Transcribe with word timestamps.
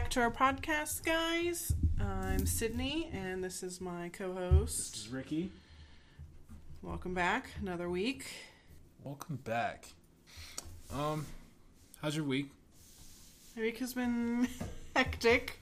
back 0.00 0.08
to 0.08 0.20
our 0.22 0.30
podcast, 0.30 1.04
guys. 1.04 1.74
I'm 2.00 2.46
Sydney, 2.46 3.10
and 3.12 3.44
this 3.44 3.62
is 3.62 3.82
my 3.82 4.08
co-host. 4.08 4.92
This 4.94 5.02
is 5.02 5.08
Ricky. 5.10 5.50
Welcome 6.80 7.12
back, 7.12 7.50
another 7.60 7.90
week. 7.90 8.24
Welcome 9.04 9.36
back. 9.44 9.84
Um, 10.90 11.26
how's 12.00 12.16
your 12.16 12.24
week? 12.24 12.48
My 13.54 13.60
week 13.60 13.76
has 13.76 13.92
been 13.92 14.48
hectic, 14.96 15.60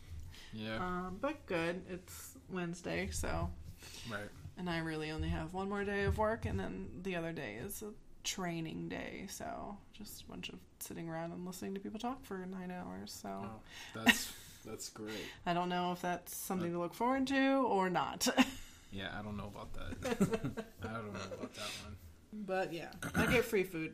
Yeah, 0.53 0.77
um, 0.77 1.19
but 1.21 1.45
good. 1.47 1.83
It's 1.91 2.37
Wednesday, 2.49 3.09
so 3.11 3.51
right. 4.09 4.29
and 4.57 4.71
I 4.71 4.79
really 4.79 5.11
only 5.11 5.31
have 5.31 5.53
one 5.53 5.69
more 5.69 5.83
day 5.83 6.05
of 6.05 6.17
work, 6.17 6.47
and 6.47 6.61
then 6.61 6.87
the 7.03 7.17
other 7.17 7.33
day 7.33 7.57
is 7.61 7.83
a 7.83 7.91
training 8.29 8.89
day. 8.89 9.27
So 9.29 9.77
just 9.93 10.23
a 10.23 10.27
bunch 10.27 10.49
of 10.51 10.57
sitting 10.81 11.09
around 11.09 11.33
and 11.33 11.47
listening 11.47 11.75
to 11.75 11.81
people 11.81 11.99
talk 11.99 12.25
for 12.25 12.45
nine 12.47 12.71
hours. 12.71 13.11
So 13.23 13.45
that's 13.95 14.33
that's 14.67 14.89
great. 14.91 15.15
I 15.47 15.55
don't 15.55 15.69
know 15.69 15.93
if 15.93 16.03
that's 16.03 16.37
something 16.37 16.71
uh, 16.71 16.75
to 16.75 16.79
look 16.81 16.95
forward 16.95 17.27
to 17.29 17.65
or 17.67 17.91
not. 17.91 18.29
Yeah, 18.91 19.09
I 19.19 19.21
don't 19.21 19.37
know 19.37 19.53
about 19.55 19.75
that. 19.75 20.17
I 20.83 20.93
don't 20.95 21.13
know 21.13 21.21
about 21.35 21.53
that 21.55 21.71
one. 21.85 21.97
But 22.33 22.73
yeah, 22.73 22.89
I 23.15 23.27
get 23.27 23.45
free 23.45 23.63
food, 23.63 23.93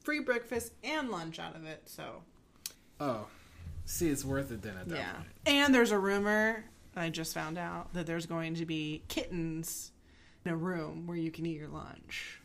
free 0.00 0.18
breakfast 0.18 0.72
and 0.82 1.10
lunch 1.10 1.38
out 1.38 1.54
of 1.54 1.64
it. 1.64 1.82
So 1.86 2.24
Oh, 2.98 3.28
see, 3.84 4.08
it's 4.08 4.24
worth 4.24 4.50
it 4.50 4.62
then 4.62 4.76
at 4.78 4.88
that 4.88 4.96
yeah, 4.98 5.12
point. 5.12 5.28
and 5.46 5.72
there's 5.72 5.92
a 5.92 5.98
rumor 5.98 6.64
I 6.96 7.08
just 7.08 7.34
found 7.34 7.56
out 7.56 7.94
that 7.94 8.04
there's 8.06 8.26
going 8.26 8.56
to 8.56 8.66
be 8.66 9.04
kittens 9.06 9.92
in 10.44 10.50
a 10.50 10.56
room 10.56 11.06
where 11.06 11.16
you 11.16 11.30
can 11.30 11.46
eat 11.46 11.56
your 11.58 11.68
lunch. 11.68 12.39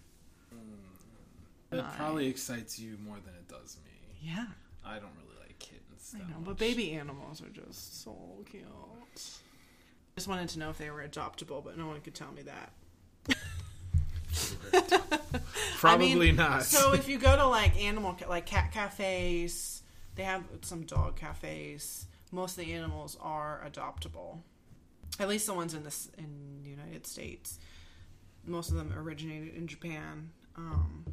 It 1.71 1.83
probably 1.97 2.27
excites 2.27 2.79
you 2.79 2.97
more 3.05 3.17
than 3.25 3.33
it 3.33 3.47
does 3.47 3.77
me. 3.83 3.91
Yeah, 4.21 4.45
I 4.85 4.95
don't 4.95 5.11
really 5.17 5.39
like 5.41 5.59
kittens. 5.59 6.15
I 6.15 6.19
know, 6.19 6.37
much. 6.37 6.45
but 6.45 6.57
baby 6.57 6.93
animals 6.93 7.41
are 7.41 7.49
just 7.49 8.03
so 8.03 8.15
cute. 8.49 8.65
Just 10.15 10.27
wanted 10.27 10.49
to 10.49 10.59
know 10.59 10.69
if 10.69 10.77
they 10.77 10.89
were 10.89 11.05
adoptable, 11.05 11.63
but 11.63 11.77
no 11.77 11.87
one 11.87 11.99
could 12.01 12.15
tell 12.15 12.31
me 12.31 12.43
that. 12.43 12.71
probably 15.77 16.11
I 16.11 16.15
mean, 16.15 16.35
not. 16.37 16.63
So 16.63 16.93
if 16.93 17.09
you 17.09 17.17
go 17.17 17.35
to 17.35 17.47
like 17.47 17.77
animal, 17.81 18.15
like 18.29 18.45
cat 18.45 18.71
cafes, 18.71 19.83
they 20.15 20.23
have 20.23 20.43
some 20.61 20.83
dog 20.83 21.17
cafes. 21.17 22.07
Most 22.31 22.57
of 22.57 22.65
the 22.65 22.73
animals 22.73 23.17
are 23.21 23.61
adoptable. 23.69 24.39
At 25.19 25.27
least 25.27 25.47
the 25.47 25.53
ones 25.53 25.73
in 25.73 25.83
this 25.83 26.09
in 26.17 26.61
the 26.63 26.69
United 26.69 27.05
States. 27.05 27.59
Most 28.45 28.69
of 28.69 28.77
them 28.77 28.93
originated 28.95 29.55
in 29.55 29.67
Japan. 29.67 30.29
Um, 30.55 31.05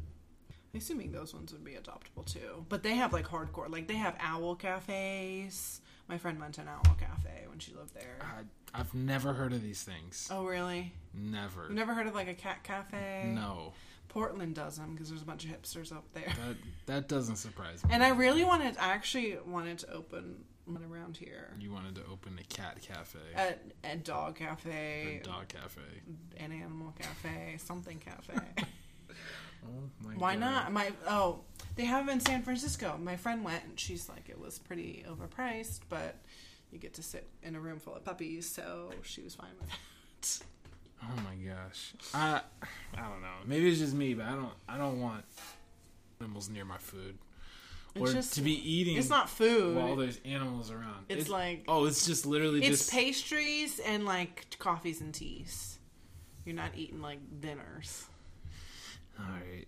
assuming 0.75 1.11
those 1.11 1.33
ones 1.33 1.51
would 1.51 1.63
be 1.63 1.73
adoptable 1.73 2.25
too. 2.25 2.65
But 2.69 2.83
they 2.83 2.95
have 2.95 3.13
like 3.13 3.27
hardcore, 3.27 3.69
like 3.69 3.87
they 3.87 3.95
have 3.95 4.15
owl 4.19 4.55
cafes. 4.55 5.81
My 6.09 6.17
friend 6.17 6.39
went 6.39 6.55
to 6.55 6.61
an 6.61 6.67
owl 6.67 6.95
cafe 6.99 7.45
when 7.47 7.59
she 7.59 7.73
lived 7.73 7.93
there. 7.93 8.17
I, 8.21 8.79
I've 8.79 8.93
never 8.93 9.33
heard 9.33 9.53
of 9.53 9.61
these 9.61 9.83
things. 9.83 10.27
Oh 10.31 10.45
really? 10.45 10.93
Never. 11.13 11.63
You've 11.63 11.71
never 11.73 11.93
heard 11.93 12.07
of 12.07 12.15
like 12.15 12.27
a 12.27 12.33
cat 12.33 12.63
cafe? 12.63 13.31
No, 13.33 13.73
Portland 14.09 14.55
does 14.55 14.77
them 14.77 14.93
because 14.93 15.09
there's 15.09 15.21
a 15.21 15.25
bunch 15.25 15.45
of 15.45 15.51
hipsters 15.51 15.91
up 15.91 16.05
there. 16.13 16.25
that 16.45 16.55
that 16.87 17.07
doesn't 17.07 17.37
surprise 17.37 17.83
me. 17.87 17.91
And 17.93 18.03
I 18.03 18.09
really 18.09 18.43
wanted, 18.43 18.77
I 18.77 18.89
actually 18.93 19.37
wanted 19.45 19.79
to 19.79 19.93
open 19.93 20.43
one 20.65 20.83
around 20.89 21.17
here. 21.17 21.55
you 21.59 21.71
wanted 21.71 21.93
to 21.95 22.01
open 22.11 22.39
a 22.39 22.43
cat 22.53 22.79
cafe, 22.81 23.19
A, 23.35 23.55
a 23.91 23.97
dog 23.97 24.35
cafe, 24.35 25.19
a 25.21 25.25
dog 25.25 25.49
cafe. 25.49 25.81
an 26.37 26.51
animal 26.53 26.93
cafe, 26.97 27.57
something 27.57 27.99
cafe. 27.99 28.39
Oh 29.65 30.07
my 30.07 30.13
Why 30.15 30.33
God. 30.33 30.39
not? 30.39 30.73
My 30.73 30.91
oh, 31.07 31.39
they 31.75 31.85
have 31.85 32.05
them 32.05 32.13
in 32.15 32.19
San 32.19 32.41
Francisco. 32.43 32.97
My 33.01 33.15
friend 33.15 33.43
went 33.43 33.63
and 33.63 33.79
she's 33.79 34.09
like, 34.09 34.29
it 34.29 34.39
was 34.39 34.59
pretty 34.59 35.05
overpriced, 35.09 35.79
but 35.89 36.15
you 36.71 36.79
get 36.79 36.93
to 36.95 37.03
sit 37.03 37.27
in 37.41 37.55
a 37.55 37.59
room 37.59 37.79
full 37.79 37.95
of 37.95 38.03
puppies, 38.03 38.47
so 38.49 38.91
she 39.03 39.21
was 39.21 39.35
fine 39.35 39.49
with 39.59 39.69
that. 39.69 39.77
Oh 41.05 41.15
my 41.17 41.35
gosh. 41.35 41.91
I 42.13 42.39
I 42.95 43.01
don't 43.09 43.21
know. 43.21 43.33
Maybe 43.45 43.69
it's 43.69 43.79
just 43.79 43.93
me, 43.93 44.13
but 44.13 44.25
I 44.25 44.31
don't 44.31 44.53
I 44.69 44.77
don't 44.77 45.01
want 45.01 45.25
animals 46.21 46.49
near 46.49 46.63
my 46.63 46.77
food. 46.77 47.17
It's 47.95 48.09
or 48.09 48.13
just- 48.13 48.33
to 48.35 48.41
be 48.41 48.53
eating 48.53 48.95
It's 48.95 49.09
not 49.09 49.29
food. 49.29 49.75
while 49.75 49.97
there's 49.97 50.19
animals 50.23 50.71
around. 50.71 51.05
It's 51.09 51.27
like- 51.29 51.65
Oh, 51.67 51.85
it's 51.85 52.05
just 52.05 52.25
literally 52.25 52.59
it's 52.63 52.79
just 52.79 52.91
pastries 52.91 53.79
and 53.79 54.05
like 54.05 54.45
coffees 54.59 55.01
and 55.01 55.13
teas. 55.13 55.77
You're 56.45 56.55
not 56.55 56.71
eating 56.75 57.01
like 57.01 57.19
dinners. 57.41 58.05
All 59.19 59.25
right. 59.25 59.65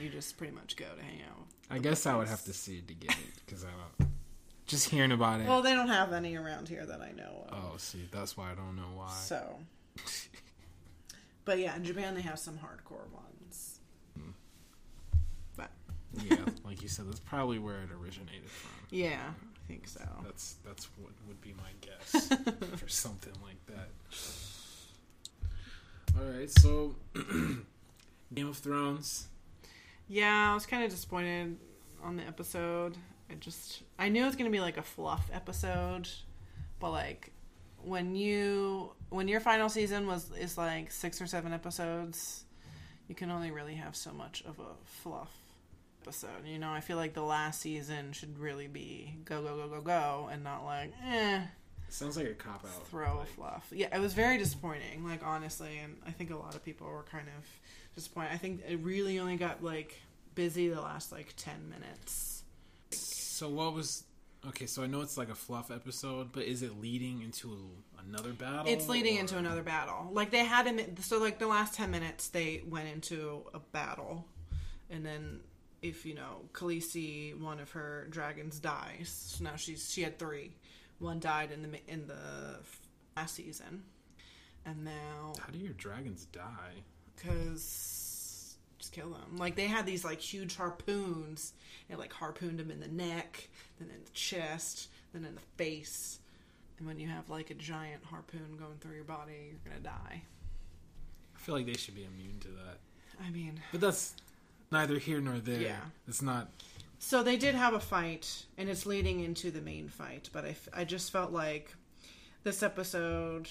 You 0.00 0.08
just 0.08 0.36
pretty 0.36 0.54
much 0.54 0.76
go 0.76 0.84
to 0.84 1.02
hang 1.02 1.20
out. 1.22 1.46
I 1.70 1.78
guess 1.78 2.06
I 2.06 2.16
would 2.16 2.28
have 2.28 2.44
to 2.44 2.52
see 2.52 2.78
it 2.78 2.88
to 2.88 2.94
get 2.94 3.10
it 3.10 3.46
cuz 3.46 3.64
I 3.64 3.68
don't 3.98 4.10
just 4.66 4.88
hearing 4.88 5.12
about 5.12 5.40
it. 5.40 5.46
Well, 5.46 5.62
they 5.62 5.74
don't 5.74 5.88
have 5.88 6.12
any 6.12 6.36
around 6.36 6.68
here 6.68 6.86
that 6.86 7.00
I 7.00 7.12
know 7.12 7.46
of. 7.48 7.52
oh, 7.52 7.76
see, 7.76 8.08
that's 8.10 8.36
why 8.36 8.50
I 8.50 8.54
don't 8.54 8.76
know 8.76 8.88
why. 8.94 9.10
So, 9.12 9.58
but 11.44 11.58
yeah, 11.58 11.76
in 11.76 11.84
Japan 11.84 12.14
they 12.14 12.22
have 12.22 12.38
some 12.38 12.54
hardcore 12.58 13.10
ones. 13.12 13.80
Hmm. 14.18 14.30
But 15.56 15.70
yeah, 16.22 16.36
like 16.64 16.82
you 16.82 16.88
said, 16.88 17.08
that's 17.08 17.20
probably 17.20 17.58
where 17.58 17.76
it 17.82 17.90
originated 17.92 18.48
from. 18.48 18.70
yeah, 18.90 19.20
I 19.28 19.68
think 19.68 19.86
so. 19.86 20.00
That's 20.24 20.56
that's 20.64 20.88
what 20.98 21.12
would 21.28 21.40
be 21.40 21.54
my 21.54 21.70
guess 21.80 22.28
for 22.78 22.88
something 22.88 23.34
like 23.42 23.64
that. 23.66 23.90
All 26.16 26.24
right, 26.38 26.50
so 26.50 26.94
Game 28.34 28.48
of 28.48 28.56
Thrones. 28.58 29.28
Yeah, 30.08 30.50
I 30.50 30.54
was 30.54 30.66
kind 30.66 30.84
of 30.84 30.90
disappointed 30.90 31.56
on 32.02 32.16
the 32.16 32.24
episode. 32.24 32.96
I 33.30 33.34
just 33.34 33.82
I 33.98 34.08
knew 34.08 34.22
it 34.22 34.26
was 34.26 34.36
gonna 34.36 34.50
be 34.50 34.60
like 34.60 34.76
a 34.76 34.82
fluff 34.82 35.30
episode, 35.32 36.08
but 36.80 36.90
like 36.90 37.32
when 37.82 38.14
you 38.14 38.92
when 39.10 39.28
your 39.28 39.40
final 39.40 39.68
season 39.68 40.06
was 40.06 40.30
is 40.38 40.58
like 40.58 40.90
six 40.90 41.20
or 41.20 41.26
seven 41.26 41.52
episodes, 41.52 42.44
you 43.08 43.14
can 43.14 43.30
only 43.30 43.50
really 43.50 43.74
have 43.74 43.96
so 43.96 44.12
much 44.12 44.42
of 44.46 44.58
a 44.58 44.74
fluff 44.84 45.32
episode. 46.02 46.46
You 46.46 46.58
know, 46.58 46.70
I 46.70 46.80
feel 46.80 46.96
like 46.96 47.14
the 47.14 47.22
last 47.22 47.60
season 47.60 48.12
should 48.12 48.38
really 48.38 48.66
be 48.66 49.16
go 49.24 49.42
go 49.42 49.56
go 49.56 49.68
go 49.68 49.80
go 49.80 50.28
and 50.30 50.44
not 50.44 50.64
like 50.64 50.92
eh 51.06 51.40
Sounds 51.88 52.16
like 52.16 52.26
a 52.26 52.34
cop 52.34 52.64
out. 52.64 52.86
throw 52.88 53.20
a 53.20 53.24
fluff. 53.24 53.66
Yeah, 53.70 53.94
it 53.94 54.00
was 54.00 54.14
very 54.14 54.36
disappointing, 54.38 55.06
like 55.06 55.24
honestly, 55.24 55.78
and 55.78 55.96
I 56.06 56.10
think 56.10 56.30
a 56.30 56.36
lot 56.36 56.54
of 56.54 56.64
people 56.64 56.88
were 56.88 57.04
kind 57.04 57.28
of 57.28 57.44
disappointed. 57.94 58.30
I 58.32 58.36
think 58.36 58.62
it 58.68 58.80
really 58.82 59.18
only 59.20 59.36
got 59.36 59.62
like 59.62 60.00
busy 60.34 60.68
the 60.68 60.80
last 60.80 61.12
like 61.12 61.34
10 61.36 61.70
minutes. 61.70 62.42
So 62.90 63.48
what 63.48 63.74
was 63.74 64.04
okay? 64.48 64.66
So 64.66 64.82
I 64.82 64.86
know 64.86 65.00
it's 65.02 65.16
like 65.16 65.28
a 65.30 65.34
fluff 65.34 65.70
episode, 65.70 66.32
but 66.32 66.44
is 66.44 66.62
it 66.62 66.80
leading 66.80 67.22
into 67.22 67.56
another 68.08 68.32
battle? 68.32 68.64
It's 68.66 68.88
leading 68.88 69.16
or- 69.18 69.20
into 69.20 69.38
another 69.38 69.62
battle. 69.62 70.10
Like 70.12 70.30
they 70.30 70.44
had 70.44 70.66
him 70.66 70.80
so 71.00 71.18
like 71.18 71.38
the 71.38 71.46
last 71.46 71.74
10 71.74 71.90
minutes 71.90 72.28
they 72.28 72.62
went 72.68 72.88
into 72.88 73.42
a 73.54 73.58
battle 73.60 74.26
and 74.90 75.04
then 75.04 75.40
if 75.82 76.06
you 76.06 76.14
know 76.14 76.42
Khaleesi 76.52 77.38
one 77.38 77.60
of 77.60 77.70
her 77.72 78.06
dragons 78.10 78.58
dies. 78.58 79.08
So 79.36 79.44
now 79.44 79.56
she's 79.56 79.90
she 79.92 80.02
had 80.02 80.18
3. 80.18 80.52
One 80.98 81.20
died 81.20 81.50
in 81.52 81.62
the 81.62 81.78
in 81.88 82.06
the 82.06 82.58
last 83.16 83.34
season. 83.34 83.82
And 84.66 84.84
now 84.84 85.34
How 85.40 85.52
do 85.52 85.58
your 85.58 85.74
dragons 85.74 86.26
die? 86.32 86.82
because 87.16 88.56
just 88.78 88.92
kill 88.92 89.10
them. 89.10 89.36
Like 89.36 89.56
they 89.56 89.66
had 89.66 89.86
these 89.86 90.04
like 90.04 90.20
huge 90.20 90.56
harpoons 90.56 91.52
and 91.88 91.98
like 91.98 92.12
harpooned 92.12 92.58
them 92.58 92.70
in 92.70 92.80
the 92.80 92.88
neck, 92.88 93.48
then 93.78 93.88
in 93.90 94.04
the 94.04 94.10
chest, 94.12 94.88
then 95.12 95.24
in 95.24 95.34
the 95.34 95.40
face. 95.56 96.18
And 96.78 96.86
when 96.88 96.98
you 96.98 97.08
have 97.08 97.30
like 97.30 97.50
a 97.50 97.54
giant 97.54 98.04
harpoon 98.04 98.56
going 98.58 98.76
through 98.80 98.94
your 98.96 99.04
body, 99.04 99.50
you're 99.50 99.72
gonna 99.72 99.80
die. 99.82 100.22
I 101.36 101.38
feel 101.38 101.54
like 101.54 101.66
they 101.66 101.74
should 101.74 101.94
be 101.94 102.04
immune 102.04 102.40
to 102.40 102.48
that, 102.48 102.78
I 103.24 103.30
mean, 103.30 103.60
but 103.70 103.80
that's 103.82 104.14
neither 104.72 104.98
here 104.98 105.20
nor 105.20 105.38
there. 105.38 105.60
Yeah. 105.60 105.80
It's 106.08 106.22
not. 106.22 106.48
So 107.04 107.22
they 107.22 107.36
did 107.36 107.54
have 107.54 107.74
a 107.74 107.80
fight, 107.80 108.46
and 108.56 108.70
it's 108.70 108.86
leading 108.86 109.20
into 109.20 109.50
the 109.50 109.60
main 109.60 109.88
fight. 109.88 110.30
But 110.32 110.46
I, 110.46 110.48
f- 110.48 110.68
I 110.72 110.84
just 110.84 111.12
felt 111.12 111.32
like 111.32 111.74
this 112.44 112.62
episode, 112.62 113.46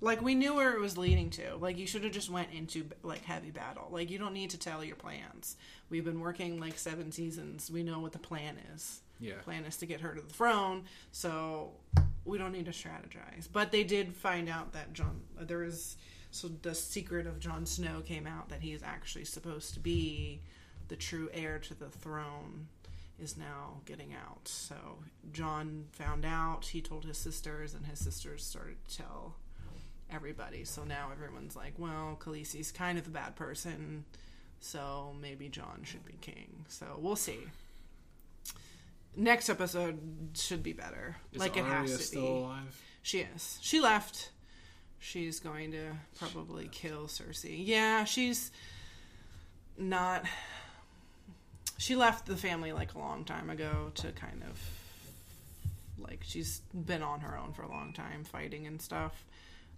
like 0.00 0.22
we 0.22 0.36
knew 0.36 0.54
where 0.54 0.74
it 0.74 0.80
was 0.80 0.96
leading 0.96 1.28
to. 1.30 1.56
Like 1.56 1.76
you 1.76 1.88
should 1.88 2.04
have 2.04 2.12
just 2.12 2.30
went 2.30 2.52
into 2.52 2.86
like 3.02 3.24
heavy 3.24 3.50
battle. 3.50 3.88
Like 3.90 4.12
you 4.12 4.18
don't 4.18 4.32
need 4.32 4.50
to 4.50 4.58
tell 4.58 4.84
your 4.84 4.94
plans. 4.94 5.56
We've 5.90 6.04
been 6.04 6.20
working 6.20 6.60
like 6.60 6.78
seven 6.78 7.10
seasons. 7.10 7.68
We 7.68 7.82
know 7.82 7.98
what 7.98 8.12
the 8.12 8.20
plan 8.20 8.58
is. 8.74 9.00
Yeah. 9.18 9.34
plan 9.42 9.64
is 9.64 9.76
to 9.78 9.86
get 9.86 10.00
her 10.00 10.14
to 10.14 10.20
the 10.20 10.32
throne 10.32 10.84
so 11.12 11.70
we 12.24 12.36
don't 12.36 12.50
need 12.50 12.64
to 12.64 12.72
strategize 12.72 13.46
but 13.50 13.70
they 13.70 13.84
did 13.84 14.12
find 14.12 14.48
out 14.48 14.72
that 14.72 14.92
Jon 14.92 15.20
there 15.40 15.62
is 15.62 15.96
so 16.32 16.48
the 16.62 16.74
secret 16.74 17.24
of 17.24 17.38
Jon 17.38 17.64
Snow 17.64 18.00
came 18.04 18.26
out 18.26 18.48
that 18.48 18.60
he 18.60 18.72
is 18.72 18.82
actually 18.82 19.24
supposed 19.24 19.72
to 19.74 19.80
be 19.80 20.40
the 20.88 20.96
true 20.96 21.30
heir 21.32 21.60
to 21.60 21.74
the 21.74 21.88
throne 21.88 22.66
is 23.18 23.36
now 23.36 23.80
getting 23.84 24.12
out. 24.14 24.48
So 24.48 24.74
Jon 25.32 25.86
found 25.92 26.24
out, 26.24 26.66
he 26.66 26.80
told 26.80 27.04
his 27.04 27.18
sisters, 27.18 27.74
and 27.74 27.86
his 27.86 27.98
sisters 27.98 28.44
started 28.44 28.76
to 28.88 28.96
tell 28.98 29.36
everybody. 30.10 30.64
So 30.64 30.84
now 30.84 31.10
everyone's 31.12 31.56
like, 31.56 31.74
well, 31.78 32.18
Khaleesi's 32.20 32.70
kind 32.72 32.98
of 32.98 33.06
a 33.06 33.10
bad 33.10 33.36
person, 33.36 34.04
so 34.60 35.14
maybe 35.20 35.48
Jon 35.48 35.82
should 35.84 36.04
be 36.04 36.14
king. 36.20 36.64
So 36.68 36.98
we'll 36.98 37.16
see. 37.16 37.38
next 39.16 39.48
episode 39.48 39.98
should 40.34 40.62
be 40.62 40.72
better. 40.72 41.16
Is 41.32 41.40
like 41.40 41.56
it 41.56 41.64
has 41.64 41.96
to 41.96 42.02
still 42.02 42.22
be. 42.22 42.28
alive? 42.28 42.82
She 43.02 43.20
is. 43.20 43.58
She 43.62 43.80
left. 43.80 44.30
She's 44.98 45.38
going 45.40 45.72
to 45.72 45.92
probably 46.18 46.68
kill 46.68 47.06
Cersei. 47.06 47.54
Yeah, 47.64 48.04
she's 48.04 48.50
not. 49.76 50.24
She 51.78 51.96
left 51.96 52.26
the 52.26 52.36
family 52.36 52.72
like 52.72 52.94
a 52.94 52.98
long 52.98 53.24
time 53.24 53.50
ago 53.50 53.90
to 53.96 54.12
kind 54.12 54.42
of 54.48 54.58
like 55.98 56.22
she's 56.22 56.60
been 56.72 57.02
on 57.02 57.20
her 57.20 57.36
own 57.36 57.52
for 57.52 57.62
a 57.62 57.68
long 57.68 57.92
time 57.92 58.24
fighting 58.24 58.66
and 58.66 58.80
stuff. 58.80 59.24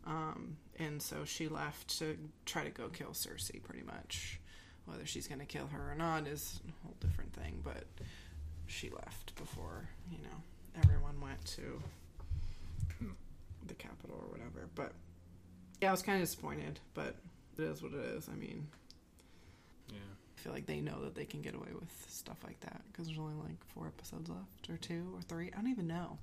Um, 0.07 0.57
and 0.79 1.03
so 1.03 1.25
she 1.25 1.49
left 1.49 1.99
to 1.99 2.17
try 2.45 2.65
to 2.65 2.71
go 2.71 2.89
kill 2.89 3.11
Cersei 3.11 3.63
pretty 3.63 3.85
much. 3.85 4.41
Whether 4.85 5.05
she's 5.05 5.27
going 5.27 5.41
to 5.41 5.47
kill 5.47 5.67
her 5.67 5.93
or 5.93 5.95
not 5.97 6.29
is 6.29 6.61
a 6.69 6.87
whole 6.87 6.95
different 7.01 7.33
thing, 7.33 7.61
but 7.65 7.85
she 8.67 8.89
left 8.91 9.35
before, 9.35 9.89
you 10.13 10.19
know, 10.19 10.83
everyone 10.83 11.21
went 11.21 11.45
to 11.47 11.83
the 13.67 13.75
capital 13.75 14.17
or 14.23 14.31
whatever. 14.31 14.69
But 14.75 14.93
yeah, 15.81 15.89
I 15.89 15.91
was 15.91 16.03
kind 16.03 16.23
of 16.23 16.29
disappointed, 16.29 16.79
but 16.95 17.17
it 17.59 17.63
is 17.63 17.83
what 17.83 17.93
it 17.93 18.05
is. 18.17 18.29
I 18.33 18.37
mean, 18.37 18.69
feel 20.47 20.55
like 20.55 20.67
they 20.67 20.81
know 20.81 21.03
that 21.03 21.17
they 21.17 21.25
can 21.25 21.43
get 21.43 21.57
away 21.57 21.67
with 21.75 21.91
stuff 22.09 22.37
like 22.45 22.61
that 22.61 22.81
because 22.87 23.07
there's 23.07 23.19
only 23.19 23.35
like 23.43 23.57
four 23.75 23.89
episodes 23.89 24.29
left, 24.31 24.71
or 24.71 24.77
two, 24.77 25.05
or 25.17 25.21
three. 25.23 25.51
I 25.53 25.57
don't 25.61 25.71
even 25.73 25.89
know. 25.89 26.19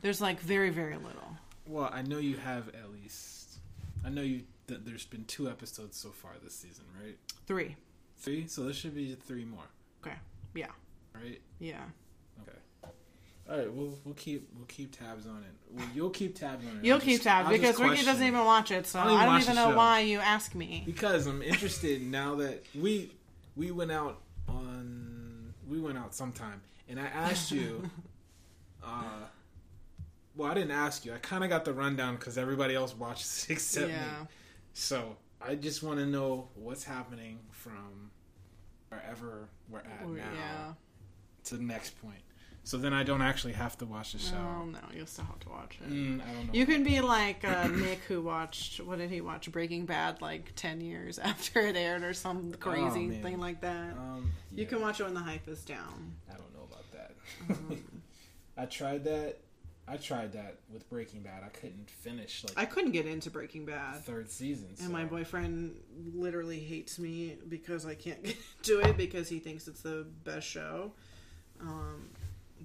There's 0.00 0.22
like 0.22 0.40
very, 0.40 0.70
very 0.70 0.96
little. 0.96 1.36
Well, 1.66 1.90
I 1.92 2.00
know 2.00 2.16
you 2.16 2.36
have 2.38 2.68
at 2.68 2.90
least. 2.92 3.58
I 4.04 4.08
know 4.08 4.22
you. 4.22 4.42
That 4.68 4.84
there's 4.86 5.04
been 5.06 5.24
two 5.24 5.48
episodes 5.48 5.96
so 5.98 6.10
far 6.10 6.32
this 6.42 6.54
season, 6.54 6.84
right? 7.02 7.16
Three. 7.46 7.76
Three. 8.18 8.46
So 8.46 8.64
there 8.64 8.72
should 8.74 8.94
be 8.94 9.14
three 9.14 9.44
more, 9.46 9.64
Okay. 10.04 10.16
Yeah. 10.54 10.66
right? 11.14 11.40
Yeah. 11.58 11.80
Okay. 12.42 12.58
All 13.50 13.56
right. 13.58 13.72
We'll 13.72 13.98
we'll 14.04 14.14
keep 14.14 14.48
we'll 14.56 14.66
keep 14.66 14.96
tabs 14.98 15.26
on 15.26 15.38
it. 15.38 15.74
Well, 15.74 15.86
you'll 15.94 16.10
keep 16.10 16.34
tabs 16.38 16.66
on 16.66 16.78
it. 16.78 16.84
You'll 16.84 16.94
I'll 16.96 17.00
keep 17.00 17.12
just- 17.16 17.22
tabs 17.24 17.46
I'll 17.48 17.52
because 17.52 17.78
Ricky 17.80 18.02
doesn't 18.04 18.26
even 18.26 18.44
watch 18.44 18.70
it, 18.70 18.86
so 18.86 18.98
I 19.00 19.04
don't 19.04 19.12
even 19.14 19.22
I 19.22 19.32
don't 19.32 19.42
even 19.42 19.54
know 19.56 19.70
show. 19.70 19.76
why 19.76 20.00
you 20.00 20.18
ask 20.20 20.54
me. 20.54 20.82
because 20.86 21.26
I'm 21.26 21.40
interested 21.42 22.02
now 22.02 22.34
that 22.36 22.64
we 22.74 23.10
we 23.58 23.70
went 23.72 23.90
out 23.92 24.20
on 24.48 25.52
we 25.68 25.78
went 25.80 25.98
out 25.98 26.14
sometime 26.14 26.62
and 26.88 26.98
I 26.98 27.06
asked 27.06 27.50
you 27.50 27.90
uh 28.84 29.24
well 30.36 30.50
I 30.50 30.54
didn't 30.54 30.70
ask 30.70 31.04
you 31.04 31.12
I 31.12 31.18
kind 31.18 31.42
of 31.44 31.50
got 31.50 31.64
the 31.64 31.72
rundown 31.74 32.14
because 32.16 32.38
everybody 32.38 32.74
else 32.74 32.94
watches 32.96 33.46
except 33.50 33.88
yeah. 33.90 33.98
me 34.22 34.26
so 34.72 35.16
I 35.40 35.56
just 35.56 35.82
want 35.82 35.98
to 35.98 36.06
know 36.06 36.48
what's 36.54 36.84
happening 36.84 37.40
from 37.50 38.10
wherever 38.90 39.48
we're 39.68 39.80
at 39.80 40.08
now 40.08 40.14
Yeah. 40.34 40.72
to 41.44 41.56
the 41.56 41.62
next 41.64 42.00
point 42.00 42.22
so 42.68 42.76
then 42.76 42.92
I 42.92 43.02
don't 43.02 43.22
actually 43.22 43.54
have 43.54 43.78
to 43.78 43.86
watch 43.86 44.12
the 44.12 44.18
show 44.18 44.36
Oh 44.36 44.66
no, 44.66 44.78
you'll 44.94 45.06
still 45.06 45.24
have 45.24 45.40
to 45.40 45.48
watch 45.48 45.78
it. 45.80 45.90
Mm, 45.90 46.20
I 46.20 46.32
don't 46.34 46.46
know 46.48 46.52
You 46.52 46.66
can 46.66 46.84
be 46.84 47.00
like 47.00 47.42
uh, 47.42 47.66
Nick, 47.84 48.00
who 48.08 48.20
watched 48.20 48.80
what 48.80 48.98
did 48.98 49.10
he 49.10 49.22
watch? 49.22 49.50
Breaking 49.50 49.86
Bad, 49.86 50.20
like 50.20 50.52
ten 50.54 50.82
years 50.82 51.18
after 51.32 51.60
it 51.60 51.76
aired, 51.76 52.02
or 52.02 52.12
some 52.12 52.52
crazy 52.60 53.06
man. 53.06 53.22
thing 53.22 53.38
like 53.40 53.62
that. 53.62 53.92
um, 53.96 54.30
You 54.52 54.66
can 54.66 54.82
watch 54.82 55.00
it 55.00 55.04
when 55.04 55.14
the 55.14 55.20
hype 55.20 55.48
is 55.48 55.64
down. 55.64 56.12
I 56.30 56.34
don't 56.34 56.52
know 56.54 56.66
about 56.70 56.92
that. 56.92 57.12
Um, 57.48 58.02
I 58.58 58.66
tried 58.66 59.04
that. 59.04 59.38
I 59.90 59.96
tried 59.96 60.34
that 60.34 60.58
with 60.70 60.86
Breaking 60.90 61.22
Bad. 61.22 61.42
I 61.42 61.48
couldn't 61.48 61.88
finish 61.88 62.44
like 62.44 62.52
I 62.58 62.66
couldn't 62.66 62.90
get 62.92 63.06
into 63.06 63.30
Breaking 63.30 63.64
Bad, 63.64 64.04
third 64.04 64.30
season. 64.30 64.68
and 64.82 64.92
my 64.92 65.06
boyfriend 65.06 65.74
literally 66.14 66.60
hates 66.60 66.98
me 66.98 67.38
because 67.48 67.86
I 67.86 67.94
can't 67.94 68.22
do 68.62 68.80
it 68.80 68.98
because 68.98 69.30
he 69.30 69.38
thinks 69.38 69.66
it's 69.68 69.80
the 69.80 70.06
best 70.24 70.46
show. 70.46 70.92
Um, 71.60 72.10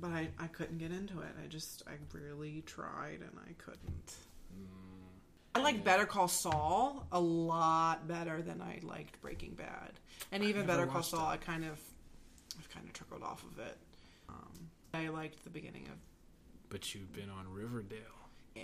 but 0.04 0.12
I, 0.12 0.28
I 0.38 0.48
couldn't 0.48 0.80
get 0.80 0.92
into 0.92 1.22
it. 1.22 1.30
I 1.42 1.48
just 1.48 1.82
I 1.88 1.94
really 2.12 2.62
tried 2.66 3.20
and 3.22 3.32
I 3.48 3.54
couldn't. 3.58 4.16
I 5.56 5.62
like 5.62 5.82
Better 5.86 6.06
Call 6.06 6.28
Saul 6.28 7.08
a 7.14 7.20
lot 7.20 8.06
better 8.06 8.42
than 8.42 8.60
I 8.62 8.80
liked 8.84 9.22
Breaking 9.22 9.52
Bad, 9.52 9.92
and 10.34 10.44
even 10.44 10.66
Better 10.66 10.86
Call 10.86 11.04
Saul. 11.04 11.26
I 11.28 11.38
kind 11.38 11.64
of, 11.64 11.80
I've 12.60 12.70
kind 12.70 12.86
of 12.86 12.92
trickled 12.92 13.24
off 13.24 13.46
of 13.50 13.60
it. 13.60 13.78
Um, 14.28 14.52
I 14.94 15.08
liked 15.08 15.42
the 15.46 15.50
beginning 15.50 15.88
of 15.88 15.96
But 16.70 16.94
you've 16.94 17.14
been 17.14 17.30
on 17.30 17.46
Riverdale. 17.54 18.00
yeah, 18.56 18.64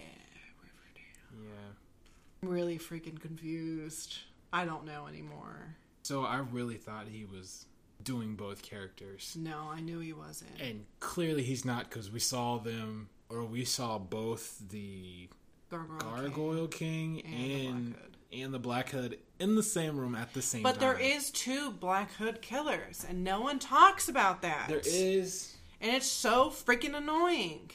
Riverdale. 0.61 1.47
Yeah. 1.47 2.43
I'm 2.43 2.49
really 2.49 2.77
freaking 2.77 3.17
confused. 3.17 4.17
I 4.51 4.65
don't 4.65 4.83
know 4.83 5.07
anymore. 5.07 5.77
So 6.03 6.25
I 6.25 6.39
really 6.39 6.77
thought 6.77 7.05
he 7.07 7.23
was 7.23 7.65
doing 8.03 8.35
both 8.35 8.61
characters, 8.61 9.35
No, 9.37 9.69
I 9.71 9.81
knew 9.81 9.99
he 9.99 10.13
wasn't. 10.13 10.59
and 10.61 10.85
clearly 10.99 11.43
he's 11.43 11.65
not 11.65 11.89
because 11.89 12.11
we 12.11 12.19
saw 12.19 12.57
them, 12.57 13.09
or 13.29 13.43
we 13.43 13.65
saw 13.65 13.97
both 13.97 14.57
the 14.69 15.29
Gargoyle. 15.69 15.99
King. 15.99 16.09
Gargoyle 16.09 16.67
King 16.67 17.21
And 17.25 17.95
the 17.95 18.01
and 18.01 18.01
Black 18.01 18.01
Hood. 18.01 18.39
and 18.41 18.53
the 18.53 18.59
Black 18.59 18.89
Hood 18.89 19.19
in 19.39 19.55
the 19.55 19.63
same 19.63 19.97
room 19.97 20.15
at 20.15 20.33
the 20.33 20.41
same 20.41 20.63
time. 20.63 20.73
But 20.73 20.79
time. 20.79 20.97
there 20.97 20.99
is 20.99 21.29
two 21.29 21.71
Black 21.71 22.13
Hood 22.13 22.41
killers, 22.41 23.05
and 23.07 23.23
no 23.23 23.41
one 23.41 23.59
talks 23.59 24.07
about 24.09 24.41
that. 24.43 24.67
There 24.69 24.81
is. 24.83 25.55
and 25.81 25.95
it's 25.95 26.07
so 26.07 26.49
freaking 26.49 26.95
annoying. 26.95 27.71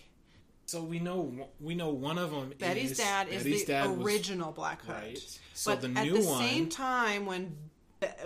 So 0.66 0.82
we 0.82 0.98
know 0.98 1.48
we 1.60 1.74
know 1.74 1.90
one 1.90 2.16
of 2.18 2.30
them. 2.30 2.52
Betty's 2.58 2.92
is, 2.92 2.96
dad 2.98 3.28
is 3.28 3.42
Betty's 3.44 3.64
the 3.66 3.72
dad 3.72 3.90
was- 3.90 4.06
original 4.06 4.50
Black 4.50 4.80
Hood. 4.82 4.94
Right. 4.94 5.38
So 5.52 5.72
but 5.72 5.82
the 5.82 6.00
at 6.00 6.06
the 6.10 6.20
one. 6.24 6.38
same 6.40 6.68
time, 6.70 7.26
when 7.26 7.54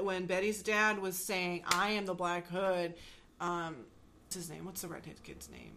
when 0.00 0.26
Betty's 0.26 0.62
dad 0.62 0.98
was 1.00 1.16
saying, 1.16 1.64
"I 1.66 1.90
am 1.90 2.06
the 2.06 2.14
Black 2.14 2.46
Hood," 2.48 2.94
um, 3.40 3.76
what's 4.24 4.36
his 4.36 4.50
name? 4.50 4.64
What's 4.64 4.82
the 4.82 4.88
redhead 4.88 5.22
kid's 5.22 5.50
name? 5.50 5.72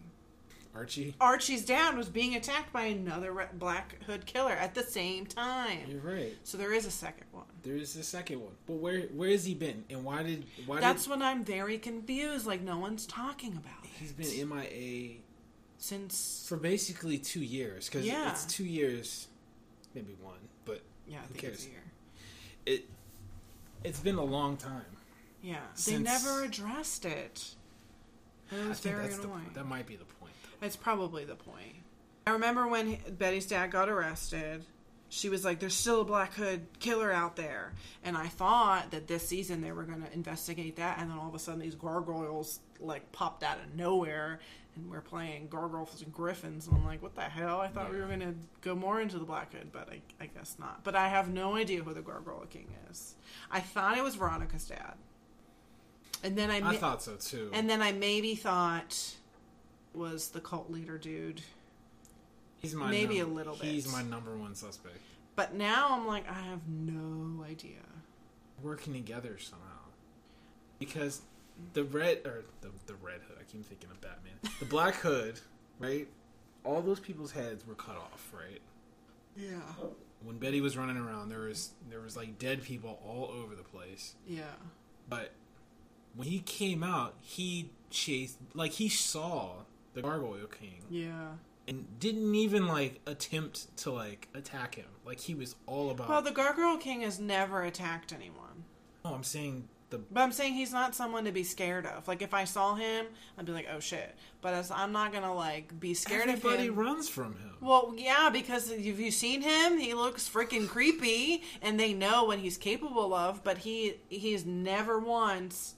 Archie. 0.74 1.14
Archie's 1.20 1.66
dad 1.66 1.98
was 1.98 2.08
being 2.08 2.34
attacked 2.34 2.72
by 2.72 2.84
another 2.84 3.30
re- 3.32 3.44
Black 3.52 4.02
Hood 4.04 4.24
killer 4.24 4.52
at 4.52 4.74
the 4.74 4.82
same 4.82 5.26
time. 5.26 5.80
You're 5.86 6.00
right. 6.00 6.32
So 6.44 6.56
there 6.56 6.72
is 6.72 6.86
a 6.86 6.90
second 6.90 7.26
one. 7.30 7.44
There's 7.62 7.94
a 7.96 8.02
second 8.02 8.40
one, 8.40 8.54
but 8.66 8.74
where 8.76 9.02
where 9.08 9.28
has 9.28 9.44
he 9.44 9.52
been, 9.54 9.84
and 9.90 10.02
why 10.02 10.22
did 10.22 10.46
why 10.64 10.80
That's 10.80 11.04
did 11.04 11.10
when 11.10 11.22
I'm 11.22 11.44
very 11.44 11.76
confused. 11.76 12.46
Like 12.46 12.62
no 12.62 12.78
one's 12.78 13.04
talking 13.06 13.52
about 13.52 13.84
it. 13.84 13.90
he's 14.00 14.12
been 14.12 14.48
MIA 14.48 15.16
since 15.76 16.46
for 16.48 16.56
basically 16.56 17.18
two 17.18 17.42
years? 17.42 17.88
Because 17.90 18.06
Yeah. 18.06 18.30
it's 18.30 18.46
two 18.46 18.64
years, 18.64 19.28
maybe 19.94 20.16
one, 20.22 20.38
but 20.64 20.80
yeah, 21.06 21.18
I 21.18 21.20
Who 21.26 21.34
think 21.34 21.44
it's 21.44 21.64
a 21.64 21.66
cares? 21.66 21.68
year. 21.68 21.82
it 22.64 22.88
it's 23.84 24.00
been 24.00 24.16
a 24.16 24.24
long 24.24 24.56
time. 24.56 24.84
Yeah, 25.42 25.56
they 25.74 25.80
Since- 25.80 26.04
never 26.04 26.44
addressed 26.44 27.04
it. 27.04 27.54
It 28.50 28.64
I 28.64 28.68
was 28.68 28.78
think 28.80 28.94
very 28.96 29.06
that's 29.08 29.18
the, 29.18 29.24
annoying. 29.28 29.50
that 29.54 29.66
might 29.66 29.86
be 29.86 29.96
the 29.96 30.04
point. 30.04 30.32
Though. 30.60 30.66
It's 30.66 30.76
probably 30.76 31.24
the 31.24 31.34
point. 31.34 31.76
I 32.26 32.30
remember 32.30 32.66
when 32.68 32.86
he- 32.86 33.10
Betty's 33.10 33.46
dad 33.46 33.70
got 33.70 33.88
arrested. 33.88 34.64
She 35.08 35.28
was 35.28 35.44
like, 35.44 35.58
"There's 35.58 35.74
still 35.74 36.00
a 36.02 36.04
Black 36.04 36.34
Hood 36.34 36.66
killer 36.78 37.12
out 37.12 37.36
there," 37.36 37.72
and 38.04 38.16
I 38.16 38.28
thought 38.28 38.90
that 38.92 39.08
this 39.08 39.26
season 39.28 39.60
they 39.60 39.72
were 39.72 39.82
going 39.82 40.02
to 40.02 40.12
investigate 40.12 40.76
that, 40.76 40.98
and 40.98 41.10
then 41.10 41.18
all 41.18 41.28
of 41.28 41.34
a 41.34 41.38
sudden 41.38 41.60
these 41.60 41.74
gargoyles 41.74 42.60
like 42.80 43.10
popped 43.12 43.42
out 43.42 43.58
of 43.58 43.74
nowhere, 43.74 44.40
and 44.74 44.90
we're 44.90 45.00
playing 45.02 45.48
gargoyles 45.48 46.02
and 46.02 46.12
griffins, 46.12 46.66
and 46.66 46.76
I'm 46.76 46.84
like, 46.84 47.02
"What 47.02 47.14
the 47.14 47.22
hell?" 47.22 47.60
I 47.60 47.68
thought 47.68 47.92
we 47.92 47.98
were 47.98 48.06
going 48.06 48.20
to 48.20 48.34
go 48.62 48.74
more 48.74 49.00
into 49.00 49.18
the 49.18 49.24
Black 49.24 49.52
Hood, 49.52 49.70
but 49.72 49.88
I, 49.90 50.00
I 50.20 50.26
guess 50.26 50.56
not. 50.58 50.82
But 50.84 50.94
I 50.96 51.08
have 51.08 51.28
no 51.32 51.56
idea 51.56 51.82
who 51.82 51.92
the 51.92 52.00
Gargoyle 52.02 52.46
King 52.48 52.68
is. 52.90 53.14
I 53.50 53.60
thought 53.60 53.98
it 53.98 54.02
was 54.02 54.14
Veronica's 54.14 54.66
dad, 54.66 54.94
and 56.24 56.36
then 56.36 56.50
I, 56.50 56.56
I 56.56 56.60
ma- 56.60 56.72
thought 56.72 57.02
so 57.02 57.16
too. 57.16 57.50
and 57.52 57.68
then 57.68 57.82
I 57.82 57.92
maybe 57.92 58.34
thought 58.34 59.14
was 59.94 60.28
the 60.28 60.40
cult 60.40 60.70
leader 60.70 60.96
dude. 60.96 61.42
he's 62.60 62.74
my 62.74 62.90
maybe 62.90 63.18
num- 63.18 63.30
a 63.30 63.34
little 63.34 63.54
bit 63.56 63.66
He's 63.66 63.92
my 63.92 64.02
number 64.02 64.34
one 64.36 64.54
suspect. 64.54 64.96
But 65.36 65.54
now 65.54 65.88
I'm 65.92 66.06
like, 66.06 66.28
I 66.30 66.40
have 66.48 66.66
no 66.68 67.42
idea. 67.44 67.80
Working 68.62 68.92
together 68.94 69.36
somehow, 69.38 69.66
because 70.78 71.20
the 71.74 71.84
red 71.84 72.18
or 72.24 72.44
the 72.60 72.68
the 72.86 72.94
red 72.94 73.20
hood. 73.28 73.36
I 73.40 73.44
keep 73.44 73.64
thinking 73.66 73.90
of 73.90 74.00
Batman. 74.00 74.34
The 74.58 74.64
Black 74.66 74.94
Hood, 74.96 75.40
right? 75.78 76.06
All 76.64 76.80
those 76.80 77.00
people's 77.00 77.32
heads 77.32 77.66
were 77.66 77.74
cut 77.74 77.96
off, 77.96 78.32
right? 78.32 78.60
Yeah. 79.36 79.60
when 80.22 80.38
Betty 80.38 80.60
was 80.60 80.76
running 80.76 80.96
around, 80.96 81.28
there 81.30 81.40
was 81.40 81.70
there 81.90 82.00
was 82.00 82.16
like 82.16 82.38
dead 82.38 82.62
people 82.62 82.98
all 83.04 83.30
over 83.34 83.54
the 83.54 83.62
place. 83.62 84.14
Yeah. 84.26 84.42
But 85.08 85.32
when 86.14 86.28
he 86.28 86.40
came 86.40 86.82
out, 86.84 87.14
he 87.20 87.70
chased 87.90 88.36
like 88.54 88.72
he 88.72 88.88
saw 88.88 89.50
the 89.94 90.02
Gargoyle 90.02 90.46
King 90.46 90.82
Yeah. 90.90 91.32
and 91.68 91.98
didn't 91.98 92.34
even 92.34 92.66
like 92.68 93.00
attempt 93.06 93.74
to 93.78 93.90
like 93.90 94.28
attack 94.34 94.74
him. 94.76 94.86
Like 95.04 95.20
he 95.20 95.34
was 95.34 95.56
all 95.66 95.90
about. 95.90 96.08
Well, 96.08 96.22
the 96.22 96.30
Gargoyle 96.30 96.76
King 96.78 97.00
has 97.02 97.18
never 97.18 97.62
attacked 97.62 98.12
anyone. 98.12 98.64
no, 99.04 99.14
I'm 99.14 99.24
saying 99.24 99.68
the 99.92 99.98
But 100.10 100.22
I'm 100.22 100.32
saying 100.32 100.54
he's 100.54 100.72
not 100.72 100.94
someone 100.96 101.24
to 101.26 101.32
be 101.32 101.44
scared 101.44 101.86
of. 101.86 102.08
Like 102.08 102.20
if 102.20 102.34
I 102.34 102.44
saw 102.44 102.74
him, 102.74 103.06
I'd 103.38 103.46
be 103.46 103.52
like, 103.52 103.68
oh 103.72 103.78
shit. 103.80 104.14
But 104.40 104.54
as 104.54 104.70
I'm 104.72 104.90
not 104.90 105.12
gonna 105.12 105.32
like 105.34 105.78
be 105.78 105.94
scared 105.94 106.28
everybody 106.28 106.66
of 106.66 106.74
him. 106.74 106.80
runs 106.80 107.08
from 107.08 107.34
him. 107.34 107.54
Well, 107.60 107.94
yeah, 107.96 108.28
because 108.30 108.70
if 108.70 108.98
you've 108.98 109.14
seen 109.14 109.42
him? 109.42 109.78
He 109.78 109.94
looks 109.94 110.28
freaking 110.28 110.68
creepy, 110.68 111.44
and 111.62 111.78
they 111.78 111.94
know 111.94 112.24
what 112.24 112.40
he's 112.40 112.56
capable 112.58 113.14
of. 113.14 113.44
But 113.44 113.58
he 113.58 113.94
he's 114.08 114.44
never 114.44 114.98
once 114.98 115.76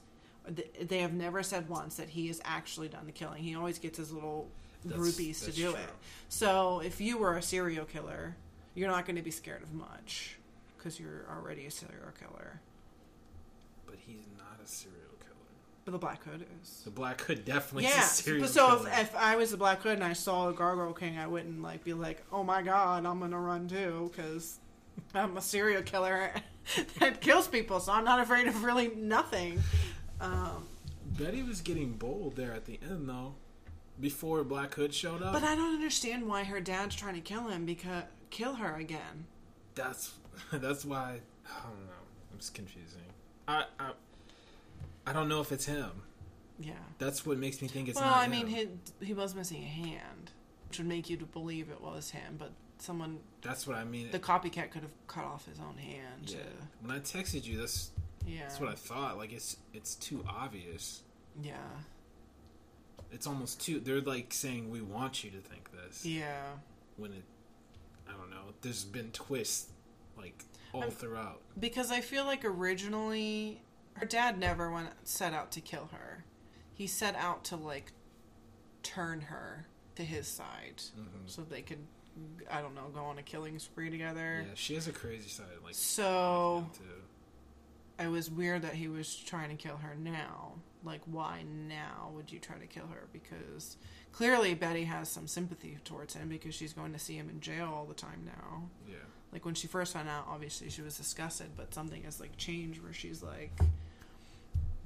they 0.79 0.99
have 0.99 1.13
never 1.13 1.41
said 1.43 1.67
once 1.69 1.95
that 1.97 2.09
he 2.09 2.27
has 2.27 2.39
actually 2.45 2.87
done 2.87 3.05
the 3.05 3.11
killing. 3.11 3.43
He 3.43 3.55
always 3.55 3.79
gets 3.79 3.97
his 3.97 4.11
little 4.11 4.47
That's- 4.83 4.99
groupies 5.01 5.43
to 5.45 5.51
do 5.51 5.71
true. 5.71 5.79
it. 5.79 5.89
So 6.29 6.81
if 6.81 7.01
you 7.01 7.17
were 7.17 7.37
a 7.37 7.41
serial 7.41 7.85
killer, 7.85 8.35
you're 8.75 8.89
not 8.89 9.05
going 9.05 9.15
to 9.15 9.21
be 9.23 9.31
scared 9.31 9.63
of 9.63 9.73
much 9.73 10.37
because 10.77 10.99
you're 10.99 11.25
already 11.31 11.65
a 11.65 11.71
serial 11.71 12.11
killer. 12.19 12.61
But 14.65 14.71
he's 14.71 14.85
not 14.85 14.91
a 14.91 14.95
serial 14.95 15.15
killer. 15.19 15.35
But 15.85 15.91
the 15.91 15.97
Black 15.99 16.23
Hood 16.23 16.45
is. 16.61 16.81
The 16.83 16.89
Black 16.91 17.21
Hood 17.21 17.45
definitely 17.45 17.83
Yeah. 17.83 17.99
is 17.99 18.05
a 18.05 18.23
serial 18.23 18.47
So 18.47 18.67
killer. 18.77 18.89
if, 18.89 18.99
if 19.01 19.15
I 19.15 19.35
was 19.35 19.51
the 19.51 19.57
Black 19.57 19.81
Hood 19.81 19.93
and 19.93 20.03
I 20.03 20.13
saw 20.13 20.49
a 20.49 20.53
Gargoyle 20.53 20.93
King, 20.93 21.17
I 21.17 21.27
wouldn't 21.27 21.61
like 21.61 21.83
be 21.83 21.93
like, 21.93 22.23
"Oh 22.31 22.43
my 22.43 22.61
God, 22.61 23.05
I'm 23.05 23.19
gonna 23.19 23.39
run 23.39 23.67
too," 23.67 24.11
because 24.11 24.59
I'm 25.13 25.37
a 25.37 25.41
serial 25.41 25.81
killer 25.83 26.31
that 26.99 27.21
kills 27.21 27.47
people. 27.47 27.79
So 27.79 27.91
I'm 27.91 28.03
not 28.05 28.19
afraid 28.19 28.47
of 28.47 28.63
really 28.63 28.89
nothing. 28.95 29.61
Um, 30.21 30.65
Betty 31.17 31.43
was 31.43 31.61
getting 31.61 31.93
bold 31.93 32.35
there 32.35 32.53
at 32.53 32.65
the 32.65 32.79
end, 32.81 33.07
though. 33.07 33.35
Before 33.99 34.43
Black 34.43 34.73
Hood 34.73 34.93
showed 34.93 35.21
up. 35.21 35.31
but 35.31 35.43
I 35.43 35.55
don't 35.55 35.73
understand 35.73 36.27
why 36.27 36.43
her 36.43 36.59
dad's 36.59 36.95
trying 36.95 37.15
to 37.15 37.21
kill 37.21 37.47
him 37.47 37.65
because 37.65 38.03
kill 38.29 38.55
her 38.55 38.75
again. 38.75 39.25
that's 39.75 40.13
that's 40.51 40.83
why 40.83 41.21
I 41.47 41.61
don't 41.63 41.85
know. 41.85 41.93
It's 42.35 42.49
confusing. 42.49 42.99
I 43.47 43.63
I 43.79 43.91
I 45.07 45.13
don't 45.13 45.27
know 45.29 45.41
if 45.41 45.51
it's 45.51 45.65
him. 45.65 45.91
Yeah. 46.59 46.73
That's 46.99 47.25
what 47.25 47.37
makes 47.37 47.61
me 47.61 47.67
think 47.67 47.89
it's 47.89 47.99
well, 47.99 48.09
not 48.09 48.17
I 48.17 48.27
mean, 48.27 48.47
him. 48.47 48.79
he 48.99 49.07
he 49.07 49.13
was 49.13 49.35
missing 49.35 49.61
a 49.61 49.67
hand, 49.67 50.31
which 50.69 50.77
would 50.79 50.87
make 50.87 51.09
you 51.09 51.17
to 51.17 51.25
believe 51.25 51.69
it 51.69 51.81
was 51.81 52.09
him. 52.11 52.35
But 52.39 52.51
someone, 52.79 53.19
That's 53.41 53.67
what 53.67 53.77
I 53.77 53.83
mean. 53.83 54.11
the 54.11 54.19
copycat, 54.19 54.71
could 54.71 54.81
have 54.83 54.91
cut 55.07 55.25
off 55.25 55.45
his 55.45 55.59
own 55.59 55.77
hand. 55.77 56.23
yeah. 56.27 56.37
To, 56.37 56.45
When 56.81 56.95
I 56.95 56.99
texted 56.99 57.45
you, 57.45 57.57
that's 57.57 57.91
yeah. 58.25 58.41
that's 58.41 58.59
what 58.59 58.69
I 58.69 58.75
thought. 58.75 59.17
Like 59.17 59.33
it's 59.33 59.57
it's 59.73 59.95
too 59.95 60.23
obvious. 60.27 61.01
yeah. 61.41 61.55
It's 63.11 63.27
almost 63.27 63.61
too. 63.61 63.79
They're 63.79 64.01
like 64.01 64.33
saying 64.33 64.69
we 64.71 64.81
want 64.81 65.23
you 65.23 65.31
to 65.31 65.37
think 65.39 65.69
this. 65.71 66.05
Yeah. 66.05 66.41
When 66.97 67.11
it, 67.13 67.23
I 68.09 68.11
don't 68.13 68.29
know. 68.29 68.53
There's 68.61 68.83
been 68.83 69.11
twists 69.11 69.69
like 70.17 70.43
all 70.73 70.81
I'm- 70.83 70.91
throughout. 70.91 71.41
Because 71.59 71.91
I 71.91 72.01
feel 72.01 72.25
like 72.25 72.43
originally 72.43 73.61
her 73.95 74.05
dad 74.05 74.37
never 74.39 74.71
went 74.71 74.89
set 75.03 75.33
out 75.33 75.51
to 75.53 75.61
kill 75.61 75.89
her. 75.91 76.23
He 76.73 76.87
set 76.87 77.15
out 77.15 77.43
to 77.45 77.55
like 77.55 77.91
turn 78.83 79.21
her 79.21 79.67
to 79.95 80.03
his 80.03 80.27
side 80.27 80.81
Mhm. 80.97 81.27
so 81.29 81.41
they 81.43 81.61
could 81.61 81.85
I 82.49 82.61
don't 82.61 82.75
know, 82.75 82.87
go 82.93 83.03
on 83.03 83.17
a 83.17 83.23
killing 83.23 83.59
spree 83.59 83.89
together. 83.89 84.45
Yeah, 84.47 84.53
she 84.55 84.75
has 84.75 84.87
a 84.87 84.93
crazy 84.93 85.27
side. 85.27 85.47
Like 85.63 85.73
So 85.75 86.69
it 87.99 88.07
was 88.07 88.29
weird 88.29 88.61
that 88.61 88.73
he 88.75 88.87
was 88.87 89.15
trying 89.15 89.49
to 89.49 89.55
kill 89.55 89.77
her 89.77 89.95
now. 89.95 90.53
Like 90.83 91.01
why 91.05 91.43
now 91.43 92.11
would 92.13 92.31
you 92.31 92.39
try 92.39 92.57
to 92.57 92.67
kill 92.67 92.87
her? 92.87 93.07
Because 93.11 93.75
clearly 94.11 94.53
Betty 94.53 94.83
has 94.85 95.09
some 95.09 95.27
sympathy 95.27 95.77
towards 95.83 96.13
him 96.13 96.29
because 96.29 96.53
she's 96.55 96.71
going 96.73 96.93
to 96.93 96.99
see 96.99 97.15
him 97.17 97.29
in 97.29 97.39
jail 97.41 97.71
all 97.73 97.85
the 97.85 97.93
time 97.93 98.23
now. 98.25 98.69
Yeah. 98.87 98.95
Like 99.35 99.43
when 99.45 99.53
she 99.53 99.67
first 99.67 99.91
found 99.91 100.07
out 100.07 100.25
obviously 100.29 100.69
she 100.69 100.81
was 100.81 100.95
disgusted 100.97 101.47
but 101.57 101.73
something 101.73 102.01
has 102.03 102.21
like 102.21 102.35
changed 102.37 102.81
where 102.81 102.93
she's 102.93 103.21
like 103.21 103.51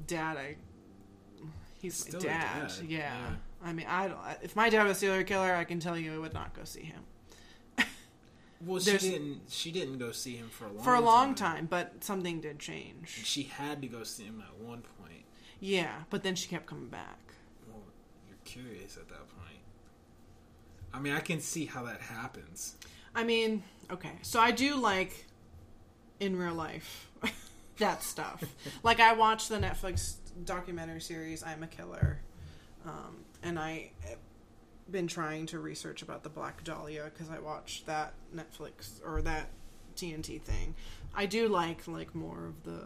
dad 0.07 0.37
i 0.37 0.55
he's 1.79 1.93
Still 1.95 2.19
my 2.19 2.25
dad, 2.27 2.67
dad, 2.67 2.73
Yeah. 2.87 2.97
yeah. 2.97 3.29
i 3.63 3.71
mean 3.71 3.85
i 3.87 4.07
don't 4.07 4.17
if 4.41 4.55
my 4.55 4.69
dad 4.71 4.87
was 4.87 4.97
a 4.97 4.99
serial 5.01 5.23
killer 5.23 5.53
i 5.53 5.63
can 5.63 5.79
tell 5.79 5.95
you 5.97 6.15
i 6.15 6.17
would 6.17 6.33
not 6.33 6.53
go 6.55 6.63
see 6.63 6.81
him 6.81 7.03
Well, 8.65 8.81
she 8.81 8.97
didn't. 8.97 9.41
She 9.49 9.71
didn't 9.71 9.99
go 9.99 10.11
see 10.11 10.35
him 10.35 10.49
for 10.49 10.65
a 10.65 10.67
long 10.67 10.75
time. 10.77 10.83
for 10.83 10.93
a 10.95 10.99
long 10.99 11.35
time 11.35 11.65
but 11.69 12.03
something 12.03 12.41
did 12.41 12.57
change 12.59 13.07
She 13.23 13.43
had 13.43 13.81
to 13.83 13.87
go 13.87 14.03
see 14.03 14.23
him 14.25 14.43
at 14.45 14.57
one 14.65 14.81
point. 14.99 15.23
yeah 15.61 15.93
but 16.09 16.23
then 16.23 16.33
she 16.35 16.47
kept 16.49 16.65
coming 16.65 16.89
back 16.89 17.19
Well, 17.69 17.83
you're 18.27 18.37
curious 18.45 18.97
at 18.97 19.07
that 19.09 19.29
point. 19.29 19.59
I 20.91 20.99
mean, 20.99 21.13
I 21.13 21.19
can 21.19 21.39
see 21.39 21.65
how 21.67 21.83
that 21.85 22.01
happens. 22.01 22.75
i 23.15 23.23
mean 23.23 23.63
okay 23.91 24.11
so 24.21 24.39
i 24.39 24.51
do 24.51 24.75
like 24.75 25.25
in 26.19 26.37
real 26.37 26.53
life 26.53 27.09
that 27.77 28.03
stuff 28.03 28.43
like 28.83 28.99
i 28.99 29.13
watched 29.13 29.49
the 29.49 29.57
netflix 29.57 30.15
documentary 30.45 31.01
series 31.01 31.43
i'm 31.43 31.63
a 31.63 31.67
killer 31.67 32.19
um, 32.85 33.17
and 33.43 33.57
i 33.59 33.89
have 34.07 34.17
been 34.91 35.07
trying 35.07 35.45
to 35.45 35.59
research 35.59 36.01
about 36.01 36.23
the 36.23 36.29
black 36.29 36.63
dahlia 36.63 37.05
because 37.05 37.29
i 37.29 37.39
watched 37.39 37.85
that 37.85 38.13
netflix 38.35 38.99
or 39.05 39.21
that 39.21 39.49
tnt 39.95 40.41
thing 40.41 40.73
i 41.15 41.25
do 41.25 41.47
like 41.47 41.87
like 41.87 42.13
more 42.15 42.45
of 42.47 42.63
the 42.63 42.81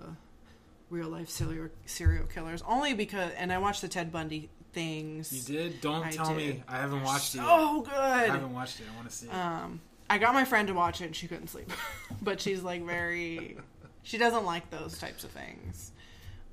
real 0.89 1.07
life 1.09 1.29
serial 1.29 1.69
serial 1.85 2.25
killers 2.25 2.61
only 2.67 2.93
because 2.93 3.31
and 3.37 3.51
i 3.53 3.57
watched 3.57 3.81
the 3.81 3.87
ted 3.87 4.11
bundy 4.11 4.49
things 4.73 5.47
You 5.49 5.55
did? 5.57 5.81
Don't 5.81 6.03
I 6.03 6.09
tell 6.11 6.29
did. 6.29 6.37
me. 6.55 6.63
I 6.67 6.77
haven't 6.77 7.03
watched 7.03 7.35
it. 7.35 7.41
oh 7.43 7.81
good 7.81 7.93
I 7.93 8.25
haven't 8.25 8.53
watched 8.53 8.79
it. 8.79 8.85
I 8.91 8.95
want 8.95 9.07
to 9.09 9.15
see 9.15 9.27
it. 9.27 9.33
um, 9.33 9.79
I 10.13 10.19
got 10.19 10.35
my 10.35 10.45
friend 10.45 10.67
to 10.67 10.75
watch 10.75 11.01
it 11.01 11.05
and 11.05 11.15
she 11.15 11.27
couldn't 11.27 11.47
sleep. 11.47 11.71
but 12.21 12.39
she's 12.39 12.61
like 12.61 12.85
very 12.85 13.57
she 14.03 14.19
doesn't 14.19 14.45
like 14.45 14.69
those 14.69 14.99
types 14.99 15.23
of 15.23 15.31
things. 15.31 15.91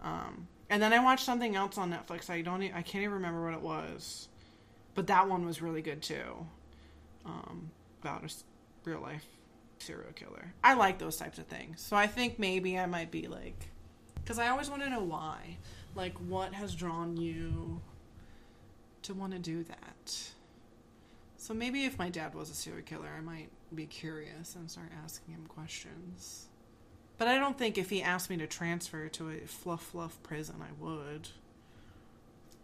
Um, 0.00 0.48
and 0.70 0.82
then 0.82 0.94
I 0.94 1.04
watched 1.04 1.26
something 1.26 1.56
else 1.56 1.76
on 1.76 1.92
Netflix. 1.92 2.30
I 2.30 2.40
don't 2.40 2.62
I 2.62 2.80
can't 2.80 3.02
even 3.02 3.12
remember 3.12 3.44
what 3.44 3.52
it 3.52 3.60
was. 3.60 4.28
But 4.94 5.08
that 5.08 5.28
one 5.28 5.44
was 5.44 5.60
really 5.60 5.82
good 5.82 6.00
too. 6.00 6.46
Um, 7.26 7.70
about 8.00 8.24
a 8.24 8.30
real 8.88 9.00
life 9.00 9.26
serial 9.78 10.12
killer. 10.14 10.54
I 10.64 10.72
like 10.72 10.98
those 10.98 11.18
types 11.18 11.36
of 11.36 11.44
things. 11.44 11.82
So 11.82 11.96
I 11.96 12.06
think 12.06 12.38
maybe 12.38 12.78
I 12.78 12.86
might 12.86 13.10
be 13.10 13.28
like 13.28 13.68
cuz 14.24 14.38
I 14.38 14.48
always 14.48 14.70
want 14.70 14.80
to 14.84 14.88
know 14.88 15.04
why. 15.04 15.58
Like 15.94 16.16
what 16.16 16.54
has 16.54 16.74
drawn 16.74 17.18
you 17.18 17.82
to 19.02 19.12
want 19.12 19.34
to 19.34 19.38
do 19.38 19.64
that? 19.64 20.30
So 21.40 21.54
maybe 21.54 21.86
if 21.86 21.98
my 21.98 22.10
dad 22.10 22.34
was 22.34 22.50
a 22.50 22.54
serial 22.54 22.82
killer, 22.84 23.08
I 23.16 23.22
might 23.22 23.48
be 23.74 23.86
curious 23.86 24.54
and 24.54 24.70
start 24.70 24.90
asking 25.02 25.32
him 25.32 25.46
questions. 25.48 26.48
But 27.16 27.28
I 27.28 27.38
don't 27.38 27.56
think 27.56 27.78
if 27.78 27.88
he 27.88 28.02
asked 28.02 28.28
me 28.28 28.36
to 28.36 28.46
transfer 28.46 29.08
to 29.08 29.30
a 29.30 29.38
fluff 29.46 29.82
fluff 29.82 30.22
prison, 30.22 30.56
I 30.60 30.72
would. 30.84 31.28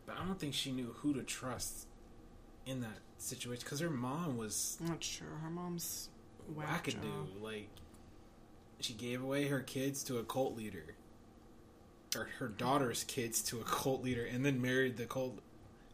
but 0.05 0.19
I 0.19 0.27
don't 0.27 0.39
think 0.39 0.53
she 0.53 0.73
knew 0.73 0.95
who 0.99 1.15
to 1.15 1.23
trust 1.23 1.87
in 2.67 2.81
that 2.83 2.99
situation 3.17 3.63
because 3.65 3.81
her 3.81 3.89
mom 3.89 4.37
was 4.37 4.77
I'm 4.83 4.89
not 4.89 5.03
sure. 5.03 5.27
Her 5.43 5.49
mom's 5.49 6.11
wackadoo. 6.55 7.41
Like, 7.41 7.71
she 8.81 8.93
gave 8.93 9.23
away 9.23 9.49
her 9.49 9.61
kids 9.61 10.05
to 10.05 10.19
a 10.19 10.23
cult 10.23 10.55
leader, 10.55 10.97
or 12.15 12.29
her 12.41 12.49
daughter's 12.49 13.05
kids 13.05 13.41
to 13.45 13.61
a 13.61 13.65
cult 13.65 14.05
leader, 14.05 14.27
and 14.27 14.45
then 14.45 14.61
married 14.61 14.99
the 14.99 15.07
cult, 15.07 15.39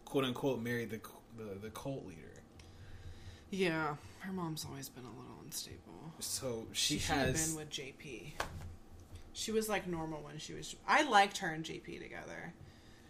quote 0.05 0.25
unquote, 0.25 0.61
married 0.61 0.91
the 0.91 1.01
the, 1.39 1.61
the 1.61 1.71
cult 1.71 2.05
leader. 2.07 2.32
Yeah, 3.53 3.97
her 4.21 4.33
mom's 4.33 4.65
always 4.69 4.89
been 4.89 5.05
a 5.05 5.09
little 5.11 5.37
unstable. 5.45 6.15
So 6.21 6.67
she, 6.73 6.99
She, 6.99 7.13
has 7.13 7.49
been 7.49 7.57
with 7.57 7.69
JP. 7.69 8.33
She 9.35 9.53
was 9.53 9.69
like 9.69 9.87
normal 9.87 10.23
when 10.23 10.39
she 10.39 10.55
was. 10.55 10.75
I 10.89 11.03
liked 11.03 11.37
her 11.39 11.49
and 11.49 11.63
JP 11.63 12.01
together. 12.03 12.55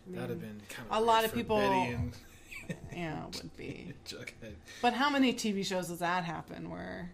I 0.04 0.10
mean, 0.10 0.20
that'd 0.20 0.30
have 0.30 0.40
been 0.40 0.60
kind 0.68 0.88
a 0.90 1.00
lot 1.00 1.24
of 1.24 1.32
people- 1.32 1.58
and 1.58 2.12
Yeah, 2.92 3.24
it 3.28 3.36
would 3.40 3.56
be. 3.56 3.94
Jughead. 4.06 4.54
But 4.80 4.94
how 4.94 5.10
many 5.10 5.32
TV 5.32 5.64
shows 5.64 5.86
does 5.88 6.00
that 6.00 6.24
happen 6.24 6.70
where 6.70 7.12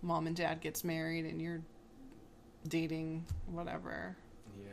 mom 0.00 0.26
and 0.26 0.34
dad 0.34 0.62
gets 0.62 0.84
married 0.84 1.26
and 1.26 1.40
you're 1.40 1.60
dating 2.66 3.26
whatever? 3.46 4.16
Yeah. 4.58 4.72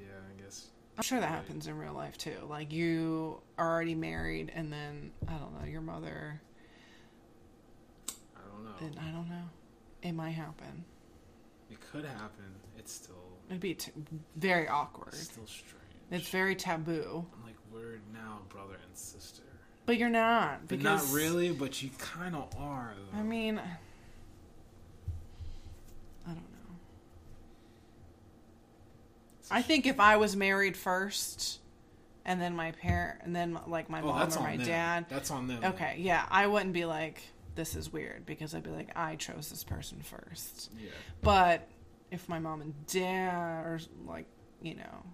Yeah, 0.00 0.06
I 0.06 0.42
guess. 0.42 0.66
I'm 0.96 1.02
sure 1.02 1.18
that 1.20 1.28
Right. 1.30 1.34
happens 1.36 1.66
in 1.66 1.76
real 1.76 1.92
life 1.92 2.16
too. 2.16 2.36
Like 2.48 2.72
you 2.72 3.40
are 3.58 3.68
already 3.68 3.94
married 3.96 4.52
and 4.54 4.72
then 4.72 5.10
I 5.28 5.32
don't 5.38 5.58
know, 5.60 5.66
your 5.66 5.80
mother 5.80 6.40
I 8.36 8.40
don't 8.48 8.64
know. 8.64 8.74
and 8.80 8.98
I 9.00 9.10
don't 9.10 9.28
know. 9.28 9.44
It 10.02 10.12
might 10.12 10.30
happen. 10.32 10.84
It 11.70 11.80
could 11.80 12.04
happen. 12.04 12.54
It's 12.78 12.92
still 12.92 13.14
It'd 13.48 13.60
be 13.60 13.74
t- 13.74 13.90
very 14.36 14.68
awkward. 14.68 15.08
it's 15.08 15.24
still 15.24 15.46
strange. 15.46 15.80
It's 16.10 16.28
very 16.28 16.54
taboo. 16.54 17.26
I'm 17.38 17.44
like 17.44 17.56
we're 17.72 17.98
now 18.12 18.40
brother 18.48 18.76
and 18.86 18.96
sister. 18.96 19.42
But 19.86 19.98
you're 19.98 20.08
not 20.10 20.68
But 20.68 20.78
because 20.78 21.08
not 21.12 21.16
really, 21.16 21.50
but 21.52 21.82
you 21.82 21.90
kind 21.98 22.36
of 22.36 22.54
are. 22.56 22.94
Though. 23.12 23.18
I 23.18 23.22
mean 23.22 23.58
I 23.58 23.78
don't 26.28 26.36
know. 26.36 26.76
I 29.50 29.62
think 29.62 29.86
if 29.86 30.00
I 30.00 30.16
was 30.16 30.36
married 30.36 30.76
first 30.76 31.60
and 32.24 32.40
then 32.40 32.56
my 32.56 32.72
parent 32.72 33.20
and 33.22 33.34
then 33.36 33.58
like 33.66 33.90
my 33.90 34.00
oh, 34.00 34.06
mom 34.06 34.18
that's 34.20 34.36
or 34.36 34.40
on 34.40 34.44
my 34.44 34.56
them. 34.56 34.66
dad 34.66 35.06
That's 35.08 35.30
on 35.30 35.46
them. 35.46 35.64
Okay, 35.64 35.96
yeah, 35.98 36.26
I 36.30 36.46
wouldn't 36.46 36.72
be 36.72 36.84
like, 36.84 37.22
this 37.54 37.76
is 37.76 37.92
weird 37.92 38.26
because 38.26 38.54
I'd 38.54 38.62
be 38.64 38.70
like, 38.70 38.90
I 38.96 39.16
chose 39.16 39.50
this 39.50 39.62
person 39.64 40.00
first. 40.00 40.70
Yeah. 40.78 40.90
But 41.22 41.68
if 42.10 42.28
my 42.28 42.38
mom 42.38 42.60
and 42.62 42.86
dad 42.86 43.32
are 43.34 43.80
like, 44.06 44.26
you 44.62 44.74
know, 44.76 45.04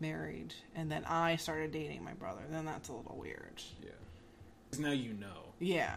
married 0.00 0.54
and 0.74 0.90
then 0.90 1.04
I 1.06 1.36
started 1.36 1.72
dating 1.72 2.04
my 2.04 2.14
brother, 2.14 2.42
then 2.50 2.64
that's 2.64 2.88
a 2.88 2.92
little 2.92 3.16
weird. 3.16 3.62
Yeah. 3.82 3.90
'Cause 4.70 4.80
now 4.80 4.90
you 4.92 5.12
know. 5.14 5.52
Yeah. 5.58 5.96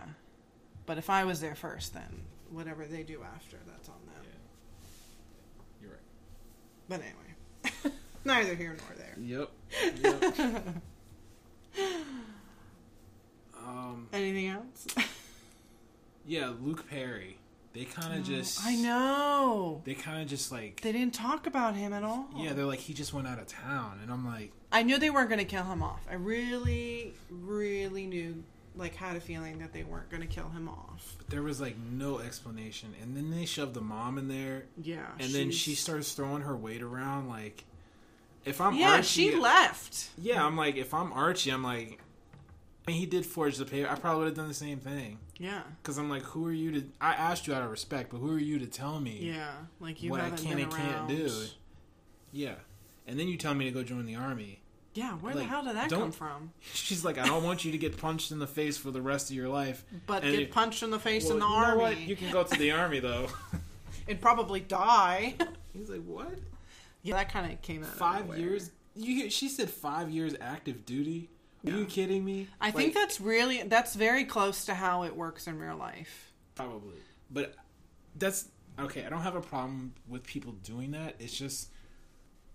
But 0.86 0.98
if 0.98 1.10
I 1.10 1.24
was 1.26 1.42
there 1.42 1.56
first, 1.56 1.94
then 1.94 2.26
whatever 2.50 2.86
they 2.86 3.04
do 3.04 3.24
after, 3.24 3.58
that's 3.68 3.90
on 3.90 3.96
them. 4.06 4.24
Yeah. 4.24 4.88
You're 5.82 5.92
right. 5.92 6.00
But 6.88 7.02
anyway, 7.02 7.27
Neither 8.26 8.56
here 8.56 8.76
nor 8.78 8.98
there. 8.98 9.16
Yep. 9.20 9.50
yep. 10.04 10.64
um. 13.66 14.08
Anything 14.14 14.48
else? 14.48 14.88
Yeah, 16.30 16.52
Luke 16.62 16.90
Perry. 16.90 17.38
They 17.74 17.86
kind 17.86 18.20
of 18.20 18.26
just. 18.26 18.66
I 18.66 18.76
know. 18.76 19.82
They 19.86 19.94
kind 19.94 20.22
of 20.22 20.28
just 20.28 20.52
like. 20.52 20.82
They 20.82 20.92
didn't 20.92 21.14
talk 21.14 21.48
about 21.48 21.76
him 21.76 21.94
at 21.94 22.04
all. 22.04 22.28
Yeah, 22.36 22.52
they're 22.54 22.66
like 22.66 22.80
he 22.80 22.94
just 22.94 23.14
went 23.14 23.28
out 23.28 23.40
of 23.40 23.48
town, 23.48 24.00
and 24.04 24.12
I'm 24.12 24.26
like, 24.26 24.52
I 24.72 24.84
knew 24.84 24.98
they 25.00 25.10
weren't 25.10 25.30
going 25.30 25.40
to 25.40 25.46
kill 25.46 25.64
him 25.64 25.82
off. 25.82 26.02
I 26.10 26.16
really, 26.16 27.14
really 27.30 28.06
knew, 28.06 28.44
like, 28.78 28.96
had 28.96 29.16
a 29.16 29.20
feeling 29.20 29.60
that 29.60 29.74
they 29.74 29.84
weren't 29.84 30.10
going 30.10 30.22
to 30.22 30.28
kill 30.28 30.50
him 30.50 30.68
off. 30.70 31.16
but 31.18 31.30
there 31.30 31.44
was 31.44 31.60
like 31.62 31.76
no 31.78 32.20
explanation, 32.20 32.94
and 33.02 33.16
then 33.16 33.30
they 33.32 33.46
shoved 33.46 33.74
the 33.74 33.82
mom 33.82 34.18
in 34.18 34.28
there, 34.28 34.66
Yeah. 34.82 35.08
and 35.20 35.32
then 35.34 35.52
she 35.52 35.76
starts 35.76 36.14
throwing 36.14 36.42
her 36.44 36.56
weight 36.56 36.82
around 36.82 37.28
like. 37.30 37.64
If 38.46 38.62
I'm 38.62 38.76
Yeah, 38.76 38.92
Archie, 38.94 39.04
she 39.32 39.36
left. 39.36 40.10
Yeah, 40.18 40.46
I'm 40.46 40.56
like, 40.56 40.78
if 40.78 40.94
I'm 40.94 41.12
Archie, 41.12 41.50
I'm 41.50 41.64
like, 41.64 42.00
I 42.88 42.92
mean, 42.92 42.98
he 43.00 43.06
did 43.06 43.26
forge 43.26 43.58
the 43.58 43.66
paper. 43.66 43.90
I 43.92 43.96
probably 43.96 44.20
would 44.20 44.28
have 44.28 44.38
done 44.38 44.48
the 44.48 44.54
same 44.54 44.80
thing. 44.80 45.20
Yeah. 45.38 45.64
Because 45.84 45.98
I'm 45.98 46.10
like, 46.10 46.22
who 46.24 46.48
are 46.48 46.54
you 46.54 46.72
to? 46.72 46.88
I 47.02 47.12
asked 47.14 47.46
you 47.48 47.54
out 47.54 47.62
of 47.62 47.70
respect, 47.70 48.10
but 48.10 48.20
who 48.20 48.32
are 48.34 48.40
you 48.40 48.58
to 48.60 48.66
tell 48.66 49.02
me 49.02 49.20
Yeah. 49.22 49.52
Like, 49.82 50.02
you 50.02 50.12
what 50.12 50.22
I 50.22 50.30
can 50.30 50.58
and 50.60 50.72
can't 50.72 51.10
do? 51.10 51.30
Yeah, 52.32 52.56
and 53.06 53.20
then 53.20 53.28
you 53.28 53.36
tell 53.36 53.54
me 53.54 53.66
to 53.66 53.72
go 53.72 53.84
join 53.84 54.06
the 54.06 54.16
army. 54.16 54.62
Yeah, 54.98 55.12
where 55.18 55.36
Like, 55.36 55.44
the 55.44 55.50
hell 55.50 55.64
did 55.64 55.76
that 55.76 55.92
come 55.92 56.12
from? 56.12 56.52
She's 56.74 57.06
like, 57.06 57.20
I 57.20 57.28
don't 57.28 57.44
want 57.44 57.64
you 57.64 57.72
to 57.72 57.78
get 57.78 57.98
punched 57.98 58.32
in 58.32 58.40
the 58.40 58.48
face 58.48 58.78
for 58.78 58.90
the 58.90 59.02
rest 59.02 59.30
of 59.30 59.36
your 59.36 59.48
life. 59.48 59.86
But 60.08 60.24
And 60.24 60.36
get 60.36 60.52
punched 60.52 60.82
in 60.82 60.90
the 60.90 60.98
face 60.98 61.26
Well, 61.26 61.34
in 61.34 61.40
the 61.40 61.46
you 61.46 61.52
know 61.52 61.58
army 61.58 61.82
what? 61.82 61.98
You 62.00 62.16
can 62.16 62.32
go 62.32 62.44
to 62.44 62.58
the 62.58 62.72
army 62.72 63.00
though. 63.00 63.28
and 64.08 64.20
probably 64.20 64.60
die. 64.60 65.36
He's 65.74 65.88
like, 65.90 66.02
what? 66.04 66.40
yeah, 67.04 67.16
that 67.16 67.32
kind 67.32 67.52
of 67.54 67.62
came 67.62 67.84
out. 67.84 67.90
Five 67.92 68.24
nowhere. 68.26 68.40
years? 68.40 68.72
You? 68.96 69.30
She 69.30 69.50
said 69.50 69.70
five 69.70 70.10
years 70.10 70.34
active 70.42 70.84
duty. 70.84 71.30
Are 71.66 71.70
Yeah. 71.70 71.78
you 71.78 71.86
kidding 71.86 72.26
me? 72.26 72.48
I 72.60 72.72
think 72.72 72.96
that's 72.96 73.22
really 73.22 73.62
that's 73.62 73.94
very 73.94 74.26
close 74.26 74.66
to 74.66 74.74
how 74.74 75.04
it 75.04 75.16
works 75.16 75.46
in 75.46 75.60
real 75.60 75.78
life. 75.78 76.34
Probably. 76.56 76.96
But 77.30 77.54
that's 78.16 78.46
okay. 78.80 79.06
I 79.06 79.10
don't 79.10 79.22
have 79.22 79.36
a 79.36 79.42
problem 79.42 79.94
with 80.08 80.24
people 80.24 80.54
doing 80.64 80.92
that. 80.92 81.16
It's 81.20 81.38
just 81.38 81.70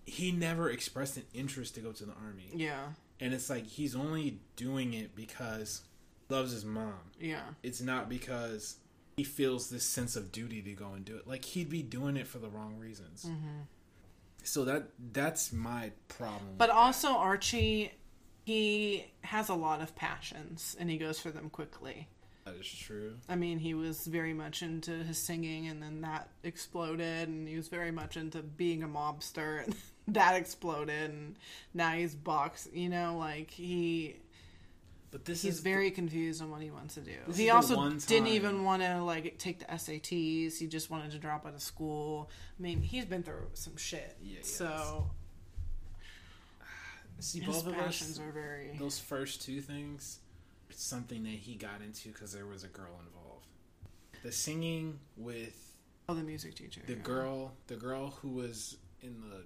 he 0.04 0.32
never 0.32 0.71
expressed 0.71 1.16
an 1.16 1.25
interest 1.35 1.75
to 1.76 1.80
go 1.80 1.92
to 1.92 2.04
the 2.04 2.12
army. 2.12 2.50
Yeah. 2.54 2.88
And 3.21 3.32
it's 3.32 3.49
like 3.49 3.66
he's 3.66 3.94
only 3.94 4.40
doing 4.56 4.94
it 4.94 5.14
because 5.14 5.82
he 6.28 6.35
loves 6.35 6.52
his 6.52 6.64
mom. 6.64 6.94
Yeah. 7.21 7.42
It's 7.62 7.80
not 7.80 8.09
because 8.09 8.76
he 9.16 9.25
feels 9.25 9.71
this 9.71 9.85
sense 9.85 10.16
of 10.16 10.32
duty 10.32 10.61
to 10.62 10.73
go 10.73 10.92
and 10.92 11.04
do 11.04 11.16
it. 11.16 11.28
Like 11.28 11.44
he'd 11.44 11.68
be 11.71 11.82
doing 11.82 12.16
it 12.16 12.26
for 12.26 12.38
the 12.38 12.49
wrong 12.49 12.78
reasons. 12.78 13.25
Mm-hmm. 13.28 13.61
So 14.42 14.64
that 14.64 14.88
that's 15.12 15.52
my 15.52 15.92
problem. 16.09 16.54
But 16.59 16.71
also 16.71 17.11
Archie 17.11 17.92
he 18.44 19.06
has 19.23 19.49
a 19.49 19.54
lot 19.54 19.80
of 19.80 19.94
passions 19.94 20.76
and 20.80 20.90
he 20.90 20.97
goes 20.99 21.21
for 21.21 21.30
them 21.30 21.49
quickly. 21.49 22.09
that 22.44 22.56
is 22.56 22.66
true. 22.66 23.14
I 23.28 23.37
mean, 23.37 23.59
he 23.59 23.75
was 23.75 24.04
very 24.04 24.35
much 24.35 24.62
into 24.62 24.90
his 24.90 25.16
singing, 25.16 25.68
and 25.68 25.80
then 25.80 26.00
that 26.00 26.28
exploded, 26.42 27.28
and 27.28 27.47
he 27.47 27.56
was 27.56 27.68
very 27.68 27.92
much 27.92 28.16
into 28.16 28.42
being 28.42 28.82
a 28.82 28.88
mobster, 28.88 29.62
and 29.64 29.76
that 30.09 30.35
exploded, 30.37 31.11
and 31.11 31.37
now 31.75 31.92
he's 31.92 32.14
box. 32.14 32.68
You 32.73 32.88
know, 32.88 33.16
like 33.18 33.50
he 33.50 34.16
But 35.10 35.25
this 35.25 35.43
he's 35.43 35.54
is 35.54 35.60
very 35.60 35.91
confused 35.91 36.43
on 36.43 36.50
what 36.50 36.60
he 36.62 36.71
wants 36.71 36.95
to 36.95 37.00
do. 37.00 37.12
He 37.34 37.50
also 37.50 37.91
didn't 37.91 38.28
even 38.28 38.65
want 38.65 38.82
to 38.82 39.02
like 39.02 39.38
take 39.38 39.58
the 39.60 39.67
SATs. 39.67 40.58
He 40.58 40.67
just 40.67 40.91
wanted 40.91 41.10
to 41.12 41.19
drop 41.19 41.47
out 41.47 41.54
of 41.54 41.62
school. 41.62 42.30
I 42.58 42.62
mean, 42.62 42.80
he's 42.82 43.04
been 43.04 43.23
through 43.23 43.49
some 43.54 43.76
shit. 43.76 44.17
Yeah, 44.23 44.38
so 44.43 45.10
see 47.21 47.41
both 47.41 47.67
of 47.67 47.75
us. 47.75 48.19
are 48.19 48.32
very. 48.32 48.76
Those 48.78 48.99
first 48.99 49.43
two 49.43 49.60
things, 49.60 50.19
something 50.71 51.23
that 51.25 51.30
he 51.30 51.54
got 51.54 51.80
into 51.84 52.08
because 52.08 52.32
there 52.32 52.47
was 52.47 52.65
a 52.65 52.69
girl 52.69 53.00
involved. 53.06 53.47
The 54.23 54.32
singing 54.32 54.99
with 55.17 55.58
Oh, 56.08 56.15
the 56.15 56.23
music 56.23 56.54
teacher. 56.54 56.80
the 56.86 56.95
yeah. 56.95 56.99
girl, 57.00 57.52
the 57.69 57.76
girl 57.76 58.10
who 58.23 58.28
was 58.30 58.76
in 59.02 59.21
the 59.21 59.45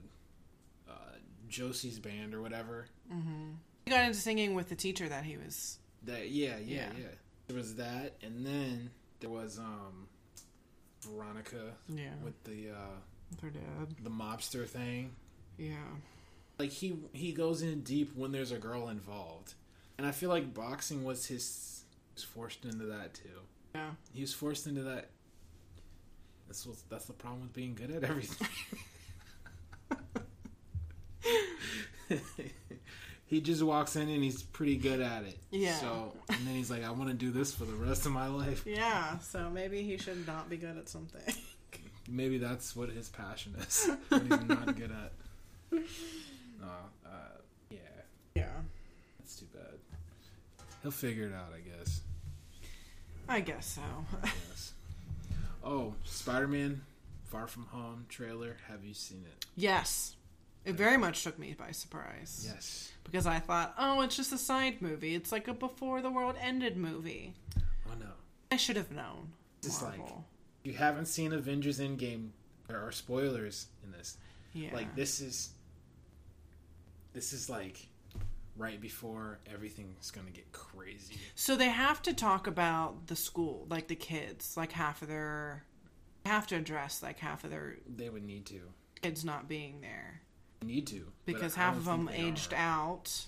Josie's 1.49 1.99
band 1.99 2.35
or 2.35 2.43
whatever. 2.43 2.87
He 3.85 3.91
got 3.91 4.05
into 4.05 4.19
singing 4.19 4.55
with 4.55 4.69
the 4.69 4.75
teacher 4.77 5.09
that 5.09 5.25
he 5.25 5.37
was. 5.37 5.79
That 6.05 6.31
yeah, 6.31 6.57
yeah, 6.59 6.77
Yeah. 6.77 6.89
yeah. 6.99 7.07
There 7.49 7.57
was 7.57 7.77
that, 7.77 8.15
and 8.23 8.45
then 8.45 8.91
there 9.21 9.31
was 9.31 9.59
um 9.59 10.09
Veronica 11.03 11.73
Yeah. 11.89 12.15
with 12.25 12.43
the 12.45 12.71
uh, 12.71 12.97
With 13.31 13.41
her 13.43 13.51
dad. 13.51 13.95
the 14.03 14.11
mobster 14.11 14.67
thing. 14.69 15.13
Yeah. 15.59 15.77
Like 16.59 16.71
he 16.71 16.97
he 17.13 17.33
goes 17.33 17.63
in 17.63 17.83
deep 17.83 18.17
when 18.17 18.33
there's 18.33 18.51
a 18.53 18.59
girl 18.59 18.89
involved, 18.89 19.55
and 19.99 20.07
I 20.07 20.11
feel 20.13 20.31
like 20.31 20.53
boxing 20.55 21.05
was 21.05 21.27
his 21.27 21.85
he 22.09 22.15
was 22.15 22.25
forced 22.25 22.65
into 22.65 22.87
that 22.87 23.15
too. 23.15 23.29
Yeah. 23.75 23.91
He 24.13 24.23
was 24.23 24.33
forced 24.35 24.67
into 24.67 24.83
that. 24.85 25.11
That's 26.49 26.67
what 26.67 26.77
that's 26.89 27.05
the 27.07 27.13
problem 27.13 27.43
with 27.43 27.53
being 27.53 27.75
good 27.75 27.91
at 27.91 28.03
everything. 28.05 28.49
he 33.27 33.41
just 33.41 33.63
walks 33.63 33.97
in 33.97 34.09
and 34.09 34.23
he's 34.23 34.43
pretty 34.43 34.77
good 34.77 35.01
at 35.01 35.25
it. 35.25 35.39
Yeah. 35.51 35.75
So 35.75 36.13
and 36.29 36.47
then 36.47 36.55
he's 36.55 36.71
like, 36.71 36.85
I 36.85 36.91
want 36.91 37.09
to 37.11 37.15
do 37.15 37.31
this 37.31 37.55
for 37.55 37.65
the 37.65 37.75
rest 37.75 38.07
of 38.07 38.13
my 38.13 38.29
life. 38.29 38.65
Yeah, 38.67 39.19
so 39.19 39.51
maybe 39.51 39.83
he 39.83 39.97
should 39.99 40.27
not 40.27 40.49
be 40.49 40.57
good 40.57 40.77
at 40.77 40.89
something. 40.89 41.23
Maybe 42.09 42.39
that's 42.39 42.77
what 42.77 42.89
his 42.91 43.09
passion 43.09 43.55
is. 43.61 43.91
what 44.11 44.23
he's 44.23 44.31
not 44.45 44.77
good 44.77 44.93
at. 44.93 45.13
No, 45.73 46.69
uh, 47.05 47.09
yeah, 47.69 47.79
yeah. 48.37 48.45
that's 49.19 49.35
too 49.41 49.47
bad. 49.53 49.75
He'll 50.83 50.93
figure 50.93 51.27
it 51.27 51.33
out, 51.35 51.53
I 51.53 51.59
guess. 51.61 52.03
I 53.29 53.41
guess 53.41 53.67
so. 53.67 53.83
Yes. 54.23 54.73
Oh, 55.65 55.95
Spider-Man: 56.05 56.81
Far 57.25 57.49
From 57.49 57.67
Home 57.67 58.07
trailer. 58.09 58.57
Have 58.69 58.85
you 58.85 58.95
seen 58.95 59.25
it? 59.27 59.45
yes. 59.57 60.15
It 60.67 60.75
very 60.75 60.97
much 60.97 61.23
took 61.23 61.39
me 61.39 61.55
by 61.59 61.71
surprise. 61.71 62.45
Yes. 62.49 62.93
Because 63.05 63.27
I 63.27 63.39
thought, 63.39 63.75
oh, 63.79 64.01
it's 64.03 64.17
just 64.17 64.33
a 64.33 64.39
side 64.39 64.83
movie. 64.83 65.15
It's 65.15 65.31
like 65.33 65.47
a 65.49 65.55
before 65.55 66.03
the 66.03 66.11
world 66.11 66.35
ended 66.41 66.77
movie. 66.77 67.35
Oh 67.87 67.95
no. 67.99 68.07
I 68.51 68.57
should 68.57 68.77
have 68.77 68.91
known. 68.91 69.33
Just 69.63 69.83
like- 69.83 70.01
you 70.65 70.73
haven't 70.73 71.07
seen 71.07 71.33
Avengers 71.33 71.79
Endgame, 71.79 72.31
there 72.67 72.81
are 72.85 72.91
spoilers 72.91 73.67
in 73.85 73.93
this. 73.93 74.17
yeah. 74.53 74.75
Like 74.75 74.97
this 74.97 75.21
is 75.21 75.51
this 77.13 77.33
is 77.33 77.49
like 77.49 77.87
right 78.57 78.81
before 78.81 79.39
everything's 79.53 80.11
gonna 80.11 80.31
get 80.31 80.51
crazy. 80.53 81.15
So 81.35 81.57
they 81.57 81.69
have 81.69 82.03
to 82.03 82.13
talk 82.15 82.47
about 82.47 83.07
the 83.07 83.17
school, 83.17 83.67
like 83.71 83.89
the 83.89 83.95
kids, 83.95 84.57
like 84.57 84.73
half 84.73 85.03
of 85.03 85.09
their 85.09 85.65
have 86.25 86.47
to 86.49 86.57
address 86.57 87.03
like 87.03 87.19
half 87.21 87.45
of 87.45 87.51
their 87.51 87.77
They 87.87 88.09
would 88.09 88.25
need 88.25 88.47
to. 88.47 88.61
kids 89.03 89.25
not 89.25 89.47
being 89.49 89.81
there 89.81 90.23
Need 90.67 90.87
to. 90.89 91.07
because 91.25 91.55
half 91.55 91.77
of 91.77 91.85
them 91.85 92.09
aged 92.13 92.53
are. 92.53 92.57
out 92.57 93.27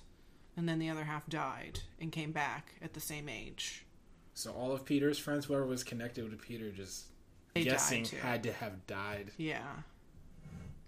and 0.57 0.69
then 0.69 0.79
the 0.79 0.91
other 0.91 1.05
half 1.05 1.27
died 1.29 1.81
and 2.01 2.11
came 2.11 2.33
back 2.33 2.75
at 2.83 2.95
the 2.95 3.01
same 3.01 3.29
age. 3.29 3.85
So 4.35 4.53
all 4.53 4.73
of 4.73 4.85
Peter's 4.85 5.19
friends, 5.19 5.47
whoever 5.47 5.67
was 5.67 5.83
connected 5.85 6.29
with 6.29 6.41
Peter, 6.41 6.71
just 6.71 7.07
They 7.55 7.65
guessing 7.65 8.05
had 8.05 8.43
to 8.45 8.53
have 8.53 8.87
died. 8.87 9.31
Yeah. 9.37 9.67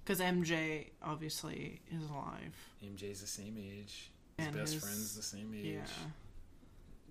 Cuz 0.05 0.19
MJ 0.21 0.91
obviously 1.03 1.81
is 1.91 2.09
alive. 2.11 2.55
MJ's 2.85 3.21
the 3.21 3.27
same 3.27 3.57
age. 3.59 4.11
His 4.39 4.47
And 4.47 4.57
best 4.57 4.73
his- 4.75 4.83
friend's 4.83 5.15
the 5.17 5.23
same 5.23 5.55
age. 5.55 5.67
Yeah. 5.67 6.11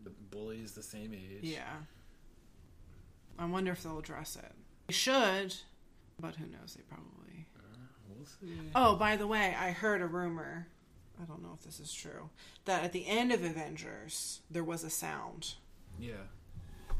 The 0.03 0.09
bully's 0.09 0.73
the 0.73 0.83
same 0.83 1.13
age. 1.13 1.43
Yeah. 1.43 1.77
I 3.37 3.45
wonder 3.45 3.71
if 3.71 3.83
they'll 3.83 3.99
address 3.99 4.35
it. 4.35 4.51
They 4.87 4.93
should, 4.93 5.55
but 6.19 6.35
who 6.35 6.45
knows? 6.47 6.73
They 6.75 6.81
probably. 6.83 7.18
We'll 8.41 8.51
see. 8.51 8.55
Mm. 8.55 8.71
Oh, 8.75 8.95
by 8.95 9.15
the 9.15 9.27
way, 9.27 9.55
I 9.59 9.71
heard 9.71 10.01
a 10.01 10.07
rumor. 10.07 10.67
I 11.21 11.25
don't 11.25 11.41
know 11.41 11.51
if 11.53 11.63
this 11.65 11.79
is 11.79 11.93
true. 11.93 12.29
That 12.65 12.83
at 12.83 12.93
the 12.93 13.07
end 13.07 13.31
of 13.31 13.43
Avengers, 13.43 14.41
there 14.49 14.63
was 14.63 14.83
a 14.83 14.89
sound. 14.89 15.55
Yeah. 15.99 16.13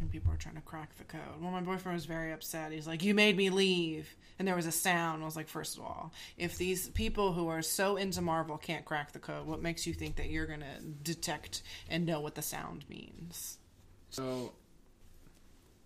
And 0.02 0.12
people 0.12 0.32
were 0.32 0.38
trying 0.38 0.56
to 0.56 0.62
crack 0.62 0.96
the 0.98 1.04
code. 1.04 1.42
Well, 1.42 1.52
my 1.52 1.62
boyfriend 1.62 1.96
was 1.96 2.06
very 2.06 2.32
upset. 2.32 2.72
He's 2.72 2.88
like, 2.88 3.04
You 3.04 3.14
made 3.14 3.38
me 3.38 3.50
leave. 3.50 4.16
And 4.38 4.48
there 4.48 4.56
was 4.56 4.66
a 4.66 4.72
sound. 4.72 5.22
I 5.22 5.26
was 5.26 5.36
like, 5.36 5.48
First 5.50 5.78
of 5.78 5.84
all, 5.84 6.14
if 6.38 6.58
these 6.58 6.90
people 6.90 7.34
who 7.34 7.48
are 7.50 7.62
so 7.62 7.98
into 7.98 8.22
Marvel 8.22 8.58
can't 8.58 8.86
crack 8.86 9.12
the 9.12 9.20
code, 9.20 9.46
what 9.46 9.62
makes 9.62 9.86
you 9.86 9.94
think 9.94 10.16
that 10.16 10.30
you're 10.30 10.48
going 10.48 10.62
to 10.62 10.86
detect 11.04 11.64
and 11.90 12.06
know 12.06 12.22
what 12.22 12.36
the 12.36 12.42
sound 12.42 12.86
means? 12.90 13.58
So, 14.10 14.54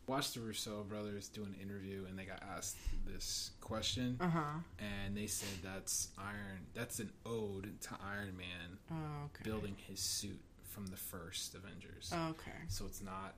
watched 0.07 0.33
the 0.33 0.41
Russo 0.41 0.83
brothers 0.83 1.27
do 1.29 1.43
an 1.43 1.55
interview, 1.61 2.05
and 2.09 2.17
they 2.17 2.25
got 2.25 2.41
asked 2.57 2.77
this 3.05 3.51
question, 3.61 4.17
Uh 4.19 4.29
huh. 4.29 4.41
and 4.79 5.15
they 5.15 5.27
said 5.27 5.49
that's 5.63 6.09
Iron. 6.17 6.67
That's 6.73 6.99
an 6.99 7.11
ode 7.25 7.79
to 7.81 7.89
Iron 8.05 8.35
Man 8.37 8.77
Oh, 8.91 9.25
okay. 9.25 9.43
building 9.43 9.75
his 9.87 9.99
suit 9.99 10.39
from 10.63 10.87
the 10.87 10.97
first 10.97 11.55
Avengers. 11.55 12.11
Okay. 12.29 12.51
So 12.67 12.85
it's 12.85 13.01
not. 13.01 13.35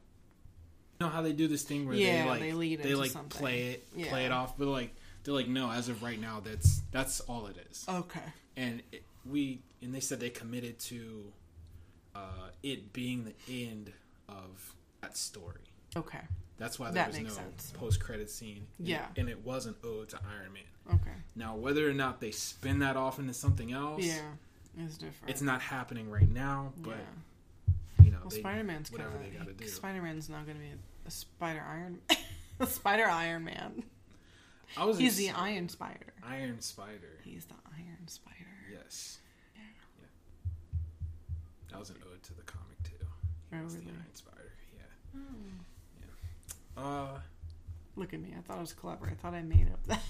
You 1.00 1.08
know 1.08 1.12
how 1.12 1.22
they 1.22 1.34
do 1.34 1.48
this 1.50 1.64
thing 1.64 1.86
where 1.88 1.96
Yeah, 1.98 2.24
they 2.24 2.30
like 2.30 2.40
they 2.40 2.54
lead 2.54 2.82
they 2.82 2.96
like 2.96 3.12
something. 3.12 3.30
play 3.38 3.62
it 3.72 4.10
play 4.10 4.26
it 4.26 4.32
off, 4.32 4.58
but 4.58 4.68
like 4.68 4.96
They're 5.24 5.34
like, 5.34 5.48
no, 5.50 5.70
as 5.72 5.90
of 5.90 6.02
right 6.04 6.20
now, 6.20 6.40
that's 6.44 6.82
that's 6.92 7.20
all 7.22 7.48
it 7.48 7.58
is. 7.70 7.86
Okay. 7.90 8.20
And 8.56 8.82
it, 8.92 9.04
we 9.26 9.62
and 9.82 9.94
they 9.94 10.00
said 10.00 10.20
they 10.22 10.30
committed 10.30 10.80
to 10.80 11.34
uh, 12.16 12.50
it 12.64 12.94
being 12.94 13.26
the 13.26 13.66
end 13.68 13.92
of 14.30 14.74
that 15.02 15.18
story. 15.18 15.60
Okay. 15.98 16.22
That's 16.58 16.80
why 16.80 16.92
there 16.92 17.04
That 17.04 17.08
was 17.10 17.20
no 17.20 17.30
sense. 17.30 17.74
post 17.76 18.00
credit 18.00 18.30
scene. 18.30 18.66
Yeah. 18.80 19.06
and 19.18 19.30
it 19.30 19.44
was 19.46 19.66
oh, 19.66 19.70
an 19.70 19.76
ode 19.84 20.10
to 20.10 20.20
Iron 20.40 20.54
Man. 20.54 20.64
Okay. 21.02 21.16
Now, 21.36 21.56
whether 21.56 21.90
or 21.90 21.94
not 21.94 22.22
they 22.22 22.32
spin 22.32 22.80
that 22.80 22.96
off 22.96 23.20
into 23.20 23.34
something 23.34 23.72
else, 23.74 24.04
Yeah. 24.04 24.22
It's 24.78 24.98
different. 24.98 25.30
it's 25.30 25.42
not 25.42 25.62
happening 25.62 26.10
right 26.10 26.30
now. 26.30 26.74
But 26.78 26.98
yeah. 26.98 28.04
you 28.06 28.12
know, 28.12 28.18
Well, 28.22 28.30
they, 28.30 28.40
Spider 28.40 28.64
Man's 28.64 28.90
kind 28.90 29.04
whatever 29.04 29.24
they 29.24 29.30
gotta 29.38 29.52
of 29.52 29.58
do. 29.58 29.68
Spider 29.68 30.02
Man's 30.02 30.30
not 30.30 30.46
going 30.46 30.58
to 30.58 30.64
be 30.64 30.70
a, 30.70 31.08
a 31.08 31.12
Spider 31.12 31.64
Iron, 31.68 32.00
a 32.60 32.68
Spider 32.68 33.06
Iron 33.06 33.46
Man. 33.46 33.84
I 34.78 34.84
was 34.84 34.98
He's 34.98 35.16
the 35.18 35.30
Iron 35.32 35.70
Spider. 35.70 36.14
Iron 36.28 36.60
Spider. 36.62 37.20
He's 37.24 37.46
the 37.46 37.54
Iron 37.78 38.08
Spider. 38.08 38.36
Yes. 38.72 39.20
Yeah. 39.56 39.62
That 41.72 41.80
was 41.80 41.90
an 41.90 41.98
ode 42.12 42.22
to 42.24 42.34
the 42.34 42.42
comic 42.44 42.82
too. 42.84 43.06
He 43.52 43.58
Oh, 43.58 43.64
was 43.64 43.76
the? 43.76 43.82
Iron 43.84 44.06
Spider. 44.16 44.52
Yeah. 44.76 44.82
Yeah. 45.14 45.22
Uh, 46.78 47.08
Look 47.96 48.14
at 48.14 48.20
me. 48.22 48.34
I 48.38 48.42
thought 48.42 48.58
it 48.58 48.62
was 48.62 48.74
clever. 48.74 49.08
I 49.08 49.14
thought 49.14 49.34
I 49.34 49.42
made 49.42 49.68
up 49.72 49.86
that. 49.88 50.02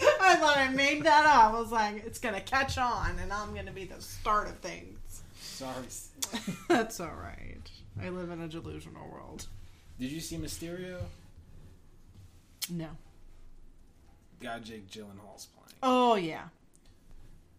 I 0.20 0.34
thought 0.36 0.56
I 0.58 0.68
made 0.68 1.04
that 1.04 1.24
up. 1.24 1.54
I 1.54 1.58
was 1.58 1.72
like, 1.72 2.04
it's 2.04 2.18
going 2.18 2.34
to 2.34 2.40
catch 2.40 2.76
on 2.78 3.18
and 3.18 3.32
I'm 3.32 3.54
going 3.54 3.66
to 3.66 3.72
be 3.72 3.84
the 3.84 4.00
start 4.00 4.48
of 4.48 4.58
things. 4.58 5.22
sorry. 5.40 5.86
That's 6.68 7.00
all 7.00 7.14
right. 7.18 7.60
I 8.02 8.08
live 8.10 8.30
in 8.30 8.40
a 8.42 8.48
delusional 8.48 9.08
world. 9.10 9.46
Did 9.98 10.10
you 10.10 10.20
see 10.20 10.36
Mysterio? 10.36 10.98
No. 12.70 12.88
Guy 14.42 14.58
Jake 14.58 14.90
Gyllenhaal's 14.90 15.46
playing. 15.46 15.78
Oh, 15.82 16.16
yeah. 16.16 16.42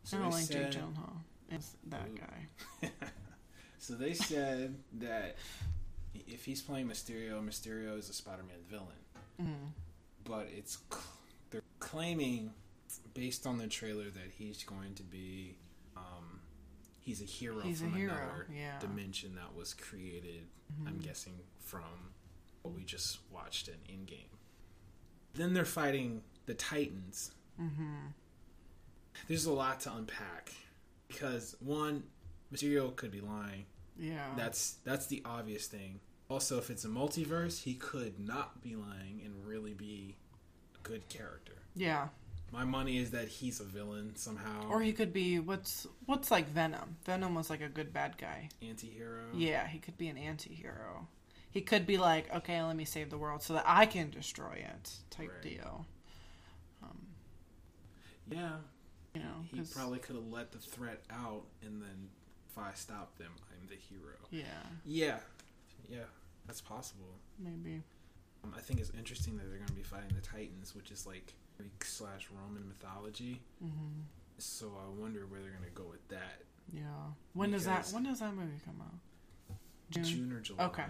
So 0.04 0.18
I 0.18 0.22
don't 0.22 0.30
they 0.32 0.36
like 0.38 0.46
said- 0.46 0.72
Jake 0.72 0.82
Gyllenhaal. 0.82 1.14
It's 1.52 1.76
that 1.90 2.10
guy. 2.16 2.90
so 3.80 3.94
they 3.94 4.14
said 4.14 4.76
that 5.00 5.36
if 6.28 6.46
he's 6.46 6.62
playing 6.62 6.88
Mysterio, 6.88 7.44
Mysterio 7.44 7.98
is 7.98 8.10
a 8.10 8.14
Spider-Man 8.14 8.58
villain. 8.70 8.88
Mm. 9.42 9.72
But 10.24 10.48
it's 10.56 10.78
they're 11.52 11.62
claiming, 11.80 12.52
based 13.14 13.46
on 13.46 13.58
the 13.58 13.68
trailer, 13.68 14.06
that 14.10 14.32
he's 14.38 14.64
going 14.64 14.96
to 14.96 15.04
be, 15.04 15.58
um, 15.96 16.40
he's 17.02 17.22
a 17.22 17.26
hero 17.26 17.60
He's 17.62 17.82
a 17.82 17.86
from 17.86 17.94
hero, 17.94 18.14
another 18.14 18.48
yeah. 18.54 18.80
dimension 18.80 19.36
that 19.36 19.56
was 19.56 19.74
created. 19.74 20.48
I'm 20.88 21.00
Mhm. 21.00 21.04
guessing 21.04 21.40
from 21.60 22.14
what 22.64 22.74
we 22.74 22.84
just 22.84 23.20
watched 23.32 23.68
in 23.68 23.76
Endgame. 23.88 24.30
Then 25.36 25.54
they're 25.54 25.66
fighting 25.66 26.24
the 26.48 26.54
Titans. 26.56 27.32
Mm-hmm. 27.62 28.08
There's 29.28 29.46
a 29.46 29.54
lot 29.54 29.80
to 29.82 29.94
unpack 29.94 30.52
because 31.08 31.56
one, 31.60 32.04
Mysterio 32.52 32.96
could 32.96 33.12
be 33.12 33.22
lying. 33.22 33.66
Yeah. 33.98 34.34
That's 34.36 34.74
that's 34.84 35.08
the 35.08 35.22
obvious 35.26 35.68
thing. 35.68 36.00
Also, 36.30 36.58
if 36.58 36.70
it's 36.70 36.86
a 36.86 36.88
multiverse, 36.88 37.62
he 37.64 37.76
could 37.76 38.20
not 38.20 38.62
be 38.62 38.76
lying 38.76 39.22
and 39.24 39.46
really 39.46 39.74
be 39.74 40.16
a 40.76 40.88
good 40.88 41.08
character. 41.10 41.54
yeah. 41.76 42.08
My 42.52 42.64
money 42.64 43.00
is 43.00 43.12
that 43.12 43.28
he's 43.28 43.60
a 43.60 43.64
villain 43.66 44.16
somehow. 44.16 44.70
Or 44.70 44.80
he 44.82 44.94
could 44.94 45.12
be 45.12 45.40
what's 45.40 45.88
what's 46.06 46.32
like 46.32 46.48
Venom. 46.48 46.96
Venom 47.04 47.34
was 47.36 47.50
like 47.50 47.60
a 47.60 47.68
good 47.68 47.92
bad 47.92 48.18
guy. 48.18 48.50
anti-hero. 48.62 49.24
Yeah, 49.34 49.68
he 49.68 49.78
could 49.80 49.98
be 49.98 50.08
an 50.08 50.18
anti-hero. 50.18 51.08
He 51.50 51.60
could 51.62 51.86
be 51.86 51.98
like, 51.98 52.34
okay, 52.34 52.62
let 52.62 52.76
me 52.78 52.86
save 52.86 53.10
the 53.10 53.18
world 53.18 53.42
so 53.42 53.56
that 53.56 53.64
I 53.66 53.86
can 53.88 54.10
destroy 54.10 54.64
it, 54.74 54.92
type 55.10 55.32
Right. 55.34 55.42
deal. 55.42 55.86
Um, 56.84 57.08
Yeah. 58.32 58.58
you 59.16 59.22
know, 59.22 59.44
He 59.52 59.62
probably 59.74 60.00
could 60.00 60.16
have 60.16 60.28
let 60.28 60.52
the 60.52 60.60
threat 60.60 61.04
out 61.10 61.44
and 61.62 61.82
then 61.82 62.10
if 62.50 62.58
I 62.58 62.72
stop 62.74 63.18
them, 63.18 63.32
I'm 63.52 63.68
the 63.68 63.76
hero. 63.76 64.16
yeah, 64.30 64.46
Yeah. 64.86 65.20
Yeah, 65.90 66.06
that's 66.48 66.62
possible. 66.62 67.20
maybe. 67.40 67.82
Um, 68.44 68.54
I 68.56 68.60
think 68.62 68.80
it's 68.80 68.92
interesting 68.98 69.38
that 69.38 69.48
they're 69.50 69.58
going 69.58 69.68
to 69.68 69.74
be 69.74 69.82
fighting 69.84 70.16
the 70.16 70.22
Titans, 70.22 70.76
which 70.76 70.92
is 70.92 71.06
like 71.08 71.34
Greek 71.58 71.84
slash 71.84 72.28
Roman 72.32 72.68
mythology. 72.68 73.42
hmm 73.62 74.02
So 74.38 74.72
I 74.86 74.90
wonder 75.02 75.26
where 75.26 75.40
they're 75.42 75.52
going 75.52 75.64
to 75.64 75.70
go 75.72 75.86
with 75.90 76.08
that. 76.10 76.42
Yeah. 76.72 76.82
When 77.34 77.52
does 77.52 77.66
that 77.66 77.88
When 77.92 78.04
does 78.04 78.20
that 78.20 78.34
movie 78.36 78.60
come 78.66 78.82
out? 78.82 79.58
June. 79.92 80.04
June 80.04 80.32
or 80.32 80.40
July. 80.42 80.66
Okay. 80.66 80.84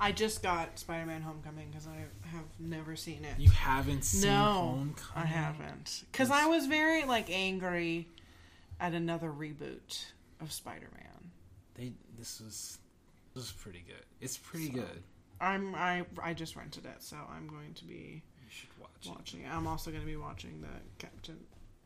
I 0.00 0.10
just 0.12 0.42
got 0.42 0.78
Spider-Man: 0.78 1.22
Homecoming 1.22 1.68
because 1.70 1.86
I 1.86 1.96
have 2.30 2.44
never 2.58 2.96
seen 2.96 3.24
it. 3.24 3.38
You 3.38 3.50
haven't 3.50 4.04
seen 4.04 4.30
no, 4.30 4.52
Homecoming? 4.52 4.96
I 5.14 5.26
haven't. 5.26 6.04
Because 6.10 6.30
I 6.30 6.46
was 6.46 6.66
very 6.66 7.04
like 7.04 7.30
angry 7.30 8.08
at 8.80 8.94
another 8.94 9.30
reboot 9.30 10.06
of 10.40 10.52
Spider-Man. 10.52 11.30
They 11.74 11.92
this 12.16 12.40
was 12.40 12.78
this 13.34 13.44
is 13.44 13.52
pretty 13.52 13.84
good. 13.86 14.04
It's 14.20 14.36
pretty 14.36 14.66
So- 14.68 14.72
good. 14.74 15.02
I'm 15.40 15.74
I 15.74 16.04
I 16.22 16.34
just 16.34 16.54
rented 16.56 16.84
it, 16.84 16.96
so 17.02 17.16
I'm 17.34 17.46
going 17.48 17.72
to 17.74 17.84
be 17.84 18.22
You 18.44 18.50
should 18.50 18.68
watch 18.78 18.90
watching 19.08 19.42
it. 19.42 19.48
I'm 19.50 19.66
also 19.66 19.90
going 19.90 20.02
to 20.02 20.06
be 20.06 20.16
watching 20.16 20.60
the 20.60 20.68
Captain 20.98 21.38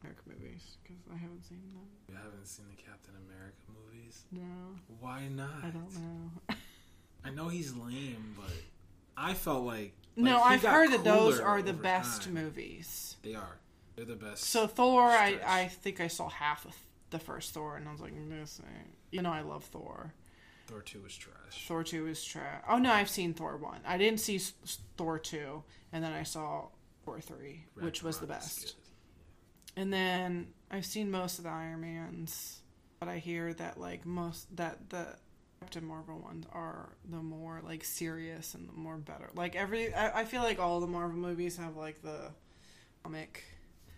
America 0.02 0.22
movies 0.26 0.76
because 0.82 1.00
I 1.12 1.16
haven't 1.16 1.44
seen 1.44 1.58
them. 1.72 1.86
You 2.08 2.16
haven't 2.16 2.46
seen 2.46 2.66
the 2.76 2.82
Captain 2.82 3.14
America 3.28 3.56
movies? 3.68 4.24
No, 4.32 4.76
Why 5.00 5.28
not? 5.28 5.62
I 5.62 5.68
don't 5.68 5.94
know. 5.94 6.56
I 7.24 7.30
know 7.30 7.48
he's 7.48 7.74
lame, 7.74 8.34
but 8.36 8.50
I 9.16 9.34
felt 9.34 9.64
like, 9.64 9.92
no, 10.16 10.40
like, 10.40 10.60
he 10.60 10.66
I've 10.66 10.72
heard 10.74 10.90
that 10.92 11.04
those 11.04 11.38
are 11.40 11.62
the 11.62 11.72
best 11.72 12.24
time. 12.24 12.34
movies. 12.34 13.16
They 13.22 13.34
are. 13.36 13.56
They're 13.96 14.04
the 14.04 14.16
best. 14.16 14.42
So 14.44 14.66
Thor, 14.66 15.02
I, 15.02 15.38
I 15.46 15.68
think 15.68 16.00
I 16.00 16.08
saw 16.08 16.28
half 16.28 16.64
of 16.66 16.74
the 17.10 17.18
first 17.20 17.54
Thor, 17.54 17.76
and 17.76 17.88
I 17.88 17.92
was 17.92 18.00
like, 18.00 18.12
this 18.28 18.60
ain't. 18.66 18.94
You 19.12 19.22
know, 19.22 19.30
I 19.32 19.42
love 19.42 19.62
Thor. 19.64 20.12
Thor 20.74 20.82
two 20.82 21.02
was 21.02 21.16
trash. 21.16 21.66
Thor 21.68 21.84
two 21.84 22.08
is 22.08 22.24
trash. 22.24 22.60
Oh 22.68 22.78
no, 22.78 22.90
I've 22.92 23.08
seen 23.08 23.32
Thor 23.32 23.56
one. 23.56 23.78
I 23.86 23.96
didn't 23.96 24.18
see 24.18 24.38
Thor 24.96 25.20
two, 25.20 25.62
and 25.92 26.02
then 26.02 26.12
I 26.12 26.24
saw 26.24 26.66
Thor 27.04 27.20
three, 27.20 27.66
which 27.74 28.02
was 28.02 28.18
the 28.18 28.26
best. 28.26 28.74
good. 29.76 29.80
And 29.80 29.92
then 29.92 30.48
I've 30.72 30.84
seen 30.84 31.12
most 31.12 31.38
of 31.38 31.44
the 31.44 31.50
Iron 31.50 31.80
Mans, 31.82 32.60
but 32.98 33.08
I 33.08 33.18
hear 33.18 33.54
that 33.54 33.78
like 33.78 34.04
most 34.04 34.56
that 34.56 34.90
the 34.90 35.06
Captain 35.60 35.84
Marvel 35.84 36.18
ones 36.18 36.44
are 36.52 36.96
the 37.08 37.22
more 37.22 37.60
like 37.64 37.84
serious 37.84 38.54
and 38.54 38.68
the 38.68 38.72
more 38.72 38.96
better. 38.96 39.30
Like 39.36 39.54
every, 39.54 39.94
I, 39.94 40.22
I 40.22 40.24
feel 40.24 40.42
like 40.42 40.58
all 40.58 40.80
the 40.80 40.88
Marvel 40.88 41.16
movies 41.16 41.56
have 41.58 41.76
like 41.76 42.02
the 42.02 42.32
comic. 43.04 43.44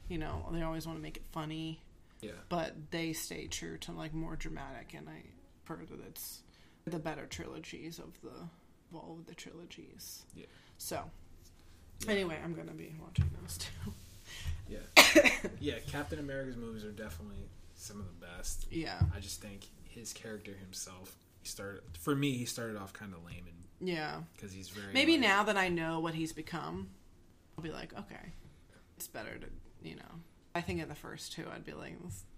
You 0.08 0.18
know, 0.18 0.46
they 0.52 0.60
always 0.60 0.86
want 0.86 0.98
to 0.98 1.02
make 1.02 1.16
it 1.16 1.24
funny, 1.32 1.80
Yeah. 2.20 2.32
but 2.50 2.74
they 2.90 3.14
stay 3.14 3.46
true 3.46 3.78
to 3.78 3.92
like 3.92 4.12
more 4.12 4.36
dramatic. 4.36 4.92
And 4.94 5.08
I 5.08 5.22
heard 5.64 5.88
that 5.88 6.00
it's 6.06 6.42
the 6.86 6.98
better 6.98 7.26
trilogies 7.26 7.98
of 7.98 8.20
the 8.22 8.30
of 8.30 8.94
all 8.94 9.16
of 9.18 9.26
the 9.26 9.34
trilogies. 9.34 10.22
Yeah. 10.34 10.46
So 10.78 11.02
Yeah. 12.04 12.12
anyway, 12.12 12.38
I'm 12.42 12.54
gonna 12.54 12.72
be 12.72 12.94
watching 13.00 13.30
those 13.40 13.58
too. 13.58 13.92
Yeah. 14.68 14.78
yeah, 15.60 15.74
Captain 15.86 16.18
America's 16.18 16.56
movies 16.56 16.84
are 16.84 16.90
definitely 16.90 17.48
some 17.76 18.00
of 18.00 18.06
the 18.06 18.26
best. 18.26 18.66
Yeah. 18.68 18.98
I 19.14 19.20
just 19.20 19.40
think 19.40 19.60
his 19.84 20.12
character 20.12 20.54
himself, 20.54 21.14
he 21.40 21.46
started 21.46 21.82
for 22.00 22.16
me, 22.16 22.32
he 22.32 22.44
started 22.46 22.76
off 22.76 22.92
kind 22.92 23.14
of 23.14 23.24
lame 23.24 23.44
and 23.46 23.88
Yeah. 23.88 24.22
because 24.34 24.52
he's 24.52 24.68
very 24.68 24.92
Maybe 24.92 25.12
like, 25.12 25.20
now 25.20 25.44
that 25.44 25.56
I 25.56 25.68
know 25.68 26.00
what 26.00 26.14
he's 26.14 26.32
become, 26.32 26.88
I'll 27.56 27.62
be 27.62 27.70
like, 27.70 27.96
okay, 27.96 28.32
it's 28.96 29.06
better 29.06 29.38
to, 29.38 29.46
you 29.88 29.94
know. 29.94 30.20
I 30.56 30.62
think 30.62 30.80
in 30.80 30.88
the 30.88 30.96
first 30.96 31.32
two, 31.32 31.44
I'd 31.54 31.64
be 31.64 31.72
like, 31.72 31.94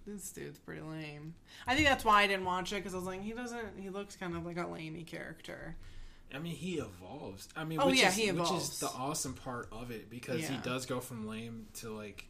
this, 0.09 0.31
dude's 0.33 0.59
pretty 0.59 0.81
lame. 0.83 1.35
I 1.67 1.75
think 1.75 1.87
that's 1.87 2.05
why 2.05 2.23
I 2.23 2.27
didn't 2.27 2.45
watch 2.45 2.73
it 2.73 2.77
because 2.77 2.95
I 2.95 2.97
was 2.97 3.07
like, 3.07 3.23
he 3.23 3.33
doesn't. 3.33 3.79
He 3.79 3.91
looks 3.91 4.17
kind 4.17 4.35
of 4.37 4.45
like 4.47 4.57
a 4.57 4.65
lamey 4.65 5.07
character. 5.07 5.77
I 6.35 6.39
mean, 6.39 6.55
he 6.55 6.75
evolves. 6.79 7.49
I 7.57 7.65
mean, 7.65 7.79
Oh, 7.81 7.87
which 7.87 8.01
yeah, 8.01 8.09
is, 8.09 8.17
he 8.17 8.33
which 8.33 8.51
is 8.53 8.81
the 8.81 8.89
awesome 8.89 9.35
part 9.35 9.69
of 9.73 9.91
it 9.91 10.11
because 10.11 10.47
he 10.47 10.57
does 10.59 10.85
go 10.87 11.01
from 11.01 11.27
lame 11.27 11.67
to 11.75 11.91
like 11.91 12.27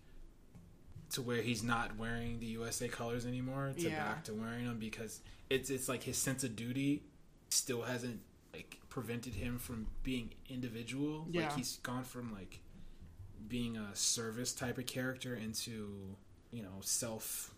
to 1.10 1.22
where 1.22 1.40
he's 1.42 1.62
not 1.62 1.96
wearing 1.96 2.38
the 2.38 2.46
USA 2.46 2.86
colors 2.88 3.24
anymore 3.26 3.72
to 3.76 3.88
Yeah. 3.88 3.96
back 4.04 4.24
to 4.24 4.34
wearing 4.34 4.66
them 4.66 4.78
because 4.78 5.20
it's 5.50 5.70
it's 5.70 5.88
like 5.88 6.02
his 6.02 6.16
sense 6.18 6.44
of 6.44 6.54
duty 6.54 7.02
still 7.48 7.82
hasn't 7.82 8.20
like 8.52 8.78
prevented 8.90 9.34
him 9.34 9.58
from 9.58 9.86
being 10.02 10.30
individual. 10.48 11.26
Yeah. 11.30 11.42
Like 11.48 11.56
he's 11.56 11.78
gone 11.78 12.04
from 12.04 12.32
like 12.32 12.60
being 13.48 13.76
a 13.78 13.96
service 13.96 14.52
type 14.52 14.78
of 14.78 14.86
character 14.86 15.34
into 15.34 16.14
you 16.52 16.62
know 16.62 16.76
self 16.82 17.54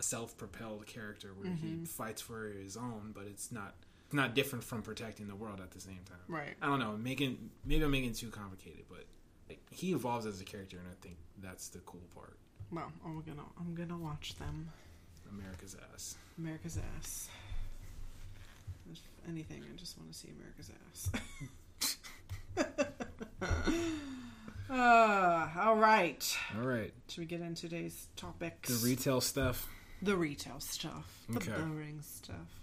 a 0.00 0.02
self 0.02 0.36
propelled 0.36 0.86
character 0.86 1.32
where 1.34 1.52
he 1.52 1.68
Mhm. 1.68 1.86
fights 1.86 2.20
for 2.22 2.48
his 2.48 2.76
own, 2.76 3.12
but 3.14 3.26
it's 3.26 3.52
not 3.52 3.74
it's 4.06 4.14
not 4.14 4.34
different 4.34 4.64
from 4.64 4.82
protecting 4.82 5.28
the 5.28 5.36
world 5.36 5.60
at 5.60 5.70
the 5.70 5.78
same 5.80 6.00
time. 6.04 6.18
Right. 6.26 6.56
I 6.60 6.66
don't 6.66 6.80
know, 6.80 6.96
making 6.96 7.50
maybe 7.64 7.84
I'm 7.84 7.90
making 7.92 8.10
it 8.10 8.16
too 8.16 8.30
complicated, 8.30 8.86
but 8.88 9.04
like, 9.48 9.60
he 9.70 9.92
evolves 9.92 10.26
as 10.26 10.40
a 10.40 10.44
character, 10.44 10.78
and 10.78 10.88
I 10.88 10.94
think 11.00 11.16
that's 11.38 11.68
the 11.68 11.78
cool 11.80 12.02
part. 12.14 12.36
Well, 12.72 12.90
I'm 13.04 13.20
gonna 13.22 13.44
I'm 13.58 13.74
gonna 13.74 13.98
watch 13.98 14.34
them. 14.36 14.70
America's 15.30 15.76
ass. 15.94 16.16
America's 16.38 16.78
ass. 16.96 17.28
If 18.90 18.98
anything, 19.28 19.62
I 19.72 19.76
just 19.76 19.96
want 19.98 20.10
to 20.10 20.18
see 20.18 20.30
America's 20.30 20.70
ass. 20.88 21.10
Uh, 24.68 25.48
all 25.60 25.76
right. 25.76 26.36
All 26.56 26.66
right. 26.66 26.92
Should 27.08 27.20
we 27.20 27.26
get 27.26 27.40
into 27.40 27.62
today's 27.68 28.08
topics? 28.16 28.68
The 28.80 28.86
retail 28.88 29.20
stuff. 29.20 29.68
The 30.02 30.16
retail 30.16 30.60
stuff, 30.60 31.24
the 31.28 31.38
Okay. 31.38 31.50
boring 31.52 32.00
stuff. 32.02 32.60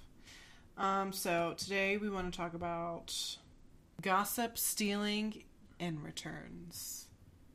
Um, 0.77 1.11
so 1.13 1.53
today 1.57 1.97
we 1.97 2.09
want 2.09 2.31
to 2.31 2.37
talk 2.37 2.53
about 2.53 3.37
gossip, 4.01 4.57
stealing, 4.57 5.43
and 5.79 6.03
returns. 6.03 7.07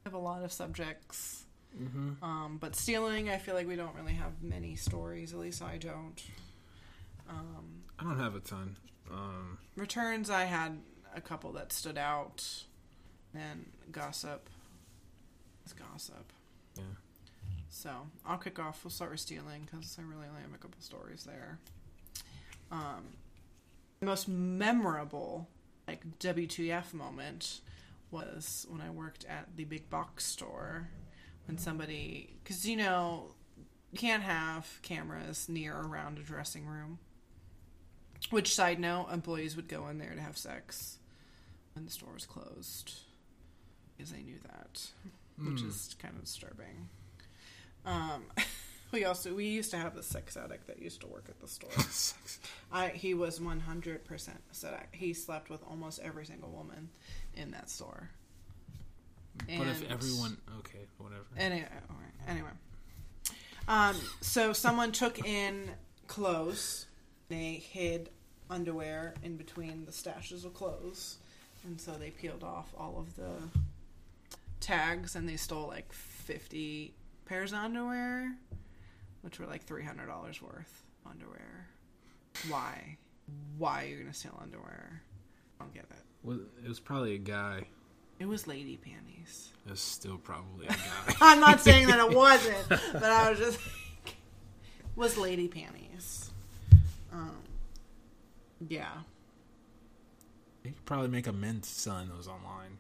I 0.05 0.09
have 0.09 0.15
a 0.15 0.19
lot 0.19 0.43
of 0.45 0.53
subjects, 0.53 1.45
Mm-hmm. 1.81 2.23
um, 2.23 2.59
but 2.59 2.77
stealing, 2.77 3.31
I 3.31 3.39
feel 3.39 3.55
like 3.55 3.67
we 3.67 3.77
don't 3.77 3.95
really 3.95 4.13
have 4.13 4.43
many 4.43 4.77
stories. 4.77 5.33
At 5.33 5.39
least 5.39 5.63
I 5.63 5.79
don't. 5.79 6.23
Um, 7.29 7.85
I 7.99 8.03
don't 8.05 8.19
have 8.19 8.35
a 8.35 8.41
ton. 8.41 8.77
Um, 9.11 9.57
returns, 9.77 10.29
I 10.29 10.45
had 10.45 10.79
a 11.15 11.21
couple 11.23 11.51
that 11.53 11.73
stood 11.73 11.97
out, 11.97 12.65
and 13.35 13.65
gossip 13.91 14.51
is 15.65 15.73
gossip. 15.73 16.31
yeah. 16.77 16.83
So 17.75 17.91
I'll 18.27 18.37
kick 18.37 18.59
off. 18.59 18.85
We'll 18.85 18.91
start 18.91 19.13
with 19.13 19.21
stealing 19.21 19.67
because 19.71 19.97
I 19.99 20.03
really 20.03 20.27
only 20.29 20.43
have 20.43 20.53
a 20.55 20.59
couple 20.59 20.81
stories 20.81 21.25
there. 21.25 21.59
Um, 22.71 23.17
the 24.01 24.07
most 24.07 24.29
memorable, 24.29 25.49
like 25.89 26.05
WTF 26.19 26.93
moment, 26.93 27.61
was 28.11 28.67
when 28.69 28.83
I 28.83 28.91
worked 28.91 29.25
at 29.25 29.49
the 29.57 29.65
big 29.65 29.89
box 29.89 30.25
store. 30.27 30.89
When 31.47 31.57
somebody, 31.57 32.35
because 32.45 32.69
you 32.69 32.77
know, 32.77 33.33
you 33.91 33.99
can't 33.99 34.23
have 34.23 34.79
cameras 34.83 35.49
near 35.49 35.75
or 35.75 35.87
around 35.89 36.19
a 36.19 36.23
dressing 36.23 36.67
room. 36.67 36.99
Which 38.31 38.55
side 38.55 38.79
note, 38.81 39.09
employees 39.11 39.57
would 39.57 39.67
go 39.67 39.89
in 39.89 39.97
there 39.99 40.15
to 40.15 40.21
have 40.21 40.37
sex 40.37 40.99
when 41.75 41.87
the 41.87 41.91
store 41.91 42.13
was 42.13 42.27
closed 42.27 42.93
because 43.97 44.13
they 44.13 44.23
knew 44.23 44.39
that 44.45 44.89
which 45.39 45.61
Hmm. 45.63 45.69
is 45.69 45.97
kind 45.99 46.15
of 46.15 46.25
disturbing. 46.25 46.89
Um, 47.85 48.25
we 48.93 49.05
also 49.05 49.35
we 49.35 49.47
used 49.47 49.71
to 49.73 49.79
have 49.79 49.97
a 49.97 50.03
sex 50.03 50.37
addict 50.37 50.67
that 50.67 50.81
used 50.81 51.01
to 51.01 51.07
work 51.07 51.25
at 51.29 51.41
the 51.41 51.49
store. 51.49 51.71
I 52.73 52.89
he 52.89 53.15
was 53.15 53.41
one 53.41 53.61
hundred 53.61 54.05
percent 54.05 54.41
said 54.53 54.75
he 54.93 55.13
slept 55.15 55.51
with 55.51 55.63
almost 55.69 56.01
every 56.01 56.27
single 56.27 56.51
woman 56.51 56.91
in 57.35 57.51
that 57.53 57.71
store. 57.71 58.11
But 59.47 59.67
if 59.67 59.91
everyone, 59.91 60.37
okay, 60.59 60.87
whatever. 60.99 61.25
Anyway, 61.39 61.67
anyway. 62.29 62.51
Um, 63.67 63.97
so 64.21 64.53
someone 64.53 64.93
took 64.93 65.25
in 65.27 65.71
clothes. 66.07 66.87
They 67.29 67.63
hid 67.67 68.11
underwear 68.51 69.15
in 69.23 69.37
between 69.37 69.87
the 69.87 69.93
stashes 69.93 70.45
of 70.45 70.53
clothes, 70.53 71.17
and 71.65 71.81
so 71.81 71.93
they 71.93 72.11
peeled 72.11 72.45
off 72.45 72.75
all 72.77 72.99
of 72.99 73.17
the 73.17 73.33
tags, 74.61 75.17
and 75.17 75.27
they 75.27 75.37
stole 75.37 75.69
like 75.69 75.91
fifty 75.93 76.93
pairs 77.25 77.53
of 77.53 77.59
underwear, 77.59 78.35
which 79.23 79.39
were 79.39 79.47
like 79.47 79.65
three 79.65 79.85
hundred 79.85 80.07
dollars 80.07 80.41
worth 80.43 80.85
underwear. 81.09 81.69
Why? 82.49 82.97
Why 83.59 83.85
are 83.85 83.87
you 83.87 83.97
gonna 83.99 84.15
steal 84.15 84.39
underwear? 84.43 85.03
I 85.61 85.65
don't 85.65 85.75
get 85.75 85.85
it. 85.85 85.97
Well, 86.23 86.39
it 86.65 86.69
was 86.69 86.81
probably 86.81 87.15
a 87.15 87.19
guy. 87.19 87.67
It 88.19 88.27
was 88.27 88.47
lady 88.47 88.77
panties. 88.77 89.51
It 89.67 89.71
was 89.71 89.81
still 89.81 90.17
probably 90.19 90.67
a 90.67 90.71
guy. 90.71 91.15
I'm 91.21 91.41
not 91.41 91.61
saying 91.61 91.89
that 91.89 91.99
it 91.99 92.17
wasn't, 92.17 92.69
but 92.69 93.03
I 93.05 93.31
was 93.31 93.39
just 93.39 93.59
was 94.97 95.17
lady 95.17 95.49
panties. 95.49 96.31
Um, 97.13 97.37
yeah, 98.69 98.89
you 100.65 100.71
could 100.71 100.85
probably 100.85 101.09
make 101.09 101.27
a 101.27 101.33
mint 101.33 101.65
selling 101.65 102.09
those 102.09 102.29
online. 102.29 102.79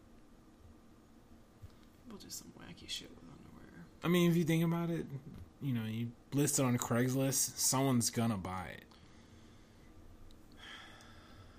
we'll 2.09 2.19
do 2.19 2.29
some 2.29 2.49
wacky 2.59 2.89
shit 2.89 3.11
with 3.11 3.25
underwear. 3.25 3.85
I 4.05 4.09
mean, 4.09 4.31
if 4.31 4.37
you 4.37 4.45
think 4.45 4.65
about 4.65 4.91
it, 4.91 5.07
you 5.61 5.73
know, 5.73 5.85
you 5.85 6.09
list 6.33 6.59
it 6.59 6.65
on 6.65 6.77
Craigslist, 6.79 7.59
someone's 7.59 8.11
gonna 8.11 8.37
buy 8.37 8.67
it. 8.77 8.85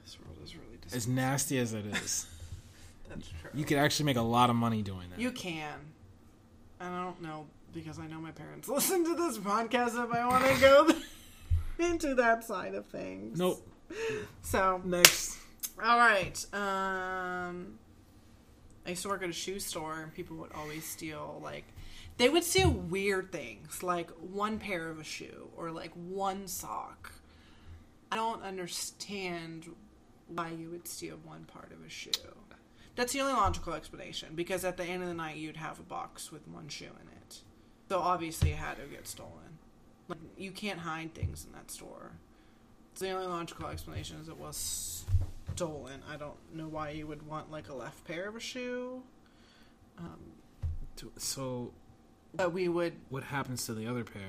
This 0.06 0.18
world 0.20 0.38
is 0.44 0.56
really 0.56 0.78
As 0.94 1.08
nasty 1.08 1.58
as 1.60 1.74
it 1.74 1.86
is, 1.86 2.28
That's 3.10 3.28
true. 3.28 3.50
you 3.54 3.66
could 3.66 3.78
actually 3.78 4.06
make 4.06 4.18
a 4.18 4.22
lot 4.22 4.50
of 4.50 4.56
money 4.56 4.82
doing 4.82 5.10
that. 5.12 5.20
You 5.20 5.32
can. 5.32 5.74
I 6.80 6.90
don't 7.04 7.22
know 7.22 7.46
because 7.74 7.98
I 7.98 8.08
know 8.08 8.20
my 8.20 8.32
parents 8.32 8.68
listen 8.68 9.04
to 9.06 9.16
this 9.16 9.38
podcast. 9.38 9.90
If 10.04 10.14
I 10.14 10.28
want 10.28 10.46
to 10.46 10.60
go 10.60 10.90
into 11.86 12.16
that 12.16 12.44
side 12.44 12.76
of 12.76 12.86
things, 12.88 13.40
Nope. 13.40 13.66
So 14.42 14.82
Next. 14.84 15.38
All 15.84 15.98
right. 15.98 16.46
Um, 16.54 17.80
I 18.86 18.90
used 18.92 19.02
to 19.04 19.10
work 19.10 19.24
at 19.24 19.30
a 19.30 19.34
shoe 19.34 19.60
store, 19.60 20.02
and 20.02 20.14
people 20.14 20.36
would 20.38 20.52
always 20.54 20.86
steal 20.86 21.40
like 21.44 21.64
they 22.18 22.30
would 22.30 22.44
steal 22.44 22.70
weird 22.70 23.32
things, 23.32 23.84
like 23.84 24.10
one 24.12 24.60
pair 24.60 24.90
of 24.90 25.00
a 25.00 25.04
shoe 25.04 25.50
or 25.58 25.72
like 25.72 25.92
one 25.94 26.48
sock. 26.48 27.12
I 28.12 28.16
don't 28.16 28.44
understand 28.44 29.68
why 30.28 30.50
you 30.50 30.70
would 30.70 30.88
steal 30.88 31.18
one 31.24 31.46
part 31.46 31.72
of 31.72 31.86
a 31.86 31.90
shoe. 31.90 32.12
That's 32.96 33.14
the 33.14 33.22
only 33.22 33.34
logical 33.34 33.74
explanation 33.74 34.30
because 34.36 34.64
at 34.64 34.78
the 34.78 34.84
end 34.84 35.02
of 35.02 35.08
the 35.08 35.16
night 35.16 35.38
you'd 35.38 35.58
have 35.58 35.80
a 35.80 35.84
box 35.84 36.32
with 36.32 36.48
one 36.48 36.68
shoe 36.70 36.86
in 36.86 37.08
it. 37.18 37.40
So 37.90 38.00
obviously 38.00 38.52
it 38.52 38.58
had 38.58 38.78
to 38.78 38.84
get 38.84 39.08
stolen. 39.08 39.58
Like 40.08 40.20
you 40.38 40.52
can't 40.52 40.80
hide 40.80 41.16
things 41.16 41.46
in 41.46 41.54
that 41.54 41.72
store. 41.72 42.12
So 42.94 43.06
the 43.06 43.12
only 43.12 43.26
logical 43.28 43.68
explanation 43.68 44.18
is 44.22 44.30
it 44.30 44.38
was 44.38 45.06
stolen. 45.56 46.02
I 46.12 46.18
don't 46.18 46.38
know 46.54 46.68
why 46.68 46.92
you 46.92 47.08
would 47.08 47.26
want 47.26 47.52
like 47.52 47.70
a 47.70 47.74
left 47.76 48.06
pair 48.06 48.28
of 48.30 48.36
a 48.36 48.40
shoe. 48.40 49.02
Um, 49.98 50.20
So, 51.18 51.72
but 52.34 52.52
we 52.54 52.68
would 52.68 52.94
what 53.10 53.24
happens 53.24 53.66
to 53.66 53.74
the 53.74 53.88
other 53.88 54.04
pair? 54.04 54.22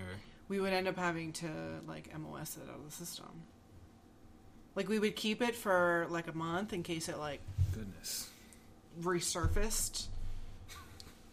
we 0.48 0.60
would 0.60 0.72
end 0.72 0.86
up 0.86 0.96
having 0.96 1.32
to 1.32 1.46
like 1.88 2.10
MOS 2.18 2.56
it 2.56 2.68
out 2.68 2.76
of 2.76 2.84
the 2.84 2.90
system. 2.92 3.26
Like 4.74 4.88
we 4.88 4.98
would 4.98 5.16
keep 5.16 5.40
it 5.40 5.54
for 5.54 6.06
like 6.10 6.26
a 6.28 6.36
month 6.36 6.72
in 6.72 6.82
case 6.82 7.08
it 7.08 7.18
like 7.18 7.40
Goodness. 7.72 8.28
resurfaced. 9.02 10.06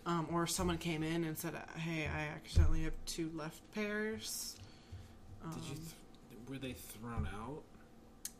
Um, 0.04 0.28
or 0.32 0.48
someone 0.48 0.78
came 0.80 1.04
in 1.04 1.24
and 1.26 1.38
said, 1.38 1.54
"Hey, 1.76 2.08
I 2.08 2.22
accidentally 2.36 2.84
have 2.84 2.94
two 3.06 3.30
left 3.36 3.60
pairs." 3.76 4.56
Um, 5.44 5.52
Did 5.52 5.64
you? 5.66 5.76
Th- 5.76 5.86
were 6.50 6.58
they 6.58 6.74
thrown 6.74 7.28
out? 7.40 7.62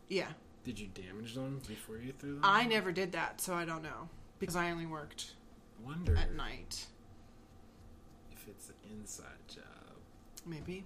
yeah, 0.08 0.26
Did 0.64 0.78
you 0.80 0.88
damage 0.88 1.34
them 1.34 1.60
before 1.68 1.98
you 1.98 2.12
threw 2.18 2.32
them? 2.34 2.40
I 2.42 2.64
never 2.64 2.90
did 2.92 3.12
that, 3.12 3.40
so 3.40 3.54
I 3.54 3.64
don't 3.64 3.82
know 3.82 4.08
because 4.40 4.56
I 4.56 4.70
only 4.72 4.86
worked 4.86 5.32
wonder 5.84 6.16
at 6.16 6.34
night. 6.34 6.86
If 8.98 9.04
it's 9.04 9.18
an 9.18 9.24
inside 9.24 9.48
job. 9.48 9.96
Maybe. 10.46 10.84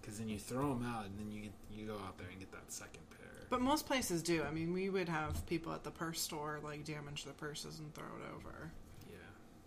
Because 0.00 0.18
then 0.18 0.28
you 0.28 0.38
throw 0.38 0.70
them 0.74 0.84
out, 0.86 1.04
and 1.06 1.18
then 1.18 1.30
you 1.30 1.42
get, 1.42 1.52
you 1.70 1.86
go 1.86 1.94
out 1.94 2.16
there 2.18 2.28
and 2.30 2.38
get 2.38 2.50
that 2.52 2.72
second 2.72 3.02
pair. 3.10 3.46
But 3.50 3.60
most 3.60 3.86
places 3.86 4.22
do. 4.22 4.42
I 4.42 4.50
mean, 4.50 4.72
we 4.72 4.88
would 4.88 5.08
have 5.08 5.44
people 5.46 5.72
at 5.72 5.84
the 5.84 5.90
purse 5.90 6.20
store 6.20 6.58
like 6.62 6.84
damage 6.84 7.24
their 7.24 7.34
purses 7.34 7.78
and 7.80 7.92
throw 7.94 8.04
it 8.04 8.34
over 8.34 8.70
yeah. 9.10 9.16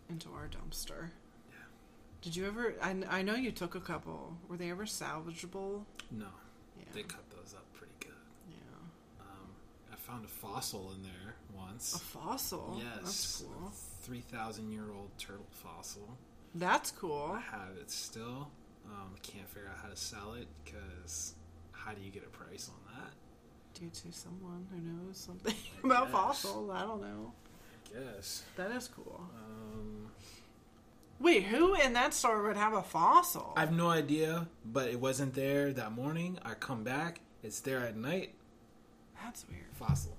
into 0.09 0.29
our 0.29 0.47
dumpster. 0.47 1.09
Yeah. 1.49 1.55
Did 2.21 2.35
you 2.35 2.47
ever? 2.47 2.73
I, 2.81 2.95
I 3.09 3.21
know 3.21 3.35
you 3.35 3.51
took 3.51 3.75
a 3.75 3.79
couple. 3.81 4.35
Were 4.47 4.57
they 4.57 4.71
ever 4.71 4.85
salvageable? 4.85 5.83
No, 6.11 6.25
Yeah. 6.79 6.85
they 6.93 7.03
cut 7.03 7.29
those 7.29 7.53
up 7.55 7.65
pretty 7.73 7.93
good. 7.99 8.13
yeah. 8.49 9.21
Um, 9.21 9.49
I 9.91 9.95
found 9.97 10.25
a 10.25 10.29
fossil 10.29 10.93
in 10.95 11.03
there 11.03 11.35
once. 11.53 11.93
A 11.95 11.99
fossil. 11.99 12.79
yes, 12.81 12.87
That's 13.03 13.41
cool. 13.43 13.71
Three 14.01 14.21
thousand 14.21 14.71
year 14.71 14.85
old 14.95 15.09
turtle 15.19 15.45
fossil. 15.51 16.17
That's 16.55 16.91
cool. 16.91 17.31
I 17.35 17.39
have 17.39 17.75
it 17.79 17.89
still. 17.89 18.49
Um, 18.85 19.15
can't 19.23 19.47
figure 19.49 19.69
out 19.69 19.81
how 19.81 19.89
to 19.89 19.95
sell 19.95 20.33
it 20.33 20.47
because 20.63 21.33
how 21.71 21.93
do 21.93 22.01
you 22.01 22.11
get 22.11 22.23
a 22.25 22.29
price 22.29 22.69
on 22.69 22.95
that? 22.95 23.13
Due 23.79 23.89
to 23.89 24.11
someone 24.15 24.67
who 24.71 24.79
knows 24.81 25.17
something 25.17 25.55
about 25.83 26.03
guess. 26.05 26.11
fossils. 26.11 26.69
I 26.69 26.81
don't 26.81 27.01
know. 27.01 27.33
I 27.71 27.97
guess. 28.15 28.43
That 28.55 28.71
is 28.71 28.87
cool. 28.87 29.21
Um, 29.35 30.11
Wait, 31.19 31.43
who 31.43 31.73
in 31.75 31.93
that 31.93 32.13
store 32.13 32.43
would 32.43 32.57
have 32.57 32.73
a 32.73 32.83
fossil? 32.83 33.53
I 33.55 33.61
have 33.61 33.71
no 33.73 33.89
idea, 33.89 34.47
but 34.65 34.89
it 34.89 34.99
wasn't 34.99 35.33
there 35.33 35.71
that 35.73 35.93
morning. 35.93 36.37
I 36.43 36.53
come 36.53 36.83
back, 36.83 37.21
it's 37.41 37.61
there 37.61 37.79
at 37.79 37.95
night. 37.95 38.33
That's 39.23 39.45
weird. 39.49 39.63
Fossil 39.73 40.17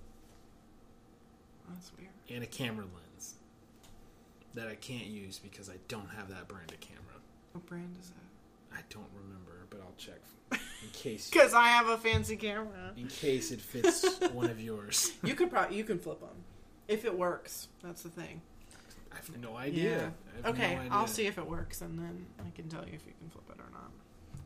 That's 1.69 1.93
weird. 1.99 2.11
and 2.31 2.43
a 2.43 2.47
camera 2.47 2.85
lens 2.87 3.04
that 4.55 4.69
I 4.69 4.75
can't 4.77 5.07
use 5.07 5.39
because 5.39 5.69
I 5.69 5.75
don't 5.89 6.09
have 6.17 6.29
that 6.31 6.49
brand 6.49 6.71
of 6.71 6.81
camera. 6.81 7.01
What 7.53 7.67
brand 7.67 7.97
is 8.01 8.11
that? 8.11 8.77
I 8.79 8.81
don't 8.91 9.07
remember, 9.23 9.67
but 9.71 9.81
I'll 9.81 9.95
check 9.99 10.21
in 10.53 10.59
case. 10.93 11.31
Because 11.33 11.55
I 11.55 11.69
have 11.69 11.89
a 11.89 11.97
fancy 11.99 12.37
camera. 12.37 12.93
in 12.97 13.07
case 13.09 13.51
it 13.51 13.61
fits 13.61 14.19
one 14.33 14.51
of 14.51 14.61
yours. 14.61 15.13
You 15.23 15.35
could 15.35 15.51
probably 15.51 15.77
you 15.77 15.85
can 15.85 15.99
flip 15.99 16.21
them 16.21 16.37
if 16.89 17.05
it 17.05 17.17
works. 17.17 17.69
That's 17.83 18.03
the 18.03 18.09
thing. 18.11 18.41
I 19.13 19.17
have 19.17 19.37
no 19.41 19.57
idea. 19.57 20.13
I 20.33 20.47
have 20.49 20.55
Okay, 20.57 20.75
no 20.75 20.81
idea. 20.81 20.93
I'll 20.93 21.07
see 21.07 21.27
if 21.27 21.39
it 21.39 21.47
works, 21.49 21.81
and 21.83 21.97
then 21.99 22.27
I 22.41 22.51
can 22.57 22.69
tell 22.69 22.81
you 22.85 22.93
if 22.95 23.07
you 23.07 23.13
can 23.21 23.31
flip 23.31 23.45
it 23.51 23.61
or 23.61 23.71
not. 23.73 23.91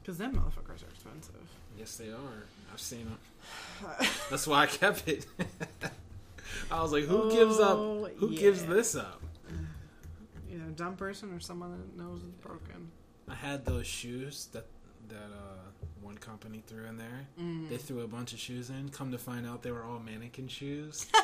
Because 0.02 0.18
them 0.18 0.34
motherfuckers 0.34 0.84
are 0.84 0.90
expensive. 0.90 1.34
Yes, 1.78 1.96
they 1.96 2.08
are. 2.10 2.44
I've 2.72 2.80
seen 2.80 3.04
them. 3.06 3.18
That's 4.30 4.46
why 4.46 4.62
I 4.64 4.66
kept 4.66 5.08
it. 5.08 5.26
I 6.70 6.82
was 6.82 6.92
like, 6.92 7.04
who 7.04 7.30
gives 7.30 7.56
Oh, 7.58 8.04
up? 8.04 8.12
Who 8.18 8.34
gives 8.36 8.64
this 8.64 8.94
up? 8.94 9.22
A 10.66 10.70
dumb 10.72 10.96
person 10.96 11.32
or 11.32 11.40
someone 11.40 11.70
that 11.72 11.96
knows 12.02 12.20
it's 12.22 12.36
broken. 12.36 12.90
I 13.28 13.34
had 13.34 13.64
those 13.64 13.86
shoes 13.86 14.48
that 14.52 14.66
that 15.08 15.16
uh, 15.16 15.70
one 16.02 16.18
company 16.18 16.62
threw 16.66 16.84
in 16.84 16.96
there. 16.98 17.26
Mm. 17.40 17.68
They 17.68 17.76
threw 17.78 18.00
a 18.00 18.06
bunch 18.08 18.32
of 18.32 18.38
shoes 18.38 18.68
in. 18.70 18.88
Come 18.90 19.10
to 19.12 19.18
find 19.18 19.46
out, 19.46 19.62
they 19.62 19.70
were 19.70 19.84
all 19.84 19.98
mannequin 19.98 20.48
shoes. 20.48 21.06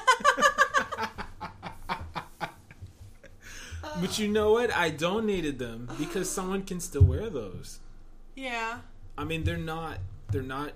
but 4.01 4.19
you 4.19 4.29
know 4.29 4.53
what? 4.53 4.75
I 4.75 4.91
donated 4.91 5.59
them 5.59 5.89
because 5.99 6.31
someone 6.39 6.63
can 6.63 6.81
still 6.81 7.03
wear 7.05 7.29
those. 7.31 7.81
Yeah. 8.35 8.79
I 9.17 9.25
mean, 9.25 9.45
they're 9.45 9.57
not 9.57 9.99
they're 10.31 10.43
not 10.43 10.73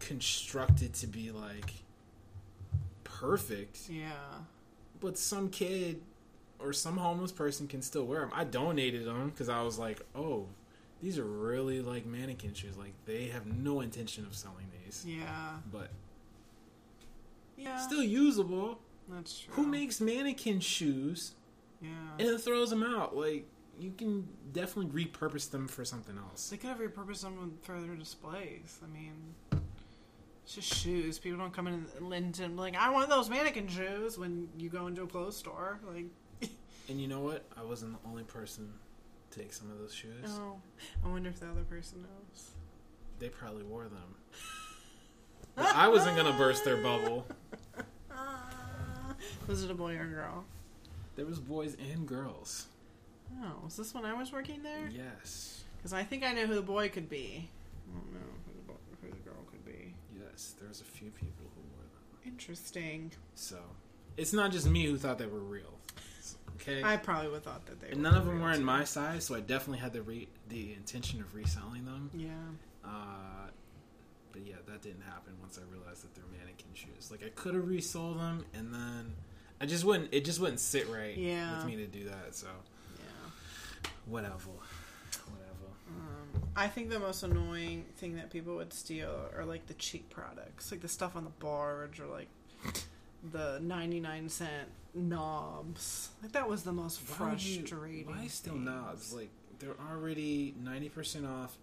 constructed 0.00 0.92
to 0.94 1.06
be 1.06 1.30
like 1.30 1.72
perfect, 3.04 3.88
Yeah. 3.88 4.10
but 5.00 5.16
some 5.16 5.48
kid 5.48 6.02
or 6.64 6.72
some 6.72 6.96
homeless 6.96 7.32
person 7.32 7.68
can 7.68 7.82
still 7.82 8.04
wear 8.06 8.20
them. 8.20 8.30
I 8.32 8.44
donated 8.44 9.04
them 9.04 9.28
because 9.30 9.48
I 9.48 9.62
was 9.62 9.78
like, 9.78 10.00
oh, 10.14 10.46
these 11.02 11.18
are 11.18 11.24
really 11.24 11.82
like 11.82 12.06
mannequin 12.06 12.54
shoes. 12.54 12.76
Like 12.78 12.92
they 13.04 13.26
have 13.26 13.46
no 13.46 13.80
intention 13.80 14.24
of 14.24 14.34
selling 14.34 14.66
these, 14.84 15.04
Yeah. 15.06 15.56
but 15.70 15.90
Yeah. 17.56 17.78
still 17.78 18.02
usable. 18.02 18.80
that's 19.08 19.38
true. 19.40 19.52
Who 19.54 19.66
makes 19.66 20.00
mannequin 20.00 20.60
shoes 20.60 21.34
Yeah. 21.82 21.88
and 22.18 22.28
then 22.28 22.38
throws 22.38 22.70
them 22.70 22.82
out? 22.82 23.14
Like 23.16 23.46
you 23.78 23.92
can 23.96 24.26
definitely 24.52 25.04
repurpose 25.04 25.50
them 25.50 25.68
for 25.68 25.84
something 25.84 26.16
else. 26.16 26.48
They 26.48 26.56
could 26.56 26.70
have 26.70 26.78
repurposed 26.78 27.22
them 27.22 27.38
with 27.40 27.62
further 27.64 27.94
displays. 27.96 28.78
I 28.82 28.86
mean, 28.86 29.34
it's 30.44 30.54
just 30.54 30.72
shoes. 30.72 31.18
People 31.18 31.38
don't 31.40 31.52
come 31.52 31.66
in 31.66 31.86
and 32.40 32.56
like, 32.56 32.76
I 32.76 32.90
want 32.90 33.08
those 33.10 33.28
mannequin 33.28 33.68
shoes 33.68 34.16
when 34.16 34.48
you 34.58 34.70
go 34.70 34.86
into 34.86 35.02
a 35.02 35.06
clothes 35.06 35.36
store. 35.36 35.80
Like, 35.86 36.06
And 36.88 37.00
you 37.00 37.08
know 37.08 37.20
what? 37.20 37.44
I 37.56 37.62
wasn't 37.64 38.00
the 38.02 38.08
only 38.08 38.24
person 38.24 38.72
to 39.30 39.38
take 39.38 39.52
some 39.52 39.70
of 39.70 39.78
those 39.78 39.94
shoes. 39.94 40.28
oh, 40.28 40.56
I 41.04 41.08
wonder 41.08 41.30
if 41.30 41.40
the 41.40 41.48
other 41.48 41.62
person 41.64 42.02
knows. 42.02 42.50
They 43.18 43.28
probably 43.28 43.62
wore 43.62 43.84
them. 43.84 44.14
But 45.56 45.74
I 45.74 45.88
wasn't 45.88 46.16
gonna 46.16 46.36
burst 46.36 46.64
their 46.64 46.76
bubble. 46.76 47.26
Was 49.46 49.62
it 49.62 49.70
a 49.70 49.74
boy 49.74 49.96
or 49.96 50.02
a 50.02 50.06
girl? 50.06 50.44
There 51.16 51.26
was 51.26 51.38
boys 51.38 51.76
and 51.92 52.06
girls. 52.06 52.66
Oh, 53.42 53.52
was 53.64 53.76
this 53.76 53.94
when 53.94 54.04
I 54.04 54.14
was 54.14 54.32
working 54.32 54.62
there? 54.62 54.88
Yes, 54.90 55.64
Because 55.76 55.92
I 55.92 56.02
think 56.02 56.24
I 56.24 56.32
know 56.32 56.46
who 56.46 56.54
the 56.54 56.62
boy 56.62 56.88
could 56.88 57.08
be. 57.08 57.48
I 57.88 57.94
don't 57.98 58.12
know 58.12 58.20
who 58.46 58.52
the, 58.54 58.62
bo- 58.72 58.78
who 59.02 59.08
the 59.10 59.16
girl 59.28 59.42
could 59.50 59.64
be. 59.64 59.94
yes. 60.18 60.54
There 60.58 60.68
was 60.68 60.80
a 60.80 60.84
few 60.84 61.10
people 61.10 61.46
who 61.54 61.60
wore 61.74 61.82
them. 61.82 62.32
Interesting. 62.32 63.12
So 63.34 63.58
it's 64.16 64.32
not 64.32 64.50
just 64.50 64.66
me 64.68 64.86
who 64.86 64.96
thought 64.96 65.18
they 65.18 65.26
were 65.26 65.38
real. 65.40 65.73
I 66.68 66.96
probably 66.96 67.28
would 67.28 67.34
have 67.36 67.44
thought 67.44 67.66
that 67.66 67.80
they 67.80 67.88
and 67.88 67.96
were. 67.98 68.02
none 68.02 68.14
of 68.14 68.26
them 68.26 68.40
were 68.40 68.52
in 68.52 68.64
my 68.64 68.84
size, 68.84 69.24
so 69.24 69.34
I 69.34 69.40
definitely 69.40 69.78
had 69.78 69.92
the 69.92 70.02
re- 70.02 70.28
the 70.48 70.72
intention 70.74 71.20
of 71.20 71.34
reselling 71.34 71.84
them. 71.84 72.10
Yeah. 72.14 72.30
Uh, 72.84 73.48
but 74.32 74.42
yeah, 74.46 74.56
that 74.66 74.82
didn't 74.82 75.02
happen 75.02 75.32
once 75.40 75.58
I 75.58 75.62
realized 75.74 76.02
that 76.04 76.14
they're 76.14 76.24
mannequin 76.38 76.68
shoes. 76.74 77.10
Like 77.10 77.22
I 77.24 77.28
could 77.30 77.54
have 77.54 77.66
resold 77.68 78.18
them, 78.18 78.44
and 78.54 78.72
then 78.74 79.12
I 79.60 79.66
just 79.66 79.84
wouldn't. 79.84 80.12
It 80.12 80.24
just 80.24 80.40
wouldn't 80.40 80.60
sit 80.60 80.88
right 80.88 81.16
Yeah. 81.16 81.56
with 81.58 81.66
me 81.66 81.76
to 81.76 81.86
do 81.86 82.04
that. 82.04 82.34
So 82.34 82.48
Yeah. 82.98 83.90
whatever, 84.06 84.34
whatever. 84.36 85.70
Um, 85.88 86.42
I 86.56 86.66
think 86.68 86.90
the 86.90 86.98
most 86.98 87.22
annoying 87.22 87.84
thing 87.96 88.16
that 88.16 88.30
people 88.30 88.56
would 88.56 88.72
steal 88.72 89.28
are 89.36 89.44
like 89.44 89.66
the 89.66 89.74
cheap 89.74 90.10
products, 90.10 90.70
like 90.72 90.80
the 90.80 90.88
stuff 90.88 91.14
on 91.14 91.24
the 91.24 91.30
barge 91.30 92.00
or 92.00 92.06
like 92.06 92.28
the 93.32 93.58
99 93.62 94.28
cent 94.28 94.68
knobs. 94.94 96.10
Like 96.22 96.32
that 96.32 96.48
was 96.48 96.62
the 96.62 96.72
most 96.72 97.00
Why 97.18 97.30
would 97.30 97.42
you- 97.42 97.60
frustrating. 97.60 98.06
Why 98.06 98.26
still 98.28 98.54
things. 98.54 98.64
knobs? 98.66 99.12
Like 99.12 99.30
they're 99.58 99.76
already 99.90 100.54
ninety 100.62 100.88
percent 100.88 101.26
off. 101.26 101.56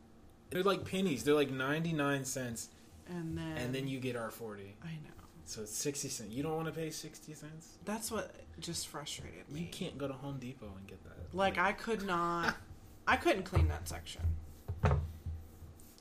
They're 0.50 0.63
like 0.63 0.89
pennies. 0.89 1.24
They're 1.24 1.36
like 1.36 1.52
ninety 1.52 1.93
nine 1.93 2.26
cents, 2.26 2.69
And 3.08 3.38
then 3.38 3.58
and 3.58 3.76
then 3.76 3.88
you 3.88 4.00
get 4.00 4.15
R 4.15 4.32
forty. 4.32 4.76
I 4.84 4.88
know. 4.88 5.12
So 5.45 5.62
it's 5.62 5.76
sixty 5.76 6.08
cents. 6.10 6.32
You 6.34 6.43
don't 6.43 6.56
want 6.56 6.67
to 6.67 6.74
pay 6.74 6.89
sixty 6.89 7.34
cents. 7.34 7.78
That's 7.86 8.12
what 8.12 8.34
just 8.60 8.88
frustrated 8.88 9.50
me. 9.50 9.62
You 9.62 9.67
can't 9.67 9.97
go 9.97 10.08
to 10.08 10.13
Home 10.13 10.38
Depot 10.39 10.71
and 10.78 10.88
get 10.88 11.04
that. 11.04 11.36
Like 11.36 11.58
I 11.58 11.71
could 11.74 12.06
not 12.06 12.56
I 13.08 13.15
couldn't 13.17 13.43
clean 13.43 13.67
that 13.69 13.88
section. 13.88 14.21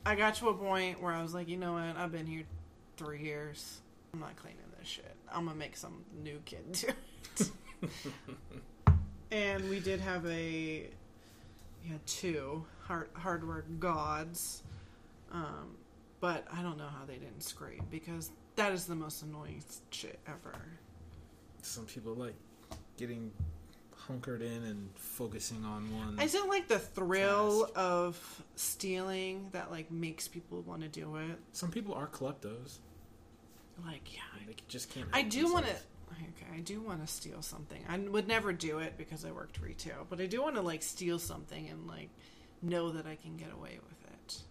I 0.06 0.14
got 0.14 0.34
to 0.36 0.48
a 0.48 0.54
point 0.54 1.00
where 1.02 1.12
I 1.12 1.22
was 1.22 1.34
like, 1.34 1.48
you 1.48 1.56
know 1.58 1.74
what, 1.74 1.96
I've 1.96 2.10
been 2.12 2.26
here 2.26 2.44
three 2.96 3.22
years. 3.22 3.80
I'm 4.14 4.20
not 4.20 4.34
cleaning 4.36 4.58
this 4.78 4.88
shit. 4.88 5.14
I'm 5.32 5.46
gonna 5.46 5.56
make 5.56 5.76
some 5.76 6.04
new 6.22 6.40
kid 6.44 6.72
do 6.72 6.88
it. 7.38 7.50
and 9.30 9.68
we 9.70 9.80
did 9.80 10.00
have 10.00 10.26
a 10.26 10.88
we 11.82 11.88
had 11.88 12.06
two 12.06 12.64
hard 12.82 13.08
hardware 13.14 13.64
gods. 13.78 14.62
Um, 15.32 15.76
but 16.20 16.46
I 16.52 16.62
don't 16.62 16.76
know 16.76 16.88
how 16.88 17.04
they 17.06 17.14
didn't 17.14 17.42
scrape 17.42 17.82
because 17.90 18.30
that 18.56 18.72
is 18.72 18.86
the 18.86 18.94
most 18.94 19.22
annoying 19.22 19.62
shit 19.90 20.18
ever. 20.26 20.54
Some 21.62 21.86
people 21.86 22.14
like 22.14 22.34
getting 22.96 23.30
hunkered 23.96 24.42
in 24.42 24.64
and 24.64 24.90
focusing 24.94 25.64
on 25.64 25.94
one. 25.96 26.16
I 26.18 26.26
don't 26.26 26.48
like 26.48 26.68
the 26.68 26.78
thrill 26.78 27.70
of 27.74 28.42
stealing 28.56 29.48
that 29.52 29.70
like 29.70 29.90
makes 29.90 30.28
people 30.28 30.62
want 30.62 30.82
to 30.82 30.88
do 30.88 31.16
it. 31.16 31.38
Some 31.52 31.70
people 31.70 31.94
are 31.94 32.06
kleptos. 32.06 32.78
Like, 33.84 34.14
yeah, 34.14 34.20
They 34.46 34.54
just 34.68 34.90
can't. 34.90 35.06
I 35.12 35.22
do 35.22 35.52
want 35.52 35.66
to. 35.66 35.72
Okay, 35.72 36.56
I 36.56 36.60
do 36.60 36.80
want 36.80 37.06
to 37.06 37.12
steal 37.12 37.40
something. 37.40 37.82
I 37.88 37.96
would 37.98 38.26
never 38.28 38.52
do 38.52 38.78
it 38.78 38.94
because 38.98 39.24
I 39.24 39.30
worked 39.30 39.60
retail, 39.60 40.06
but 40.08 40.20
I 40.20 40.26
do 40.26 40.42
want 40.42 40.56
to 40.56 40.62
like 40.62 40.82
steal 40.82 41.18
something 41.18 41.68
and 41.68 41.86
like 41.86 42.10
know 42.62 42.90
that 42.90 43.06
I 43.06 43.14
can 43.16 43.36
get 43.36 43.52
away 43.52 43.78
with 43.82 44.10
it. 44.12 44.42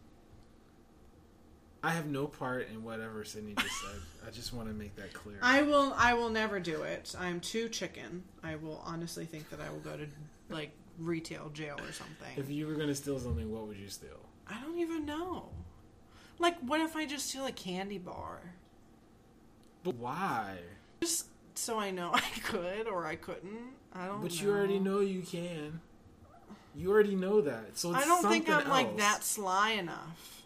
I 1.82 1.92
have 1.92 2.08
no 2.08 2.28
part 2.28 2.68
in 2.70 2.84
whatever 2.84 3.24
Sydney 3.24 3.54
just 3.56 3.82
said. 3.82 4.02
I 4.28 4.32
just 4.32 4.54
want 4.54 4.68
to 4.68 4.74
make 4.74 4.96
that 4.96 5.14
clear. 5.14 5.38
I 5.42 5.62
will. 5.62 5.94
I 5.98 6.14
will 6.14 6.30
never 6.30 6.60
do 6.60 6.84
it. 6.84 7.16
I'm 7.20 7.40
too 7.40 7.70
chicken. 7.70 8.24
I 8.44 8.56
will 8.56 8.82
honestly 8.86 9.26
think 9.26 9.50
that 9.50 9.60
I 9.62 9.70
will 9.70 9.80
go 9.80 9.96
to 9.96 10.08
like 10.50 10.72
retail 10.98 11.50
jail 11.50 11.76
or 11.76 11.92
something. 11.92 12.36
if 12.38 12.50
you 12.50 12.68
were 12.68 12.74
gonna 12.74 12.96
steal 12.96 13.20
something, 13.20 13.52
what 13.52 13.68
would 13.68 13.78
you 13.78 13.90
steal? 13.90 14.20
I 14.48 14.60
don't 14.62 14.80
even 14.80 15.06
know. 15.06 15.50
Like, 16.40 16.58
what 16.60 16.82
if 16.82 16.96
I 16.96 17.06
just 17.06 17.30
steal 17.30 17.46
a 17.46 17.52
candy 17.52 17.98
bar? 17.98 18.40
But 19.84 19.96
why? 19.96 20.58
Just 21.02 21.28
so 21.56 21.80
I 21.80 21.92
know 21.92 22.12
I 22.14 22.22
could 22.44 22.88
or 22.88 23.06
I 23.06 23.16
couldn't. 23.16 23.74
I 23.94 24.08
don't. 24.08 24.22
But 24.22 24.32
know. 24.32 24.42
you 24.42 24.50
already 24.52 24.80
know 24.80 25.00
you 25.00 25.22
can. 25.22 25.82
You 26.76 26.92
already 26.92 27.16
know 27.16 27.42
that. 27.42 27.78
So 27.78 27.94
it's 27.94 28.04
I 28.04 28.06
don't 28.06 28.24
think 28.30 28.48
I'm 28.48 28.56
something 28.56 28.70
like 28.72 28.98
that 28.98 29.24
sly 29.24 29.72
enough. 29.72 30.44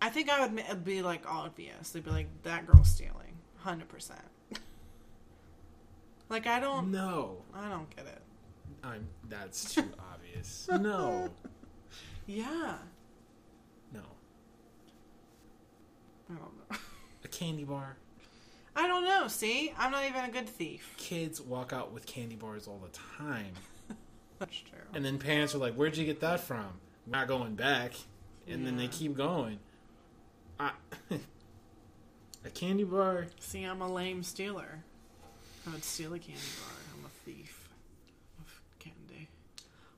I 0.00 0.10
think 0.10 0.28
I 0.28 0.46
would 0.46 0.84
be 0.84 1.02
like 1.02 1.22
obvious. 1.28 1.90
They'd 1.90 2.04
be 2.04 2.10
like, 2.10 2.28
"That 2.42 2.66
girl's 2.66 2.88
stealing, 2.90 3.38
hundred 3.58 3.88
percent." 3.88 4.20
Like 6.28 6.48
I 6.48 6.58
don't, 6.58 6.90
No, 6.90 7.36
I 7.54 7.68
don't 7.68 7.88
get 7.94 8.04
it. 8.06 8.20
I'm. 8.82 9.06
That's 9.28 9.74
too 9.74 9.84
obvious. 10.12 10.68
No, 10.68 11.30
Yeah, 12.26 12.74
no. 13.92 14.00
I 16.28 16.34
don't 16.34 16.40
know. 16.70 16.76
A 17.24 17.28
candy 17.28 17.62
bar. 17.62 17.96
I 18.76 18.86
don't 18.86 19.04
know. 19.04 19.26
See, 19.28 19.72
I'm 19.78 19.90
not 19.90 20.04
even 20.04 20.24
a 20.24 20.30
good 20.30 20.48
thief. 20.48 20.94
Kids 20.98 21.40
walk 21.40 21.72
out 21.72 21.92
with 21.92 22.04
candy 22.06 22.36
bars 22.36 22.68
all 22.68 22.78
the 22.78 22.90
time, 23.18 23.52
That's 24.38 24.56
true. 24.60 24.78
and 24.94 25.02
then 25.04 25.18
parents 25.18 25.54
are 25.54 25.58
like, 25.58 25.74
"Where'd 25.74 25.96
you 25.96 26.04
get 26.04 26.20
that 26.20 26.40
from?" 26.40 26.66
We're 27.06 27.12
not 27.18 27.26
going 27.28 27.54
back, 27.54 27.92
and 28.46 28.66
then 28.66 28.76
they 28.76 28.88
keep 28.88 29.16
going. 29.16 29.58
I, 30.60 30.72
a 32.44 32.50
candy 32.50 32.84
bar. 32.84 33.26
See, 33.40 33.62
I'm 33.64 33.80
a 33.80 33.90
lame 33.92 34.22
stealer. 34.22 34.84
I 35.66 35.70
would 35.70 35.84
steal 35.84 36.12
a 36.14 36.18
candy 36.18 36.40
bar. 36.60 36.76
I'm 36.98 37.04
a 37.06 37.08
thief 37.24 37.68
of 38.38 38.60
candy, 38.78 39.28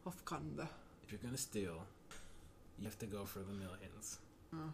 of 0.07 0.25
candy. 0.25 0.69
If 1.05 1.13
you're 1.13 1.21
gonna 1.25 1.37
steal, 1.37 1.85
you 2.79 2.85
have 2.85 2.99
to 3.01 3.07
go 3.07 3.25
for 3.25 3.41
the 3.41 3.53
millions. 3.53 4.19
Oh, 4.55 4.73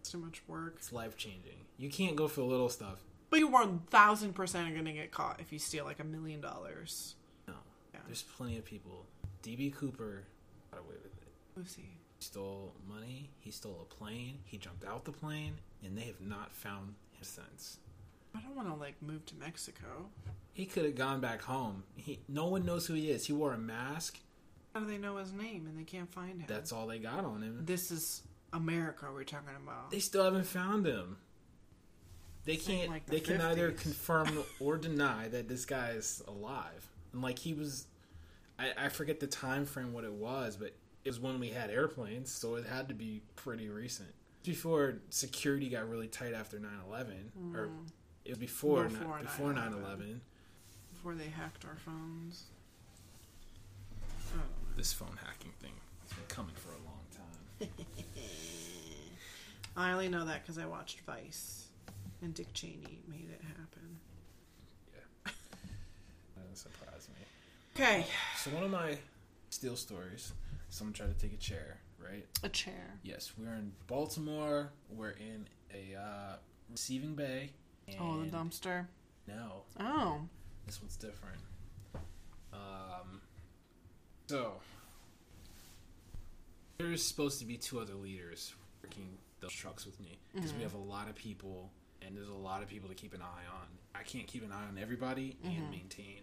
it's 0.00 0.10
too 0.10 0.18
much 0.18 0.42
work. 0.48 0.74
It's 0.78 0.92
life 0.92 1.16
changing. 1.16 1.66
You 1.76 1.90
can't 1.90 2.16
go 2.16 2.26
for 2.26 2.40
the 2.40 2.46
little 2.46 2.68
stuff. 2.70 2.98
But 3.30 3.40
you 3.40 3.48
are 3.54 3.64
one 3.64 3.80
thousand 3.90 4.34
percent 4.34 4.70
are 4.70 4.74
gonna 4.76 4.92
get 4.92 5.10
caught 5.10 5.40
if 5.40 5.52
you 5.52 5.58
steal 5.58 5.84
like 5.84 6.00
a 6.00 6.04
million 6.04 6.40
dollars. 6.40 7.14
No, 7.46 7.54
Yeah. 7.92 8.00
there's 8.06 8.22
plenty 8.22 8.56
of 8.58 8.64
people. 8.64 9.06
DB 9.42 9.74
Cooper 9.74 10.24
got 10.70 10.80
away 10.80 10.96
with 11.02 11.06
it. 11.22 11.28
Lucy. 11.56 11.82
He 12.18 12.24
stole 12.24 12.74
money. 12.88 13.30
He 13.38 13.50
stole 13.50 13.86
a 13.90 13.94
plane. 13.94 14.38
He 14.44 14.56
jumped 14.58 14.84
out 14.84 15.04
the 15.04 15.12
plane, 15.12 15.54
and 15.84 15.96
they 15.96 16.02
have 16.02 16.20
not 16.20 16.52
found 16.52 16.88
him 17.12 17.22
since. 17.22 17.78
I 18.34 18.40
don't 18.40 18.56
want 18.56 18.68
to 18.68 18.74
like 18.74 19.00
move 19.02 19.24
to 19.26 19.34
Mexico. 19.36 20.10
He 20.52 20.66
could 20.66 20.84
have 20.84 20.96
gone 20.96 21.20
back 21.20 21.42
home. 21.42 21.84
He, 21.96 22.18
no 22.28 22.46
one 22.46 22.64
knows 22.64 22.86
who 22.86 22.94
he 22.94 23.10
is. 23.10 23.26
He 23.26 23.32
wore 23.32 23.52
a 23.52 23.58
mask. 23.58 24.18
How 24.74 24.80
do 24.80 24.86
they 24.86 24.98
know 24.98 25.16
his 25.16 25.32
name 25.32 25.66
and 25.68 25.78
they 25.78 25.84
can't 25.84 26.12
find 26.12 26.40
him? 26.40 26.44
That's 26.48 26.72
all 26.72 26.86
they 26.86 26.98
got 26.98 27.24
on 27.24 27.42
him. 27.42 27.62
this 27.64 27.90
is 27.90 28.22
America 28.52 29.06
we're 29.12 29.24
talking 29.24 29.54
about. 29.62 29.90
They 29.90 29.98
still 30.00 30.24
haven't 30.24 30.46
found 30.46 30.86
him. 30.86 31.18
They 32.48 32.56
can't. 32.56 32.88
like 32.88 33.04
the 33.04 33.12
they 33.12 33.20
can 33.20 33.42
either 33.42 33.72
confirm 33.72 34.42
or 34.60 34.78
deny 34.78 35.28
that 35.28 35.48
this 35.48 35.66
guy 35.66 35.90
is 35.90 36.22
alive. 36.26 36.88
And 37.12 37.20
like 37.20 37.38
he 37.38 37.52
was, 37.52 37.86
I, 38.58 38.86
I 38.86 38.88
forget 38.88 39.20
the 39.20 39.26
time 39.26 39.66
frame 39.66 39.92
what 39.92 40.04
it 40.04 40.12
was, 40.12 40.56
but 40.56 40.74
it 41.04 41.10
was 41.10 41.20
when 41.20 41.38
we 41.40 41.50
had 41.50 41.70
airplanes, 41.70 42.30
so 42.30 42.54
it 42.54 42.64
had 42.64 42.88
to 42.88 42.94
be 42.94 43.20
pretty 43.36 43.68
recent. 43.68 44.08
Before 44.44 44.94
security 45.10 45.68
got 45.68 45.90
really 45.90 46.06
tight 46.06 46.32
after 46.32 46.58
9-11, 46.58 47.54
or 47.54 47.68
it 48.24 48.30
was 48.30 48.38
before 48.38 48.84
Mm. 48.84 48.88
Before 48.88 49.18
before, 49.18 49.52
before 49.52 49.52
9/11. 49.52 49.82
9-11. 49.82 50.20
Before 50.94 51.14
they 51.14 51.28
hacked 51.28 51.66
our 51.66 51.76
phones. 51.76 52.44
Know. 54.34 54.42
This 54.74 54.92
phone 54.94 55.18
hacking 55.22 55.52
thing 55.60 55.72
has 56.02 56.12
been 56.14 56.26
coming 56.28 56.54
for 56.54 56.70
a 56.70 56.82
long 56.86 57.68
time. 57.68 57.86
I 59.76 59.92
only 59.92 60.08
know 60.08 60.24
that 60.24 60.42
because 60.42 60.58
I 60.58 60.66
watched 60.66 61.00
Vice, 61.00 61.67
and 62.22 62.34
Dick 62.34 62.52
Cheney 62.52 63.00
made 63.08 63.28
it 63.30 63.40
happen. 63.42 63.98
That 66.36 66.42
doesn't 66.50 66.56
surprise 66.56 67.08
me. 67.08 67.24
Okay, 67.76 68.06
So 68.36 68.50
one 68.50 68.64
of 68.64 68.70
my 68.70 68.96
steel 69.50 69.76
stories, 69.76 70.32
someone 70.68 70.92
tried 70.94 71.16
to 71.16 71.20
take 71.26 71.32
a 71.34 71.40
chair, 71.40 71.78
right? 72.02 72.24
a 72.42 72.48
chair. 72.48 72.98
Yes, 73.02 73.32
we're 73.38 73.54
in 73.54 73.72
Baltimore. 73.86 74.70
We're 74.90 75.10
in 75.10 75.46
a 75.74 75.96
uh, 75.98 76.36
receiving 76.70 77.14
bay. 77.14 77.50
And 77.88 77.96
Oh, 78.00 78.22
the 78.22 78.30
dumpster. 78.36 78.86
No, 79.26 79.62
Oh, 79.80 80.20
this 80.66 80.80
one's 80.80 80.96
different. 80.96 81.38
Um, 82.52 83.20
so 84.26 84.54
there's 86.78 87.04
supposed 87.04 87.38
to 87.40 87.44
be 87.44 87.56
two 87.56 87.78
other 87.80 87.94
leaders 87.94 88.54
working 88.82 89.18
those 89.40 89.52
trucks 89.52 89.84
with 89.86 89.98
me 90.00 90.18
because 90.34 90.52
we 90.54 90.62
have 90.62 90.74
a 90.74 90.78
lot 90.78 91.08
of 91.08 91.14
people, 91.14 91.70
and 92.04 92.16
there's 92.16 92.28
a 92.28 92.34
lot 92.34 92.62
of 92.62 92.68
people 92.68 92.88
to 92.88 92.94
keep 92.94 93.14
an 93.14 93.22
eye 93.22 93.44
on. 93.52 93.66
I 93.94 94.02
can't 94.02 94.26
keep 94.26 94.44
an 94.44 94.52
eye 94.52 94.66
on 94.68 94.78
everybody 94.80 95.36
and 95.44 95.70
maintain 95.70 96.20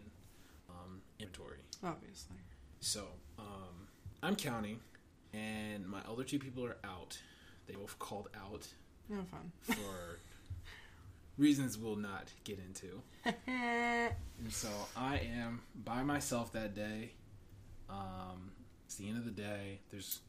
um, 0.69 1.01
inventory. 1.19 1.59
obviously. 1.84 2.38
So, 2.80 3.05
um, 3.39 3.88
I'm 4.23 4.36
counting, 4.36 4.80
and 5.34 5.88
my 5.88 5.99
other 6.09 6.23
two 6.23 6.39
people 6.39 6.65
are 6.65 6.78
out. 6.84 7.17
They 7.67 7.73
both 7.73 7.97
called 7.99 8.30
out 8.36 8.67
No 9.09 9.23
fun. 9.23 9.51
for 9.63 10.19
reasons 11.38 11.78
we'll 11.78 11.95
not 11.95 12.30
get 12.43 12.59
into. 12.59 13.01
And 13.47 14.51
so 14.51 14.67
I 14.97 15.17
am 15.39 15.61
by 15.86 16.03
myself 16.03 16.51
that 16.53 16.76
day. 16.76 17.11
Um, 17.89 18.51
it's 18.86 18.95
the 18.95 19.07
end 19.07 19.17
of 19.17 19.26
the 19.26 19.32
day. 19.32 19.80
There's 19.91 20.19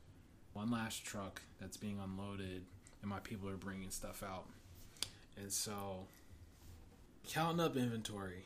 one 0.53 0.70
last 0.70 1.05
truck 1.05 1.42
that's 1.61 1.76
being 1.76 1.99
unloaded, 2.03 2.62
and 3.03 3.11
my 3.11 3.18
people 3.18 3.49
are 3.49 3.57
bringing 3.57 3.90
stuff 3.90 4.22
out. 4.22 4.47
And 5.37 5.53
so, 5.53 6.07
counting 7.28 7.61
up 7.61 7.76
inventory, 7.76 8.45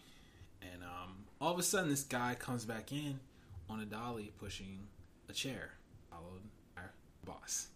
and 0.63 0.83
um, 0.83 1.25
all 1.41 1.53
of 1.53 1.59
a 1.59 1.63
sudden, 1.63 1.89
this 1.89 2.03
guy 2.03 2.35
comes 2.39 2.65
back 2.65 2.93
in 2.93 3.21
on 3.69 3.81
a 3.81 3.85
dolly 3.85 4.33
pushing 4.39 4.81
a 5.29 5.33
chair, 5.33 5.71
followed 6.11 6.43
by 6.75 6.83
our 6.83 6.93
boss. 7.25 7.69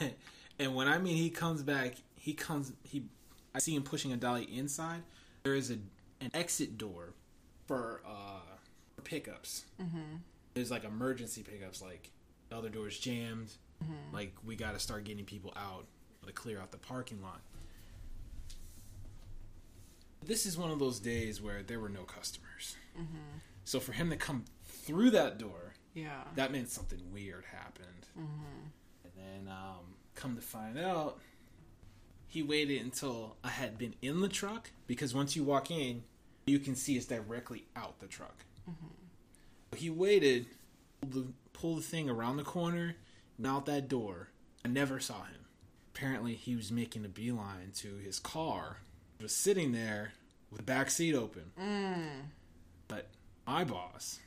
and 0.58 0.74
when 0.74 0.88
I 0.88 0.98
mean 0.98 1.16
he 1.16 1.30
comes 1.30 1.62
back, 1.62 1.96
he 2.16 2.32
comes 2.32 2.72
he. 2.84 3.04
I 3.54 3.58
see 3.58 3.74
him 3.74 3.82
pushing 3.82 4.12
a 4.12 4.16
dolly 4.16 4.44
inside. 4.44 5.02
There 5.42 5.54
is 5.54 5.70
a 5.70 5.78
an 6.20 6.30
exit 6.32 6.78
door 6.78 7.14
for 7.66 8.02
uh 8.06 8.56
for 8.94 9.02
pickups. 9.02 9.64
Mm-hmm. 9.80 10.16
There's 10.54 10.70
like 10.70 10.84
emergency 10.84 11.42
pickups, 11.42 11.82
like 11.82 12.10
the 12.48 12.56
other 12.56 12.68
door's 12.68 12.98
jammed. 12.98 13.50
Like 14.12 14.34
we 14.44 14.56
got 14.56 14.72
to 14.72 14.80
start 14.80 15.04
getting 15.04 15.24
people 15.24 15.52
out 15.56 15.84
to 16.26 16.32
clear 16.32 16.58
out 16.58 16.70
the 16.70 16.78
parking 16.78 17.22
lot. 17.22 17.40
This 20.24 20.46
is 20.46 20.56
one 20.58 20.70
of 20.70 20.78
those 20.78 20.98
days 20.98 21.40
where 21.40 21.62
there 21.62 21.78
were 21.80 21.88
no 21.88 22.02
customers. 22.02 22.76
Mm-hmm. 22.98 23.38
So 23.64 23.80
for 23.80 23.92
him 23.92 24.10
to 24.10 24.16
come 24.16 24.44
through 24.64 25.10
that 25.10 25.38
door, 25.38 25.74
Yeah. 25.94 26.22
that 26.34 26.52
meant 26.52 26.68
something 26.68 27.00
weird 27.12 27.44
happened. 27.52 28.06
Mm-hmm. 28.18 29.04
And 29.04 29.12
then, 29.46 29.52
um, 29.52 29.94
come 30.14 30.34
to 30.36 30.42
find 30.42 30.78
out, 30.78 31.20
he 32.26 32.42
waited 32.42 32.82
until 32.82 33.36
I 33.44 33.48
had 33.50 33.78
been 33.78 33.94
in 34.02 34.20
the 34.20 34.28
truck 34.28 34.70
because 34.86 35.14
once 35.14 35.36
you 35.36 35.44
walk 35.44 35.70
in, 35.70 36.02
you 36.46 36.58
can 36.58 36.74
see 36.74 36.96
it's 36.96 37.06
directly 37.06 37.64
out 37.76 37.98
the 38.00 38.06
truck. 38.06 38.44
Mm-hmm. 38.68 39.76
He 39.76 39.90
waited, 39.90 40.46
pulled 41.00 41.12
the, 41.12 41.32
pulled 41.52 41.78
the 41.78 41.82
thing 41.82 42.08
around 42.08 42.36
the 42.36 42.42
corner, 42.44 42.96
and 43.38 43.46
out 43.46 43.66
that 43.66 43.88
door. 43.88 44.28
I 44.64 44.68
never 44.68 44.98
saw 44.98 45.24
him. 45.24 45.46
Apparently, 45.94 46.34
he 46.34 46.56
was 46.56 46.70
making 46.72 47.04
a 47.04 47.08
beeline 47.08 47.70
to 47.76 47.96
his 47.96 48.18
car. 48.18 48.78
Was 49.20 49.34
sitting 49.34 49.72
there 49.72 50.12
with 50.50 50.58
the 50.58 50.62
back 50.64 50.90
seat 50.90 51.14
open. 51.14 51.50
Mm. 51.60 52.28
But 52.88 53.08
my 53.46 53.64
boss 53.64 54.18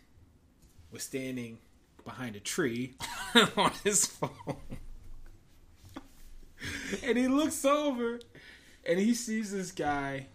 was 0.91 1.03
standing 1.03 1.59
behind 2.03 2.35
a 2.35 2.39
tree 2.39 2.95
on 3.55 3.71
his 3.83 4.05
phone. 4.07 4.55
and 7.03 7.17
he 7.17 7.27
looks 7.27 7.63
over 7.65 8.19
and 8.85 8.99
he 8.99 9.13
sees 9.13 9.51
this 9.51 9.71
guy. 9.71 10.27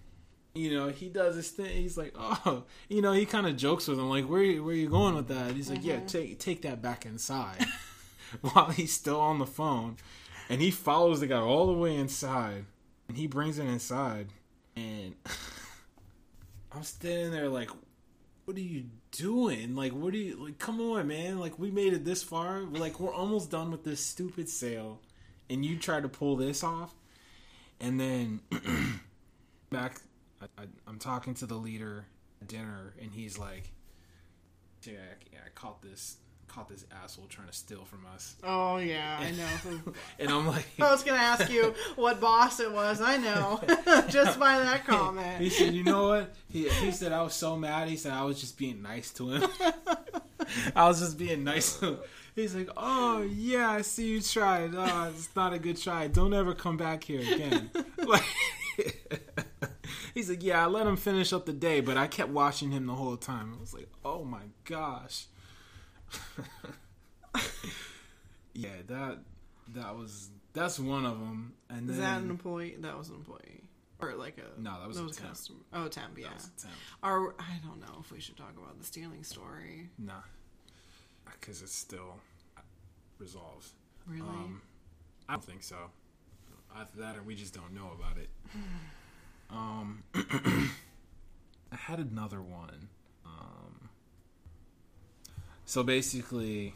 You 0.55 0.72
know, 0.72 0.88
he 0.88 1.09
does 1.09 1.34
his 1.34 1.50
thing. 1.50 1.66
He's 1.76 1.98
like, 1.98 2.14
"Oh, 2.16 2.62
you 2.88 3.02
know." 3.02 3.11
He 3.11 3.26
kind 3.26 3.46
of 3.48 3.57
jokes 3.57 3.88
with 3.88 3.98
him, 3.98 4.09
like, 4.09 4.26
"Where, 4.28 4.40
you- 4.42 4.62
where 4.62 4.74
you 4.74 4.88
going 4.88 5.16
with 5.16 5.26
that?" 5.28 5.48
And 5.48 5.57
He's 5.57 5.68
like, 5.68 5.82
"Yeah, 5.84 5.94
uh-huh. 5.96 6.05
take 6.07 6.38
take 6.38 6.62
that 6.62 6.80
back 6.80 7.05
inside." 7.05 7.66
While 8.40 8.70
he's 8.70 8.92
still 8.92 9.20
on 9.20 9.40
the 9.40 9.46
phone, 9.46 9.96
and 10.48 10.61
he 10.61 10.70
follows 10.70 11.18
the 11.20 11.26
guy 11.26 11.40
all 11.40 11.66
the 11.66 11.72
way 11.72 11.96
inside, 11.96 12.66
and 13.09 13.16
he 13.16 13.26
brings 13.26 13.59
it 13.59 13.66
inside, 13.66 14.28
and 14.77 15.14
I'm 16.72 16.83
standing 16.83 17.31
there 17.31 17.49
like, 17.49 17.70
what 18.45 18.57
are 18.57 18.61
you 18.61 18.85
doing? 19.12 19.75
Like, 19.75 19.93
what 19.93 20.12
are 20.14 20.18
you 20.18 20.37
like? 20.45 20.59
Come 20.59 20.81
on, 20.81 21.07
man! 21.09 21.39
Like, 21.39 21.59
we 21.59 21.70
made 21.70 21.93
it 21.95 22.05
this 22.05 22.22
far. 22.22 22.61
Like, 22.61 23.01
we're 23.01 23.14
almost 23.14 23.51
done 23.51 23.70
with 23.70 23.85
this 23.85 24.01
stupid 24.05 24.49
sale, 24.49 25.01
and 25.49 25.64
you 25.64 25.79
try 25.79 26.01
to 26.01 26.09
pull 26.09 26.37
this 26.37 26.62
off, 26.62 26.95
and 27.81 27.99
then 27.99 28.41
back, 29.70 30.01
I, 30.43 30.47
I, 30.62 30.64
I'm 30.87 30.99
talking 30.99 31.35
to 31.35 31.47
the 31.47 31.55
leader 31.55 32.07
at 32.43 32.49
dinner, 32.49 32.95
and 33.01 33.12
he's 33.12 33.39
like, 33.39 33.70
"Yeah, 34.83 34.93
I- 35.33 35.37
I 35.47 35.49
caught 35.55 35.81
this, 35.81 36.16
caught 36.49 36.68
this 36.68 36.84
asshole 37.03 37.26
trying 37.26 37.49
to 37.49 37.53
steal 37.53 37.84
from 37.84 38.07
us," 38.14 38.36
Oh 38.42 38.78
yeah, 38.78 39.18
I 39.20 39.30
know. 39.32 39.92
and 40.18 40.30
I'm 40.30 40.47
like, 40.47 40.66
I 40.80 40.90
was 40.90 41.03
gonna 41.03 41.18
ask 41.18 41.51
you 41.51 41.74
what 41.97 42.20
boss 42.20 42.61
it 42.61 42.72
was. 42.72 43.01
I 43.01 43.16
know, 43.16 43.61
just 44.09 44.38
by 44.38 44.59
that 44.59 44.86
comment. 44.86 45.40
He 45.40 45.51
said, 45.51 45.74
"You 45.74 45.84
know 45.84 46.09
what?" 46.09 46.34
He 46.49 46.68
he 46.68 46.90
said, 46.90 47.12
"I 47.12 47.22
was 47.22 47.34
so 47.34 47.57
mad." 47.57 47.88
He 47.88 47.97
said, 47.97 48.12
"I 48.12 48.24
was 48.24 48.40
just 48.40 48.59
being 48.59 48.82
nice 48.82 49.11
to 49.12 49.30
him. 49.30 49.51
I 50.76 50.86
was 50.88 51.01
just 51.01 51.18
being 51.18 51.45
nice 51.45 51.78
to 51.78 51.86
him." 51.86 51.99
He's 52.34 52.55
like, 52.55 52.68
"Oh 52.76 53.22
yeah, 53.22 53.70
I 53.70 53.82
see 53.82 54.09
you 54.09 54.20
tried. 54.20 54.74
Oh, 54.74 55.12
it's 55.14 55.34
not 55.36 55.53
a 55.53 55.59
good 55.59 55.80
try. 55.80 56.09
Don't 56.09 56.34
ever 56.34 56.55
come 56.55 56.76
back 56.76 57.05
here 57.05 57.20
again." 57.20 57.70
Like, 57.99 58.24
he's 60.14 60.28
like, 60.28 60.42
"Yeah, 60.42 60.64
I 60.64 60.66
let 60.66 60.86
him 60.86 60.97
finish 60.97 61.32
up 61.32 61.47
the 61.47 61.53
day, 61.53 61.80
but 61.80 61.97
I 61.97 62.07
kept 62.07 62.30
watching 62.30 62.70
him 62.70 62.86
the 62.86 62.95
whole 62.95 63.16
time." 63.16 63.55
I 63.57 63.61
was 63.61 63.72
like, 63.72 63.88
"Oh 64.05 64.24
my 64.24 64.42
gosh." 64.64 65.26
yeah, 68.54 68.68
that 68.88 69.18
that 69.74 69.96
was 69.96 70.30
that's 70.52 70.78
one 70.78 71.04
of 71.04 71.18
them. 71.18 71.54
And 71.68 71.88
Is 71.90 71.96
then 71.96 72.04
that 72.04 72.22
an 72.22 72.30
employee? 72.30 72.76
That 72.78 72.96
was 72.96 73.08
an 73.08 73.16
employee, 73.16 73.62
or 74.00 74.14
like 74.14 74.38
a 74.38 74.60
No, 74.60 74.78
that 74.80 74.86
was 74.88 74.98
a 74.98 75.06
temp. 75.10 75.28
customer. 75.30 75.58
Oh, 75.72 75.88
temp. 75.88 76.16
Yeah. 76.18 76.28
that 76.28 76.34
was 76.36 76.50
a 76.56 76.60
temp. 76.62 76.74
Or 77.02 77.34
I 77.38 77.58
don't 77.66 77.80
know 77.80 77.98
if 78.00 78.10
we 78.12 78.20
should 78.20 78.36
talk 78.36 78.52
about 78.56 78.78
the 78.78 78.84
stealing 78.84 79.24
story. 79.24 79.88
Nah, 79.98 80.22
because 81.40 81.62
it's 81.62 81.74
still 81.74 82.16
resolved. 83.18 83.68
Really? 84.06 84.22
Um, 84.28 84.62
I 85.28 85.32
don't 85.34 85.44
think 85.44 85.62
so. 85.62 85.76
Either 86.76 86.90
that, 86.96 87.16
or 87.16 87.22
we 87.22 87.34
just 87.34 87.54
don't 87.54 87.72
know 87.74 87.90
about 87.98 88.18
it. 88.18 88.28
Um, 89.50 90.02
I 90.14 91.76
had 91.76 91.98
another 92.00 92.40
one. 92.40 92.88
Um, 93.26 93.74
so 95.66 95.82
basically, 95.82 96.74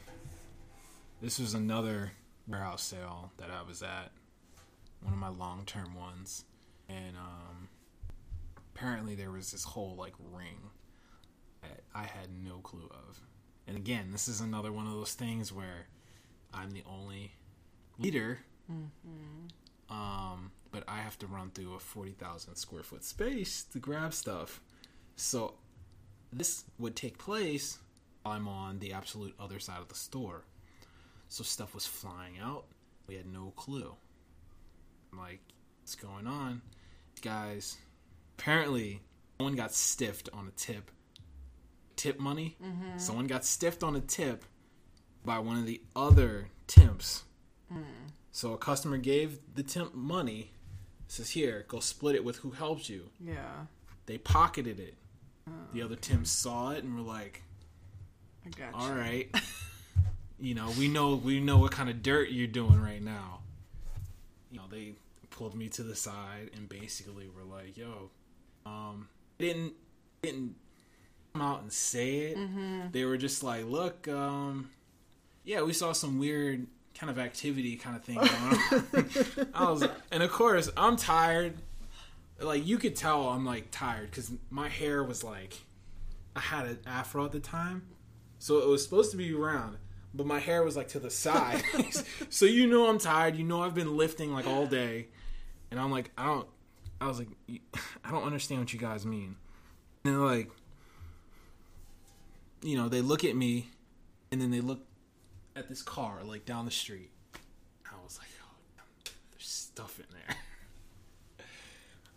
this 1.21 1.39
was 1.39 1.55
another 1.55 2.13
warehouse 2.47 2.83
sale 2.83 3.33
that 3.39 3.51
I 3.51 3.67
was 3.67 3.83
at, 3.83 4.11
one 5.03 5.13
of 5.13 5.19
my 5.19 5.29
long-term 5.29 5.95
ones, 5.95 6.45
and 6.89 7.17
um, 7.17 7.69
apparently 8.75 9.15
there 9.15 9.31
was 9.31 9.53
this 9.53 9.65
whole 9.65 9.95
like 9.97 10.15
ring 10.33 10.71
that 11.63 11.81
I 11.95 12.05
had 12.05 12.29
no 12.45 12.59
clue 12.59 12.89
of. 12.91 13.21
And 13.67 13.77
again, 13.77 14.11
this 14.13 14.29
is 14.29 14.41
another 14.41 14.73
one 14.73 14.87
of 14.87 14.93
those 14.93 15.13
things 15.13 15.53
where 15.53 15.87
I'm 16.55 16.71
the 16.71 16.83
only 16.91 17.33
leader, 17.99 18.39
um, 19.91 20.53
but 20.71 20.85
I 20.89 20.99
have 20.99 21.19
to 21.19 21.27
run 21.27 21.51
through 21.51 21.75
a 21.75 21.79
40,000 21.79 22.55
square 22.57 22.83
foot 22.83 23.05
space 23.05 23.65
to 23.73 23.79
grab 23.79 24.15
stuff. 24.15 24.61
So 25.17 25.55
this 26.33 26.65
would 26.79 26.97
take 26.97 27.19
place 27.19 27.79
I'm 28.29 28.49
on 28.49 28.79
the 28.79 28.93
absolute 28.93 29.35
other 29.39 29.59
side 29.59 29.81
of 29.81 29.89
the 29.89 29.95
store. 29.95 30.45
So 31.29 31.45
stuff 31.45 31.75
was 31.75 31.87
flying 31.87 32.39
out. 32.43 32.65
We 33.07 33.17
had 33.17 33.27
no 33.27 33.53
clue. 33.57 33.95
I'm 35.13 35.19
like, 35.19 35.41
what's 35.81 35.95
going 35.95 36.27
on? 36.27 36.63
Guys, 37.23 37.77
apparently, 38.39 39.01
one 39.39 39.57
got 39.57 39.73
stiffed 39.73 40.29
on 40.33 40.47
a 40.47 40.51
tip 40.53 40.91
tip 41.99 42.19
money. 42.19 42.57
Mm-hmm. 42.65 42.97
Someone 42.97 43.27
got 43.27 43.45
stiffed 43.45 43.83
on 43.83 43.97
a 43.97 44.01
tip 44.01 44.45
by 45.25 45.39
one 45.41 45.59
of 45.59 45.67
the 45.67 45.83
other 45.95 46.49
temps. 46.67 47.25
Mm. 47.71 47.83
So 48.31 48.55
a 48.55 48.57
customer 48.57 48.97
gave 48.97 49.41
the 49.55 49.63
temp 49.63 49.95
money. 49.95 50.53
Says 51.09 51.31
here, 51.31 51.67
go 51.69 51.81
split 51.81 52.15
it 52.15 52.25
with 52.25 52.37
who 52.37 52.53
helped 52.53 52.89
you. 52.89 53.11
Yeah. 53.21 53.67
They 54.07 54.17
pocketed 54.17 54.79
it. 54.79 54.95
The 55.73 55.83
oh. 55.83 55.87
other 55.87 55.97
temps 55.97 56.31
saw 56.31 56.71
it 56.71 56.85
and 56.85 56.95
were 56.95 57.03
like, 57.03 57.43
I 58.57 58.71
got 58.71 58.83
you. 58.83 58.95
right, 58.95 59.37
you 60.41 60.55
know, 60.55 60.71
we 60.79 60.89
know 60.89 61.15
we 61.15 61.41
know 61.41 61.59
what 61.59 61.73
kind 61.73 61.89
of 61.89 62.03
dirt 62.03 62.31
you're 62.31 62.47
doing 62.47 62.81
right 62.81 63.03
now." 63.03 63.41
You 64.51 64.59
know, 64.59 64.65
they 64.71 64.95
pulled 65.31 65.55
me 65.55 65.69
to 65.71 65.83
the 65.83 65.95
side 65.95 66.51
and 66.57 66.69
basically 66.69 67.29
were 67.29 67.45
like, 67.45 67.77
"Yo, 67.77 68.11
um, 68.67 69.09
didn't 69.39 69.75
didn't 70.23 70.55
come 71.33 71.43
out 71.43 71.63
and 71.63 71.73
say 71.73 72.17
it. 72.19 72.93
They 72.93 73.05
were 73.05 73.17
just 73.17 73.43
like, 73.43 73.65
look, 73.65 74.09
um, 74.09 74.71
yeah, 75.45 75.63
we 75.63 75.73
saw 75.73 75.93
some 75.93 76.19
weird 76.19 76.67
kind 76.99 77.11
of 77.11 77.19
activity 77.19 77.77
kind 77.77 77.97
of 77.97 78.05
thing 78.05 78.17
going 78.17 78.29
on. 78.29 79.47
I 79.55 79.71
was, 79.71 79.85
and 80.11 80.23
of 80.23 80.31
course, 80.31 80.71
I'm 80.77 80.97
tired. 80.97 81.55
Like 82.41 82.67
you 82.67 82.79
could 82.79 82.97
tell, 82.97 83.29
I'm 83.29 83.45
like 83.45 83.69
tired 83.71 84.11
because 84.11 84.33
my 84.51 84.69
hair 84.69 85.03
was 85.03 85.25
like, 85.25 85.61
I 86.37 86.41
had 86.41 86.67
an 86.67 86.79
afro 86.87 87.25
at 87.25 87.33
the 87.33 87.41
time, 87.41 87.83
so 88.39 88.59
it 88.59 88.69
was 88.69 88.83
supposed 88.83 89.11
to 89.11 89.17
be 89.17 89.35
round, 89.35 89.77
but 90.15 90.27
my 90.27 90.39
hair 90.39 90.63
was 90.63 90.77
like 90.77 90.89
to 90.89 91.01
the 91.01 91.11
side. 91.11 91.63
so 92.31 92.47
you 92.47 92.67
know 92.67 92.89
I'm 92.89 92.99
tired. 92.99 93.37
You 93.37 93.45
know 93.45 93.63
I've 93.63 93.75
been 93.75 93.97
lifting 93.97 94.33
like 94.33 94.47
all 94.47 94.67
day, 94.67 95.09
and 95.71 95.81
I'm 95.81 95.91
like, 95.91 96.11
I 96.17 96.27
don't. 96.27 96.49
I 97.01 97.07
was 97.07 97.19
like, 97.19 97.29
I 98.05 98.11
don't 98.11 98.25
understand 98.25 98.61
what 98.61 98.73
you 98.73 98.79
guys 98.79 99.05
mean. 99.05 99.37
And 100.05 100.15
they're 100.15 100.21
like, 100.21 100.51
you 102.63 102.77
know, 102.77 102.89
they 102.89 103.01
look 103.01 103.25
at 103.25 103.37
me, 103.37 103.69
and 104.31 104.41
then 104.41 104.51
they 104.51 104.61
look 104.61 104.81
at 105.57 105.69
this 105.69 105.83
car 105.83 106.21
like 106.25 106.45
down 106.45 106.65
the 106.65 106.71
street. 106.71 107.11
I 107.87 107.97
was 108.05 108.19
like, 108.19 108.29
oh, 108.41 109.11
there's 109.33 109.49
stuff 109.49 109.99
in 109.99 110.07
there. 110.13 110.37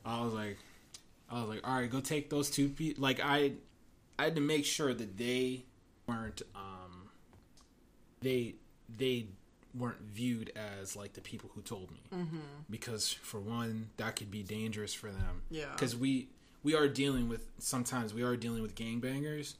I 0.05 0.23
was 0.23 0.33
like, 0.33 0.57
I 1.29 1.41
was 1.41 1.49
like, 1.49 1.67
all 1.67 1.75
right, 1.75 1.89
go 1.89 1.99
take 1.99 2.29
those 2.29 2.49
two 2.49 2.69
people. 2.69 3.01
Like 3.01 3.19
I, 3.23 3.53
I 4.19 4.25
had 4.25 4.35
to 4.35 4.41
make 4.41 4.65
sure 4.65 4.93
that 4.93 5.17
they 5.17 5.65
weren't, 6.11 6.41
um, 6.55 7.09
they 8.21 8.55
they 8.97 9.27
weren't 9.77 10.01
viewed 10.01 10.51
as 10.55 10.95
like 10.95 11.13
the 11.13 11.21
people 11.21 11.49
who 11.55 11.61
told 11.61 11.91
me, 11.91 12.01
mm-hmm. 12.13 12.37
because 12.69 13.11
for 13.11 13.39
one, 13.39 13.89
that 13.97 14.15
could 14.15 14.29
be 14.29 14.43
dangerous 14.43 14.93
for 14.93 15.07
them. 15.07 15.41
Yeah. 15.49 15.71
because 15.71 15.95
we 15.95 16.27
we 16.63 16.75
are 16.75 16.87
dealing 16.87 17.29
with 17.29 17.45
sometimes 17.59 18.13
we 18.13 18.21
are 18.23 18.35
dealing 18.35 18.61
with 18.61 18.75
gangbangers, 18.75 19.55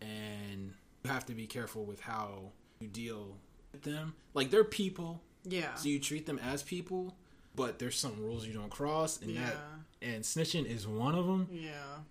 and 0.00 0.72
you 1.04 1.10
have 1.10 1.26
to 1.26 1.34
be 1.34 1.46
careful 1.46 1.84
with 1.84 2.00
how 2.00 2.52
you 2.80 2.88
deal 2.88 3.36
with 3.72 3.82
them. 3.82 4.14
Like 4.32 4.50
they're 4.50 4.64
people, 4.64 5.20
Yeah. 5.44 5.74
so 5.74 5.88
you 5.88 6.00
treat 6.00 6.26
them 6.26 6.38
as 6.38 6.62
people, 6.62 7.14
but 7.54 7.78
there's 7.78 7.96
some 7.98 8.20
rules 8.20 8.46
you 8.46 8.52
don't 8.52 8.70
cross, 8.70 9.20
and 9.20 9.36
that 9.36 9.56
and 10.02 10.22
snitching 10.22 10.66
is 10.66 10.86
one 10.86 11.14
of 11.14 11.26
them. 11.26 11.48
yeah. 11.52 11.70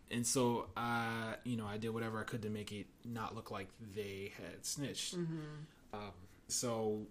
And 0.10 0.26
so 0.26 0.68
I, 0.76 1.36
you 1.44 1.58
know, 1.58 1.66
I 1.66 1.78
did 1.78 1.89
whatever 1.89 2.20
I 2.20 2.24
could 2.24 2.41
to 2.44 2.50
make 2.50 2.72
it 2.72 2.88
not 3.06 3.36
look 3.36 3.52
like 3.52 3.68
they 3.96 4.32
had 4.38 4.66
snitched. 4.66 5.14
Um, 5.94 6.00
so 6.48 7.02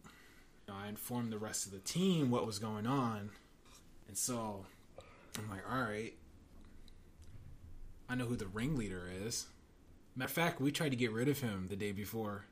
you 0.67 0.73
know, 0.73 0.75
I 0.83 0.89
informed 0.89 1.33
the 1.33 1.39
rest 1.39 1.67
of 1.67 1.73
the 1.73 1.79
team 1.81 2.31
what 2.31 2.47
was 2.47 2.59
going 2.59 2.87
on, 2.87 3.31
and 4.09 4.17
so 4.17 4.65
I'm 5.39 5.49
like, 5.51 5.63
all 5.71 5.81
right, 5.83 6.15
I 8.09 8.15
know 8.15 8.25
who 8.27 8.37
the 8.37 8.47
ringleader 8.47 9.09
is. 9.25 9.47
Matter 10.15 10.27
of 10.27 10.33
fact, 10.33 10.61
we 10.61 10.71
tried 10.71 10.91
to 10.91 10.97
get 10.97 11.11
rid 11.13 11.29
of 11.29 11.41
him 11.41 11.67
the 11.71 11.77
day 11.77 11.93
before. 11.93 12.45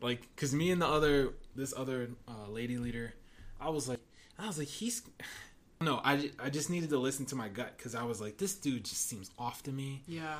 Like, 0.00 0.34
cause 0.36 0.52
me 0.52 0.70
and 0.70 0.80
the 0.82 0.86
other, 0.86 1.34
this 1.54 1.72
other 1.76 2.10
uh, 2.26 2.48
lady 2.50 2.78
leader, 2.78 3.14
I 3.60 3.68
was 3.70 3.88
like, 3.88 3.97
I 4.38 4.46
was 4.46 4.58
like, 4.58 4.68
he's. 4.68 5.02
No, 5.80 6.00
I, 6.04 6.32
I 6.42 6.50
just 6.50 6.70
needed 6.70 6.90
to 6.90 6.98
listen 6.98 7.24
to 7.26 7.36
my 7.36 7.46
gut 7.46 7.74
because 7.76 7.94
I 7.94 8.02
was 8.02 8.20
like, 8.20 8.36
this 8.36 8.56
dude 8.56 8.84
just 8.84 9.08
seems 9.08 9.30
off 9.38 9.62
to 9.62 9.70
me 9.70 10.02
Yeah. 10.08 10.38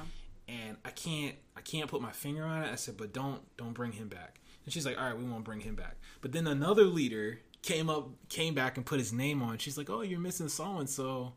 and 0.49 0.77
I 0.85 0.91
can't 0.91 1.37
I 1.57 1.61
can't 1.61 1.89
put 1.89 2.03
my 2.03 2.11
finger 2.11 2.43
on 2.43 2.65
it. 2.65 2.73
I 2.73 2.75
said, 2.75 2.97
but 2.97 3.13
don't 3.13 3.41
don't 3.57 3.73
bring 3.73 3.93
him 3.93 4.09
back. 4.09 4.41
And 4.65 4.73
she's 4.75 4.85
like, 4.85 4.99
all 4.99 5.05
right, 5.05 5.17
we 5.17 5.23
won't 5.23 5.45
bring 5.45 5.61
him 5.61 5.77
back. 5.77 5.95
But 6.23 6.33
then 6.33 6.49
another 6.49 6.83
leader 6.87 7.39
came 7.63 7.89
up 7.89 8.09
came 8.29 8.53
back 8.53 8.77
and 8.79 8.85
put 8.85 8.99
his 8.99 9.13
name 9.13 9.41
on. 9.41 9.59
She's 9.59 9.79
like, 9.79 9.89
oh, 9.89 10.01
you're 10.01 10.19
missing 10.19 10.49
so 10.49 10.79
and 10.79 10.91
so 10.91 11.35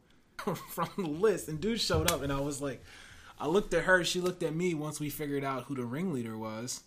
from 0.70 0.90
the 0.98 1.04
list. 1.08 1.48
And 1.48 1.62
dude 1.62 1.80
showed 1.80 2.10
up, 2.12 2.24
and 2.24 2.34
I 2.34 2.40
was 2.40 2.60
like, 2.60 2.84
I 3.40 3.46
looked 3.46 3.72
at 3.76 3.84
her, 3.84 4.04
she 4.04 4.20
looked 4.20 4.42
at 4.42 4.56
me. 4.56 4.74
Once 4.74 5.00
we 5.00 5.12
figured 5.12 5.44
out 5.44 5.66
who 5.66 5.76
the 5.76 5.86
ringleader 5.86 6.36
was, 6.40 6.82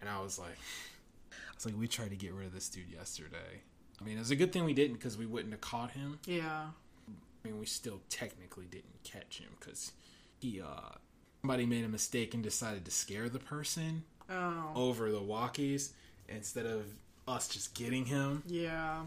and 0.00 0.10
I 0.10 0.20
was 0.20 0.40
like, 0.40 0.58
I 1.32 1.54
was 1.54 1.66
like, 1.66 1.78
we 1.78 1.86
tried 1.86 2.10
to 2.10 2.16
get 2.16 2.32
rid 2.34 2.46
of 2.48 2.52
this 2.52 2.68
dude 2.68 2.90
yesterday. 2.90 3.62
I 4.00 4.04
mean, 4.04 4.18
it's 4.18 4.30
a 4.30 4.36
good 4.36 4.52
thing 4.52 4.64
we 4.64 4.74
didn't 4.74 4.94
because 4.94 5.16
we 5.18 5.26
wouldn't 5.26 5.52
have 5.52 5.60
caught 5.60 5.90
him. 5.92 6.18
Yeah. 6.26 6.66
I 7.08 7.48
mean, 7.48 7.58
we 7.58 7.66
still 7.66 8.00
technically 8.08 8.66
didn't 8.70 9.02
catch 9.04 9.38
him 9.38 9.48
because 9.58 9.92
he, 10.38 10.60
uh, 10.60 10.94
somebody 11.42 11.66
made 11.66 11.84
a 11.84 11.88
mistake 11.88 12.34
and 12.34 12.42
decided 12.42 12.84
to 12.84 12.90
scare 12.90 13.28
the 13.28 13.38
person 13.38 14.04
Oh. 14.30 14.72
over 14.74 15.10
the 15.10 15.20
walkies 15.20 15.92
instead 16.28 16.66
of 16.66 16.84
us 17.26 17.48
just 17.48 17.74
getting 17.74 18.04
him. 18.04 18.42
Yeah. 18.46 19.06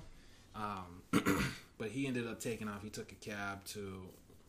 Um, 0.56 1.04
but 1.78 1.90
he 1.90 2.08
ended 2.08 2.28
up 2.28 2.40
taking 2.40 2.68
off. 2.68 2.82
He 2.84 2.90
took 2.90 3.12
a 3.12 3.16
cab 3.16 3.64
to 3.66 4.02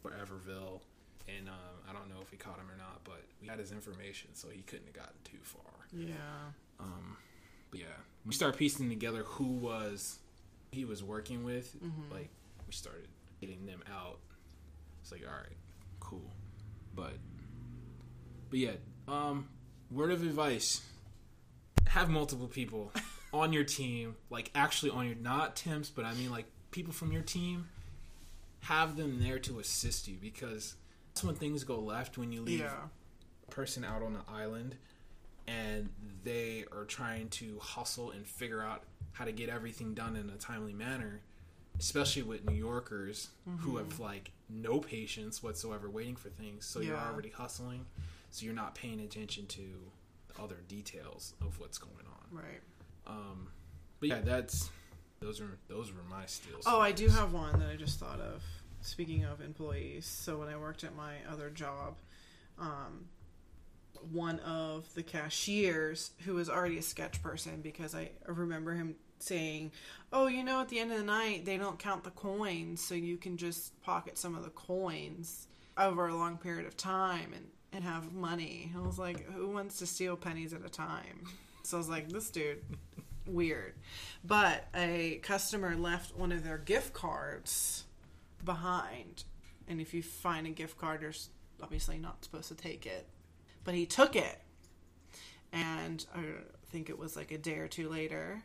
Everville, 0.04 0.80
and 1.28 1.48
um, 1.48 1.54
I 1.88 1.92
don't 1.92 2.08
know 2.08 2.20
if 2.22 2.32
we 2.32 2.38
caught 2.38 2.56
him 2.58 2.68
or 2.70 2.76
not, 2.78 3.04
but 3.04 3.22
we 3.40 3.46
had 3.48 3.58
his 3.58 3.70
information, 3.70 4.30
so 4.34 4.48
he 4.50 4.62
couldn't 4.62 4.86
have 4.86 4.94
gotten 4.96 5.14
too 5.24 5.38
far. 5.44 5.86
Yeah. 5.92 6.14
Um, 6.80 7.16
but 7.70 7.80
yeah, 7.80 7.86
we 8.26 8.32
started 8.32 8.56
piecing 8.58 8.88
together 8.88 9.22
who 9.24 9.44
was 9.44 10.18
he 10.72 10.84
was 10.84 11.02
working 11.04 11.44
with. 11.44 11.76
Like 12.10 12.30
we 12.66 12.72
started 12.72 13.08
getting 13.40 13.64
them 13.66 13.82
out. 13.92 14.18
It's 15.02 15.12
like 15.12 15.22
all 15.26 15.34
right, 15.34 15.56
cool, 16.00 16.30
but 16.94 17.12
but 18.50 18.58
yeah. 18.58 18.72
Um, 19.08 19.48
word 19.90 20.10
of 20.12 20.22
advice: 20.22 20.80
have 21.88 22.08
multiple 22.08 22.46
people 22.48 22.92
on 23.32 23.52
your 23.52 23.64
team, 23.64 24.16
like 24.30 24.50
actually 24.54 24.90
on 24.90 25.06
your 25.06 25.16
not 25.16 25.56
temps, 25.56 25.90
but 25.90 26.04
I 26.04 26.14
mean 26.14 26.30
like 26.30 26.46
people 26.70 26.92
from 26.92 27.12
your 27.12 27.22
team. 27.22 27.68
Have 28.66 28.96
them 28.96 29.20
there 29.20 29.40
to 29.40 29.58
assist 29.58 30.06
you 30.06 30.18
because 30.22 30.76
that's 31.08 31.24
when 31.24 31.34
things 31.34 31.64
go 31.64 31.80
left 31.80 32.16
when 32.16 32.30
you 32.30 32.42
leave 32.42 32.60
Yeah. 32.60 32.70
person 33.50 33.84
out 33.84 34.02
on 34.04 34.12
the 34.12 34.20
island 34.32 34.76
and 35.48 35.88
they 36.22 36.64
are 36.70 36.84
trying 36.84 37.28
to 37.30 37.58
hustle 37.60 38.12
and 38.12 38.24
figure 38.24 38.62
out 38.62 38.84
how 39.12 39.24
to 39.24 39.32
get 39.32 39.48
everything 39.48 39.94
done 39.94 40.16
in 40.16 40.30
a 40.30 40.36
timely 40.36 40.72
manner 40.72 41.20
especially 41.78 42.22
with 42.22 42.44
new 42.48 42.54
yorkers 42.54 43.28
who 43.60 43.76
have 43.78 43.98
like 43.98 44.30
no 44.50 44.78
patience 44.78 45.42
whatsoever 45.42 45.88
waiting 45.88 46.14
for 46.16 46.28
things. 46.28 46.66
So 46.66 46.80
you're 46.80 46.96
already 46.96 47.30
hustling 47.30 47.86
so 48.30 48.44
you're 48.44 48.54
not 48.54 48.74
paying 48.74 49.00
attention 49.00 49.46
to 49.46 49.62
the 50.28 50.42
other 50.42 50.58
details 50.68 51.34
of 51.40 51.58
what's 51.58 51.78
going 51.78 52.06
on. 52.06 52.36
Right. 52.38 52.60
um 53.06 53.48
but 54.00 54.08
yeah 54.10 54.20
that's 54.22 54.70
those 55.20 55.40
are 55.40 55.58
those 55.68 55.90
were 55.92 56.02
my 56.10 56.26
steals 56.26 56.64
Oh, 56.66 56.80
I 56.80 56.92
do 56.92 57.08
have 57.08 57.32
one 57.32 57.58
that 57.60 57.68
I 57.70 57.76
just 57.76 57.98
thought 58.00 58.20
of. 58.20 58.42
Speaking 58.80 59.24
of 59.24 59.40
employees, 59.40 60.04
so 60.06 60.38
when 60.38 60.48
I 60.48 60.56
worked 60.56 60.82
at 60.82 60.94
my 60.96 61.14
other 61.30 61.48
job, 61.50 61.94
um, 62.58 63.06
one 64.10 64.40
of 64.40 64.92
the 64.94 65.02
cashiers 65.02 66.10
who 66.24 66.34
was 66.34 66.48
already 66.48 66.78
a 66.78 66.82
sketch 66.82 67.22
person 67.22 67.60
because 67.60 67.94
I 67.94 68.10
remember 68.26 68.74
him 68.74 68.96
saying, 69.18 69.72
"Oh, 70.12 70.26
you 70.26 70.42
know, 70.42 70.60
at 70.60 70.68
the 70.68 70.80
end 70.80 70.92
of 70.92 70.98
the 70.98 71.04
night, 71.04 71.44
they 71.44 71.56
don't 71.56 71.78
count 71.78 72.04
the 72.04 72.10
coins, 72.10 72.82
so 72.82 72.94
you 72.94 73.16
can 73.16 73.36
just 73.36 73.80
pocket 73.82 74.18
some 74.18 74.34
of 74.34 74.44
the 74.44 74.50
coins 74.50 75.46
over 75.76 76.08
a 76.08 76.14
long 76.14 76.36
period 76.38 76.66
of 76.66 76.76
time 76.76 77.32
and 77.34 77.46
and 77.72 77.84
have 77.84 78.12
money." 78.12 78.72
I 78.76 78.80
was 78.80 78.98
like, 78.98 79.24
"Who 79.32 79.48
wants 79.50 79.78
to 79.78 79.86
steal 79.86 80.16
pennies 80.16 80.52
at 80.52 80.64
a 80.64 80.70
time?" 80.70 81.26
So 81.64 81.76
I 81.76 81.78
was 81.78 81.88
like, 81.88 82.08
"This 82.08 82.28
dude." 82.28 82.60
weird. 83.26 83.74
But 84.24 84.66
a 84.74 85.20
customer 85.22 85.76
left 85.76 86.16
one 86.16 86.32
of 86.32 86.44
their 86.44 86.58
gift 86.58 86.92
cards 86.92 87.84
behind. 88.44 89.24
And 89.68 89.80
if 89.80 89.94
you 89.94 90.02
find 90.02 90.46
a 90.46 90.50
gift 90.50 90.78
card, 90.78 91.02
you're 91.02 91.12
obviously 91.62 91.98
not 91.98 92.24
supposed 92.24 92.48
to 92.48 92.54
take 92.54 92.86
it. 92.86 93.06
But 93.64 93.74
he 93.74 93.86
took 93.86 94.16
it. 94.16 94.40
And 95.52 96.04
I 96.14 96.22
think 96.70 96.88
it 96.88 96.98
was 96.98 97.16
like 97.16 97.30
a 97.30 97.38
day 97.38 97.58
or 97.58 97.68
two 97.68 97.88
later, 97.88 98.42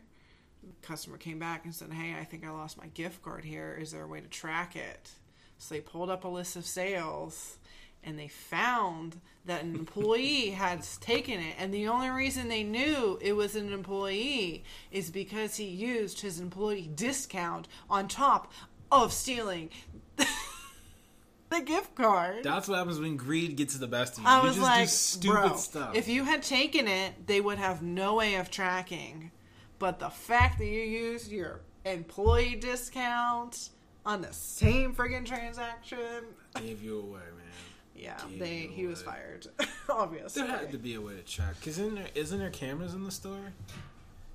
the 0.62 0.86
customer 0.86 1.16
came 1.16 1.38
back 1.38 1.64
and 1.64 1.74
said, 1.74 1.92
Hey, 1.92 2.14
I 2.18 2.24
think 2.24 2.46
I 2.46 2.50
lost 2.50 2.76
my 2.76 2.88
gift 2.88 3.22
card 3.22 3.44
here. 3.44 3.78
Is 3.80 3.92
there 3.92 4.04
a 4.04 4.08
way 4.08 4.20
to 4.20 4.28
track 4.28 4.76
it? 4.76 5.10
So 5.58 5.74
they 5.74 5.80
pulled 5.80 6.10
up 6.10 6.24
a 6.24 6.28
list 6.28 6.56
of 6.56 6.66
sales 6.66 7.58
and 8.04 8.18
they 8.18 8.28
found 8.28 9.20
that 9.44 9.62
an 9.64 9.74
employee 9.74 10.50
had 10.50 10.82
taken 11.00 11.40
it 11.40 11.54
and 11.58 11.72
the 11.74 11.88
only 11.88 12.10
reason 12.10 12.48
they 12.48 12.62
knew 12.62 13.18
it 13.20 13.32
was 13.32 13.56
an 13.56 13.72
employee 13.72 14.62
is 14.92 15.10
because 15.10 15.56
he 15.56 15.64
used 15.64 16.20
his 16.20 16.38
employee 16.38 16.90
discount 16.94 17.66
on 17.90 18.06
top 18.06 18.52
of 18.92 19.12
stealing 19.12 19.70
the 21.50 21.60
gift 21.60 21.94
card. 21.94 22.42
That's 22.42 22.68
what 22.68 22.78
happens 22.78 22.98
when 23.00 23.16
greed 23.16 23.56
gets 23.56 23.76
the 23.76 23.86
best 23.86 24.18
of 24.18 24.24
you. 24.24 24.28
I 24.28 24.40
you 24.40 24.48
was 24.48 24.58
like, 24.58 24.88
stupid 24.88 25.34
bro, 25.48 25.56
stuff. 25.56 25.94
if 25.94 26.08
you 26.08 26.24
had 26.24 26.42
taken 26.42 26.86
it, 26.88 27.26
they 27.26 27.40
would 27.40 27.58
have 27.58 27.82
no 27.82 28.14
way 28.16 28.34
of 28.36 28.50
tracking. 28.50 29.30
But 29.78 29.98
the 29.98 30.10
fact 30.10 30.58
that 30.58 30.66
you 30.66 30.80
used 30.80 31.30
your 31.30 31.60
employee 31.84 32.56
discount 32.56 33.70
on 34.04 34.20
the 34.22 34.32
same 34.32 34.94
friggin' 34.94 35.24
transaction, 35.24 36.24
gave 36.60 36.82
you 36.82 36.98
away, 36.98 37.20
man. 37.36 37.46
yeah, 37.94 38.16
Gave 38.28 38.38
they 38.38 38.56
he 38.72 38.86
was 38.86 39.02
fired. 39.02 39.46
Obviously, 39.88 40.42
There 40.46 40.50
had 40.50 40.72
to 40.72 40.78
be 40.78 40.94
a 40.94 41.00
way 41.00 41.14
to 41.16 41.22
track. 41.22 41.54
Cause 41.60 41.78
isn't 41.78 41.94
there, 41.94 42.08
isn't 42.14 42.38
there 42.38 42.50
cameras 42.50 42.94
in 42.94 43.04
the 43.04 43.10
store? 43.10 43.52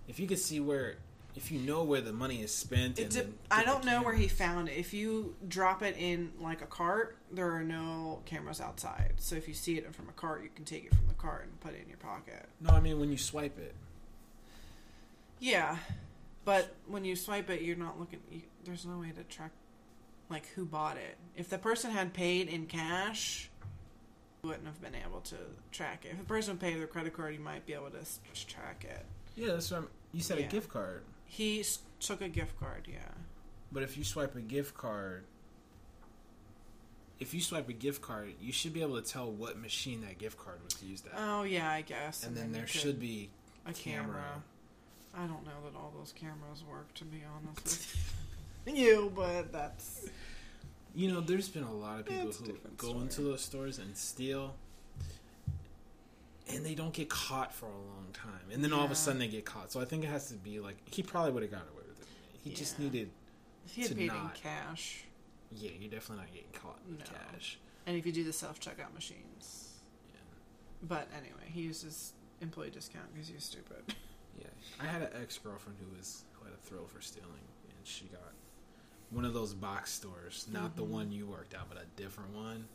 If 0.07 0.20
you 0.20 0.28
could 0.28 0.39
see 0.39 0.59
where, 0.59 0.95
if 1.36 1.52
you 1.52 1.60
know 1.60 1.84
where 1.84 2.02
the 2.02 2.14
money 2.14 2.42
is 2.42 2.54
spent, 2.54 3.00
It 3.00 3.04
and 3.04 3.12
de- 3.12 3.22
then 3.22 3.34
I 3.50 3.64
don't 3.64 3.86
know 3.86 4.02
where 4.04 4.14
he 4.14 4.28
found 4.28 4.70
it. 4.70 4.78
If 4.78 4.94
you 4.94 5.36
drop 5.48 5.82
it 5.82 5.96
in 5.98 6.32
like 6.40 6.62
a 6.62 6.66
cart, 6.66 7.18
there 7.32 7.52
are 7.52 7.64
no 7.64 8.22
cameras 8.26 8.62
outside. 8.62 9.14
So 9.18 9.36
if 9.36 9.48
you 9.48 9.54
see 9.54 9.78
it 9.78 9.96
from 9.96 10.10
a 10.10 10.14
cart, 10.14 10.44
you 10.44 10.50
can 10.54 10.66
take 10.66 10.86
it 10.86 10.94
from 10.94 11.08
the 11.08 11.16
cart 11.16 11.46
and 11.46 11.60
put 11.60 11.74
it 11.74 11.82
in 11.82 11.90
your 11.90 11.98
pocket. 11.98 12.48
No, 12.62 12.72
I 12.72 12.80
mean 12.80 13.00
when 13.00 13.12
you 13.12 13.18
swipe 13.18 13.58
it. 13.58 13.74
Yeah, 15.40 15.78
but 16.46 16.76
when 16.88 17.04
you 17.04 17.16
swipe 17.16 17.50
it, 17.50 17.62
you're 17.62 17.76
not 17.76 18.00
looking. 18.00 18.20
You, 18.32 18.42
there's 18.64 18.86
no 18.86 19.00
way 19.00 19.12
to 19.12 19.24
track 19.24 19.52
like 20.30 20.48
who 20.56 20.66
bought 20.66 20.98
it. 20.98 21.18
If 21.36 21.50
the 21.50 21.58
person 21.58 21.92
had 21.92 22.14
paid 22.14 22.48
in 22.48 22.66
cash, 22.66 23.50
you 24.44 24.50
wouldn't 24.50 24.68
have 24.68 24.82
been 24.82 24.96
able 24.96 25.22
to 25.22 25.36
track 25.72 26.06
it. 26.06 26.12
If 26.12 26.20
the 26.20 26.24
person 26.26 26.58
paid 26.58 26.76
with 26.76 26.84
a 26.84 26.88
credit 26.88 27.14
card, 27.14 27.34
you 27.34 27.40
might 27.40 27.66
be 27.66 27.74
able 27.74 27.90
to 27.90 28.46
track 28.46 28.86
it. 28.88 29.06
Yeah, 29.36 29.54
that's 29.54 29.72
what 29.72 29.82
I'm, 29.82 29.88
you 30.12 30.22
said. 30.22 30.40
Yeah. 30.40 30.46
A 30.46 30.50
gift 30.50 30.70
card. 30.70 31.04
He 31.34 31.62
s- 31.62 31.80
took 32.00 32.22
a 32.22 32.30
gift 32.30 32.60
card. 32.60 32.88
Yeah. 32.88 33.00
But 33.72 33.82
if 33.82 33.98
you 33.98 34.04
swipe 34.04 34.36
a 34.36 34.40
gift 34.42 34.76
card, 34.76 35.24
if 37.20 37.34
you 37.34 37.42
swipe 37.42 37.68
a 37.70 37.74
gift 37.74 38.02
card, 38.02 38.34
you 38.42 38.52
should 38.52 38.74
be 38.74 38.82
able 38.82 39.02
to 39.02 39.08
tell 39.08 39.32
what 39.32 39.58
machine 39.60 40.02
that 40.02 40.18
gift 40.20 40.38
card 40.38 40.58
was 40.64 40.82
used 40.84 41.08
at. 41.08 41.14
Oh 41.18 41.44
yeah, 41.44 41.70
I 41.72 41.82
guess. 41.82 42.24
and 42.26 42.36
then 42.36 42.48
you 42.50 42.54
there 42.54 42.68
should 42.68 43.00
be 43.00 43.30
a 43.66 43.74
camera. 43.74 44.06
camera. 44.06 44.44
I 45.16 45.26
don't 45.28 45.44
know 45.46 45.60
that 45.66 45.76
all 45.78 45.92
those 45.98 46.12
cameras 46.12 46.64
work, 46.70 46.94
to 46.96 47.06
be 47.06 47.22
honest 47.36 47.96
with 48.66 48.76
you, 48.78 49.12
but 49.16 49.52
that's 49.52 50.10
You 50.96 51.12
know, 51.12 51.22
there's 51.22 51.50
been 51.50 51.64
a 51.64 51.74
lot 51.74 52.00
of 52.00 52.06
people 52.08 52.28
It's 52.30 52.38
who 52.40 52.58
go 52.78 52.88
story. 52.90 53.02
into 53.02 53.22
those 53.22 53.42
stores 53.42 53.80
and 53.80 53.96
steal, 53.98 54.56
and 56.50 56.66
they 56.66 56.76
don't 56.76 56.94
get 56.94 57.10
caught 57.10 57.54
for 57.54 57.68
a 57.68 57.70
long 57.78 58.08
time, 58.14 58.50
and 58.52 58.64
then 58.64 58.74
all 58.74 58.84
of 58.84 58.91
a 58.91 58.96
sudden 58.96 59.20
they 59.20 59.28
get 59.28 59.46
caught. 59.46 59.72
So 59.72 59.80
I 59.80 59.86
think 59.86 60.04
it 60.04 60.08
has 60.08 60.28
to 60.30 60.36
be 60.36 60.60
like 60.60 60.76
he 60.89 61.02
probably 61.04 61.32
would 61.32 61.44
have 61.44 61.52
got 61.52 61.62
away 61.74 61.84
with 61.88 62.02
it. 62.02 62.08
He 62.44 62.52
just 62.52 62.80
needed, 62.80 63.10
if 63.66 63.74
he 63.76 63.82
had 63.84 63.89
To 63.91 63.96
paid 63.96 64.08
not- 64.08 64.36
in 64.36 64.41
cash. 64.41 65.04
yeah, 65.52 65.72
you're 65.80 65.89
definitely 65.89 66.26
not 66.26 66.34
getting 66.34 66.52
caught 66.52 66.80
in 66.88 66.98
No. 66.98 67.06
cash. 67.06 67.58
And 67.86 67.98
if 67.98 68.06
you 68.06 68.12
do 68.12 68.24
the 68.24 68.34
self 68.34 68.60
checkout 68.60 68.94
machines. 68.94 69.80
Yeah. 70.14 70.20
But 70.84 71.08
anyway, 71.18 71.50
he 71.52 71.62
used 71.62 71.84
his 71.84 72.14
employee 72.41 72.70
discount 72.72 73.14
because 73.14 73.28
he 73.30 73.36
was 73.36 73.44
stupid. 73.44 73.96
Yeah, 74.36 74.48
I 74.82 74.86
had 74.88 75.04
an 75.04 75.10
ex 75.22 75.38
girlfriend 75.38 75.78
who 75.80 75.96
was 75.96 76.24
who 76.34 76.46
had 76.46 76.56
a 76.56 76.58
thrill 76.58 76.88
for 76.88 77.00
stealing, 77.02 77.30
and 77.70 77.78
she 77.86 78.06
got 78.06 78.34
one 79.12 79.26
of 79.26 79.34
those 79.36 79.54
box 79.54 79.91
stores, 79.94 80.48
not 80.52 80.76
the 80.76 80.82
Mhm. 80.84 80.88
one 80.89 81.12
you 81.12 81.28
worked 81.28 81.54
at, 81.54 81.70
but 81.70 81.78
a 81.78 81.86
different 82.02 82.32
one. 82.32 82.68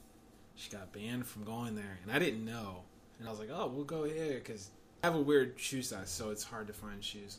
She 0.55 0.71
got 0.71 0.93
banned 0.93 1.27
from 1.27 1.43
going 1.43 1.75
there, 1.75 1.99
and 2.05 2.12
I 2.12 2.21
didn't 2.21 2.45
know. 2.45 2.85
And 3.19 3.27
I 3.27 3.31
was 3.31 3.41
like, 3.41 3.51
"Oh, 3.53 3.66
we'll 3.66 3.85
go 3.85 4.05
here," 4.05 4.35
because 4.35 4.71
I 5.03 5.09
have 5.09 5.16
a 5.16 5.21
weird 5.21 5.55
shoe 5.59 5.83
size, 5.83 6.09
so 6.09 6.31
it's 6.31 6.45
hard 6.45 6.66
to 6.69 6.73
find 6.73 7.03
shoes. 7.03 7.39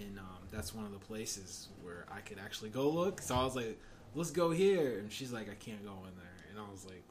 And 0.00 0.18
um, 0.18 0.48
that's 0.50 0.74
one 0.74 0.86
of 0.86 0.92
the 0.92 0.98
places 0.98 1.68
where 1.82 2.06
I 2.10 2.20
could 2.20 2.38
actually 2.38 2.70
go 2.70 2.88
look. 2.88 3.20
So 3.20 3.34
I 3.34 3.44
was 3.44 3.54
like, 3.54 3.78
"Let's 4.14 4.30
go 4.30 4.50
here," 4.50 4.98
and 4.98 5.12
she's 5.12 5.32
like, 5.32 5.50
"I 5.50 5.54
can't 5.54 5.84
go 5.84 5.92
in 5.92 6.16
there," 6.16 6.46
and 6.50 6.58
I 6.58 6.70
was 6.70 6.84
like, 6.84 7.02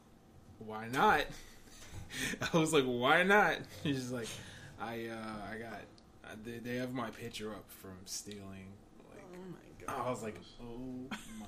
"Why 0.59 0.87
not?" 0.87 1.25
I 2.53 2.57
was 2.57 2.73
like, 2.73 2.85
"Why 2.85 3.23
not?" 3.23 3.57
She's 3.83 4.11
like, 4.11 4.27
"I 4.79 5.07
uh, 5.07 5.53
I 5.53 5.57
got." 5.57 5.81
Uh, 6.23 6.35
they, 6.43 6.57
they 6.59 6.75
have 6.77 6.93
my 6.93 7.09
picture 7.09 7.51
up 7.51 7.65
from 7.81 7.97
stealing. 8.05 8.67
Like, 9.09 9.23
oh 9.33 9.51
my 9.51 9.85
god. 9.85 10.05
I 10.05 10.09
was 10.09 10.23
like, 10.23 10.35
oh 10.61 11.07
my 11.39 11.45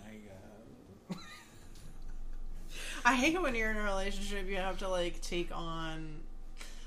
god. 1.10 1.18
I 3.06 3.16
hate 3.16 3.36
it 3.36 3.42
when 3.42 3.56
you're 3.56 3.70
in 3.70 3.78
a 3.78 3.84
relationship 3.84 4.48
you 4.48 4.56
have 4.56 4.80
to 4.80 4.88
like 4.88 5.22
take 5.22 5.56
on 5.56 6.23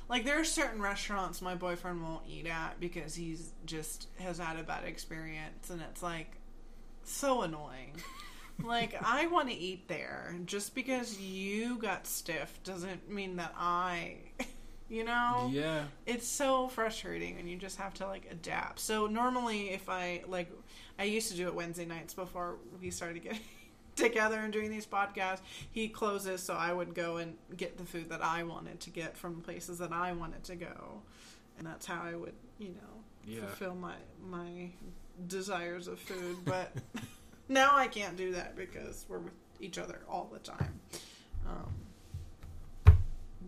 like 0.08 0.24
there 0.24 0.38
are 0.40 0.44
certain 0.44 0.80
restaurants 0.80 1.42
my 1.42 1.54
boyfriend 1.54 2.02
won't 2.02 2.22
eat 2.28 2.46
at 2.46 2.78
because 2.80 3.14
he's 3.14 3.52
just 3.64 4.08
has 4.18 4.38
had 4.38 4.58
a 4.58 4.62
bad 4.62 4.84
experience 4.84 5.70
and 5.70 5.80
it's 5.82 6.02
like 6.02 6.36
so 7.04 7.42
annoying. 7.42 7.92
like 8.64 8.94
I 9.02 9.26
want 9.26 9.48
to 9.48 9.54
eat 9.54 9.86
there 9.88 10.34
just 10.46 10.74
because 10.74 11.18
you 11.20 11.76
got 11.78 12.06
stiff 12.06 12.58
doesn't 12.64 13.10
mean 13.10 13.36
that 13.36 13.52
I 13.56 14.16
you 14.88 15.04
know 15.04 15.50
Yeah. 15.52 15.84
it's 16.06 16.26
so 16.28 16.68
frustrating 16.68 17.38
and 17.38 17.50
you 17.50 17.56
just 17.56 17.76
have 17.78 17.92
to 17.94 18.06
like 18.06 18.26
adapt. 18.30 18.78
So 18.80 19.06
normally 19.06 19.70
if 19.70 19.88
I 19.88 20.22
like 20.26 20.50
I 20.98 21.04
used 21.04 21.30
to 21.32 21.36
do 21.36 21.48
it 21.48 21.54
Wednesday 21.54 21.84
nights 21.84 22.14
before 22.14 22.56
we 22.80 22.90
started 22.90 23.22
getting 23.22 23.40
together 23.96 24.38
and 24.40 24.52
doing 24.52 24.70
these 24.70 24.86
podcasts. 24.86 25.40
He 25.70 25.88
closes 25.88 26.42
so 26.42 26.54
I 26.54 26.72
would 26.72 26.94
go 26.94 27.16
and 27.16 27.36
get 27.56 27.76
the 27.78 27.84
food 27.84 28.08
that 28.10 28.22
I 28.22 28.42
wanted 28.44 28.78
to 28.80 28.90
get 28.90 29.16
from 29.16 29.40
places 29.40 29.78
that 29.78 29.92
I 29.92 30.12
wanted 30.12 30.44
to 30.44 30.54
go. 30.56 31.00
And 31.58 31.66
that's 31.66 31.86
how 31.86 32.02
I 32.02 32.14
would, 32.14 32.34
you 32.58 32.68
know, 32.68 33.02
Yeah. 33.24 33.40
fulfill 33.40 33.74
my 33.74 33.94
my 34.30 34.70
desires 35.26 35.88
of 35.88 35.98
food, 35.98 36.36
but 36.44 36.72
now 37.48 37.74
I 37.74 37.88
can't 37.88 38.16
do 38.16 38.32
that 38.32 38.54
because 38.56 39.06
we're 39.08 39.18
with 39.18 39.32
each 39.60 39.78
other 39.78 40.00
all 40.08 40.28
the 40.32 40.38
time. 40.38 40.78
Um, 41.46 42.94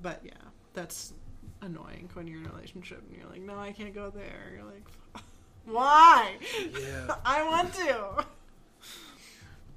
but 0.02 0.20
yeah, 0.24 0.32
that's 0.74 1.12
annoying 1.60 2.08
when 2.14 2.26
you're 2.26 2.38
in 2.40 2.46
a 2.46 2.50
relationship 2.50 3.02
and 3.08 3.16
you're 3.20 3.28
like, 3.28 3.42
no, 3.42 3.58
I 3.58 3.72
can't 3.72 3.94
go 3.94 4.10
there. 4.10 4.52
You're 4.54 4.64
like, 4.64 4.86
why? 5.66 6.36
Yeah. 6.80 7.16
I 7.26 7.42
want 7.46 7.74
to. 7.74 8.24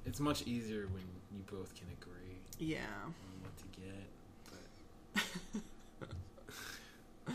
It's 0.04 0.20
much 0.20 0.42
easier 0.46 0.86
when 0.88 1.02
you 1.32 1.42
both 1.50 1.74
can 1.74 1.86
agree 2.00 2.38
Yeah. 2.58 2.78
on 3.04 3.14
what 3.40 3.56
to 3.58 3.64
get. 3.80 5.62
But. 7.24 7.34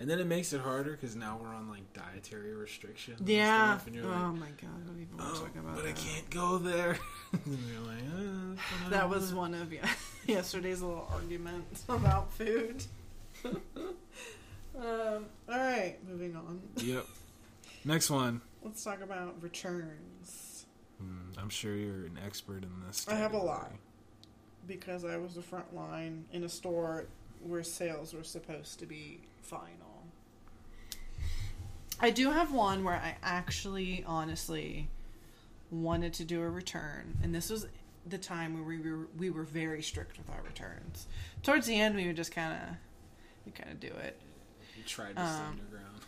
and 0.00 0.10
then 0.10 0.18
it 0.18 0.26
makes 0.26 0.52
it 0.52 0.60
harder 0.60 0.92
because 0.92 1.14
now 1.14 1.38
we're 1.40 1.54
on 1.54 1.68
like 1.70 1.92
dietary 1.92 2.52
restrictions. 2.54 3.20
and 3.20 3.28
Yeah. 3.28 3.78
and 3.86 3.94
you're 3.94 4.04
oh 4.06 4.08
like, 4.08 4.40
my 4.40 4.46
god, 4.60 4.70
I 4.82 4.86
don't 4.86 5.00
even 5.00 5.16
want 5.16 5.34
to 5.34 5.40
oh, 5.40 5.44
talk 5.44 5.56
about 5.56 5.74
but 5.76 5.84
that. 5.84 5.90
I 5.90 5.92
can't 5.92 6.30
go 6.30 6.58
there. 6.58 6.98
and 7.32 7.58
you're 7.70 7.80
like, 7.82 8.58
uh. 8.86 8.90
That 8.90 9.08
was 9.08 9.32
one 9.32 9.54
of 9.54 9.72
yeah, 9.72 9.88
yesterday's 10.26 10.82
little 10.82 11.08
arguments 11.12 11.84
about 11.88 12.32
food. 12.32 12.84
um, 13.44 13.54
all 14.76 15.24
right, 15.48 15.96
moving 16.08 16.34
on. 16.34 16.60
Yep. 16.76 17.06
Next 17.84 18.10
one. 18.10 18.40
Let's 18.62 18.82
talk 18.82 19.00
about 19.02 19.40
returns 19.42 20.43
Hmm, 21.04 21.38
I'm 21.38 21.48
sure 21.50 21.74
you're 21.74 22.06
an 22.06 22.18
expert 22.24 22.62
in 22.62 22.70
this. 22.86 23.06
I 23.08 23.14
have 23.14 23.32
a 23.32 23.38
category. 23.38 23.46
lot. 23.46 23.72
because 24.66 25.04
I 25.04 25.16
was 25.18 25.34
the 25.34 25.42
front 25.42 25.74
line 25.74 26.24
in 26.32 26.44
a 26.44 26.48
store 26.48 27.06
where 27.42 27.62
sales 27.62 28.14
were 28.14 28.24
supposed 28.24 28.78
to 28.78 28.86
be 28.86 29.20
final. 29.42 30.04
I 32.00 32.10
do 32.10 32.30
have 32.30 32.52
one 32.52 32.82
where 32.84 32.94
I 32.94 33.16
actually, 33.22 34.02
honestly, 34.06 34.88
wanted 35.70 36.14
to 36.14 36.24
do 36.24 36.42
a 36.42 36.48
return, 36.48 37.16
and 37.22 37.34
this 37.34 37.50
was 37.50 37.66
the 38.06 38.18
time 38.18 38.54
where 38.54 38.62
we 38.64 38.78
were 38.78 39.06
we 39.16 39.30
were 39.30 39.44
very 39.44 39.82
strict 39.82 40.18
with 40.18 40.28
our 40.30 40.42
returns. 40.42 41.06
Towards 41.42 41.66
the 41.66 41.78
end, 41.78 41.94
we 41.94 42.06
would 42.06 42.16
just 42.16 42.32
kind 42.32 42.52
of 42.54 42.68
we 43.46 43.52
kind 43.52 43.70
of 43.70 43.80
do 43.80 43.88
it. 43.88 44.18
You 44.76 44.82
tried 44.84 45.16
to 45.16 45.26
stand 45.26 45.44
Um, 45.50 45.56
your 45.58 45.80
ground. 45.80 46.00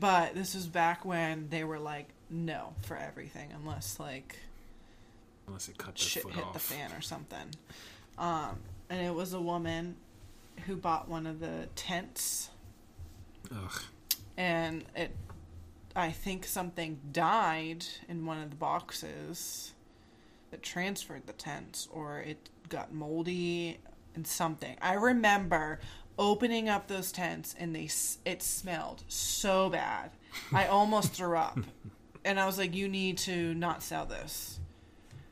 But 0.00 0.34
this 0.34 0.54
was 0.54 0.66
back 0.66 1.04
when 1.04 1.48
they 1.50 1.62
were 1.62 1.78
like, 1.78 2.08
no 2.30 2.74
for 2.82 2.96
everything, 2.96 3.50
unless 3.54 3.98
like 4.00 4.36
Unless 5.46 5.68
it 5.68 5.78
cut 5.78 5.96
shit 5.98 6.22
foot 6.24 6.32
hit 6.32 6.44
off. 6.44 6.52
the 6.54 6.58
fan 6.58 6.90
or 6.92 7.00
something. 7.00 7.54
Um, 8.18 8.58
and 8.90 9.00
it 9.06 9.14
was 9.14 9.32
a 9.32 9.40
woman 9.40 9.96
who 10.66 10.76
bought 10.76 11.08
one 11.08 11.26
of 11.26 11.38
the 11.40 11.68
tents, 11.76 12.50
Ugh. 13.52 13.82
and 14.36 14.84
it, 14.96 15.14
I 15.94 16.10
think 16.10 16.46
something 16.46 16.98
died 17.12 17.84
in 18.08 18.26
one 18.26 18.40
of 18.42 18.50
the 18.50 18.56
boxes 18.56 19.72
that 20.50 20.62
transferred 20.62 21.26
the 21.26 21.32
tents, 21.32 21.88
or 21.92 22.18
it 22.20 22.48
got 22.68 22.92
moldy 22.92 23.78
and 24.14 24.26
something. 24.26 24.76
I 24.80 24.94
remember 24.94 25.78
opening 26.18 26.68
up 26.68 26.88
those 26.88 27.12
tents 27.12 27.54
and 27.58 27.76
they 27.76 27.88
it 28.24 28.42
smelled 28.42 29.04
so 29.08 29.68
bad. 29.68 30.10
I 30.52 30.66
almost 30.66 31.12
threw 31.12 31.36
up. 31.36 31.58
And 32.26 32.40
I 32.40 32.46
was 32.46 32.58
like, 32.58 32.74
"You 32.74 32.88
need 32.88 33.18
to 33.18 33.54
not 33.54 33.82
sell 33.82 34.04
this." 34.04 34.58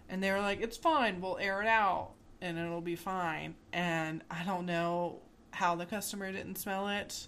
And 0.08 0.22
they 0.22 0.30
were 0.30 0.40
like, 0.40 0.60
"It's 0.60 0.76
fine. 0.76 1.20
We'll 1.20 1.38
air 1.38 1.60
it 1.60 1.68
out 1.68 2.12
and 2.40 2.58
it'll 2.58 2.80
be 2.80 2.96
fine." 2.96 3.56
And 3.72 4.22
I 4.30 4.44
don't 4.44 4.64
know 4.64 5.20
how 5.50 5.74
the 5.74 5.86
customer 5.86 6.30
didn't 6.32 6.56
smell 6.56 6.88
it 6.88 7.26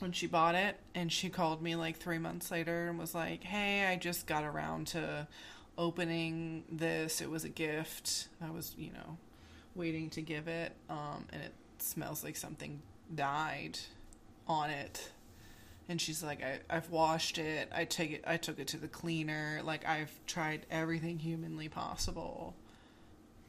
when 0.00 0.12
she 0.12 0.26
bought 0.26 0.54
it 0.54 0.80
and 0.94 1.10
she 1.12 1.28
called 1.30 1.62
me 1.62 1.76
like 1.76 1.96
3 1.96 2.18
months 2.18 2.50
later 2.50 2.88
and 2.88 2.98
was 2.98 3.14
like, 3.14 3.44
"Hey, 3.44 3.86
I 3.86 3.96
just 3.96 4.26
got 4.26 4.44
around 4.44 4.86
to 4.88 5.26
opening 5.78 6.64
this. 6.70 7.20
It 7.20 7.30
was 7.30 7.44
a 7.44 7.48
gift. 7.48 8.28
I 8.40 8.50
was, 8.50 8.74
you 8.78 8.92
know, 8.92 9.18
waiting 9.74 10.10
to 10.10 10.22
give 10.22 10.48
it, 10.48 10.72
um, 10.88 11.26
and 11.32 11.42
it 11.42 11.52
smells 11.78 12.22
like 12.22 12.36
something 12.36 12.82
died 13.14 13.78
on 14.46 14.70
it. 14.70 15.10
And 15.88 16.00
she's 16.00 16.22
like, 16.22 16.42
I, 16.42 16.60
I've 16.70 16.90
washed 16.90 17.38
it. 17.38 17.68
I 17.74 17.84
take 17.84 18.12
it. 18.12 18.24
I 18.26 18.36
took 18.36 18.58
it 18.58 18.68
to 18.68 18.78
the 18.78 18.88
cleaner. 18.88 19.60
Like 19.62 19.86
I've 19.86 20.12
tried 20.26 20.66
everything 20.70 21.18
humanly 21.18 21.68
possible. 21.68 22.54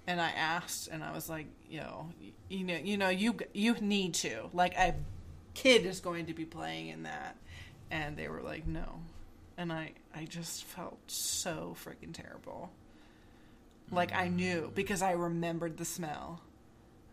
And 0.07 0.21
I 0.21 0.29
asked, 0.31 0.89
and 0.89 1.03
I 1.03 1.13
was 1.13 1.29
like, 1.29 1.47
you 1.69 1.79
know, 1.79 2.09
you 2.49 2.63
know, 2.63 2.77
you 2.77 2.97
know, 2.97 3.09
you 3.09 3.37
you 3.53 3.75
need 3.81 4.13
to. 4.15 4.49
Like 4.53 4.75
a 4.77 4.95
kid 5.53 5.85
is 5.85 5.99
going 5.99 6.27
to 6.27 6.33
be 6.33 6.45
playing 6.45 6.89
in 6.89 7.03
that, 7.03 7.37
and 7.89 8.17
they 8.17 8.27
were 8.27 8.41
like, 8.41 8.67
no. 8.67 8.99
And 9.57 9.71
I 9.71 9.93
I 10.13 10.25
just 10.25 10.65
felt 10.65 10.99
so 11.07 11.75
freaking 11.83 12.13
terrible. 12.13 12.71
Like 13.91 14.13
I 14.13 14.27
knew 14.27 14.69
mm. 14.71 14.75
because 14.75 15.01
I 15.01 15.11
remembered 15.11 15.77
the 15.77 15.85
smell, 15.85 16.41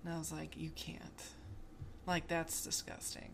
and 0.05 0.13
I 0.13 0.19
was 0.19 0.33
like, 0.33 0.57
you 0.57 0.71
can't. 0.75 1.23
Like 2.07 2.29
that's 2.29 2.65
disgusting. 2.65 3.31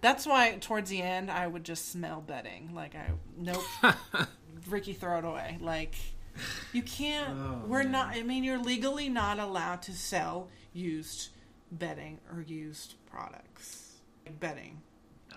That's 0.00 0.26
why 0.26 0.56
towards 0.60 0.88
the 0.90 1.02
end 1.02 1.30
I 1.30 1.46
would 1.46 1.64
just 1.64 1.90
smell 1.90 2.20
bedding. 2.20 2.74
Like 2.74 2.94
I 2.94 3.10
nope, 3.36 3.62
Ricky, 4.68 4.92
throw 4.94 5.18
it 5.18 5.24
away. 5.24 5.58
Like 5.60 5.94
you 6.72 6.82
can't. 6.82 7.30
Oh, 7.38 7.62
we're 7.66 7.82
man. 7.82 7.92
not. 7.92 8.06
I 8.16 8.22
mean, 8.22 8.44
you're 8.44 8.58
legally 8.62 9.08
not 9.08 9.38
allowed 9.38 9.82
to 9.82 9.92
sell 9.92 10.48
used 10.72 11.28
bedding 11.72 12.18
or 12.32 12.40
used 12.40 12.94
products. 13.10 13.96
Like 14.24 14.40
bedding, 14.40 14.80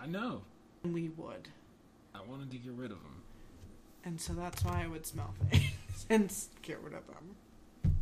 I 0.01 0.07
know. 0.07 0.43
we 0.83 1.09
would, 1.09 1.47
I 2.15 2.19
wanted 2.21 2.51
to 2.51 2.57
get 2.57 2.73
rid 2.73 2.91
of 2.91 3.01
them. 3.01 3.21
and 4.05 4.19
so 4.21 4.33
that's 4.33 4.63
why 4.63 4.83
I 4.83 4.87
would 4.87 5.05
smell 5.05 5.33
things 5.49 6.05
and 6.09 6.33
get 6.61 6.79
rid 6.81 6.93
of 6.93 7.05
them. 7.07 7.93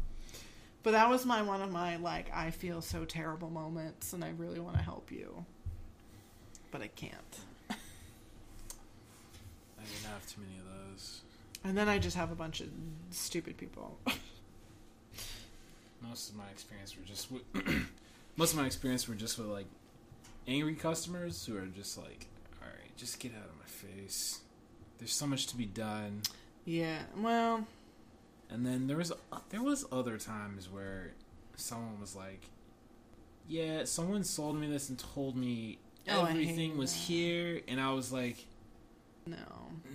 But 0.83 0.91
that 0.91 1.09
was 1.09 1.25
my 1.25 1.41
one 1.43 1.61
of 1.61 1.71
my 1.71 1.97
like 1.97 2.31
I 2.33 2.49
feel 2.51 2.81
so 2.81 3.05
terrible 3.05 3.49
moments, 3.49 4.13
and 4.13 4.23
I 4.23 4.29
really 4.37 4.59
want 4.59 4.77
to 4.77 4.83
help 4.83 5.11
you, 5.11 5.45
but 6.71 6.81
I 6.81 6.87
can't. 6.87 7.13
I 7.69 7.75
didn't 9.83 10.11
have 10.11 10.25
too 10.27 10.41
many 10.41 10.57
of 10.59 10.65
those. 10.89 11.21
And 11.63 11.77
then 11.77 11.87
I 11.89 11.99
just 11.99 12.15
have 12.17 12.31
a 12.31 12.35
bunch 12.35 12.61
of 12.61 12.67
stupid 13.11 13.57
people. 13.57 13.97
Most 16.01 16.29
of 16.29 16.35
my 16.35 16.47
experience 16.51 16.95
were 16.97 17.05
just 17.05 17.31
with. 17.31 17.43
most 18.37 18.53
of 18.53 18.59
my 18.59 18.65
experience 18.65 19.07
were 19.07 19.15
just 19.15 19.37
with 19.37 19.47
like 19.47 19.67
angry 20.47 20.75
customers 20.75 21.45
who 21.45 21.55
are 21.57 21.67
just 21.67 21.97
like, 21.97 22.25
all 22.61 22.67
right, 22.67 22.95
just 22.97 23.19
get 23.19 23.33
out 23.33 23.45
of 23.49 23.55
my 23.59 23.65
face. 23.65 24.39
There's 24.97 25.13
so 25.13 25.27
much 25.27 25.47
to 25.47 25.57
be 25.57 25.65
done. 25.65 26.21
yeah, 26.65 26.99
well, 27.17 27.65
And 28.49 28.65
then 28.65 28.87
there 28.87 28.97
was 28.97 29.11
there 29.49 29.61
was 29.63 29.85
other 29.91 30.17
times 30.17 30.69
where 30.69 31.11
someone 31.55 31.99
was 31.99 32.15
like, 32.15 32.41
"Yeah, 33.47 33.83
someone 33.85 34.23
sold 34.23 34.55
me 34.59 34.67
this 34.67 34.89
and 34.89 34.97
told 34.97 35.35
me 35.35 35.77
Oh, 36.09 36.25
everything 36.25 36.77
was 36.77 36.93
that. 36.93 36.99
here," 36.99 37.61
and 37.67 37.79
I 37.79 37.93
was 37.93 38.11
like, 38.11 38.45
no, 39.25 39.37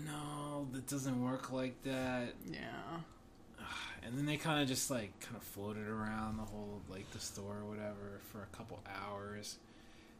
"No, 0.04 0.66
that 0.72 0.86
doesn't 0.86 1.22
work 1.22 1.52
like 1.52 1.82
that." 1.82 2.34
yeah. 2.50 3.00
And 4.02 4.16
then 4.16 4.24
they 4.24 4.36
kind 4.36 4.62
of 4.62 4.68
just 4.68 4.88
like 4.88 5.18
kind 5.18 5.34
of 5.36 5.42
floated 5.42 5.88
around 5.88 6.36
the 6.36 6.44
whole 6.44 6.80
like 6.88 7.10
the 7.10 7.18
store 7.18 7.56
or 7.60 7.68
whatever 7.68 8.20
for 8.30 8.40
a 8.42 8.56
couple 8.56 8.78
hours. 9.04 9.56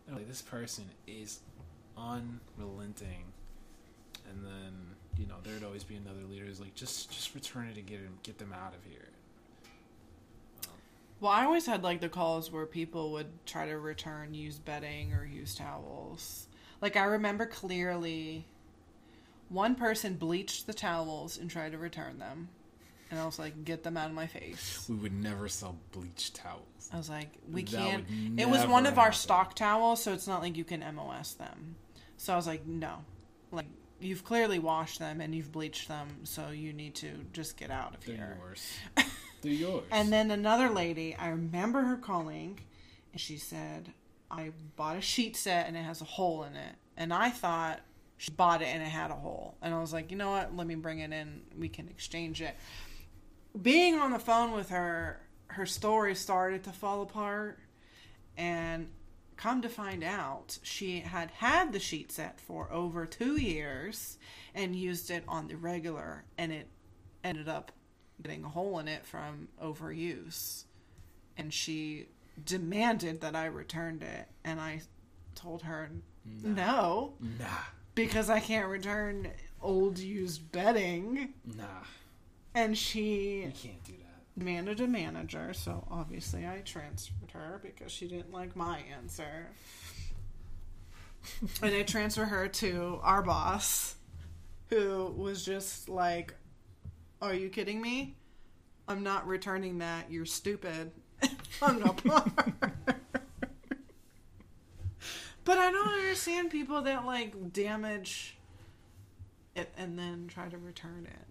And 0.07 0.17
like 0.17 0.27
this 0.27 0.43
person 0.43 0.87
is 1.07 1.39
unrelenting. 1.97 3.25
And 4.29 4.45
then 4.45 4.73
you 5.17 5.27
know 5.27 5.37
there'd 5.45 5.63
always 5.63 5.85
be 5.85 5.95
another 5.95 6.23
leader 6.29 6.47
who's 6.47 6.59
like, 6.61 6.75
just 6.75 7.11
just 7.13 7.33
return 7.37 7.69
it 7.69 7.77
and 7.77 7.87
get 7.87 8.01
him 8.01 8.19
get 8.25 8.39
them 8.39 8.53
out 8.53 8.75
of 8.75 8.83
here. 8.91 9.06
Well, 11.21 11.33
I 11.33 11.45
always 11.45 11.67
had 11.67 11.83
like 11.83 12.01
the 12.01 12.09
calls 12.09 12.53
where 12.53 12.67
people 12.67 13.13
would 13.13 13.47
try 13.47 13.67
to 13.67 13.79
return 13.79 14.35
used 14.35 14.65
bedding 14.65 15.13
or 15.13 15.25
used 15.25 15.59
towels. 15.59 16.49
Like 16.81 16.97
I 16.97 17.05
remember 17.05 17.47
clearly 17.47 18.47
one 19.49 19.75
person 19.75 20.15
bleached 20.15 20.67
the 20.67 20.75
towels 20.75 21.39
and 21.39 21.51
tried 21.51 21.73
to 21.73 21.79
return 21.79 22.19
them. 22.19 22.49
And 23.11 23.21
I 23.21 23.25
was 23.25 23.39
like, 23.39 23.65
get 23.65 23.85
them 23.85 23.97
out 23.97 24.09
of 24.09 24.15
my 24.15 24.27
face. 24.27 24.85
We 24.89 24.97
would 24.97 25.13
never 25.13 25.47
sell 25.47 25.79
bleached 25.93 26.35
towels. 26.35 26.91
I 26.93 26.97
was 26.97 27.09
like, 27.09 27.29
we 27.51 27.63
That 27.63 27.77
can't. 27.77 28.05
It 28.37 28.49
was 28.49 28.67
one 28.67 28.85
of 28.85 28.99
our 28.99 29.13
stock 29.13 29.55
towels, 29.55 30.03
so 30.03 30.13
it's 30.13 30.27
not 30.27 30.43
like 30.43 30.57
you 30.57 30.65
can 30.65 30.81
MOS 30.95 31.35
them. 31.35 31.77
So 32.17 32.33
I 32.33 32.37
was 32.37 32.49
like, 32.49 32.67
no. 32.67 33.05
Like, 33.53 33.67
you've 34.01 34.25
clearly 34.25 34.59
washed 34.59 34.99
them 34.99 35.21
and 35.21 35.33
you've 35.33 35.53
bleached 35.53 35.87
them, 35.87 36.09
so 36.25 36.51
you 36.51 36.73
need 36.73 36.97
to 36.97 37.11
just 37.33 37.57
get 37.57 37.71
out 37.71 37.95
of 37.95 38.05
They're 38.05 38.17
here. 38.17 38.55
They're 39.43 39.53
yours. 39.53 39.85
And 39.91 40.13
then 40.13 40.31
another 40.31 40.69
lady, 40.71 41.15
I 41.19 41.29
remember 41.29 41.83
her 41.83 41.97
calling, 41.97 42.61
and 43.13 43.21
she 43.21 43.37
said, 43.37 43.93
I 44.31 44.53
bought 44.77 44.97
a 44.97 45.01
sheet 45.01 45.37
set 45.37 45.67
and 45.67 45.77
it 45.77 45.83
has 45.83 46.01
a 46.01 46.05
hole 46.05 46.43
in 46.45 46.57
it. 46.57 46.75
And 46.97 47.13
I 47.13 47.31
thought 47.31 47.81
she 48.17 48.31
bought 48.31 48.63
it 48.63 48.67
and 48.67 48.83
it 48.83 48.89
had 48.89 49.11
a 49.11 49.15
hole. 49.15 49.57
And 49.63 49.73
I 49.75 49.81
was 49.81 49.93
like, 49.93 50.11
you 50.11 50.17
know 50.17 50.31
what? 50.31 50.57
Let 50.57 50.67
me 50.67 50.75
bring 50.75 50.99
it 51.01 51.13
in. 51.13 51.43
We 51.57 51.69
can 51.69 51.89
exchange 51.89 52.43
it. 52.43 52.57
Being 53.61 53.95
on 53.95 54.11
the 54.11 54.19
phone 54.19 54.53
with 54.53 54.71
her, 54.71 55.21
her 55.49 55.67
story 55.67 56.15
started 56.15 56.65
to 56.65 56.71
fall 56.71 57.03
apart. 57.03 57.59
And 58.37 58.89
come 59.37 59.63
to 59.63 59.69
find 59.69 60.03
out, 60.03 60.59
she 60.63 61.01
had 61.01 61.31
had 61.31 61.73
the 61.73 61.79
sheet 61.79 62.13
set 62.13 62.41
for 62.41 62.71
over 62.73 63.07
two 63.07 63.41
years 63.41 64.19
and 64.55 64.75
used 64.75 65.11
it 65.11 65.25
on 65.29 65.49
the 65.49 65.57
regular, 65.57 66.25
and 66.37 66.53
it 66.53 66.69
ended 67.25 67.49
up 67.49 67.73
getting 68.23 68.45
a 68.45 68.49
hole 68.49 68.79
in 68.79 68.89
it 68.89 69.05
from 69.07 69.49
overuse. 69.63 70.65
And 71.37 71.53
she 71.53 72.07
demanded 72.45 73.21
that 73.21 73.35
I 73.37 73.47
returned 73.47 74.03
it, 74.03 74.29
and 74.45 74.61
I 74.61 74.81
told 75.35 75.63
her 75.63 75.91
no, 76.43 77.15
nah, 77.21 77.47
because 77.95 78.29
I 78.31 78.41
can't 78.41 78.69
return 78.69 79.29
old 79.63 79.99
used 79.99 80.51
bedding. 80.53 81.35
nah, 81.45 81.65
And 82.55 82.77
she 82.77 83.43
you 83.45 83.53
can't 83.53 83.85
do 83.85 83.93
that. 83.93 84.39
demanded 84.39 84.81
a 84.81 84.87
manager, 84.89 85.53
so 85.53 85.87
obviously 85.91 86.47
I 86.47 86.63
transferred 86.65 87.31
her 87.33 87.61
because 87.63 87.93
she 87.93 88.09
didn't 88.09 88.33
like 88.33 88.57
my 88.57 88.81
answer. 88.99 89.49
and 91.63 91.75
I 91.75 91.83
transferred 91.83 92.27
her 92.27 92.49
to 92.49 92.99
our 93.03 93.23
boss, 93.23 93.97
who 94.71 95.13
was 95.17 95.45
just 95.45 95.89
like, 95.89 96.35
Are 97.21 97.35
you 97.35 97.49
kidding 97.49 97.81
me? 97.81 98.15
I'm 98.89 99.03
not 99.03 99.27
returning 99.27 99.79
that. 99.79 100.11
You're 100.11 100.27
stupid. 100.27 100.93
Hung 101.61 101.83
up. 101.89 102.01
But 105.45 105.59
I 105.59 105.71
don't 105.71 105.89
understand 105.89 106.51
people 106.51 106.83
that 106.83 107.07
like 107.07 107.53
damage 107.53 108.37
it 109.55 109.73
and 109.79 109.99
then 109.99 110.27
try 110.29 110.49
to 110.49 110.59
return 110.59 111.07
it. 111.07 111.27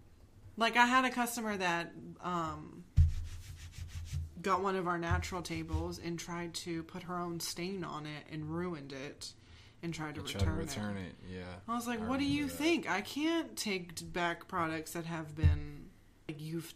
Like 0.58 0.78
I 0.78 0.86
had 0.86 1.06
a 1.06 1.10
customer 1.10 1.58
that 1.58 1.92
um 2.22 2.84
got 4.42 4.62
one 4.62 4.76
of 4.76 4.88
our 4.88 4.98
natural 4.98 5.42
tables 5.42 6.00
and 6.00 6.18
tried 6.18 6.54
to 6.54 6.84
put 6.84 7.04
her 7.04 7.18
own 7.20 7.40
stain 7.40 7.84
on 7.84 8.06
it 8.06 8.24
and 8.32 8.50
ruined 8.50 8.94
it 8.94 9.34
and 9.86 9.94
tried 9.94 10.16
to 10.16 10.22
Try 10.22 10.40
return, 10.42 10.56
to 10.56 10.62
it. 10.62 10.66
return 10.66 10.98
it. 10.98 11.16
Yeah. 11.32 11.44
I 11.70 11.76
was 11.76 11.88
like, 11.88 12.02
I 12.02 12.06
"What 12.06 12.20
do 12.20 12.26
you 12.26 12.48
that. 12.48 12.52
think? 12.56 12.90
I 12.90 13.02
can't 13.02 13.56
take 13.56 14.12
back 14.12 14.48
products 14.50 14.92
that 14.92 15.06
have 15.06 15.36
been 15.36 15.86
like 16.28 16.42
you've 16.42 16.74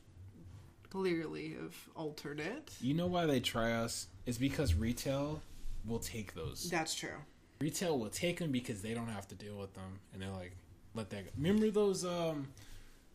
clearly 0.90 1.56
have 1.62 1.76
altered 1.96 2.40
it." 2.40 2.72
You 2.80 2.94
know 2.94 3.08
why 3.08 3.26
they 3.26 3.40
try 3.42 3.74
us? 3.74 4.08
It's 4.26 4.38
because 4.38 4.74
retail 4.76 5.42
will 5.86 6.00
take 6.00 6.34
those. 6.36 6.70
That's 6.70 6.94
true. 6.96 7.18
Retail 7.60 7.98
will 8.00 8.10
take 8.10 8.40
them 8.40 8.52
because 8.52 8.82
they 8.82 8.94
don't 8.94 9.10
have 9.10 9.28
to 9.30 9.36
deal 9.36 9.58
with 9.58 9.74
them, 9.74 10.00
and 10.14 10.22
they're 10.22 10.30
like, 10.30 10.54
let 10.94 11.10
that 11.10 11.26
go. 11.26 11.32
Remember 11.36 11.70
those 11.72 12.06
um 12.06 12.48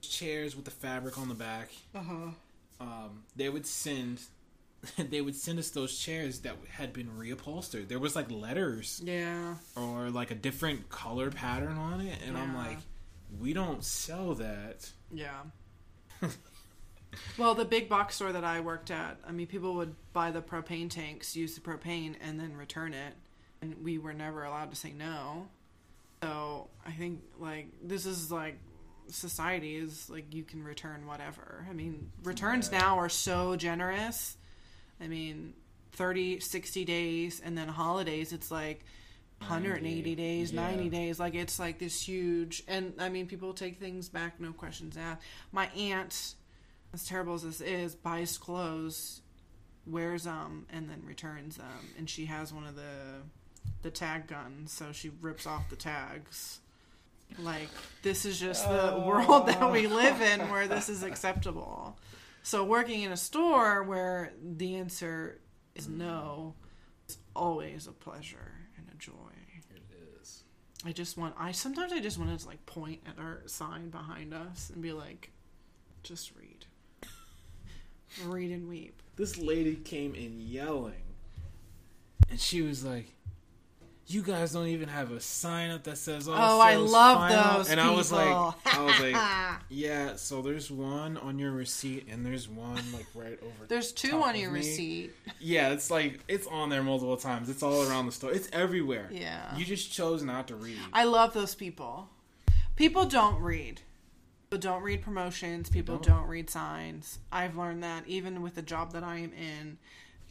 chairs 0.02 0.54
with 0.54 0.64
the 0.66 0.70
fabric 0.70 1.16
on 1.18 1.28
the 1.28 1.34
back? 1.34 1.70
Uh 1.94 2.00
huh. 2.02 2.14
Um, 2.80 3.22
they 3.36 3.48
would 3.48 3.64
send. 3.66 4.20
They 4.98 5.20
would 5.20 5.34
send 5.36 5.58
us 5.58 5.70
those 5.70 5.98
chairs 5.98 6.40
that 6.40 6.56
had 6.70 6.92
been 6.92 7.08
reupholstered. 7.18 7.88
There 7.88 7.98
was 7.98 8.14
like 8.16 8.30
letters 8.30 9.00
Yeah. 9.04 9.54
or 9.76 10.10
like 10.10 10.30
a 10.30 10.34
different 10.34 10.88
color 10.88 11.30
pattern 11.30 11.76
on 11.78 12.00
it, 12.00 12.18
and 12.26 12.36
I'm 12.36 12.54
like, 12.54 12.78
we 13.40 13.52
don't 13.52 13.82
sell 13.84 14.34
that. 14.34 14.90
Yeah. 15.12 15.40
well, 17.38 17.54
the 17.54 17.64
big 17.64 17.88
box 17.88 18.16
store 18.16 18.32
that 18.32 18.44
I 18.44 18.60
worked 18.60 18.90
at, 18.90 19.18
I 19.26 19.32
mean, 19.32 19.46
people 19.46 19.74
would 19.74 19.94
buy 20.12 20.30
the 20.30 20.42
propane 20.42 20.90
tanks, 20.90 21.36
use 21.36 21.54
the 21.54 21.60
propane, 21.60 22.14
and 22.20 22.38
then 22.38 22.56
return 22.56 22.92
it, 22.94 23.14
and 23.62 23.82
we 23.82 23.98
were 23.98 24.12
never 24.12 24.44
allowed 24.44 24.70
to 24.70 24.76
say 24.76 24.92
no. 24.92 25.48
So 26.22 26.68
I 26.86 26.92
think 26.92 27.20
like 27.38 27.68
this 27.82 28.06
is 28.06 28.32
like 28.32 28.58
society 29.08 29.76
is 29.76 30.08
like 30.08 30.32
you 30.34 30.42
can 30.42 30.62
return 30.64 31.06
whatever. 31.06 31.66
I 31.68 31.72
mean, 31.72 32.10
returns 32.22 32.70
Yeah. 32.72 32.78
now 32.78 32.98
are 32.98 33.08
so 33.10 33.56
generous. 33.56 34.36
I 35.00 35.06
mean, 35.08 35.54
30, 35.92 36.40
60 36.40 36.84
days, 36.84 37.40
and 37.44 37.56
then 37.56 37.68
holidays, 37.68 38.32
it's 38.32 38.50
like 38.50 38.84
180 39.38 40.14
days, 40.14 40.52
Yeah. 40.52 40.70
90 40.70 40.88
days. 40.88 41.20
Like 41.20 41.34
it's 41.34 41.58
like 41.58 41.78
this 41.78 42.06
huge. 42.06 42.62
And 42.68 42.94
I 42.98 43.08
mean, 43.08 43.26
people 43.26 43.52
take 43.52 43.78
things 43.78 44.08
back, 44.08 44.40
no 44.40 44.52
questions 44.52 44.96
asked. 44.96 45.22
My 45.52 45.66
aunt, 45.76 46.34
as 46.92 47.04
terrible 47.06 47.34
as 47.34 47.42
this 47.42 47.60
is, 47.60 47.94
buys 47.94 48.38
clothes, 48.38 49.20
wears 49.86 50.24
them, 50.24 50.66
and 50.70 50.88
then 50.88 51.02
returns 51.04 51.56
them. 51.56 51.66
And 51.98 52.08
she 52.08 52.26
has 52.26 52.52
one 52.52 52.66
of 52.66 52.76
the 52.76 53.22
the 53.82 53.90
tag 53.90 54.26
guns, 54.26 54.72
so 54.72 54.92
she 54.92 55.10
rips 55.20 55.46
off 55.46 55.68
the 55.70 55.76
tags. 55.76 56.60
Like 57.38 57.68
this 58.02 58.24
is 58.24 58.38
just 58.38 58.66
the 58.68 58.92
Oh. 58.94 59.06
world 59.06 59.46
that 59.48 59.70
we 59.72 59.86
live 59.86 60.20
in, 60.20 60.48
where 60.50 60.66
this 60.68 60.88
is 60.88 61.02
acceptable. 61.02 61.98
So 62.44 62.62
working 62.62 63.00
in 63.00 63.10
a 63.10 63.16
store 63.16 63.82
where 63.84 64.34
the 64.38 64.76
answer 64.76 65.40
is 65.74 65.88
mm. 65.88 65.96
no, 65.96 66.54
is 67.08 67.16
always 67.34 67.86
a 67.86 67.92
pleasure 67.92 68.52
and 68.76 68.86
a 68.92 68.96
joy. 68.98 69.12
It 69.74 69.82
is. 70.20 70.44
I 70.84 70.92
just 70.92 71.16
want 71.16 71.34
I 71.38 71.52
sometimes 71.52 71.90
I 71.90 72.00
just 72.00 72.18
want 72.18 72.38
to 72.38 72.46
like 72.46 72.64
point 72.66 73.00
at 73.06 73.18
our 73.18 73.40
sign 73.46 73.88
behind 73.88 74.34
us 74.34 74.68
and 74.68 74.82
be 74.82 74.92
like, 74.92 75.32
just 76.02 76.32
read. 76.38 76.66
read 78.26 78.50
and 78.50 78.68
weep. 78.68 79.00
This 79.16 79.38
lady 79.38 79.76
came 79.76 80.14
in 80.14 80.38
yelling, 80.38 81.14
and 82.28 82.38
she 82.38 82.60
was 82.60 82.84
like, 82.84 83.06
"You 84.06 84.22
guys 84.22 84.52
don't 84.52 84.66
even 84.68 84.88
have 84.88 85.10
a 85.12 85.20
sign 85.20 85.70
up 85.70 85.84
that 85.84 85.98
says 85.98 86.28
all 86.28 86.34
Oh, 86.34 86.60
I 86.60 86.76
love 86.76 87.18
final." 87.18 87.58
those 87.58 87.70
And 87.70 87.80
I 87.80 87.90
was 87.90 88.12
like. 88.12 88.54
I 88.66 88.82
was 88.84 89.00
like, 89.00 89.60
yeah. 89.68 90.16
So 90.16 90.42
there's 90.42 90.70
one 90.70 91.16
on 91.16 91.38
your 91.38 91.52
receipt, 91.52 92.06
and 92.10 92.24
there's 92.24 92.48
one 92.48 92.80
like 92.92 93.06
right 93.14 93.38
over. 93.42 93.64
There's 93.68 93.92
two 93.92 94.22
on 94.22 94.36
your 94.36 94.50
me. 94.50 94.60
receipt. 94.60 95.12
Yeah, 95.40 95.70
it's 95.70 95.90
like 95.90 96.20
it's 96.28 96.46
on 96.48 96.68
there 96.70 96.82
multiple 96.82 97.16
times. 97.16 97.48
It's 97.48 97.62
all 97.62 97.88
around 97.88 98.06
the 98.06 98.12
store. 98.12 98.32
It's 98.32 98.48
everywhere. 98.52 99.08
Yeah. 99.10 99.56
You 99.56 99.64
just 99.64 99.92
chose 99.92 100.22
not 100.22 100.48
to 100.48 100.56
read. 100.56 100.78
I 100.92 101.04
love 101.04 101.32
those 101.34 101.54
people. 101.54 102.08
People 102.76 103.04
don't 103.04 103.40
read. 103.40 103.82
People 104.50 104.58
don't 104.70 104.82
read 104.82 105.02
promotions. 105.02 105.70
People 105.70 105.96
don't. 105.96 106.18
don't. 106.18 106.28
read 106.28 106.50
signs. 106.50 107.18
I've 107.32 107.56
learned 107.56 107.82
that 107.84 108.06
even 108.06 108.42
with 108.42 108.54
the 108.56 108.62
job 108.62 108.92
that 108.92 109.02
I 109.04 109.16
am 109.18 109.32
in, 109.32 109.78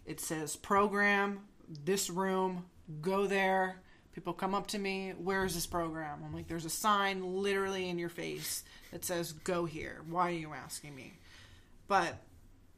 it 0.06 0.20
says 0.20 0.56
program, 0.56 1.42
this 1.86 2.10
room, 2.10 2.66
go 3.02 3.28
there. 3.28 3.82
People 4.14 4.34
come 4.34 4.54
up 4.54 4.68
to 4.68 4.80
me, 4.80 5.14
where 5.18 5.44
is 5.44 5.56
this 5.56 5.66
program? 5.66 6.20
I'm 6.24 6.34
like, 6.34 6.48
there's 6.48 6.66
a 6.66 6.70
sign 6.70 7.42
literally 7.42 7.90
in 7.90 7.98
your 7.98 8.10
face 8.10 8.64
that 8.92 9.04
says 9.04 9.34
go 9.34 9.66
here. 9.66 10.02
Why 10.08 10.28
are 10.28 10.32
you 10.32 10.54
asking 10.54 10.96
me? 10.96 11.14
But 11.88 12.18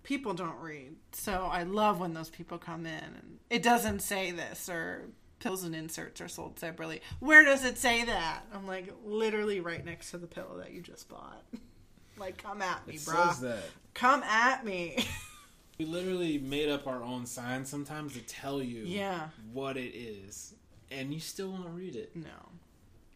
people 0.03 0.33
don't 0.33 0.59
read. 0.59 0.95
So 1.11 1.49
I 1.51 1.63
love 1.63 1.99
when 1.99 2.13
those 2.13 2.29
people 2.29 2.57
come 2.57 2.85
in 2.85 2.93
and 2.93 3.39
it 3.49 3.63
doesn't 3.63 3.99
say 3.99 4.31
this 4.31 4.69
or 4.69 5.09
pills 5.39 5.63
and 5.63 5.75
inserts 5.75 6.21
are 6.21 6.27
sold 6.29 6.57
separately. 6.57 7.01
Where 7.19 7.43
does 7.43 7.65
it 7.65 7.77
say 7.77 8.05
that? 8.05 8.43
I'm 8.53 8.65
like 8.65 8.93
literally 9.03 9.59
right 9.59 9.83
next 9.83 10.11
to 10.11 10.17
the 10.17 10.27
pill 10.27 10.55
that 10.59 10.71
you 10.71 10.81
just 10.81 11.09
bought. 11.09 11.43
like 12.17 12.37
come 12.37 12.61
at 12.61 12.87
me, 12.87 12.95
It 12.95 13.05
that. 13.05 13.63
Come 13.93 14.23
at 14.23 14.65
me. 14.65 15.05
We 15.77 15.85
literally 15.85 16.37
made 16.37 16.69
up 16.69 16.87
our 16.87 17.03
own 17.03 17.25
sign 17.25 17.65
sometimes 17.65 18.13
to 18.13 18.21
tell 18.21 18.61
you 18.61 18.83
Yeah. 18.83 19.29
what 19.51 19.75
it 19.77 19.93
is, 19.95 20.53
and 20.89 21.13
you 21.13 21.19
still 21.19 21.51
won't 21.51 21.69
read 21.69 21.95
it. 21.95 22.15
no. 22.15 22.49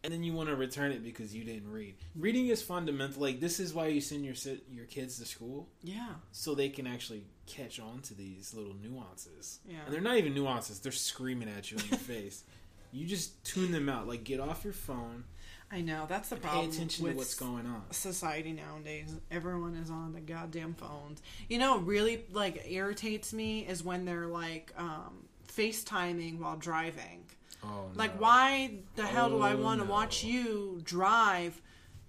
and 0.02 0.10
then 0.14 0.22
you 0.24 0.32
want 0.32 0.48
to 0.48 0.56
return 0.56 0.92
it 0.92 1.04
because 1.04 1.34
you 1.34 1.44
didn't 1.44 1.70
read. 1.70 1.94
Reading 2.16 2.46
is 2.46 2.62
fundamental. 2.62 3.20
Like 3.20 3.38
this 3.38 3.60
is 3.60 3.74
why 3.74 3.88
you 3.88 4.00
send 4.00 4.24
your 4.24 4.34
your 4.72 4.86
kids 4.86 5.18
to 5.18 5.26
school 5.26 5.68
Yeah. 5.82 6.14
so 6.32 6.54
they 6.54 6.70
can 6.70 6.86
actually 6.86 7.24
catch 7.46 7.78
on 7.78 8.00
to 8.02 8.14
these 8.14 8.54
little 8.54 8.72
nuances. 8.82 9.60
Yeah. 9.68 9.80
And 9.84 9.92
they're 9.92 10.00
not 10.00 10.16
even 10.16 10.32
nuances; 10.34 10.80
they're 10.80 10.90
screaming 10.92 11.50
at 11.50 11.70
you 11.70 11.76
in 11.76 11.84
your 11.90 11.98
face. 12.14 12.44
You 12.92 13.06
just 13.06 13.44
tune 13.44 13.72
them 13.72 13.88
out. 13.90 14.08
Like 14.08 14.24
get 14.24 14.40
off 14.40 14.64
your 14.64 14.72
phone. 14.72 15.24
I 15.72 15.80
know. 15.82 16.04
That's 16.08 16.28
the 16.30 16.36
problem 16.36 16.68
Pay 16.70 16.76
attention 16.76 17.04
with 17.04 17.12
to 17.12 17.18
what's 17.18 17.34
going 17.34 17.64
on. 17.66 17.84
society 17.90 18.52
nowadays. 18.52 19.14
Everyone 19.30 19.76
is 19.76 19.88
on 19.88 20.12
the 20.12 20.20
goddamn 20.20 20.74
phones. 20.74 21.22
You 21.48 21.58
know, 21.58 21.76
what 21.76 21.86
really 21.86 22.24
like 22.32 22.64
irritates 22.68 23.32
me 23.32 23.60
is 23.66 23.84
when 23.84 24.04
they're 24.04 24.26
like 24.26 24.72
um, 24.76 25.26
FaceTiming 25.48 26.40
while 26.40 26.56
driving. 26.56 27.24
Oh, 27.62 27.90
Like, 27.94 28.18
why 28.20 28.72
the 28.96 29.06
hell 29.06 29.28
do 29.28 29.40
I 29.42 29.52
Oh, 29.52 29.58
want 29.58 29.80
to 29.80 29.86
no. 29.86 29.92
watch 29.92 30.24
you 30.24 30.80
drive? 30.82 31.60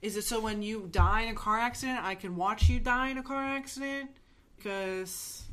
Is 0.02 0.16
it 0.18 0.24
so 0.24 0.40
when 0.40 0.64
you 0.64 0.88
die 0.90 1.22
in 1.22 1.30
a 1.30 1.36
car 1.36 1.60
accident, 1.60 2.00
I 2.04 2.16
can 2.16 2.36
watch 2.36 2.68
you 2.70 2.80
die 2.80 3.10
in 3.10 3.18
a 3.20 3.24
car 3.24 3.44
accident? 3.44 4.10
Because 4.58 5.44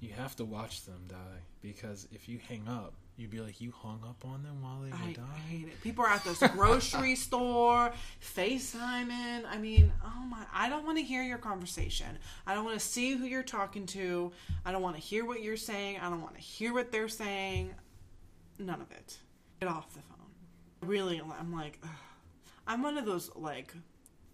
You 0.00 0.12
have 0.12 0.36
to 0.36 0.44
watch 0.44 0.84
them 0.84 1.04
die 1.08 1.40
because 1.62 2.06
if 2.12 2.28
you 2.28 2.38
hang 2.38 2.68
up, 2.68 2.94
you'd 3.16 3.30
be 3.30 3.40
like 3.40 3.60
you 3.60 3.72
hung 3.72 4.00
up 4.08 4.24
on 4.24 4.42
them 4.42 4.60
while 4.62 4.80
they 4.82 4.90
were 4.90 4.96
I, 4.96 5.10
I 5.10 5.12
dying. 5.12 5.28
hate 5.48 5.66
it. 5.68 5.80
People 5.82 6.04
are 6.04 6.10
at 6.10 6.24
this 6.24 6.38
grocery 6.52 7.14
store, 7.16 7.92
FaceTiming. 8.36 9.44
I 9.48 9.58
mean, 9.58 9.92
oh 10.04 10.24
my, 10.28 10.44
I 10.52 10.68
don't 10.68 10.84
want 10.84 10.98
to 10.98 11.04
hear 11.04 11.22
your 11.22 11.38
conversation. 11.38 12.18
I 12.46 12.54
don't 12.54 12.64
want 12.64 12.78
to 12.78 12.84
see 12.84 13.14
who 13.14 13.24
you're 13.24 13.42
talking 13.42 13.86
to. 13.86 14.32
I 14.64 14.72
don't 14.72 14.82
want 14.82 14.96
to 14.96 15.02
hear 15.02 15.24
what 15.24 15.42
you're 15.42 15.56
saying. 15.56 15.98
I 16.00 16.10
don't 16.10 16.22
want 16.22 16.34
to 16.34 16.40
hear 16.40 16.72
what 16.72 16.90
they're 16.90 17.08
saying. 17.08 17.74
None 18.58 18.80
of 18.80 18.90
it. 18.90 19.18
Get 19.60 19.68
off 19.68 19.92
the 19.94 20.00
phone. 20.00 20.88
Really, 20.88 21.20
I'm 21.38 21.52
like, 21.52 21.78
ugh. 21.82 21.90
I'm 22.66 22.82
one 22.82 22.96
of 22.98 23.04
those 23.04 23.30
like 23.36 23.74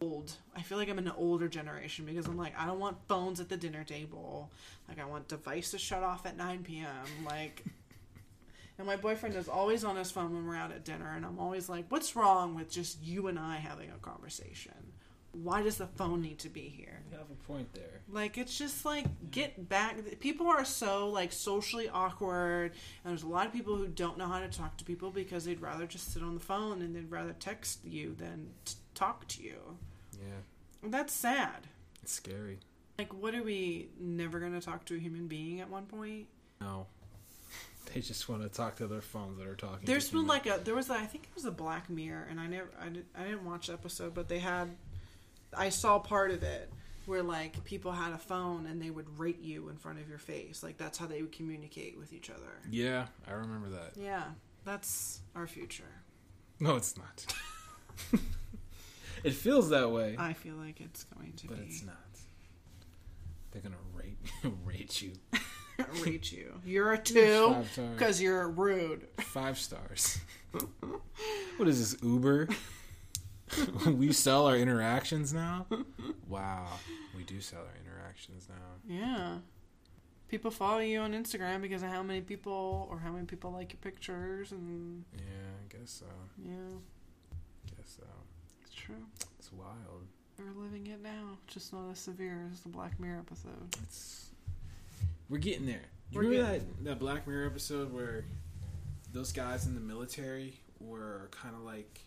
old. 0.01 0.33
I 0.57 0.62
feel 0.62 0.78
like 0.78 0.89
I'm 0.89 0.99
in 0.99 1.07
an 1.07 1.14
older 1.16 1.49
generation 1.49 2.05
because 2.07 2.26
I'm 2.26 2.37
like, 2.39 2.59
I 2.59 2.66
don't 2.66 2.78
want 2.78 2.97
phones 3.09 3.41
at 3.41 3.49
the 3.49 3.57
dinner 3.57 3.85
table. 3.85 4.51
Like, 4.89 4.99
I 5.01 5.05
want 5.05 5.28
devices 5.28 5.81
shut 5.81 6.03
off 6.03 6.26
at 6.26 6.37
9 6.37 6.62
p.m. 6.62 6.87
Like, 7.26 7.64
and 8.81 8.87
my 8.87 8.97
boyfriend 8.97 9.37
is 9.37 9.49
always 9.49 9.85
on 9.85 9.97
his 9.97 10.11
phone 10.11 10.33
when 10.35 10.47
we're 10.47 10.57
out 10.57 10.72
at 10.72 10.85
dinner, 10.85 11.12
and 11.14 11.24
I'm 11.24 11.39
always 11.39 11.68
like, 11.68 11.85
what's 11.91 12.16
wrong 12.16 12.55
with 12.55 12.70
just 12.70 13.03
you 13.03 13.26
and 13.28 13.39
I 13.39 13.57
having 13.57 13.91
a 13.91 13.99
conversation? 13.99 14.72
Why 15.33 15.62
does 15.62 15.76
the 15.76 15.87
phone 15.87 16.22
need 16.22 16.41
to 16.41 16.49
be 16.49 16.62
here? 16.62 17.03
You 17.12 17.18
have 17.18 17.31
a 17.31 17.35
point 17.47 17.72
there. 17.72 18.01
Like 18.11 18.37
it's 18.37 18.59
just 18.59 18.85
like 18.85 19.05
get 19.31 19.68
back. 19.68 20.18
People 20.18 20.49
are 20.49 20.64
so 20.64 21.09
like 21.09 21.31
socially 21.31 21.89
awkward, 21.89 22.72
and 23.05 23.11
there's 23.12 23.22
a 23.22 23.28
lot 23.28 23.47
of 23.47 23.53
people 23.53 23.76
who 23.76 23.87
don't 23.87 24.18
know 24.18 24.26
how 24.26 24.41
to 24.41 24.49
talk 24.49 24.76
to 24.78 24.85
people 24.85 25.11
because 25.12 25.45
they'd 25.45 25.61
rather 25.61 25.87
just 25.87 26.12
sit 26.12 26.22
on 26.22 26.35
the 26.35 26.41
phone 26.41 26.83
and 26.83 26.97
they'd 26.97 27.11
rather 27.11 27.33
text 27.39 27.85
you 27.85 28.14
than 28.18 28.49
t- 28.64 28.74
talk 28.97 29.28
to 29.28 29.43
you. 29.43 29.76
Yeah, 30.18 30.41
And 30.83 30.93
that's 30.93 31.12
sad. 31.14 31.68
it's 32.03 32.12
scary. 32.12 32.59
Like, 32.99 33.14
what 33.14 33.35
are 33.35 33.43
we 33.45 33.89
never 34.01 34.41
going 34.41 34.53
to 34.53 34.61
talk 34.61 34.85
to 34.87 34.97
a 34.97 34.99
human 34.99 35.28
being 35.28 35.61
at 35.61 35.70
one 35.70 35.87
point? 35.87 36.26
No, 36.61 36.87
they 37.95 38.01
just 38.01 38.28
want 38.28 38.43
to 38.43 38.49
talk 38.49 38.76
to 38.76 38.86
their 38.86 39.01
phones 39.01 39.38
that 39.38 39.47
are 39.47 39.55
talking. 39.55 39.80
There's 39.84 40.11
been 40.11 40.26
like 40.26 40.47
a 40.47 40.61
there 40.62 40.74
was 40.74 40.91
a, 40.91 40.95
I 40.95 41.07
think 41.07 41.24
it 41.24 41.34
was 41.34 41.45
a 41.45 41.51
Black 41.51 41.91
Mirror, 41.91 42.28
and 42.30 42.38
I 42.38 42.47
never 42.47 42.68
I, 42.80 42.88
did, 42.88 43.07
I 43.18 43.24
didn't 43.24 43.45
watch 43.45 43.66
the 43.68 43.72
episode, 43.72 44.14
but 44.14 44.28
they 44.28 44.38
had 44.38 44.70
I 45.57 45.70
saw 45.70 45.99
part 45.99 46.30
of 46.30 46.43
it 46.43 46.70
where 47.07 47.22
like 47.22 47.64
people 47.64 47.93
had 47.93 48.12
a 48.12 48.18
phone 48.18 48.66
and 48.66 48.80
they 48.80 48.91
would 48.91 49.18
rate 49.18 49.41
you 49.41 49.68
in 49.68 49.76
front 49.76 49.99
of 49.99 50.09
your 50.09 50.18
face, 50.18 50.62
like 50.62 50.78
that's 50.78 50.99
how 50.99 51.07
they 51.07 51.22
would 51.22 51.32
communicate 51.32 51.99
with 51.99 52.12
each 52.12 52.30
other. 52.30 52.61
Yeah, 52.70 53.07
I 53.26 53.32
remember 53.32 53.68
that. 53.70 53.93
Yeah, 53.97 54.24
that's 54.64 55.20
our 55.34 55.47
future. 55.47 55.84
No, 56.61 56.76
it's 56.76 56.97
not. 56.97 57.26
it 59.24 59.32
feels 59.32 59.70
that 59.70 59.91
way, 59.91 60.14
I 60.18 60.34
feel 60.34 60.55
like 60.55 60.80
it's 60.80 61.05
going 61.05 61.32
to 61.32 61.49
but 61.49 61.59
be 61.59 61.64
it's 61.64 61.84
not. 61.84 61.97
They're 63.51 63.62
gonna 63.62 63.76
rate 63.95 64.16
rate 64.64 65.03
you 65.03 65.12
rate 66.05 66.33
you. 66.33 66.61
You're 66.64 66.93
a 66.93 66.99
two 66.99 67.57
because 67.95 68.20
you're 68.20 68.49
rude. 68.49 69.07
five 69.20 69.59
stars. 69.59 70.18
what 71.57 71.68
is 71.68 71.78
this 71.93 72.03
Uber? 72.03 72.49
we 73.87 74.12
sell 74.12 74.47
our 74.47 74.57
interactions 74.57 75.33
now. 75.33 75.66
Wow, 76.28 76.66
we 77.16 77.24
do 77.24 77.41
sell 77.41 77.61
our 77.61 77.74
interactions 77.85 78.49
now. 78.49 78.55
Yeah. 78.97 79.39
People 80.28 80.53
follow 80.53 80.78
you 80.78 81.01
on 81.01 81.12
Instagram 81.12 81.61
because 81.61 81.83
of 81.83 81.89
how 81.89 82.05
many 82.05 82.20
people 82.20 82.87
or 82.89 83.01
how 83.01 83.11
many 83.11 83.26
people 83.26 83.51
like 83.51 83.72
your 83.72 83.81
pictures 83.81 84.53
and 84.53 85.05
Yeah, 85.12 85.22
I 85.22 85.76
guess 85.76 85.91
so. 85.91 86.07
yeah, 86.47 86.53
I 86.55 87.76
Guess 87.76 87.97
so. 87.97 88.05
it's 88.64 88.72
true. 88.74 88.95
It's 89.41 89.53
wild. 89.53 90.07
We're 90.39 90.62
living 90.62 90.87
it 90.87 91.03
now, 91.03 91.37
just 91.49 91.72
not 91.72 91.91
as 91.91 91.99
severe 91.99 92.49
as 92.53 92.61
the 92.61 92.68
Black 92.68 92.99
Mirror 93.01 93.18
episode. 93.26 93.74
It's 93.83 94.30
we're 95.31 95.39
getting 95.39 95.64
there. 95.66 95.83
You 96.11 96.18
We're 96.20 96.28
remember 96.28 96.59
that 96.59 96.85
that 96.85 96.99
Black 96.99 97.26
Mirror 97.26 97.47
episode 97.47 97.93
where 97.93 98.24
those 99.12 99.33
guys 99.33 99.66
in 99.66 99.74
the 99.74 99.81
military 99.81 100.55
were 100.81 101.28
kind 101.31 101.55
of 101.55 101.62
like 101.62 102.01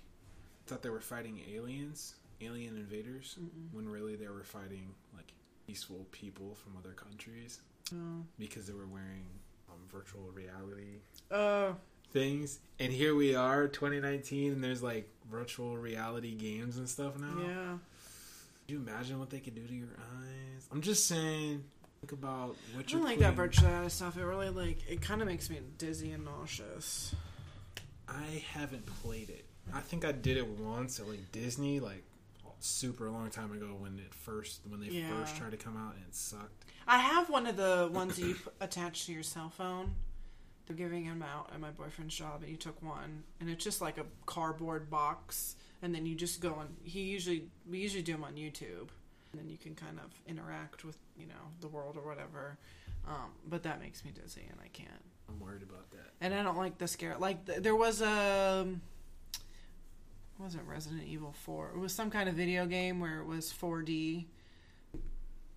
thought 0.67 0.81
they 0.83 0.89
were 0.89 0.99
fighting 1.01 1.41
aliens, 1.55 2.15
alien 2.41 2.77
invaders, 2.77 3.37
Mm-mm. 3.41 3.73
when 3.73 3.87
really 3.89 4.15
they 4.15 4.27
were 4.27 4.43
fighting 4.43 4.93
like 5.15 5.31
peaceful 5.67 6.05
people 6.11 6.55
from 6.55 6.77
other 6.77 6.91
countries 6.93 7.59
Oh. 7.93 8.23
because 8.39 8.67
they 8.67 8.73
were 8.73 8.87
wearing 8.87 9.25
um, 9.69 9.77
virtual 9.91 10.29
reality 10.33 10.99
Uh, 11.31 11.73
things. 12.11 12.59
And 12.79 12.91
here 12.93 13.13
we 13.15 13.35
are, 13.35 13.67
2019, 13.67 14.53
and 14.53 14.63
there's 14.63 14.81
like 14.83 15.09
virtual 15.29 15.77
reality 15.77 16.33
games 16.35 16.77
and 16.77 16.87
stuff 16.89 17.17
now. 17.19 17.35
yeah. 17.41 17.77
Can 18.67 18.75
you 18.75 18.77
imagine 18.77 19.19
what 19.19 19.29
they 19.29 19.39
could 19.39 19.55
do 19.55 19.65
to 19.67 19.73
your 19.73 19.89
eyes? 19.99 20.67
I'm 20.71 20.81
just 20.81 21.07
saying. 21.07 21.63
Think 22.03 22.11
about 22.21 22.47
what 22.49 22.57
I 22.73 22.75
you're. 22.75 22.83
don't 22.99 23.03
like 23.03 23.19
that 23.19 23.33
virtual 23.35 23.89
stuff. 23.89 24.17
It 24.17 24.25
really 24.25 24.49
like 24.49 24.77
it 24.89 25.01
kind 25.01 25.21
of 25.21 25.27
makes 25.29 25.49
me 25.49 25.59
dizzy 25.77 26.11
and 26.11 26.25
nauseous. 26.25 27.15
I 28.09 28.43
haven't 28.51 28.85
played 29.01 29.29
it. 29.29 29.45
I 29.73 29.79
think 29.79 30.03
I 30.03 30.11
did 30.11 30.35
it 30.35 30.45
once 30.45 30.99
at 30.99 31.07
like 31.07 31.31
Disney, 31.31 31.79
like 31.79 32.03
super 32.59 33.09
long 33.09 33.29
time 33.29 33.53
ago 33.53 33.67
when 33.79 33.99
it 33.99 34.13
first 34.13 34.59
when 34.67 34.81
they 34.81 34.87
Yeah. 34.87 35.07
first 35.17 35.37
tried 35.37 35.51
to 35.51 35.57
come 35.57 35.77
out 35.77 35.95
and 35.95 36.03
it 36.05 36.13
sucked. 36.13 36.65
I 36.85 36.97
have 36.97 37.29
one 37.29 37.47
of 37.47 37.55
the 37.55 37.89
ones 37.89 38.19
you 38.19 38.35
attach 38.59 39.05
to 39.05 39.13
your 39.13 39.23
cell 39.23 39.49
phone. 39.49 39.95
They're 40.65 40.75
giving 40.75 41.07
them 41.07 41.21
out 41.23 41.51
at 41.53 41.61
my 41.61 41.71
boyfriend's 41.71 42.15
job, 42.15 42.41
and 42.41 42.49
he 42.49 42.57
took 42.57 42.81
one, 42.83 43.23
and 43.39 43.49
it's 43.49 43.63
just 43.63 43.79
like 43.79 43.97
a 43.97 44.05
cardboard 44.25 44.89
box, 44.89 45.55
and 45.81 45.95
then 45.95 46.05
you 46.05 46.15
just 46.15 46.41
go 46.41 46.53
on. 46.55 46.67
He 46.83 47.03
usually 47.03 47.45
we 47.65 47.79
usually 47.79 48.03
do 48.03 48.11
them 48.11 48.25
on 48.25 48.33
YouTube, 48.33 48.89
and 49.31 49.39
then 49.39 49.47
you 49.49 49.57
can 49.57 49.73
kind 49.73 49.99
of 50.03 50.11
interact 50.27 50.83
with 50.83 50.97
you 51.17 51.25
know 51.27 51.33
the 51.61 51.67
world 51.67 51.97
or 51.97 52.05
whatever. 52.07 52.57
Um, 53.07 53.31
but 53.47 53.63
that 53.63 53.81
makes 53.81 54.05
me 54.05 54.11
dizzy, 54.11 54.47
and 54.49 54.59
I 54.63 54.67
can't. 54.69 54.89
I'm 55.29 55.39
worried 55.39 55.63
about 55.63 55.91
that. 55.91 56.11
And 56.21 56.33
I 56.33 56.41
don't 56.43 56.57
like 56.57 56.77
the 56.77 56.87
scare. 56.87 57.15
Like 57.19 57.45
th- 57.45 57.59
there 57.59 57.75
was 57.75 58.01
a 58.01 58.67
wasn't 60.39 60.67
Resident 60.67 61.03
Evil 61.07 61.33
Four. 61.33 61.71
It 61.75 61.79
was 61.79 61.93
some 61.93 62.09
kind 62.09 62.27
of 62.29 62.35
video 62.35 62.65
game 62.65 62.99
where 62.99 63.19
it 63.19 63.25
was 63.25 63.51
4D. 63.53 64.25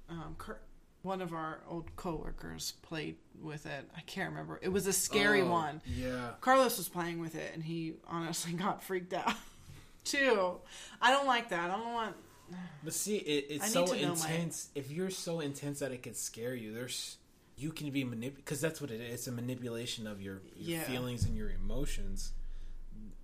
Um, 0.08 0.34
Cur- 0.38 0.60
one 1.02 1.20
of 1.20 1.32
our 1.32 1.60
old 1.68 1.94
coworkers 1.96 2.72
played 2.82 3.16
with 3.40 3.66
it. 3.66 3.88
I 3.96 4.00
can't 4.02 4.30
remember. 4.30 4.58
It 4.62 4.68
was 4.68 4.86
a 4.86 4.92
scary 4.92 5.42
Oh, 5.42 5.50
one. 5.50 5.80
Yeah. 5.86 6.30
Carlos 6.40 6.78
was 6.78 6.88
playing 6.88 7.20
with 7.20 7.34
it, 7.34 7.52
and 7.54 7.62
he 7.62 7.94
honestly 8.08 8.52
got 8.54 8.82
freaked 8.82 9.12
out 9.14 9.34
too. 10.04 10.56
I 11.00 11.10
don't 11.12 11.26
like 11.26 11.48
that. 11.50 11.70
I 11.70 11.76
don't 11.76 11.92
want. 11.92 12.16
But 12.84 12.92
see, 12.92 13.16
it, 13.16 13.46
it's 13.50 13.72
so 13.72 13.84
know 13.84 13.92
my- 13.92 13.98
intense. 13.98 14.68
If 14.74 14.90
you're 14.90 15.10
so 15.10 15.40
intense 15.40 15.80
that 15.80 15.92
it 15.92 16.02
could 16.02 16.16
scare 16.16 16.54
you, 16.54 16.72
there's 16.72 17.16
you 17.58 17.72
can 17.72 17.90
be 17.90 18.04
manip 18.04 18.36
because 18.36 18.60
that's 18.60 18.80
what 18.80 18.90
it 18.90 19.00
is. 19.00 19.14
It's 19.14 19.26
a 19.28 19.32
manipulation 19.32 20.06
of 20.06 20.20
your, 20.20 20.42
your 20.56 20.78
Yeah. 20.78 20.82
feelings 20.84 21.24
and 21.24 21.36
your 21.36 21.50
emotions. 21.50 22.32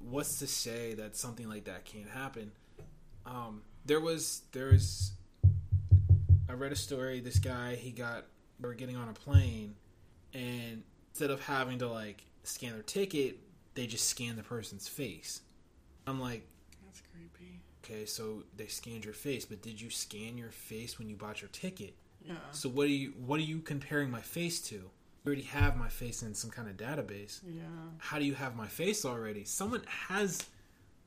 What's 0.00 0.38
to 0.40 0.46
say 0.46 0.94
that 0.94 1.16
something 1.16 1.48
like 1.48 1.64
that 1.64 1.84
can't 1.84 2.08
happen? 2.08 2.50
Um, 3.24 3.62
there 3.86 4.00
was 4.00 4.42
there's 4.52 5.12
I 6.48 6.54
read 6.54 6.72
a 6.72 6.76
story. 6.76 7.20
This 7.20 7.38
guy 7.38 7.76
he 7.76 7.90
got 7.92 8.24
they 8.60 8.66
were 8.68 8.74
getting 8.74 8.96
on 8.96 9.08
a 9.08 9.12
plane, 9.12 9.74
and 10.34 10.82
instead 11.10 11.30
of 11.30 11.40
having 11.44 11.78
to 11.78 11.88
like 11.88 12.24
scan 12.42 12.72
their 12.72 12.82
ticket, 12.82 13.38
they 13.74 13.86
just 13.86 14.08
scan 14.08 14.36
the 14.36 14.42
person's 14.42 14.88
face. 14.88 15.40
I'm 16.06 16.20
like, 16.20 16.44
That's 16.84 17.00
creepy. 17.12 17.60
Okay, 17.84 18.04
so 18.04 18.44
they 18.56 18.66
scanned 18.66 19.04
your 19.04 19.14
face, 19.14 19.44
but 19.44 19.60
did 19.60 19.80
you 19.80 19.90
scan 19.90 20.38
your 20.38 20.50
face 20.50 20.98
when 20.98 21.08
you 21.08 21.16
bought 21.16 21.42
your 21.42 21.50
ticket? 21.50 21.94
Yeah. 22.24 22.34
So 22.52 22.68
what 22.68 22.86
are 22.86 22.90
you 22.90 23.12
what 23.24 23.40
are 23.40 23.44
you 23.44 23.60
comparing 23.60 24.10
my 24.10 24.20
face 24.20 24.60
to? 24.68 24.74
You 24.76 24.90
already 25.26 25.42
have 25.42 25.76
my 25.76 25.88
face 25.88 26.22
in 26.22 26.34
some 26.34 26.50
kind 26.50 26.68
of 26.68 26.76
database. 26.76 27.40
Yeah. 27.46 27.62
How 27.98 28.18
do 28.18 28.24
you 28.24 28.34
have 28.34 28.56
my 28.56 28.66
face 28.66 29.04
already? 29.04 29.44
Someone 29.44 29.82
has 30.08 30.44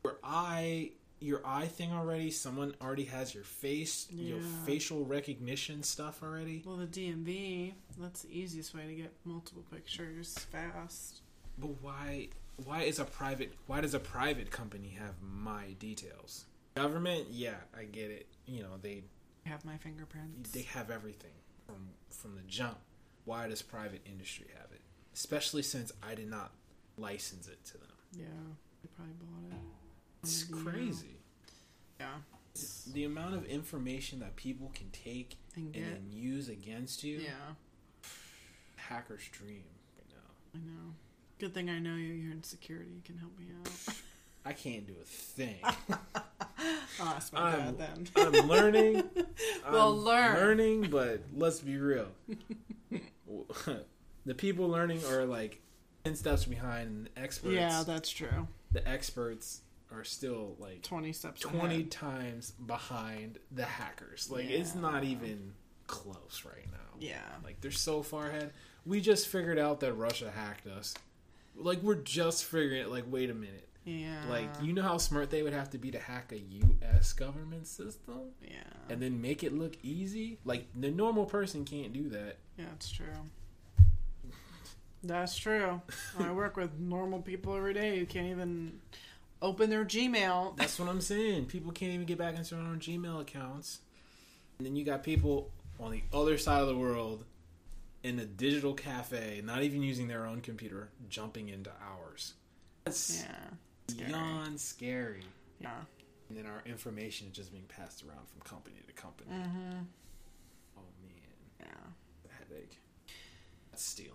your 0.03 0.17
eye 0.23 0.91
your 1.19 1.41
eye 1.45 1.67
thing 1.67 1.93
already. 1.93 2.29
Someone 2.31 2.75
already 2.81 3.05
has 3.05 3.33
your 3.33 3.43
face, 3.43 4.07
your 4.11 4.39
facial 4.65 5.05
recognition 5.05 5.81
stuff 5.81 6.21
already. 6.21 6.61
Well, 6.65 6.77
the 6.77 6.87
DMV. 6.87 7.73
That's 7.97 8.23
the 8.23 8.37
easiest 8.37 8.75
way 8.75 8.85
to 8.85 8.93
get 8.93 9.13
multiple 9.23 9.63
pictures 9.71 10.37
fast. 10.51 11.21
But 11.57 11.81
why 11.81 12.29
why 12.63 12.83
is 12.83 12.99
a 12.99 13.05
private 13.05 13.53
why 13.67 13.81
does 13.81 13.93
a 13.93 13.99
private 13.99 14.51
company 14.51 14.97
have 14.99 15.15
my 15.21 15.73
details? 15.79 16.45
Government, 16.75 17.27
yeah, 17.31 17.55
I 17.77 17.85
get 17.85 18.11
it. 18.11 18.27
You 18.45 18.61
know, 18.63 18.77
they 18.81 19.03
Have 19.45 19.63
my 19.63 19.77
fingerprints. 19.77 20.51
they 20.51 20.63
have 20.63 20.89
everything 20.91 21.31
from 21.65 21.87
from 22.09 22.35
the 22.35 22.41
jump. 22.47 22.77
Why 23.23 23.47
does 23.47 23.61
private 23.61 24.01
industry 24.05 24.47
have 24.57 24.71
it? 24.71 24.81
Especially 25.13 25.61
since 25.63 25.91
I 26.03 26.15
did 26.15 26.29
not 26.29 26.51
license 26.97 27.47
it 27.47 27.63
to 27.65 27.73
them. 27.77 27.87
Yeah, 28.13 28.25
they 28.83 28.89
probably 28.95 29.13
bought 29.13 29.55
it. 29.57 29.61
It's 30.23 30.43
crazy. 30.43 31.17
Yeah. 31.99 32.07
The 32.93 33.03
amount 33.05 33.35
of 33.35 33.45
information 33.45 34.19
that 34.19 34.35
people 34.35 34.71
can 34.73 34.89
take 34.91 35.37
And 35.55 35.75
and 35.75 35.85
then 35.85 36.05
use 36.11 36.49
against 36.49 37.03
you. 37.03 37.17
Yeah, 37.19 37.31
Hacker's 38.75 39.27
dream 39.29 39.63
right 39.97 40.07
now. 40.09 40.31
I 40.55 40.57
know. 40.59 40.93
Good 41.39 41.53
thing 41.53 41.69
I 41.69 41.79
know 41.79 41.95
you. 41.95 42.13
You're 42.13 42.31
in 42.33 42.43
security. 42.43 42.91
You 42.91 43.01
can 43.03 43.17
help 43.17 43.37
me 43.39 43.45
out. 43.59 43.95
I 44.45 44.53
can't 44.53 44.85
do 44.85 44.93
a 45.01 45.05
thing. 45.05 45.57
Oh, 46.99 47.13
Ask 47.15 47.33
my 47.33 47.39
I'm- 47.41 47.75
dad 47.75 47.77
then. 48.15 48.37
I'm 48.41 48.47
learning. 48.47 49.03
Well, 49.71 49.91
I'm 49.93 49.97
learn. 49.99 50.35
Learning, 50.35 50.81
but 50.89 51.21
let's 51.35 51.59
be 51.59 51.77
real. 51.77 52.07
the 54.25 54.35
people 54.35 54.67
learning 54.69 55.01
are 55.09 55.25
like 55.25 55.61
ten 56.03 56.15
steps 56.15 56.45
behind 56.45 57.09
the 57.15 57.21
experts. 57.21 57.53
yeah, 57.55 57.83
that's 57.85 58.09
true. 58.09 58.47
the 58.71 58.87
experts 58.87 59.61
are 59.91 60.03
still 60.03 60.55
like 60.59 60.81
20 60.81 61.13
steps 61.13 61.41
20 61.41 61.73
ahead. 61.75 61.91
times 61.91 62.51
behind 62.65 63.39
the 63.51 63.65
hackers. 63.65 64.29
Like 64.31 64.49
it's 64.49 64.75
not 64.75 65.03
even 65.03 65.53
close 65.87 66.43
right 66.45 66.65
now. 66.71 66.77
Yeah. 66.99 67.21
Like 67.43 67.61
they're 67.61 67.71
so 67.71 68.01
far 68.01 68.27
ahead. 68.27 68.51
We 68.85 68.99
just 69.01 69.27
figured 69.27 69.59
out 69.59 69.79
that 69.81 69.93
Russia 69.93 70.31
hacked 70.35 70.67
us. 70.67 70.93
Like 71.55 71.81
we're 71.81 71.95
just 71.95 72.45
figuring 72.45 72.81
it 72.81 72.89
like 72.89 73.05
wait 73.07 73.29
a 73.29 73.33
minute. 73.33 73.67
Yeah. 73.85 74.25
Like 74.29 74.49
you 74.61 74.73
know 74.73 74.81
how 74.81 74.97
smart 74.97 75.29
they 75.29 75.43
would 75.43 75.53
have 75.53 75.69
to 75.71 75.77
be 75.77 75.91
to 75.91 75.99
hack 75.99 76.31
a 76.31 76.39
US 76.39 77.13
government 77.13 77.67
system 77.67 78.31
Yeah. 78.41 78.63
and 78.89 78.99
then 79.01 79.21
make 79.21 79.43
it 79.43 79.53
look 79.53 79.75
easy? 79.83 80.39
Like 80.43 80.67
the 80.75 80.89
normal 80.91 81.25
person 81.25 81.63
can't 81.65 81.93
do 81.93 82.09
that. 82.09 82.37
Yeah, 82.57 82.65
it's 82.75 82.89
true. 82.89 83.05
That's 85.03 85.37
true. 85.37 85.81
I 86.19 86.31
work 86.31 86.57
with 86.57 86.79
normal 86.79 87.21
people 87.21 87.55
every 87.55 87.73
day 87.73 87.99
who 87.99 88.05
can't 88.05 88.27
even 88.27 88.79
open 89.41 89.69
their 89.69 89.85
Gmail. 89.85 90.57
That's 90.57 90.79
what 90.79 90.89
I'm 90.89 91.01
saying. 91.01 91.45
People 91.45 91.71
can't 91.71 91.91
even 91.91 92.05
get 92.05 92.17
back 92.17 92.35
into 92.35 92.55
their 92.55 92.63
own 92.63 92.79
Gmail 92.79 93.21
accounts. 93.21 93.79
And 94.57 94.65
then 94.65 94.75
you 94.75 94.83
got 94.83 95.03
people 95.03 95.51
on 95.79 95.91
the 95.91 96.01
other 96.13 96.37
side 96.37 96.61
of 96.61 96.67
the 96.67 96.77
world 96.77 97.23
in 98.01 98.17
a 98.19 98.25
digital 98.25 98.73
cafe, 98.73 99.41
not 99.43 99.61
even 99.61 99.83
using 99.83 100.07
their 100.07 100.25
own 100.25 100.41
computer, 100.41 100.89
jumping 101.09 101.49
into 101.49 101.71
ours. 101.83 102.33
That's 102.85 103.21
Yeah. 103.23 103.35
Scary. 103.87 104.07
beyond 104.09 104.59
scary. 104.59 105.23
Yeah. 105.59 105.69
And 106.29 106.37
then 106.37 106.45
our 106.47 106.61
information 106.65 107.27
is 107.27 107.33
just 107.35 107.51
being 107.51 107.65
passed 107.67 108.03
around 108.03 108.27
from 108.27 108.41
company 108.41 108.77
to 108.87 108.93
company. 108.93 109.29
Mm-hmm. 109.31 109.79
Oh 110.77 110.81
man, 111.03 111.59
Yeah. 111.59 111.67
the 112.23 112.29
headache. 112.55 112.79
That's 113.71 113.83
stealing. 113.85 114.11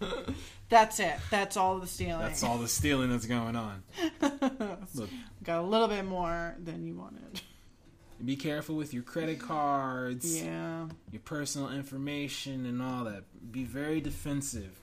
That's 0.68 0.98
it. 0.98 1.14
That's 1.30 1.56
all 1.56 1.78
the 1.78 1.86
stealing. 1.86 2.20
That's 2.22 2.42
all 2.42 2.58
the 2.58 2.68
stealing 2.68 3.10
that's 3.10 3.26
going 3.26 3.54
on. 3.54 3.82
Look, 4.94 5.10
Got 5.44 5.60
a 5.60 5.62
little 5.62 5.88
bit 5.88 6.04
more 6.04 6.56
than 6.62 6.84
you 6.86 6.94
wanted. 6.96 7.40
be 8.24 8.34
careful 8.36 8.74
with 8.76 8.92
your 8.94 9.02
credit 9.02 9.38
cards. 9.38 10.42
Yeah. 10.42 10.86
your 11.12 11.20
personal 11.24 11.70
information 11.70 12.66
and 12.66 12.82
all 12.82 13.04
that. 13.04 13.24
Be 13.52 13.64
very 13.64 14.00
defensive. 14.00 14.80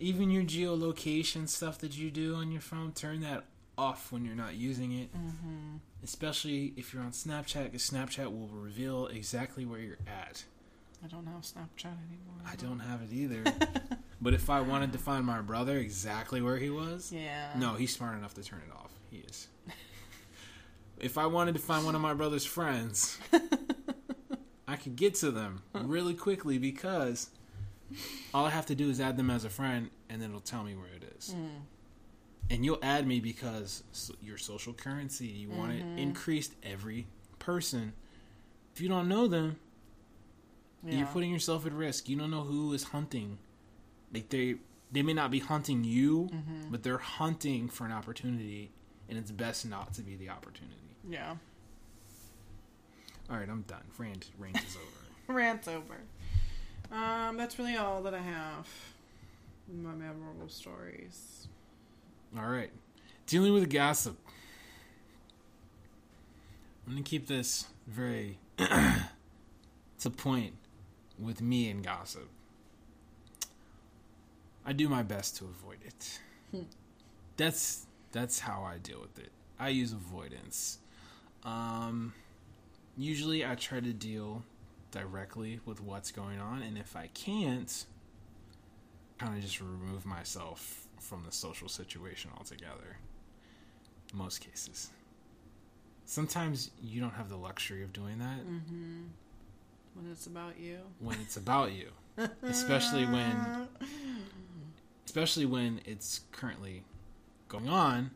Even 0.00 0.30
your 0.30 0.42
geolocation 0.42 1.48
stuff 1.48 1.78
that 1.78 1.96
you 1.96 2.10
do 2.10 2.34
on 2.34 2.50
your 2.50 2.60
phone, 2.62 2.92
turn 2.92 3.20
that 3.20 3.44
off 3.76 4.10
when 4.10 4.24
you're 4.24 4.34
not 4.34 4.54
using 4.54 4.92
it. 4.92 5.14
Mm-hmm. 5.14 5.76
Especially 6.02 6.72
if 6.76 6.92
you're 6.94 7.02
on 7.02 7.12
Snapchat, 7.12 7.64
because 7.64 7.88
Snapchat 7.88 8.24
will 8.26 8.48
reveal 8.48 9.06
exactly 9.08 9.64
where 9.66 9.78
you're 9.80 9.98
at. 10.06 10.42
I 11.04 11.06
don't 11.08 11.26
have 11.26 11.42
Snapchat 11.42 11.84
anymore. 11.86 12.40
I 12.46 12.56
don't 12.56 12.80
have 12.80 13.02
it 13.02 13.12
either. 13.12 13.42
but 14.20 14.34
if 14.34 14.50
I 14.50 14.60
wanted 14.60 14.92
to 14.92 14.98
find 14.98 15.24
my 15.24 15.40
brother 15.40 15.76
exactly 15.78 16.40
where 16.42 16.56
he 16.58 16.70
was, 16.70 17.12
Yeah. 17.12 17.52
no, 17.56 17.74
he's 17.74 17.94
smart 17.94 18.16
enough 18.18 18.34
to 18.34 18.42
turn 18.42 18.60
it 18.66 18.72
off. 18.74 18.90
He 19.10 19.18
is. 19.18 19.48
if 20.98 21.16
I 21.18 21.26
wanted 21.26 21.54
to 21.54 21.60
find 21.60 21.84
one 21.84 21.94
of 21.94 22.00
my 22.00 22.14
brother's 22.14 22.44
friends, 22.44 23.18
I 24.68 24.76
could 24.76 24.96
get 24.96 25.14
to 25.16 25.30
them 25.30 25.62
really 25.74 26.14
quickly 26.14 26.58
because 26.58 27.30
all 28.32 28.44
I 28.46 28.50
have 28.50 28.66
to 28.66 28.74
do 28.74 28.90
is 28.90 29.00
add 29.00 29.16
them 29.16 29.30
as 29.30 29.44
a 29.44 29.50
friend 29.50 29.90
and 30.08 30.20
then 30.20 30.30
it'll 30.30 30.40
tell 30.40 30.62
me 30.64 30.74
where 30.74 30.88
it 30.94 31.14
is. 31.18 31.34
Mm. 31.36 31.48
And 32.50 32.64
you'll 32.64 32.78
add 32.82 33.06
me 33.06 33.20
because 33.20 33.82
your 34.22 34.36
social 34.38 34.72
currency, 34.72 35.26
you 35.26 35.50
want 35.50 35.72
Mhm. 35.72 35.96
it 35.96 36.00
increased 36.00 36.54
every 36.62 37.06
person. 37.38 37.92
If 38.74 38.80
you 38.80 38.88
don't 38.88 39.08
know 39.08 39.26
them, 39.28 39.58
Yeah. 40.84 40.98
you're 40.98 41.06
putting 41.08 41.30
yourself 41.30 41.66
at 41.66 41.72
risk. 41.72 42.08
You 42.08 42.16
don't 42.16 42.30
know 42.30 42.42
who 42.42 42.72
is 42.72 42.84
hunting. 42.84 43.38
Like 44.12 44.28
they 44.30 44.56
they 44.92 45.02
may 45.02 45.12
not 45.14 45.30
be 45.30 45.38
hunting 45.38 45.84
you, 45.84 46.28
Mhm. 46.32 46.72
but 46.72 46.82
they're 46.82 46.98
hunting 46.98 47.68
for 47.68 47.84
an 47.86 47.92
opportunity 47.92 48.72
and 49.08 49.16
it's 49.16 49.30
best 49.30 49.64
not 49.64 49.94
to 49.94 50.02
be 50.02 50.16
the 50.16 50.28
opportunity. 50.28 50.96
Yeah. 51.08 51.36
All 53.30 53.36
right, 53.36 53.48
I'm 53.48 53.62
done. 53.62 53.84
Rant 53.98 54.28
rant 54.38 54.56
is 54.60 54.76
over. 54.76 55.32
Rant's 55.38 55.68
over. 55.68 56.00
Um, 56.92 57.36
that's 57.36 57.58
really 57.58 57.76
all 57.76 58.02
that 58.02 58.14
I 58.14 58.20
have. 58.20 58.66
My 59.72 59.92
memorable 59.92 60.48
stories. 60.48 61.46
All 62.36 62.48
right. 62.48 62.70
Dealing 63.26 63.52
with 63.52 63.70
gossip. 63.70 64.16
I'm 66.86 66.94
going 66.94 67.04
to 67.04 67.08
keep 67.08 67.28
this 67.28 67.66
very 67.86 68.38
to 68.58 70.10
point 70.10 70.54
with 71.18 71.40
me 71.40 71.70
and 71.70 71.84
gossip. 71.84 72.28
I 74.66 74.72
do 74.72 74.88
my 74.88 75.02
best 75.02 75.36
to 75.36 75.44
avoid 75.44 75.78
it. 75.84 76.18
that's 77.36 77.86
that's 78.12 78.40
how 78.40 78.62
I 78.62 78.78
deal 78.78 79.00
with 79.00 79.18
it. 79.18 79.30
I 79.58 79.68
use 79.68 79.92
avoidance. 79.92 80.78
Um, 81.44 82.12
usually, 82.96 83.46
I 83.46 83.54
try 83.54 83.80
to 83.80 83.92
deal 83.92 84.42
directly 84.90 85.60
with 85.64 85.80
what's 85.80 86.10
going 86.10 86.40
on, 86.40 86.62
and 86.62 86.76
if 86.78 86.96
I 86.96 87.08
can't, 87.14 87.84
kind 89.18 89.36
of 89.36 89.42
just 89.42 89.60
remove 89.60 90.06
myself 90.06 90.86
from 90.98 91.24
the 91.24 91.32
social 91.32 91.68
situation 91.68 92.30
altogether. 92.36 92.98
Most 94.12 94.40
cases. 94.40 94.90
Sometimes 96.04 96.70
you 96.82 97.00
don't 97.00 97.14
have 97.14 97.28
the 97.28 97.36
luxury 97.36 97.82
of 97.84 97.92
doing 97.92 98.18
that 98.18 98.44
Mm-hmm. 98.44 99.02
When 99.94 100.10
it's 100.10 100.26
about 100.26 100.58
you. 100.58 100.78
when 101.00 101.18
it's 101.20 101.36
about 101.36 101.72
you, 101.72 101.88
especially 102.42 103.04
when 103.04 103.68
especially 105.04 105.46
when 105.46 105.80
it's 105.84 106.20
currently 106.32 106.84
going 107.48 107.68
on, 107.68 108.10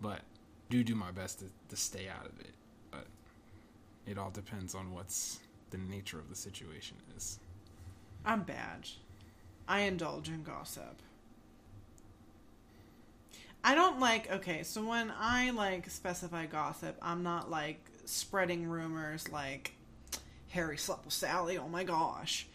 but 0.00 0.20
do 0.68 0.84
do 0.84 0.94
my 0.94 1.10
best 1.10 1.38
to, 1.40 1.46
to 1.68 1.76
stay 1.76 2.06
out 2.08 2.26
of 2.26 2.38
it. 2.40 2.54
But 2.90 3.06
it 4.06 4.18
all 4.18 4.30
depends 4.30 4.74
on 4.74 4.92
what's 4.92 5.40
the 5.70 5.78
nature 5.78 6.18
of 6.18 6.28
the 6.28 6.36
situation 6.36 6.96
is. 7.16 7.38
I'm 8.24 8.42
bad. 8.42 8.88
I 9.68 9.80
indulge 9.80 10.28
in 10.28 10.42
gossip. 10.42 11.02
I 13.64 13.74
don't 13.74 13.98
like 13.98 14.30
okay, 14.30 14.62
so 14.62 14.84
when 14.84 15.12
I 15.18 15.50
like 15.50 15.90
specify 15.90 16.46
gossip, 16.46 16.96
I'm 17.02 17.22
not 17.22 17.50
like 17.50 17.84
spreading 18.04 18.68
rumors 18.68 19.28
like 19.28 19.72
Harry 20.50 20.78
slept 20.78 21.04
with 21.04 21.14
Sally, 21.14 21.58
oh 21.58 21.68
my 21.68 21.82
gosh. 21.82 22.46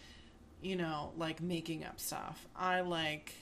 You 0.62 0.78
know, 0.78 1.12
like 1.18 1.42
making 1.42 1.84
up 1.84 2.00
stuff. 2.00 2.48
I 2.56 2.82
like 2.82 3.34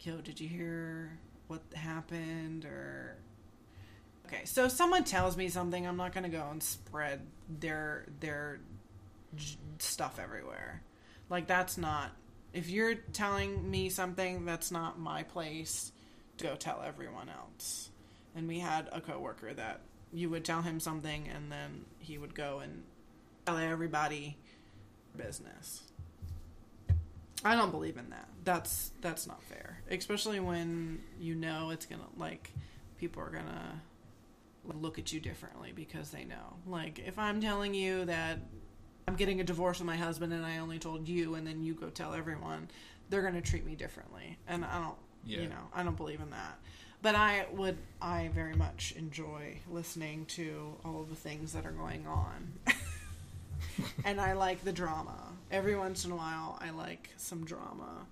yo, 0.00 0.16
did 0.18 0.40
you 0.40 0.48
hear 0.48 1.18
what 1.48 1.62
happened 1.74 2.64
or 2.64 3.16
Okay, 4.26 4.44
so 4.44 4.66
someone 4.68 5.04
tells 5.04 5.36
me 5.36 5.48
something, 5.48 5.86
I'm 5.86 5.98
not 5.98 6.14
going 6.14 6.24
to 6.24 6.30
go 6.30 6.46
and 6.50 6.62
spread 6.62 7.20
their 7.48 8.06
their 8.20 8.60
j- 9.36 9.56
stuff 9.78 10.18
everywhere. 10.22 10.82
Like 11.28 11.46
that's 11.46 11.78
not 11.78 12.12
if 12.52 12.68
you're 12.68 12.94
telling 12.94 13.70
me 13.70 13.88
something 13.88 14.44
that's 14.44 14.70
not 14.70 14.98
my 14.98 15.22
place 15.22 15.92
to 16.38 16.44
go 16.44 16.54
tell 16.54 16.82
everyone 16.84 17.28
else. 17.28 17.90
And 18.34 18.48
we 18.48 18.58
had 18.58 18.88
a 18.92 19.00
coworker 19.00 19.52
that 19.54 19.80
you 20.12 20.28
would 20.30 20.44
tell 20.44 20.62
him 20.62 20.80
something 20.80 21.28
and 21.28 21.50
then 21.50 21.84
he 21.98 22.18
would 22.18 22.34
go 22.34 22.60
and 22.60 22.82
tell 23.46 23.58
everybody 23.58 24.36
business. 25.16 25.82
I 27.44 27.56
don't 27.56 27.70
believe 27.70 27.96
in 27.96 28.10
that. 28.10 28.28
That's 28.44 28.92
that's 29.00 29.26
not 29.26 29.42
fair. 29.42 29.80
Especially 29.90 30.40
when 30.40 31.00
you 31.20 31.34
know 31.34 31.70
it's 31.70 31.86
to 31.86 31.96
like 32.16 32.52
people 32.98 33.22
are 33.22 33.30
to 33.46 34.76
look 34.78 34.98
at 34.98 35.12
you 35.12 35.20
differently 35.20 35.72
because 35.74 36.10
they 36.10 36.24
know. 36.24 36.56
Like 36.66 37.00
if 37.00 37.18
I'm 37.18 37.40
telling 37.40 37.74
you 37.74 38.04
that 38.04 38.38
I'm 39.08 39.16
getting 39.16 39.40
a 39.40 39.44
divorce 39.44 39.78
with 39.78 39.86
my 39.86 39.96
husband 39.96 40.32
and 40.32 40.44
I 40.44 40.58
only 40.58 40.78
told 40.78 41.08
you 41.08 41.34
and 41.34 41.46
then 41.46 41.62
you 41.62 41.74
go 41.74 41.88
tell 41.88 42.14
everyone, 42.14 42.68
they're 43.10 43.22
going 43.22 43.34
to 43.34 43.40
treat 43.40 43.66
me 43.66 43.74
differently. 43.74 44.38
And 44.48 44.64
I 44.64 44.80
don't, 44.80 44.96
Yeah. 45.26 45.40
you 45.40 45.48
know, 45.48 45.68
I 45.74 45.82
don't 45.82 45.96
believe 45.96 46.20
in 46.20 46.30
that. 46.30 46.58
But 47.02 47.16
I 47.16 47.46
would, 47.52 47.76
I 48.00 48.30
very 48.32 48.54
much 48.54 48.94
enjoy 48.96 49.58
listening 49.70 50.24
to 50.26 50.76
all 50.84 51.00
of 51.02 51.08
the 51.10 51.16
things 51.16 51.52
that 51.52 51.66
are 51.66 51.72
going 51.72 52.06
on. 52.06 52.52
and 54.04 54.20
I 54.20 54.34
like 54.34 54.62
the 54.64 54.72
drama. 54.72 55.18
Every 55.50 55.74
once 55.76 56.04
in 56.04 56.12
a 56.12 56.16
while, 56.16 56.58
I 56.62 56.70
like 56.70 57.10
some 57.16 57.44
drama 57.44 58.06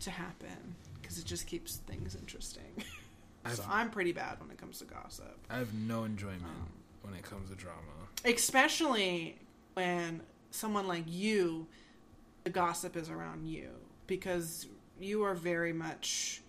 to 0.00 0.10
happen 0.10 0.74
because 1.00 1.18
it 1.18 1.24
just 1.24 1.46
keeps 1.46 1.76
things 1.76 2.14
interesting. 2.14 2.84
so 3.54 3.64
I'm 3.68 3.88
pretty 3.90 4.12
bad 4.12 4.38
when 4.40 4.50
it 4.50 4.58
comes 4.58 4.80
to 4.80 4.84
gossip. 4.84 5.34
I 5.48 5.56
have 5.56 5.72
no 5.72 6.04
enjoyment 6.04 6.42
um, 6.44 6.68
when 7.02 7.14
it 7.14 7.22
comes 7.22 7.48
to 7.48 7.56
drama. 7.56 7.80
especially 8.24 9.38
when 9.76 10.22
someone 10.50 10.88
like 10.88 11.04
you 11.06 11.66
the 12.44 12.50
gossip 12.50 12.96
is 12.96 13.10
around 13.10 13.46
you 13.46 13.68
because 14.06 14.66
you 14.98 15.22
are 15.22 15.34
very 15.34 15.72
much 15.72 16.40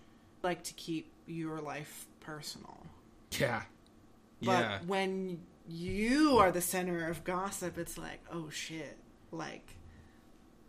like 0.42 0.62
to 0.64 0.72
keep 0.74 1.12
your 1.26 1.58
life 1.60 2.06
personal 2.20 2.86
Yeah. 3.32 3.62
but 4.42 4.50
yeah. 4.60 4.78
when 4.86 5.40
you 5.68 6.38
are 6.38 6.50
the 6.50 6.62
center 6.62 7.06
of 7.06 7.22
gossip 7.24 7.76
it's 7.76 7.98
like 7.98 8.20
oh 8.32 8.48
shit 8.48 8.96
like 9.30 9.76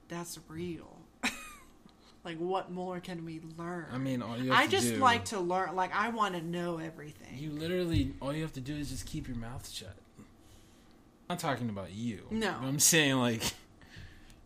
that's 0.09 0.37
real 0.49 0.97
like 2.25 2.37
what 2.39 2.71
more 2.71 2.99
can 2.99 3.23
we 3.23 3.39
learn 3.57 3.85
I 3.93 3.97
mean, 3.97 4.21
all 4.21 4.37
you 4.37 4.51
have 4.51 4.59
i 4.59 4.67
just 4.67 4.89
do, 4.89 4.97
like 4.97 5.23
to 5.25 5.39
learn 5.39 5.77
like 5.77 5.95
i 5.95 6.09
want 6.09 6.35
to 6.35 6.41
know 6.41 6.79
everything 6.79 7.37
You 7.37 7.51
literally, 7.51 8.13
all 8.21 8.33
you 8.33 8.41
have 8.41 8.53
to 8.53 8.61
do 8.61 8.75
is 8.75 8.89
just 8.89 9.05
keep 9.05 9.29
your 9.29 9.37
mouth 9.37 9.69
shut. 9.69 9.95
I'm 11.29 11.35
not 11.35 11.39
talking 11.39 11.69
about 11.69 11.91
you. 11.91 12.23
No. 12.31 12.55
I'm 12.63 12.79
saying 12.79 13.15
like, 13.17 13.43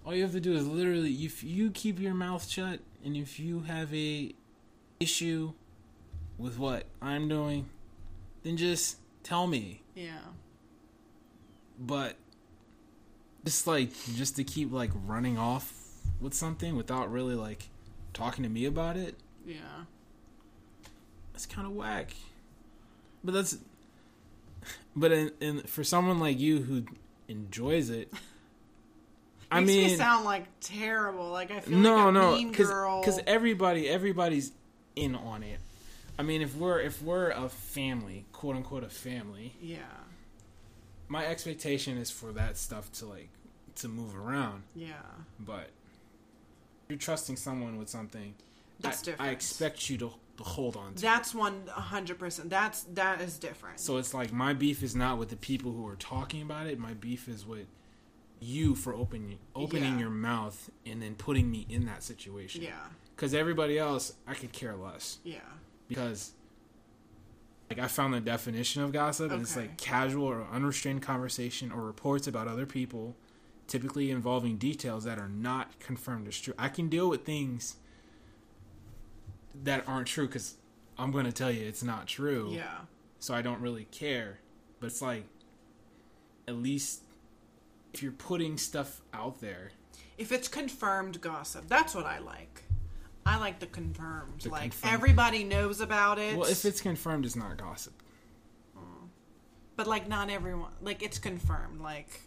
all 0.06 0.14
you 0.14 0.22
have 0.24 0.34
to 0.34 0.42
do 0.42 0.54
is 0.54 0.68
literally, 0.68 1.14
if 1.14 1.42
you 1.42 1.72
keep 1.72 1.98
your 1.98 2.14
mouth 2.14 2.46
shut, 2.46 2.82
and 3.06 3.16
if 3.16 3.40
you 3.40 3.62
have 3.62 3.94
a 3.94 4.34
issue 5.00 5.54
with 6.38 6.60
what 6.60 6.84
I'm 7.02 7.30
doing, 7.30 7.70
then 8.44 8.58
just 8.58 8.98
tell 9.24 9.48
me. 9.48 9.82
yeah 9.96 10.20
But 11.80 12.16
just 13.46 13.66
like, 13.66 13.92
just 14.16 14.36
to 14.36 14.44
keep 14.44 14.74
like 14.74 14.92
running 15.06 15.38
off 15.38 15.74
with 16.20 16.34
something 16.34 16.76
without 16.76 17.10
really 17.10 17.36
like 17.36 17.70
talking 18.14 18.44
to 18.44 18.50
me 18.50 18.66
about 18.66 18.98
it, 18.98 19.16
yeah 19.46 19.86
that's 21.32 21.46
kind 21.46 21.66
of 21.66 21.74
whack. 21.74 22.12
But 23.24 23.34
that's, 23.34 23.58
but 24.96 25.12
in, 25.12 25.32
in 25.40 25.60
for 25.62 25.84
someone 25.84 26.20
like 26.20 26.40
you 26.40 26.62
who 26.62 26.84
enjoys 27.28 27.90
it, 27.90 28.12
I 29.52 29.60
Makes 29.60 29.68
mean, 29.68 29.88
me 29.92 29.96
sound 29.98 30.26
like 30.26 30.46
terrible. 30.62 31.30
Like 31.30 31.52
I 31.52 31.60
feel 31.60 31.78
no, 31.78 31.96
like 31.96 32.08
a 32.08 32.12
no, 32.12 32.36
mean 32.36 32.50
because 32.50 32.70
girl. 32.70 33.04
everybody, 33.28 33.88
everybody's 33.88 34.52
in 34.96 35.16
on 35.16 35.44
it. 35.44 35.60
I 36.18 36.24
mean, 36.24 36.42
if 36.42 36.56
we're 36.56 36.80
if 36.80 37.02
we're 37.02 37.30
a 37.32 37.50
family, 37.50 38.26
quote 38.34 38.56
unquote, 38.56 38.84
a 38.84 38.90
family, 38.90 39.56
yeah, 39.62 39.78
my 41.08 41.26
expectation 41.26 41.98
is 41.98 42.10
for 42.12 42.32
that 42.34 42.58
stuff 42.58 42.92
to 42.94 43.06
like 43.06 43.30
to 43.76 43.88
move 43.88 44.16
around. 44.16 44.64
yeah, 44.76 44.94
But 45.40 45.70
you're 46.90 46.98
trusting 47.00 47.38
someone 47.38 47.78
with 47.78 47.90
something. 47.90 48.36
that's 48.80 49.02
I, 49.02 49.06
different. 49.06 49.30
I 49.30 49.34
expect 49.34 49.90
you 49.90 49.98
to 50.00 50.14
hold 50.40 50.76
on 50.76 50.94
to. 50.96 51.02
that's 51.02 51.34
one 51.36 51.68
hundred 51.68 52.18
percent. 52.20 52.50
That's 52.50 52.84
that 52.94 53.22
is 53.22 53.38
different. 53.38 53.80
So 53.80 53.98
it's 53.98 54.14
like 54.14 54.32
my 54.34 54.54
beef 54.54 54.82
is 54.84 54.96
not 54.96 55.18
with 55.18 55.30
the 55.30 55.36
people 55.38 55.72
who 55.72 55.88
are 55.88 55.96
talking 55.96 56.42
about 56.42 56.68
it. 56.68 56.80
My 56.80 56.94
beef 56.94 57.28
is 57.28 57.46
with 57.46 57.68
you 58.40 58.76
for 58.76 58.94
opening 58.94 59.38
opening 59.56 59.94
Yeah. 59.94 60.00
your 60.00 60.10
mouth 60.10 60.70
and 60.86 61.02
then 61.02 61.16
putting 61.16 61.50
me 61.52 61.66
in 61.70 61.86
that 61.86 62.04
situation. 62.04 62.62
yeah, 62.62 62.74
Because 63.16 63.34
everybody 63.34 63.78
else, 63.78 64.14
I 64.28 64.34
could 64.34 64.52
care 64.52 64.76
less. 64.76 65.20
yeah, 65.24 65.40
Because 65.88 66.32
like 67.70 67.80
I 67.80 67.88
found 67.88 68.14
the 68.14 68.20
definition 68.20 68.82
of 68.84 68.92
gossip, 68.92 69.32
and 69.32 69.42
it's 69.42 69.56
like 69.56 69.78
casual 69.78 70.26
or 70.26 70.46
unrestrained 70.52 71.02
conversation 71.02 71.72
or 71.72 71.82
reports 71.82 72.28
about 72.28 72.48
other 72.48 72.66
people, 72.66 73.16
typically 73.68 74.12
involving 74.12 74.58
details 74.58 75.06
that 75.06 75.18
are 75.18 75.30
not 75.30 75.80
confirmed 75.80 76.28
as 76.28 76.38
true. 76.40 76.54
I 76.60 76.68
can 76.70 76.90
deal 76.90 77.10
with 77.10 77.26
things 77.26 77.78
that 79.64 79.88
aren't 79.88 80.08
true 80.08 80.28
because 80.28 80.56
I'm 80.98 81.12
going 81.12 81.26
to 81.26 81.32
tell 81.32 81.52
you 81.52 81.66
it's 81.68 81.84
not 81.84 82.08
true 82.08 82.50
yeah, 82.52 82.80
so 83.20 83.34
I 83.34 83.42
don't 83.42 83.62
really 83.62 83.86
care. 83.86 84.40
But 84.80 84.88
it's 84.88 85.02
like, 85.02 85.24
at 86.48 86.56
least 86.56 87.04
if 87.94 88.04
you're 88.04 88.12
putting 88.12 88.58
stuff 88.58 89.02
out 89.14 89.40
there, 89.40 89.72
if 90.18 90.32
it's 90.32 90.48
confirmed 90.48 91.22
gossip, 91.22 91.68
that's 91.68 91.96
what 91.96 92.06
I 92.06 92.20
like. 92.20 92.64
I 93.26 93.38
like 93.38 93.60
the 93.60 93.68
confirmed. 93.68 94.42
The 94.42 94.50
like 94.50 94.62
confirmed. 94.64 94.94
everybody 94.94 95.44
knows 95.44 95.80
about 95.80 96.20
it. 96.20 96.38
well, 96.38 96.50
if 96.50 96.66
it's 96.66 96.82
confirmed, 96.82 97.26
it's 97.26 97.36
not 97.36 97.56
gossip. 97.58 97.94
Mm. 98.78 99.08
but 99.76 99.88
like 99.88 100.10
not 100.10 100.30
everyone. 100.30 100.72
Like 100.82 101.02
it's 101.02 101.20
confirmed. 101.20 101.80
Like 101.80 102.22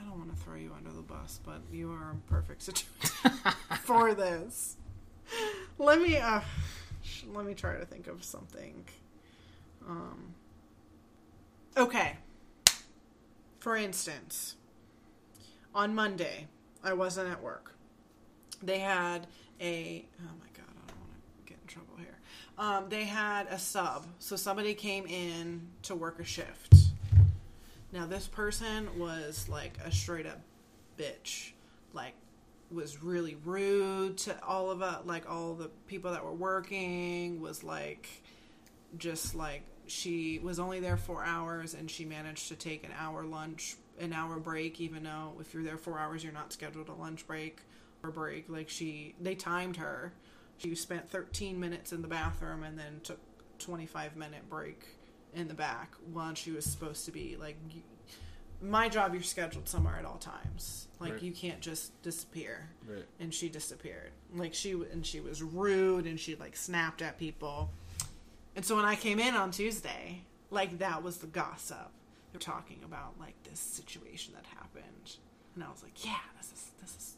I 0.00 0.04
don't 0.04 0.18
want 0.18 0.34
to 0.34 0.42
throw 0.42 0.54
you 0.56 0.72
under 0.76 0.90
the 0.90 1.02
bus, 1.02 1.40
but 1.44 1.60
you 1.70 1.92
are 1.92 2.12
in 2.12 2.20
perfect 2.28 2.62
situation 2.62 3.08
for 3.82 4.14
this. 4.14 4.76
Let 5.78 6.00
me 6.00 6.16
uh, 6.16 6.40
let 7.32 7.44
me 7.44 7.54
try 7.54 7.76
to 7.76 7.84
think 7.84 8.06
of 8.06 8.24
something. 8.24 8.84
Um. 9.86 10.34
Okay. 11.76 12.16
For 13.58 13.76
instance, 13.76 14.54
on 15.74 15.94
Monday, 15.94 16.46
I 16.82 16.92
wasn't 16.92 17.30
at 17.30 17.42
work. 17.42 17.74
They 18.62 18.78
had 18.78 19.26
a 19.60 20.04
oh 20.20 20.34
my 20.40 20.46
god, 20.54 20.70
I 20.70 20.88
don't 20.88 21.00
want 21.00 21.10
to 21.44 21.52
get 21.52 21.58
in 21.60 21.66
trouble 21.66 21.96
here. 21.98 22.18
Um, 22.58 22.88
they 22.88 23.04
had 23.04 23.48
a 23.48 23.58
sub, 23.58 24.06
so 24.18 24.36
somebody 24.36 24.72
came 24.72 25.06
in 25.06 25.68
to 25.82 25.94
work 25.94 26.20
a 26.20 26.24
shift. 26.24 26.74
Now 27.92 28.06
this 28.06 28.26
person 28.26 28.88
was 28.98 29.48
like 29.48 29.78
a 29.84 29.92
straight 29.92 30.26
up 30.26 30.40
bitch, 30.96 31.50
like 31.92 32.14
was 32.70 33.02
really 33.02 33.36
rude 33.44 34.18
to 34.18 34.44
all 34.44 34.70
of 34.70 34.82
us, 34.82 35.04
like 35.04 35.30
all 35.30 35.54
the 35.54 35.70
people 35.86 36.12
that 36.12 36.24
were 36.24 36.32
working, 36.32 37.40
was 37.40 37.62
like, 37.62 38.08
just 38.98 39.34
like, 39.34 39.62
she 39.86 40.40
was 40.40 40.58
only 40.58 40.80
there 40.80 40.96
four 40.96 41.24
hours 41.24 41.74
and 41.74 41.88
she 41.90 42.04
managed 42.04 42.48
to 42.48 42.56
take 42.56 42.84
an 42.84 42.90
hour 42.98 43.24
lunch, 43.24 43.76
an 44.00 44.12
hour 44.12 44.38
break, 44.38 44.80
even 44.80 45.04
though 45.04 45.34
if 45.40 45.54
you're 45.54 45.62
there 45.62 45.78
four 45.78 45.98
hours, 45.98 46.24
you're 46.24 46.32
not 46.32 46.52
scheduled 46.52 46.88
a 46.88 46.94
lunch 46.94 47.26
break 47.26 47.60
or 48.02 48.10
break. 48.10 48.48
Like, 48.48 48.68
she, 48.68 49.14
they 49.20 49.34
timed 49.34 49.76
her. 49.76 50.12
She 50.58 50.74
spent 50.74 51.08
13 51.10 51.60
minutes 51.60 51.92
in 51.92 52.02
the 52.02 52.08
bathroom 52.08 52.62
and 52.62 52.78
then 52.78 53.00
took 53.02 53.20
25 53.58 54.16
minute 54.16 54.48
break 54.48 54.82
in 55.34 55.48
the 55.48 55.54
back 55.54 55.94
while 56.12 56.34
she 56.34 56.50
was 56.50 56.64
supposed 56.64 57.04
to 57.04 57.12
be 57.12 57.36
like 57.38 57.56
my 58.62 58.88
job 58.88 59.12
you're 59.14 59.22
scheduled 59.22 59.68
somewhere 59.68 59.96
at 59.98 60.04
all 60.04 60.18
times. 60.18 60.88
Like 60.98 61.14
Right. 61.14 61.22
you 61.22 61.32
can't 61.32 61.60
just 61.60 62.00
disappear. 62.02 62.68
Right. 62.88 63.04
and 63.20 63.32
she 63.34 63.48
disappeared. 63.48 64.12
Like 64.34 64.54
she 64.54 64.72
and 64.72 65.04
she 65.04 65.20
was 65.20 65.42
rude 65.42 66.06
and 66.06 66.18
she 66.18 66.34
like 66.36 66.56
snapped 66.56 67.02
at 67.02 67.18
people. 67.18 67.70
And 68.54 68.64
so 68.64 68.76
when 68.76 68.84
i 68.86 68.94
came 68.96 69.18
in 69.20 69.34
on 69.34 69.50
tuesday 69.50 70.22
like 70.50 70.78
that 70.78 71.02
was 71.02 71.18
the 71.18 71.26
gossip. 71.26 71.90
They're 72.32 72.40
talking 72.40 72.80
about 72.84 73.14
like 73.20 73.34
this 73.44 73.60
situation 73.60 74.34
that 74.34 74.46
happened. 74.46 75.16
And 75.54 75.64
i 75.64 75.68
was 75.70 75.82
like 75.82 76.04
yeah 76.04 76.16
this 76.38 76.52
is 76.52 76.70
this 76.80 76.96
is 76.96 77.14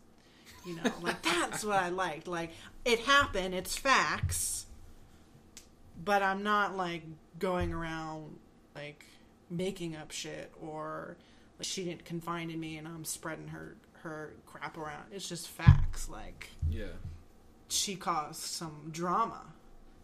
you 0.67 0.75
know 0.77 0.91
like 1.03 1.23
that's 1.23 1.65
what 1.65 1.77
i 1.77 1.89
liked. 1.89 2.27
Like 2.27 2.51
it 2.85 3.01
happened 3.01 3.55
it's 3.55 3.77
facts 3.77 4.67
but 6.05 6.23
i'm 6.23 6.43
not 6.45 6.77
like 6.77 7.03
going 7.41 7.73
around 7.73 8.37
like 8.75 9.05
making 9.51 9.97
up 9.97 10.11
shit 10.11 10.53
or 10.61 11.17
like 11.59 11.65
she 11.67 11.85
didn't 11.85 12.05
confide 12.05 12.51
in 12.51 12.61
me 12.61 12.77
and 12.77 12.87
i'm 12.87 13.05
spreading 13.05 13.49
her 13.49 13.77
her 14.03 14.33
crap 14.47 14.79
around. 14.79 15.03
It's 15.11 15.29
just 15.29 15.49
facts 15.49 16.09
like 16.09 16.51
Yeah. 16.71 16.85
she 17.69 17.97
caused 17.97 18.41
some 18.43 18.91
drama. 18.93 19.43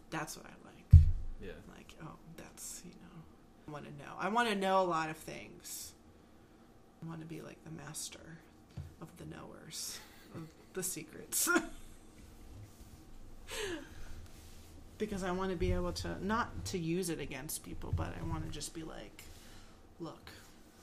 That's 0.09 0.35
what 0.35 0.45
i 0.47 0.67
like. 0.67 1.01
Yeah. 1.41 1.51
like 1.75 1.93
oh 2.03 2.15
that's 2.35 2.81
you 2.83 2.91
know 2.91 3.23
i 3.67 3.71
want 3.71 3.85
to 3.85 3.91
know. 4.03 4.11
I 4.19 4.27
want 4.29 4.49
to 4.49 4.55
know 4.55 4.81
a 4.81 4.83
lot 4.83 5.09
of 5.09 5.15
things. 5.17 5.93
I 7.03 7.07
want 7.07 7.21
to 7.21 7.25
be 7.25 7.39
like 7.41 7.63
the 7.63 7.71
master 7.71 8.39
of 9.01 9.07
the 9.17 9.25
knowers 9.33 9.97
of 10.35 10.41
the 10.73 10.83
secrets. 10.83 11.47
Because 14.97 15.23
i 15.23 15.31
want 15.31 15.51
to 15.51 15.57
be 15.57 15.71
able 15.73 15.91
to 15.91 16.25
not 16.25 16.65
to 16.65 16.77
use 16.77 17.09
it 17.09 17.19
against 17.19 17.63
people 17.63 17.93
but 17.95 18.13
i 18.19 18.25
want 18.29 18.45
to 18.45 18.49
just 18.51 18.73
be 18.73 18.83
like 18.83 19.23
look 19.99 20.29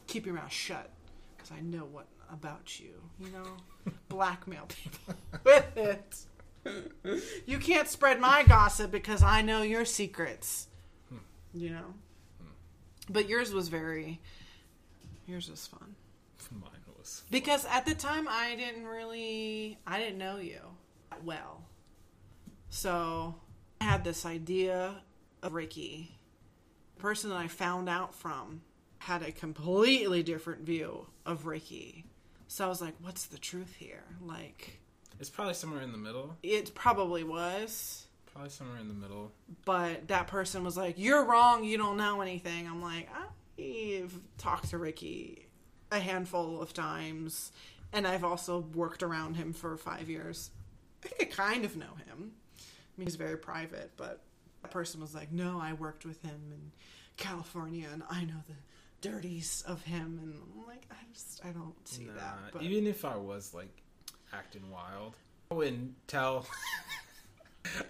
keep 0.06 0.26
your 0.26 0.34
mouth 0.34 0.52
shut 0.52 0.90
because 1.36 1.50
i 1.50 1.60
know 1.60 1.84
what 1.84 2.06
about 2.32 2.80
you 2.80 2.92
you 3.20 3.28
know 3.30 3.92
blackmail 4.08 4.66
people 4.68 5.14
with 5.44 5.76
it 5.76 6.24
you 7.46 7.58
can't 7.58 7.88
spread 7.88 8.20
my 8.20 8.44
gossip 8.44 8.90
because 8.90 9.22
I 9.22 9.42
know 9.42 9.62
your 9.62 9.84
secrets. 9.84 10.68
You 11.54 11.70
know? 11.70 11.94
But 13.10 13.28
yours 13.28 13.52
was 13.52 13.68
very 13.68 14.20
yours 15.26 15.50
was 15.50 15.66
fun. 15.66 15.96
Mine 16.50 16.70
was. 16.98 17.22
Because 17.30 17.64
at 17.66 17.86
the 17.86 17.94
time 17.94 18.26
I 18.28 18.54
didn't 18.56 18.86
really 18.86 19.78
I 19.86 19.98
didn't 19.98 20.18
know 20.18 20.36
you 20.36 20.60
that 21.10 21.24
well. 21.24 21.64
So 22.70 23.34
I 23.80 23.84
had 23.84 24.04
this 24.04 24.24
idea 24.24 25.02
of 25.42 25.52
Ricky. 25.52 26.16
The 26.96 27.02
person 27.02 27.30
that 27.30 27.36
I 27.36 27.48
found 27.48 27.88
out 27.88 28.14
from 28.14 28.62
had 29.06 29.22
a 29.22 29.32
completely 29.32 30.22
different 30.22 30.62
view 30.62 31.06
of 31.26 31.46
Ricky. 31.46 32.04
So 32.48 32.64
I 32.64 32.68
was 32.68 32.80
like, 32.80 32.94
what's 33.00 33.26
the 33.26 33.38
truth 33.38 33.74
here? 33.78 34.04
Like 34.24 34.78
It's 35.18 35.30
probably 35.30 35.54
somewhere 35.54 35.82
in 35.82 35.92
the 35.92 35.98
middle. 35.98 36.36
it 36.42 36.74
probably 36.74 37.24
was. 37.24 38.06
Probably 38.32 38.50
somewhere 38.50 38.78
in 38.78 38.88
the 38.88 38.94
middle. 38.94 39.32
but 39.64 40.08
that 40.08 40.26
person 40.26 40.64
was 40.64 40.76
like, 40.76 40.94
"You're 40.98 41.24
wrong. 41.24 41.64
You 41.64 41.76
don't 41.76 41.98
know 41.98 42.22
anything." 42.22 42.66
I'm 42.66 42.80
like, 42.80 43.10
I've 43.58 44.18
talked 44.38 44.70
to 44.70 44.78
Ricky 44.78 45.48
a 45.90 45.98
handful 45.98 46.62
of 46.62 46.72
times, 46.72 47.52
and 47.92 48.06
I've 48.06 48.24
also 48.24 48.60
worked 48.60 49.02
around 49.02 49.34
him 49.34 49.52
for 49.52 49.76
five 49.76 50.08
years. 50.08 50.50
I 51.04 51.08
think 51.08 51.20
I 51.20 51.34
kind 51.34 51.64
of 51.66 51.76
know 51.76 51.94
him. 52.06 52.32
I 52.58 52.62
mean, 52.96 53.06
he's 53.06 53.16
very 53.16 53.36
private, 53.36 53.90
but 53.98 54.22
that 54.62 54.70
person 54.70 55.02
was 55.02 55.14
like, 55.14 55.30
"No, 55.30 55.58
I 55.60 55.74
worked 55.74 56.06
with 56.06 56.22
him 56.22 56.40
in 56.52 56.72
California, 57.18 57.88
and 57.92 58.02
I 58.08 58.24
know 58.24 58.42
the 58.48 58.54
dirties 59.02 59.62
of 59.66 59.82
him." 59.82 60.18
And 60.22 60.34
I'm 60.34 60.66
like, 60.66 60.86
I 60.90 60.94
just, 61.12 61.44
I 61.44 61.50
don't 61.50 61.74
see 61.86 62.04
Nah, 62.06 62.14
that. 62.14 62.38
But 62.54 62.62
even 62.62 62.86
if 62.86 63.04
I 63.04 63.16
was 63.16 63.52
like 63.52 63.82
acting 64.32 64.70
wild, 64.70 65.16
I 65.50 65.54
wouldn't 65.54 65.94
tell. 66.08 66.46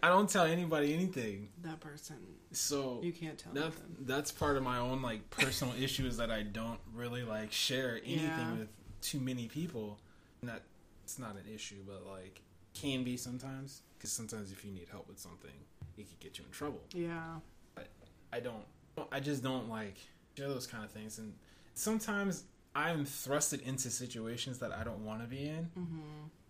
I 0.02 0.08
don't 0.08 0.28
tell 0.28 0.44
anybody 0.44 0.92
anything. 0.92 1.48
that 1.62 1.80
person, 1.80 2.16
So 2.52 3.00
you 3.02 3.10
can't 3.12 3.38
tell 3.38 3.52
that, 3.54 3.72
that's 4.00 4.30
part 4.30 4.56
of 4.58 4.62
my 4.62 4.76
own 4.78 5.00
like 5.00 5.30
personal 5.30 5.72
issue 5.80 6.06
is 6.06 6.18
that 6.18 6.30
I 6.30 6.42
don't 6.42 6.78
really 6.94 7.22
like 7.22 7.52
share 7.52 7.96
anything 8.04 8.20
Yeah. 8.20 8.52
with 8.58 8.68
too 9.00 9.18
many 9.18 9.48
people. 9.48 9.98
And 10.42 10.50
that 10.50 10.62
it's 11.04 11.18
not 11.18 11.36
an 11.36 11.44
issue, 11.52 11.76
but 11.86 12.06
like 12.06 12.42
can 12.74 13.02
be 13.02 13.16
sometimes 13.16 13.80
because 13.96 14.12
sometimes 14.12 14.52
if 14.52 14.62
you 14.64 14.72
need 14.72 14.88
help 14.90 15.08
with 15.08 15.18
something, 15.18 15.50
it 15.96 16.06
could 16.08 16.20
get 16.20 16.38
you 16.38 16.44
in 16.44 16.50
trouble. 16.50 16.82
Yeah, 16.92 17.36
But 17.74 17.88
I 18.32 18.40
don't. 18.40 18.64
I 19.10 19.20
just 19.20 19.42
don't 19.42 19.70
like 19.70 19.96
share 20.36 20.48
those 20.48 20.66
kind 20.66 20.84
of 20.84 20.90
things, 20.90 21.18
and 21.18 21.34
sometimes 21.74 22.44
I'm 22.74 23.04
thrusted 23.04 23.62
into 23.62 23.90
situations 23.90 24.58
that 24.60 24.72
I 24.72 24.84
don't 24.84 25.04
want 25.04 25.22
to 25.22 25.28
be 25.28 25.46
in, 25.48 25.64
hmm 25.74 26.00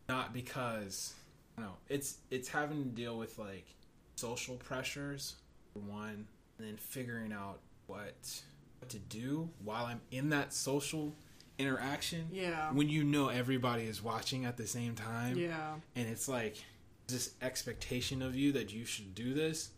not 0.08 0.32
because 0.34 1.14
I 1.56 1.62
don't 1.62 1.70
know 1.70 1.76
it's 1.88 2.18
it's 2.30 2.48
having 2.48 2.82
to 2.82 2.88
deal 2.90 3.16
with 3.16 3.38
like 3.38 3.66
social 4.16 4.56
pressures 4.56 5.36
one, 5.74 6.26
and 6.58 6.68
then 6.68 6.76
figuring 6.76 7.32
out 7.32 7.60
what 7.86 8.42
what 8.78 8.88
to 8.90 8.98
do 8.98 9.48
while 9.64 9.86
I'm 9.86 10.00
in 10.10 10.30
that 10.30 10.52
social 10.52 11.12
interaction. 11.58 12.28
yeah, 12.32 12.72
When 12.72 12.88
you 12.88 13.04
know 13.04 13.28
everybody 13.28 13.84
is 13.84 14.02
watching 14.02 14.44
at 14.44 14.56
the 14.56 14.66
same 14.66 14.94
time, 14.96 15.36
yeah. 15.38 15.74
and 15.94 16.08
it's 16.08 16.28
like 16.28 16.56
this 17.06 17.32
expectation 17.42 18.22
of 18.22 18.34
you 18.34 18.52
that 18.52 18.72
you 18.72 18.84
should 18.84 19.14
do 19.14 19.34
this 19.34 19.70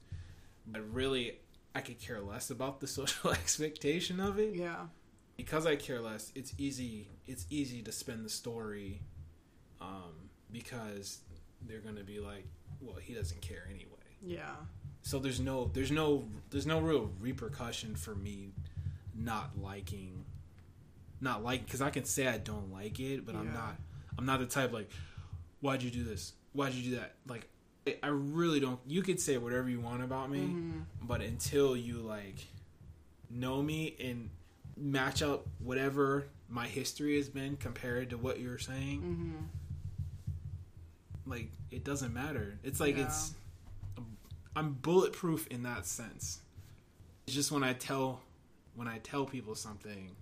but 0.66 0.82
really 0.94 1.38
i 1.74 1.80
could 1.80 1.98
care 1.98 2.20
less 2.20 2.50
about 2.50 2.80
the 2.80 2.86
social 2.98 3.30
expectation 3.30 4.20
of 4.20 4.38
it. 4.38 4.54
Yeah. 4.54 4.86
because 5.36 5.66
i 5.66 5.76
care 5.76 6.00
less 6.00 6.32
it's 6.34 6.52
easy 6.58 7.08
it's 7.26 7.46
easy 7.50 7.82
to 7.82 7.92
spin 7.92 8.22
the 8.22 8.28
story 8.28 9.00
um, 9.80 10.30
because 10.50 11.18
they're 11.66 11.80
gonna 11.80 12.04
be 12.04 12.20
like 12.20 12.46
well 12.80 12.96
he 12.96 13.12
doesn't 13.14 13.40
care 13.42 13.64
anyway. 13.68 13.88
Yeah. 14.22 14.54
so 15.02 15.18
there's 15.18 15.40
no 15.40 15.70
there's 15.72 15.90
no 15.90 16.24
there's 16.50 16.66
no 16.66 16.80
real 16.80 17.10
repercussion 17.20 17.94
for 17.96 18.14
me 18.14 18.52
not 19.14 19.50
liking 19.60 20.24
not 21.20 21.44
like 21.44 21.64
because 21.64 21.80
i 21.82 21.90
can 21.90 22.04
say 22.04 22.26
i 22.26 22.38
don't 22.38 22.72
like 22.72 22.98
it 23.00 23.24
but 23.24 23.34
i'm 23.34 23.52
not 23.52 23.76
i'm 24.18 24.26
not 24.26 24.40
the 24.40 24.46
type 24.46 24.72
like 24.72 24.90
why'd 25.60 25.82
you 25.82 25.90
do 25.90 26.04
this? 26.04 26.34
Why'd 26.52 26.74
you 26.74 26.90
do 26.90 26.96
that? 26.96 27.14
Like 27.26 27.48
I- 28.02 28.06
really 28.08 28.60
don't 28.60 28.80
you 28.86 29.02
could 29.02 29.20
say 29.20 29.36
whatever 29.38 29.68
you 29.68 29.80
want 29.80 30.02
about 30.02 30.30
me 30.30 30.40
Mhm. 30.40 30.84
but 31.02 31.20
until 31.20 31.76
you 31.76 31.98
like 31.98 32.46
know 33.30 33.62
me 33.62 33.94
and 34.00 34.30
match 34.76 35.22
up 35.22 35.46
whatever 35.58 36.26
my 36.48 36.66
history 36.66 37.16
has 37.16 37.28
been 37.28 37.56
compared 37.56 38.10
to 38.10 38.16
what 38.18 38.40
you're 38.40 38.58
saying 38.58 39.48
Mhm. 39.48 41.30
like 41.30 41.50
it 41.70 41.84
doesn't 41.84 42.12
matter 42.12 42.58
it's 42.62 42.80
like 42.80 42.96
Yeah. 42.96 43.06
it's 43.06 43.34
i'm 44.56 44.74
bulletproof 44.74 45.46
in 45.48 45.62
that 45.64 45.86
sense 45.86 46.40
it's 47.26 47.34
just 47.34 47.50
when 47.50 47.62
i 47.64 47.72
tell 47.72 48.22
when 48.74 48.88
i 48.88 48.98
tell 48.98 49.24
people 49.26 49.54
something 49.54 50.14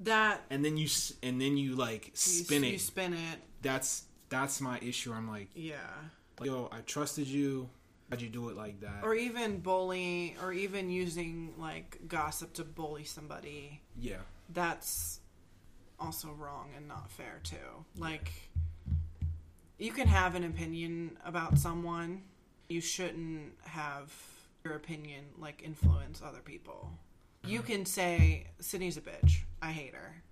That 0.00 0.44
and 0.50 0.64
then 0.64 0.76
you 0.76 0.88
and 1.22 1.40
then 1.40 1.56
you 1.56 1.74
like 1.76 2.06
you, 2.08 2.12
spin 2.14 2.64
you 2.64 2.74
it 2.74 2.80
spin 2.80 3.12
it. 3.14 3.40
that's 3.62 4.04
that's 4.28 4.60
my 4.60 4.78
issue 4.80 5.12
i'm 5.12 5.28
like 5.28 5.48
Yeah. 5.54 5.76
Yo 6.46 6.68
i 6.72 6.80
trusted 6.80 7.26
you 7.26 7.68
how'd 8.10 8.20
you 8.20 8.28
do 8.28 8.48
it 8.48 8.56
like 8.56 8.80
that 8.80 9.00
Or 9.02 9.14
even 9.14 9.60
bully, 9.60 10.36
or 10.42 10.52
even 10.52 10.88
using 10.90 11.52
like 11.58 11.98
gossip 12.08 12.52
to 12.54 12.64
bully 12.64 13.04
somebody. 13.04 13.80
yeah 13.98 14.22
That's 14.52 15.20
also 16.00 16.28
wrong 16.38 16.70
and 16.76 16.88
not 16.88 17.10
fair 17.10 17.40
too. 17.42 17.84
Like, 17.98 18.30
you 19.78 19.92
can 19.92 20.08
have 20.08 20.34
an 20.36 20.44
opinion 20.44 21.18
about 21.24 21.58
someone. 21.58 22.22
You 22.68 22.80
shouldn't 22.80 23.52
have 23.64 24.12
your 24.64 24.74
opinion 24.74 25.24
like 25.38 25.62
influence 25.62 26.22
other 26.24 26.40
people. 26.40 26.90
You 27.44 27.58
uh-huh. 27.58 27.66
can 27.68 27.84
say 27.84 28.46
Sydney's 28.60 28.96
a 28.96 29.00
bitch. 29.02 29.40
I 29.60 29.72
hate 29.72 29.94
her. 29.94 30.22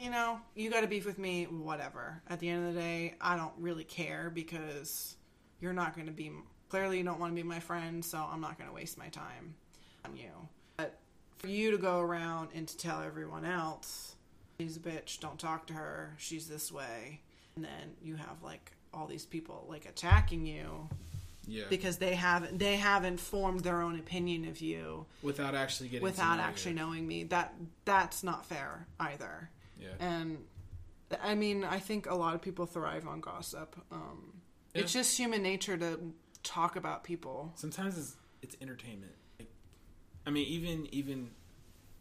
You 0.00 0.10
know, 0.10 0.40
you 0.54 0.70
got 0.70 0.80
to 0.82 0.86
beef 0.86 1.06
with 1.06 1.18
me. 1.18 1.44
Whatever. 1.44 2.20
At 2.28 2.40
the 2.40 2.48
end 2.48 2.66
of 2.68 2.74
the 2.74 2.80
day, 2.80 3.14
I 3.20 3.36
don't 3.36 3.52
really 3.58 3.84
care 3.84 4.30
because 4.32 5.16
you're 5.60 5.72
not 5.72 5.94
going 5.94 6.06
to 6.06 6.12
be. 6.12 6.32
Clearly, 6.68 6.98
you 6.98 7.04
don't 7.04 7.20
want 7.20 7.30
to 7.32 7.36
be 7.40 7.46
my 7.46 7.60
friend, 7.60 8.04
so 8.04 8.18
I'm 8.18 8.40
not 8.40 8.58
going 8.58 8.68
to 8.68 8.74
waste 8.74 8.98
my 8.98 9.08
time 9.08 9.54
on 10.04 10.16
you. 10.16 10.30
But 10.76 10.98
for 11.38 11.46
you 11.46 11.70
to 11.70 11.78
go 11.78 12.00
around 12.00 12.48
and 12.54 12.66
to 12.66 12.76
tell 12.76 13.00
everyone 13.02 13.44
else, 13.44 14.16
she's 14.58 14.76
a 14.76 14.80
bitch. 14.80 15.20
Don't 15.20 15.38
talk 15.38 15.66
to 15.68 15.74
her. 15.74 16.14
She's 16.18 16.48
this 16.48 16.72
way. 16.72 17.20
and 17.56 17.64
then 17.64 17.94
you 18.02 18.16
have 18.16 18.42
like 18.42 18.72
all 18.92 19.06
these 19.06 19.24
people 19.26 19.64
like 19.68 19.86
attacking 19.86 20.44
you 20.46 20.88
Yeah. 21.46 21.64
because 21.70 21.98
they 21.98 22.14
haven't 22.16 22.58
they 22.58 22.76
haven't 22.76 23.18
formed 23.20 23.60
their 23.60 23.80
own 23.82 23.96
opinion 23.98 24.44
of 24.48 24.60
you 24.60 25.06
without 25.22 25.54
actually 25.54 25.88
getting 25.88 26.00
to 26.00 26.10
without 26.12 26.36
know 26.38 26.42
actually 26.42 26.72
you. 26.72 26.78
knowing 26.78 27.06
me. 27.06 27.22
That 27.24 27.54
that's 27.84 28.24
not 28.24 28.44
fair 28.46 28.86
either. 28.98 29.50
Yeah. 29.78 29.88
And 30.00 30.38
I 31.22 31.34
mean, 31.34 31.64
I 31.64 31.78
think 31.78 32.06
a 32.08 32.14
lot 32.14 32.34
of 32.34 32.42
people 32.42 32.66
thrive 32.66 33.06
on 33.06 33.20
gossip. 33.20 33.76
Um, 33.92 34.40
Yeah. 34.74 34.82
It's 34.82 34.92
just 34.92 35.16
human 35.16 35.42
nature 35.42 35.76
to 35.76 36.00
talk 36.42 36.76
about 36.76 37.04
people. 37.04 37.52
Sometimes 37.56 37.96
it's 37.98 38.16
it's 38.42 38.56
entertainment. 38.60 39.12
Like, 39.38 39.48
I 40.26 40.30
mean, 40.30 40.46
even 40.46 40.88
even 40.92 41.30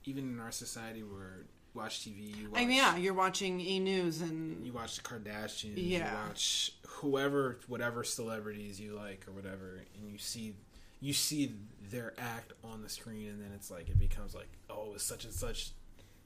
even 0.05 0.23
in 0.33 0.39
our 0.39 0.51
society 0.51 1.01
where 1.03 1.45
you 1.73 1.79
watch 1.79 2.01
TV, 2.01 2.35
you 2.37 2.49
watch 2.49 2.59
I 2.61 2.65
mean, 2.65 2.77
yeah, 2.77 2.95
you're 2.97 3.13
watching 3.13 3.59
E 3.61 3.79
News 3.79 4.21
and 4.21 4.65
you 4.65 4.73
watch 4.73 4.95
the 4.97 5.01
Kardashians, 5.01 5.73
Yeah. 5.77 6.09
you 6.11 6.27
watch 6.27 6.73
whoever, 6.87 7.59
whatever 7.67 8.03
celebrities 8.03 8.79
you 8.79 8.93
like 8.95 9.25
or 9.27 9.31
whatever, 9.31 9.81
and 9.95 10.11
you 10.11 10.17
see 10.17 10.55
you 10.99 11.13
see 11.13 11.53
their 11.91 12.13
act 12.17 12.53
on 12.63 12.81
the 12.81 12.89
screen, 12.89 13.27
and 13.29 13.41
then 13.41 13.51
it's 13.53 13.69
like 13.69 13.89
it 13.89 13.99
becomes 13.99 14.33
like, 14.33 14.49
oh, 14.69 14.91
it's 14.95 15.03
such 15.03 15.25
and 15.25 15.33
such 15.33 15.71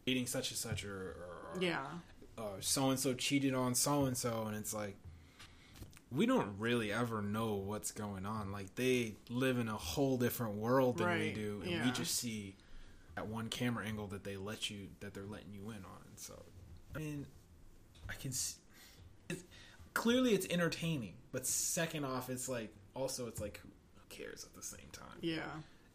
eating 0.06 0.26
such 0.28 0.52
and 0.52 0.58
such, 0.58 0.86
or, 0.86 1.16
or 1.26 1.37
yeah, 1.60 1.86
so 2.60 2.90
and 2.90 3.00
so 3.00 3.14
cheated 3.14 3.54
on 3.54 3.76
so 3.76 4.06
and 4.06 4.16
so, 4.18 4.46
and 4.48 4.56
it's 4.56 4.74
like 4.74 4.96
we 6.12 6.26
don't 6.26 6.58
really 6.58 6.92
ever 6.92 7.22
know 7.22 7.56
what's 7.56 7.92
going 7.92 8.26
on. 8.26 8.52
Like 8.52 8.76
they 8.76 9.16
live 9.30 9.58
in 9.58 9.68
a 9.68 9.76
whole 9.78 10.18
different 10.18 10.56
world 10.56 10.98
than 10.98 11.08
we 11.20 11.34
do, 11.34 11.62
and 11.64 11.72
we 11.86 11.92
just 11.92 12.16
see 12.16 12.56
that 13.16 13.28
one 13.28 13.50
camera 13.50 13.86
angle 13.86 14.08
that 14.08 14.24
they 14.24 14.38
let 14.38 14.70
you 14.70 14.88
that 15.00 15.14
they're 15.14 15.26
letting 15.26 15.52
you 15.52 15.70
in 15.72 15.78
on. 15.78 16.04
So, 16.16 16.34
I 16.96 17.00
mean, 17.00 17.26
I 18.10 18.14
can 18.14 18.32
see. 18.32 18.56
It's, 19.30 19.44
clearly, 19.94 20.34
it's 20.34 20.48
entertaining, 20.50 21.16
but 21.32 21.46
second 21.46 22.06
off, 22.06 22.30
it's 22.30 22.48
like 22.48 22.74
also 22.94 23.28
it's 23.28 23.42
like 23.42 23.60
who 23.64 23.70
cares 24.10 24.46
at 24.46 24.56
the 24.56 24.64
same 24.64 24.88
time. 24.94 25.18
yeah, 25.22 25.42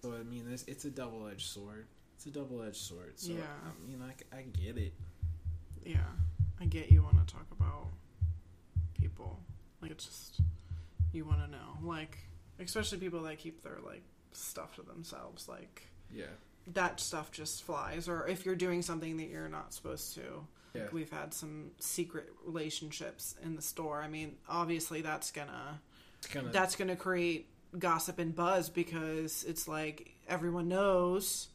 So 0.03 0.13
I 0.13 0.23
mean, 0.25 0.47
it's, 0.51 0.65
it's 0.65 0.85
a 0.85 0.91
double 0.91 1.27
edged 1.29 1.47
sword. 1.49 1.87
It's 2.17 2.27
a 2.27 2.31
double 2.31 2.63
edged 2.63 2.77
sword. 2.77 3.15
So 3.17 3.33
Yeah. 3.33 3.41
I 3.41 3.89
mean, 3.91 4.03
I, 4.03 4.37
I 4.37 4.43
get 4.43 4.77
it. 4.77 4.93
Yeah. 5.85 5.99
I 6.61 6.67
get 6.67 6.91
you 6.91 7.03
want 7.03 7.27
to 7.27 7.35
talk 7.35 7.47
about 7.53 7.89
people. 9.01 9.41
Like 9.81 9.91
it's 9.91 10.05
just 10.05 10.41
you 11.13 11.25
want 11.25 11.45
to 11.45 11.51
know, 11.51 11.77
like 11.83 12.19
especially 12.59 12.99
people 12.99 13.23
that 13.23 13.39
keep 13.39 13.63
their 13.63 13.79
like 13.85 14.03
stuff 14.33 14.77
to 14.77 14.83
themselves. 14.83 15.49
Like 15.49 15.89
Yeah. 16.15 16.27
that 16.69 17.01
stuff 17.01 17.31
just 17.33 17.65
flies, 17.65 18.09
or 18.09 18.27
if 18.27 18.47
you're 18.47 18.57
doing 18.57 18.83
something 18.83 19.17
that 19.19 19.29
you're 19.29 19.49
not 19.49 19.75
supposed 19.75 20.15
to. 20.15 20.47
Yeah. 20.75 20.83
Like 20.85 20.93
we've 20.95 21.11
had 21.11 21.35
some 21.35 21.73
secret 21.81 22.31
relationships 22.47 23.35
in 23.43 23.57
the 23.57 23.63
store. 23.63 24.01
I 24.01 24.09
mean, 24.09 24.37
obviously 24.49 25.03
that's 25.03 25.31
gonna 25.31 25.81
of 26.37 26.53
that's 26.53 26.77
gonna 26.77 26.97
create 26.97 27.49
gossip 27.79 28.19
and 28.19 28.35
buzz 28.35 28.71
because 28.71 29.45
it's 29.45 29.67
like 29.69 30.15
everyone 30.29 30.69
knows, 30.69 31.49
no 31.49 31.52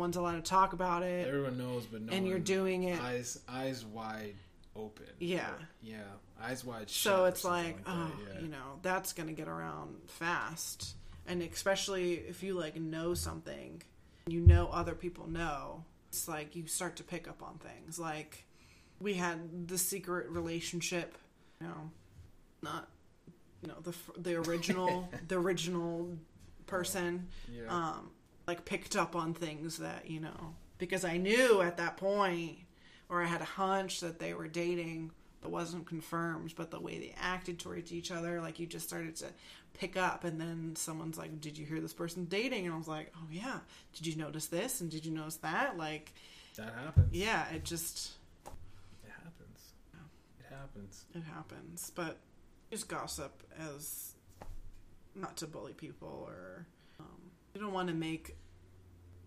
one's 0.00 0.16
allowed 0.16 0.36
to 0.36 0.42
talk 0.42 0.72
about 0.72 1.02
it, 1.02 1.28
everyone 1.28 1.58
knows, 1.58 1.86
but 1.86 2.02
no 2.02 2.12
and 2.12 2.26
you're 2.26 2.38
doing 2.38 2.84
it. 2.84 3.00
eyes 3.00 3.38
eyes 3.48 3.84
wide 3.84 4.34
open. 4.74 5.06
Yeah. 5.18 5.50
yeah, 5.82 5.98
eyes 6.42 6.64
wide 6.64 6.90
shut. 6.90 7.12
so 7.12 7.24
it's 7.26 7.42
something 7.42 7.74
like, 7.74 7.78
oh, 7.86 8.12
yeah. 8.26 8.40
you 8.40 8.48
know, 8.48 8.78
that's 8.82 9.12
gonna 9.12 9.32
get 9.32 9.48
around 9.48 9.96
fast, 10.06 10.94
and 11.26 11.42
especially 11.42 12.14
if 12.14 12.42
you 12.42 12.54
like 12.54 12.76
know 12.76 13.14
something, 13.14 13.82
you 14.26 14.40
know 14.40 14.68
other 14.72 14.94
people 14.94 15.28
know. 15.28 15.84
It's 16.08 16.26
like 16.26 16.56
you 16.56 16.66
start 16.66 16.96
to 16.96 17.04
pick 17.04 17.28
up 17.28 17.40
on 17.42 17.58
things. 17.58 17.98
Like 17.98 18.44
we 19.00 19.14
had 19.14 19.68
the 19.68 19.78
secret 19.78 20.28
relationship, 20.28 21.16
you 21.60 21.68
know, 21.68 21.90
not 22.62 22.88
you 23.62 23.68
know 23.68 23.76
the 23.82 23.94
the 24.20 24.36
original 24.36 25.08
the 25.28 25.36
original 25.36 26.16
person 26.66 27.26
yeah, 27.52 27.62
um, 27.68 28.10
like 28.50 28.64
picked 28.64 28.96
up 28.96 29.14
on 29.14 29.32
things 29.32 29.78
that 29.78 30.10
you 30.10 30.18
know 30.18 30.54
because 30.78 31.04
I 31.04 31.18
knew 31.18 31.60
at 31.60 31.76
that 31.76 31.96
point, 31.96 32.58
or 33.08 33.22
I 33.22 33.26
had 33.26 33.40
a 33.40 33.44
hunch 33.44 34.00
that 34.00 34.18
they 34.18 34.34
were 34.34 34.48
dating, 34.48 35.12
but 35.40 35.52
wasn't 35.52 35.86
confirmed. 35.86 36.54
But 36.56 36.72
the 36.72 36.80
way 36.80 36.98
they 36.98 37.14
acted 37.20 37.60
towards 37.60 37.92
each 37.92 38.10
other, 38.10 38.40
like 38.40 38.58
you 38.58 38.66
just 38.66 38.88
started 38.88 39.14
to 39.16 39.26
pick 39.74 39.96
up, 39.96 40.24
and 40.24 40.40
then 40.40 40.74
someone's 40.74 41.16
like, 41.16 41.40
"Did 41.40 41.58
you 41.58 41.64
hear 41.64 41.80
this 41.80 41.92
person 41.92 42.24
dating?" 42.24 42.66
And 42.66 42.74
I 42.74 42.76
was 42.76 42.88
like, 42.88 43.12
"Oh 43.16 43.28
yeah, 43.30 43.60
did 43.92 44.08
you 44.08 44.16
notice 44.16 44.46
this? 44.46 44.80
And 44.80 44.90
did 44.90 45.06
you 45.06 45.12
notice 45.12 45.36
that?" 45.36 45.78
Like, 45.78 46.12
that 46.56 46.74
happens. 46.74 47.08
yeah, 47.12 47.48
it 47.50 47.64
just 47.64 48.10
it 49.04 49.12
happens. 49.12 49.74
Yeah. 49.94 50.00
It 50.40 50.52
happens. 50.58 51.04
it 51.14 51.22
happens. 51.22 51.92
But 51.94 52.16
use 52.72 52.82
gossip 52.82 53.44
as 53.60 54.14
not 55.14 55.36
to 55.36 55.46
bully 55.46 55.72
people 55.72 56.24
or 56.26 56.66
you 57.54 57.60
don't 57.60 57.72
want 57.72 57.88
to 57.88 57.94
make 57.94 58.36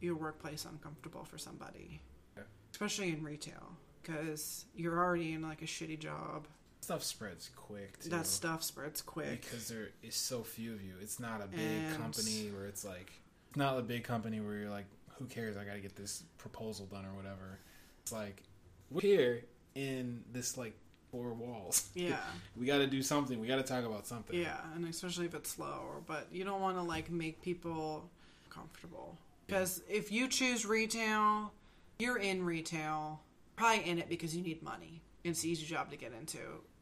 your 0.01 0.15
workplace 0.15 0.65
uncomfortable 0.65 1.23
for 1.23 1.37
somebody, 1.37 2.01
Yeah. 2.35 2.43
especially 2.71 3.09
in 3.09 3.23
retail, 3.23 3.77
because 4.01 4.65
you're 4.75 4.97
already 4.99 5.33
in 5.33 5.41
like 5.41 5.61
a 5.61 5.65
shitty 5.65 5.99
job. 5.99 6.47
Stuff 6.81 7.03
spreads 7.03 7.49
quick. 7.55 7.99
Too, 8.01 8.09
That 8.09 8.27
stuff 8.27 8.61
spreads 8.63 9.01
quick. 9.01 9.41
because 9.41 9.69
there 9.69 9.89
is 10.01 10.15
so 10.15 10.43
few 10.43 10.73
of 10.73 10.81
you. 10.81 10.95
It's 11.01 11.19
not 11.19 11.41
a 11.41 11.47
big 11.47 11.59
And- 11.59 11.95
company 11.97 12.49
where 12.51 12.65
it's 12.65 12.83
like 12.83 13.11
it's 13.47 13.57
not 13.57 13.77
a 13.77 13.81
big 13.81 14.03
company 14.03 14.39
where 14.41 14.55
you're 14.57 14.69
like, 14.69 14.85
who 15.19 15.25
cares? 15.25 15.55
I 15.55 15.63
got 15.63 15.73
to 15.75 15.79
get 15.79 15.95
this 15.95 16.23
proposal 16.37 16.87
done 16.87 17.05
or 17.05 17.13
whatever. 17.13 17.59
It's 18.01 18.11
like 18.11 18.43
we're 18.89 19.01
here 19.01 19.45
in 19.75 20.23
this 20.31 20.57
like 20.57 20.77
four 21.11 21.33
walls. 21.33 21.89
Yeah, 21.95 22.19
we 22.57 22.65
got 22.65 22.79
to 22.79 22.87
do 22.87 23.01
something. 23.01 23.39
We 23.39 23.47
got 23.47 23.57
to 23.57 23.63
talk 23.63 23.85
about 23.85 24.05
something. 24.07 24.37
yeah, 24.37 24.59
and 24.75 24.85
especially 24.85 25.27
if 25.27 25.35
it's 25.35 25.51
slow. 25.51 26.03
But 26.07 26.27
you 26.33 26.43
don't 26.43 26.59
want 26.61 26.75
to 26.77 26.81
like 26.83 27.09
make 27.11 27.41
people 27.41 28.09
comfortable 28.53 29.17
because 29.47 29.81
if 29.89 30.11
you 30.11 30.27
choose 30.27 30.65
retail, 30.65 31.51
you're 31.99 32.17
in 32.17 32.43
retail, 32.43 33.21
probably 33.55 33.85
in 33.89 33.99
it 33.99 34.09
because 34.09 34.35
you 34.35 34.43
need 34.43 34.61
money. 34.63 35.01
It's 35.23 35.43
an 35.43 35.49
easy 35.49 35.65
job 35.65 35.89
to 35.91 35.97
get 35.97 36.11
into. 36.13 36.39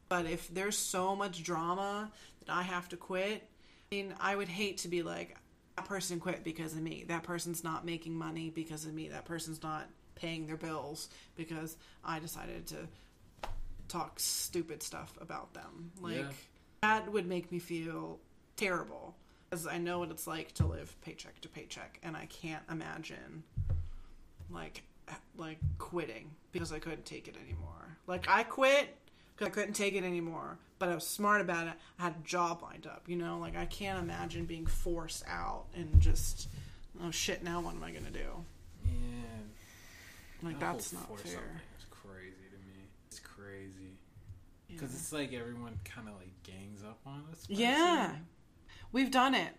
But 0.08 0.26
if 0.26 0.48
there's 0.52 0.76
so 0.76 1.14
much 1.16 1.42
drama 1.42 2.10
that 2.44 2.52
I 2.52 2.62
have 2.62 2.88
to 2.90 2.96
quit, 2.96 3.48
I 3.90 3.94
mean, 3.94 4.14
I 4.20 4.36
would 4.36 4.48
hate 4.48 4.78
to 4.78 4.88
be 4.88 5.02
like, 5.02 5.36
that 5.76 5.86
person 5.86 6.20
quit 6.20 6.44
because 6.44 6.74
of 6.74 6.80
me. 6.82 7.04
That 7.08 7.22
person's 7.22 7.64
not 7.64 7.84
making 7.84 8.14
money 8.14 8.50
because 8.50 8.84
of 8.84 8.92
me. 8.94 9.08
That 9.08 9.24
person's 9.24 9.62
not 9.62 9.88
paying 10.14 10.46
their 10.46 10.56
bills 10.56 11.08
because 11.34 11.76
I 12.04 12.18
decided 12.18 12.66
to 12.68 12.76
talk 13.88 14.18
stupid 14.20 14.82
stuff 14.82 15.12
about 15.20 15.52
them. 15.54 15.92
Like, 16.00 16.16
Yeah. 16.16 16.30
that 16.82 17.10
would 17.12 17.26
make 17.26 17.50
me 17.52 17.58
feel 17.58 18.18
terrible. 18.56 19.14
Because 19.52 19.66
I 19.66 19.76
know 19.76 19.98
what 19.98 20.10
it's 20.10 20.26
like 20.26 20.52
to 20.54 20.64
live 20.66 20.98
paycheck 21.02 21.38
to 21.42 21.48
paycheck, 21.50 21.98
and 22.02 22.16
I 22.16 22.24
can't 22.24 22.62
imagine, 22.70 23.42
like, 24.50 24.82
like 25.36 25.58
quitting 25.76 26.30
because 26.52 26.72
I 26.72 26.78
couldn't 26.78 27.04
take 27.04 27.28
it 27.28 27.36
anymore. 27.36 27.98
Like 28.06 28.26
I 28.30 28.44
quit 28.44 28.96
because 29.36 29.48
I 29.48 29.50
couldn't 29.50 29.74
take 29.74 29.92
it 29.92 30.04
anymore, 30.04 30.56
but 30.78 30.88
I 30.88 30.94
was 30.94 31.06
smart 31.06 31.42
about 31.42 31.66
it. 31.66 31.74
I 31.98 32.04
had 32.04 32.14
a 32.18 32.26
job 32.26 32.62
lined 32.62 32.86
up, 32.86 33.02
you 33.06 33.16
know. 33.16 33.36
Like 33.38 33.54
I 33.54 33.66
can't 33.66 34.02
imagine 34.02 34.46
being 34.46 34.64
forced 34.64 35.22
out 35.28 35.64
and 35.76 36.00
just, 36.00 36.48
oh 37.04 37.10
shit, 37.10 37.44
now 37.44 37.60
what 37.60 37.74
am 37.74 37.84
I 37.84 37.90
gonna 37.90 38.10
do? 38.10 38.44
Yeah, 38.86 38.90
Like 40.44 40.60
that 40.60 40.72
that's 40.72 40.94
not 40.94 41.18
fair. 41.20 41.60
It's 41.76 41.84
crazy 41.90 42.48
to 42.50 42.56
me. 42.56 42.86
It's 43.08 43.20
crazy 43.20 43.98
Yeah. 44.70 44.76
because 44.76 44.94
it's 44.94 45.12
like 45.12 45.34
everyone 45.34 45.78
kind 45.84 46.08
of 46.08 46.14
like 46.14 46.32
gangs 46.42 46.82
up 46.82 47.00
on 47.04 47.22
us. 47.30 47.44
Yeah. 47.50 48.14
We've 48.92 49.10
done 49.10 49.34
it. 49.34 49.52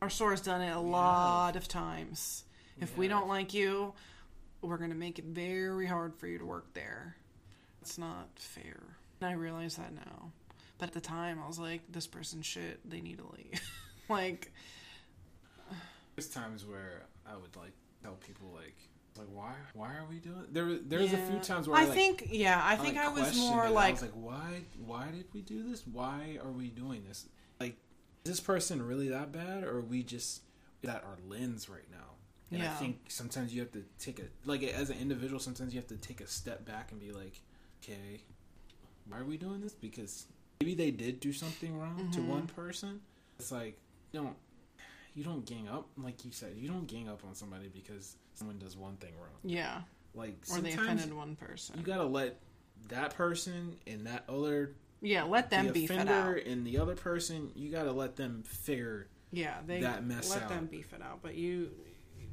Our 0.00 0.10
store's 0.10 0.40
done 0.40 0.60
it 0.60 0.74
a 0.74 0.80
lot 0.80 1.56
of 1.56 1.68
times. 1.68 2.44
If 2.80 2.96
we 2.96 3.08
don't 3.08 3.28
like 3.28 3.54
you, 3.54 3.94
we're 4.60 4.76
going 4.76 4.90
to 4.90 4.96
make 4.96 5.18
it 5.18 5.24
very 5.24 5.86
hard 5.86 6.14
for 6.14 6.26
you 6.26 6.38
to 6.38 6.44
work 6.44 6.72
there. 6.74 7.16
It's 7.82 7.98
not 7.98 8.28
fair. 8.36 8.82
And 9.20 9.30
I 9.30 9.32
realize 9.32 9.76
that 9.76 9.94
now. 9.94 10.32
But 10.78 10.88
at 10.90 10.94
the 10.94 11.00
time, 11.00 11.40
I 11.42 11.48
was 11.48 11.58
like, 11.58 11.80
this 11.90 12.06
person 12.06 12.42
shit. 12.42 12.78
They 12.88 13.00
need 13.00 13.18
to 13.18 13.24
leave. 13.36 13.60
like, 14.08 14.52
There's 16.14 16.28
times 16.28 16.64
where 16.66 17.04
I 17.26 17.34
would 17.36 17.56
like 17.56 17.72
tell 18.02 18.14
people 18.14 18.52
like 18.54 18.76
like 19.18 19.26
why 19.32 19.52
why 19.72 19.88
are 19.96 20.04
we 20.08 20.16
doing 20.16 20.44
there 20.52 20.78
there's 20.86 21.12
a 21.12 21.16
few 21.16 21.38
times 21.38 21.66
where 21.66 21.78
I, 21.78 21.82
I 21.82 21.84
like, 21.86 21.94
think, 21.94 22.28
yeah, 22.30 22.62
I 22.62 22.74
I, 22.74 22.76
think 22.76 22.96
like, 22.96 23.06
I 23.06 23.08
was 23.08 23.36
more 23.38 23.64
it. 23.64 23.68
I 23.68 23.70
like, 23.70 23.94
was 23.94 24.02
like 24.02 24.12
why 24.12 24.60
why 24.84 25.06
did 25.10 25.24
we 25.32 25.40
do 25.40 25.62
this 25.68 25.86
why 25.86 26.38
are 26.44 26.50
we 26.50 26.68
doing 26.68 27.02
this 27.08 27.26
like 27.58 27.76
is 28.26 28.30
this 28.38 28.40
person 28.40 28.84
really 28.84 29.08
that 29.08 29.30
bad 29.30 29.62
or 29.62 29.76
are 29.78 29.80
we 29.80 30.02
just 30.02 30.42
that 30.82 31.04
our 31.04 31.16
lens 31.28 31.68
right 31.68 31.88
now? 31.90 31.96
And 32.52 32.62
I 32.62 32.68
think 32.68 33.00
sometimes 33.08 33.52
you 33.54 33.60
have 33.60 33.72
to 33.72 33.84
take 33.98 34.18
a 34.18 34.24
like 34.44 34.62
as 34.64 34.90
an 34.90 34.98
individual 34.98 35.38
sometimes 35.40 35.72
you 35.74 35.80
have 35.80 35.88
to 35.88 35.96
take 35.96 36.20
a 36.20 36.26
step 36.26 36.64
back 36.66 36.90
and 36.90 37.00
be 37.00 37.12
like 37.12 37.40
okay 37.82 38.20
why 39.08 39.18
are 39.18 39.24
we 39.24 39.36
doing 39.36 39.60
this? 39.60 39.72
Because 39.72 40.26
maybe 40.60 40.74
they 40.74 40.90
did 40.90 41.20
do 41.20 41.32
something 41.32 41.78
wrong 41.78 42.10
to 42.12 42.20
Mhm. 42.20 42.26
one 42.26 42.46
person. 42.48 43.00
It's 43.38 43.52
like 43.52 43.78
don't 44.12 44.36
you 45.14 45.22
don't 45.24 45.44
gang 45.46 45.68
up 45.68 45.88
like 45.96 46.24
you 46.24 46.32
said 46.32 46.54
you 46.56 46.68
don't 46.68 46.86
gang 46.86 47.08
up 47.08 47.24
on 47.24 47.34
somebody 47.34 47.68
because 47.68 48.16
someone 48.34 48.58
does 48.58 48.76
one 48.76 48.96
thing 48.96 49.12
wrong. 49.20 49.38
Yeah, 49.44 49.82
like 50.14 50.36
or 50.50 50.60
they 50.60 50.72
offended 50.72 51.12
one 51.12 51.36
person. 51.36 51.78
you 51.78 51.84
gotta 51.84 52.04
let 52.04 52.40
that 52.88 53.14
person 53.14 53.76
and 53.86 54.06
that 54.06 54.24
other 54.28 54.72
Yeah, 55.02 55.24
let 55.24 55.50
them 55.50 55.66
the 55.66 55.72
beef 55.72 55.90
it 55.90 56.08
out. 56.08 56.38
and 56.38 56.66
the 56.66 56.78
other 56.78 56.94
person, 56.94 57.50
you 57.54 57.70
got 57.70 57.84
to 57.84 57.92
let 57.92 58.16
them 58.16 58.42
figure. 58.46 59.08
Yeah, 59.30 59.56
they 59.66 59.80
that 59.82 60.04
mess 60.04 60.30
let 60.30 60.44
out. 60.44 60.48
them 60.48 60.66
beef 60.66 60.92
it 60.92 61.02
out. 61.02 61.20
But 61.22 61.34
you, 61.34 61.70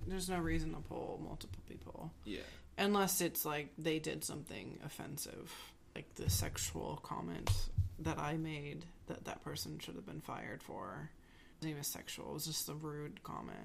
there's 0.08 0.30
no 0.30 0.40
reason 0.40 0.72
to 0.74 0.80
pull 0.80 1.20
multiple 1.24 1.62
people 1.68 2.12
Yeah. 2.26 2.40
unless 2.78 3.20
it's 3.22 3.46
like 3.46 3.70
they 3.78 4.00
did 4.00 4.24
something 4.24 4.80
offensive, 4.86 5.52
like 5.96 6.14
the 6.16 6.30
sexual 6.30 7.00
comment 7.04 7.52
that 8.00 8.18
I 8.18 8.38
made 8.38 8.86
that 9.08 9.26
that 9.26 9.44
person 9.44 9.80
should 9.80 9.96
have 9.96 10.06
been 10.06 10.22
fired 10.22 10.64
for. 10.64 11.10
It 11.52 11.66
wasn't 11.66 11.72
even 11.72 11.84
sexual; 11.84 12.30
it 12.32 12.34
was 12.34 12.46
just 12.46 12.70
a 12.70 12.74
rude 12.74 13.22
comment. 13.24 13.58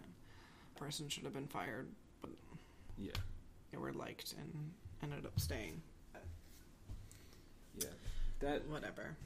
Person 0.77 1.09
should 1.09 1.25
have 1.25 1.33
been 1.35 1.47
fired, 1.49 1.87
but 2.21 2.31
Yeah. 2.99 3.13
they 3.71 3.79
were 3.79 3.93
liked 3.93 4.35
and 4.39 4.73
ended 5.03 5.25
up 5.27 5.39
staying. 5.39 5.83
Yeah. 7.79 7.87
That 8.41 8.67
Whatever. 8.69 9.17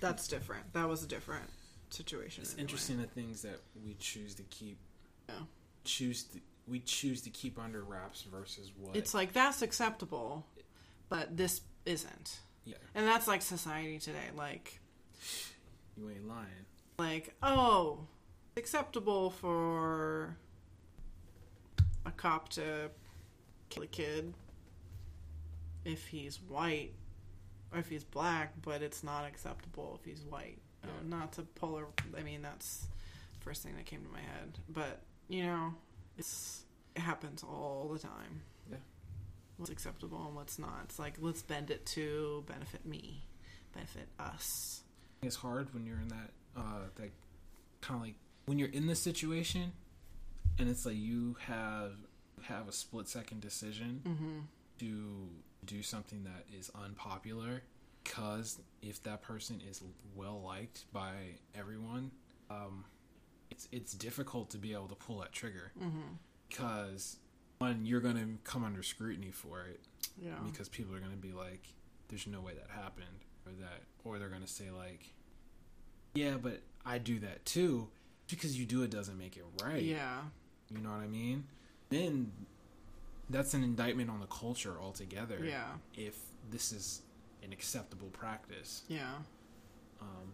That's 0.00 0.26
different. 0.26 0.72
That 0.72 0.88
was 0.88 1.04
a 1.04 1.06
different 1.06 1.48
situation. 1.90 2.42
it's 2.42 2.52
anyway. 2.54 2.62
interesting 2.62 2.96
the 3.00 3.06
things 3.06 3.42
that 3.42 3.60
we 3.84 3.94
choose 3.94 4.34
to 4.36 4.42
keep 4.44 4.78
Yeah. 5.28 5.34
choose 5.84 6.24
to, 6.24 6.40
we 6.66 6.80
choose 6.80 7.22
to 7.22 7.30
keep 7.30 7.58
under 7.58 7.82
wraps 7.84 8.22
versus 8.22 8.72
what 8.76 8.96
It's 8.96 9.14
like 9.14 9.32
that's 9.32 9.62
acceptable, 9.62 10.46
but 11.08 11.36
this 11.36 11.60
isn't. 11.86 12.40
yeah 12.64 12.74
And 12.94 13.06
that's 13.06 13.28
like 13.28 13.42
society 13.42 13.98
today. 13.98 14.30
Like, 14.34 14.80
you 15.96 16.10
ain't 16.10 16.26
lying 16.26 16.48
like 16.98 17.34
oh, 17.42 18.06
acceptable 18.56 19.30
for 19.30 20.36
a 22.04 22.10
cop 22.10 22.48
to 22.50 22.90
kill 23.68 23.82
a 23.84 23.86
kid 23.86 24.34
if 25.84 26.06
he's 26.08 26.40
white 26.40 26.92
or 27.72 27.78
if 27.78 27.88
he's 27.88 28.04
black, 28.04 28.52
but 28.62 28.82
it's 28.82 29.02
not 29.02 29.24
acceptable 29.26 29.98
if 30.00 30.04
he's 30.10 30.22
white. 30.24 30.58
Yeah. 30.84 30.90
Not 31.08 31.32
to 31.34 31.42
polar. 31.42 31.86
I 32.18 32.22
mean, 32.22 32.42
that's 32.42 32.86
first 33.40 33.62
thing 33.62 33.74
that 33.76 33.86
came 33.86 34.02
to 34.04 34.10
my 34.10 34.20
head. 34.20 34.58
But 34.68 35.00
you 35.28 35.44
know, 35.44 35.74
it's 36.18 36.64
it 36.96 37.00
happens 37.00 37.42
all 37.42 37.88
the 37.92 37.98
time. 37.98 38.42
Yeah. 38.70 38.76
What's 39.56 39.70
acceptable 39.70 40.24
and 40.26 40.34
what's 40.36 40.58
not. 40.58 40.80
It's 40.84 40.98
like 40.98 41.14
let's 41.20 41.42
bend 41.42 41.70
it 41.70 41.86
to 41.86 42.44
benefit 42.46 42.84
me, 42.84 43.22
benefit 43.74 44.08
us. 44.18 44.82
it's 45.22 45.36
hard 45.36 45.72
when 45.72 45.86
you're 45.86 46.00
in 46.00 46.08
that 46.08 46.30
uh 46.56 46.80
that 46.96 47.10
kind 47.80 48.00
of 48.00 48.06
like 48.06 48.14
when 48.46 48.58
you're 48.58 48.68
in 48.70 48.86
the 48.88 48.94
situation 48.96 49.72
and 50.58 50.68
it's 50.68 50.84
like 50.84 50.96
you 50.96 51.36
have 51.46 51.92
have 52.42 52.66
a 52.68 52.72
split 52.72 53.08
second 53.08 53.40
decision 53.40 54.02
Mm-hmm. 54.04 54.38
to 54.80 55.28
do 55.64 55.82
something 55.82 56.24
that 56.24 56.44
is 56.56 56.70
unpopular 56.84 57.62
because 58.02 58.58
if 58.82 59.02
that 59.04 59.22
person 59.22 59.60
is 59.70 59.80
well 60.16 60.42
liked 60.44 60.84
by 60.92 61.12
everyone 61.54 62.10
um 62.50 62.84
it's 63.50 63.68
it's 63.70 63.92
difficult 63.94 64.50
to 64.50 64.58
be 64.58 64.72
able 64.72 64.88
to 64.88 64.94
pull 64.96 65.18
that 65.20 65.32
trigger 65.32 65.70
Mm-hmm. 65.80 66.00
because 66.48 67.16
one 67.58 67.86
you're 67.86 68.00
going 68.00 68.16
to 68.16 68.26
come 68.42 68.64
under 68.64 68.82
scrutiny 68.82 69.30
for 69.30 69.60
it 69.66 69.80
Yeah. 70.20 70.34
because 70.44 70.68
people 70.68 70.94
are 70.96 70.98
going 70.98 71.12
to 71.12 71.16
be 71.16 71.32
like 71.32 71.62
there's 72.08 72.26
no 72.26 72.40
way 72.40 72.54
that 72.54 72.68
happened 72.74 73.06
or 73.46 73.52
that 73.60 73.82
or 74.04 74.18
they're 74.18 74.28
going 74.28 74.42
to 74.42 74.48
say 74.48 74.70
like 74.70 75.12
yeah 76.14 76.34
but 76.42 76.60
i 76.84 76.98
do 76.98 77.20
that 77.20 77.44
too 77.44 77.86
because 78.28 78.58
you 78.58 78.66
do 78.66 78.82
it 78.82 78.90
doesn't 78.90 79.16
make 79.16 79.36
it 79.36 79.44
right 79.62 79.82
Yeah. 79.82 80.22
you 80.70 80.78
know 80.78 80.90
what 80.90 81.00
i 81.00 81.06
mean 81.06 81.44
then 81.88 82.32
that's 83.32 83.54
an 83.54 83.62
indictment 83.64 84.10
on 84.10 84.20
the 84.20 84.26
culture 84.26 84.76
altogether 84.80 85.38
Yeah. 85.44 85.64
if 85.96 86.16
this 86.50 86.72
is 86.72 87.02
an 87.42 87.52
acceptable 87.52 88.08
practice 88.08 88.82
Yeah. 88.88 89.14
um 90.00 90.32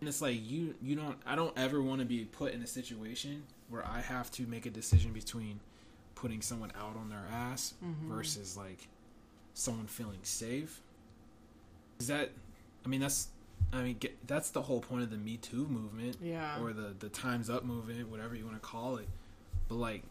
and 0.00 0.08
it's 0.08 0.20
like 0.20 0.36
you 0.42 0.74
you 0.82 0.94
don't 0.96 1.16
i 1.26 1.34
don't 1.36 1.56
ever 1.58 1.80
want 1.80 2.00
to 2.00 2.04
be 2.06 2.24
put 2.24 2.52
in 2.52 2.62
a 2.62 2.66
situation 2.66 3.44
where 3.70 3.86
i 3.86 4.00
have 4.00 4.30
to 4.32 4.46
make 4.46 4.66
a 4.66 4.70
decision 4.70 5.12
between 5.12 5.60
putting 6.14 6.42
someone 6.42 6.72
out 6.78 6.96
on 6.96 7.08
their 7.08 7.24
ass 7.30 7.74
Mhm. 7.84 8.08
versus 8.08 8.56
like 8.56 8.88
someone 9.54 9.86
feeling 9.86 10.18
safe 10.22 10.82
is 11.98 12.08
that 12.08 12.30
i 12.84 12.88
mean 12.88 13.00
that's 13.00 13.28
i 13.72 13.82
mean 13.82 13.96
get, 13.98 14.26
that's 14.26 14.50
the 14.50 14.62
whole 14.62 14.80
point 14.80 15.02
of 15.02 15.10
the 15.10 15.16
me 15.16 15.36
too 15.38 15.66
movement 15.66 16.16
Yeah. 16.22 16.60
or 16.60 16.72
the 16.74 16.94
the 16.98 17.08
times 17.08 17.48
up 17.48 17.64
movement 17.64 18.08
whatever 18.10 18.34
you 18.34 18.44
want 18.44 18.56
to 18.56 18.66
call 18.66 18.96
it 18.98 19.08
but 19.68 19.76
like 19.76 20.02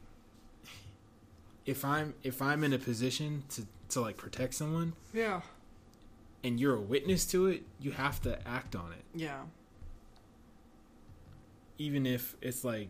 if 1.66 1.84
i'm 1.86 2.14
if 2.24 2.42
i'm 2.42 2.64
in 2.64 2.74
a 2.74 2.78
position 2.80 3.44
to 3.50 3.66
to 3.90 4.02
like 4.02 4.18
protect 4.18 4.54
someone 4.54 4.94
yeah. 5.14 5.42
and 6.44 6.60
you're 6.60 6.76
a 6.76 6.82
witness 6.82 7.26
to 7.26 7.48
it 7.48 7.64
you 7.80 7.92
have 7.92 8.22
to 8.22 8.38
act 8.48 8.76
on 8.76 8.92
it 8.92 9.04
Yeah. 9.16 9.42
even 11.78 12.06
if 12.06 12.36
it's 12.42 12.64
like 12.64 12.90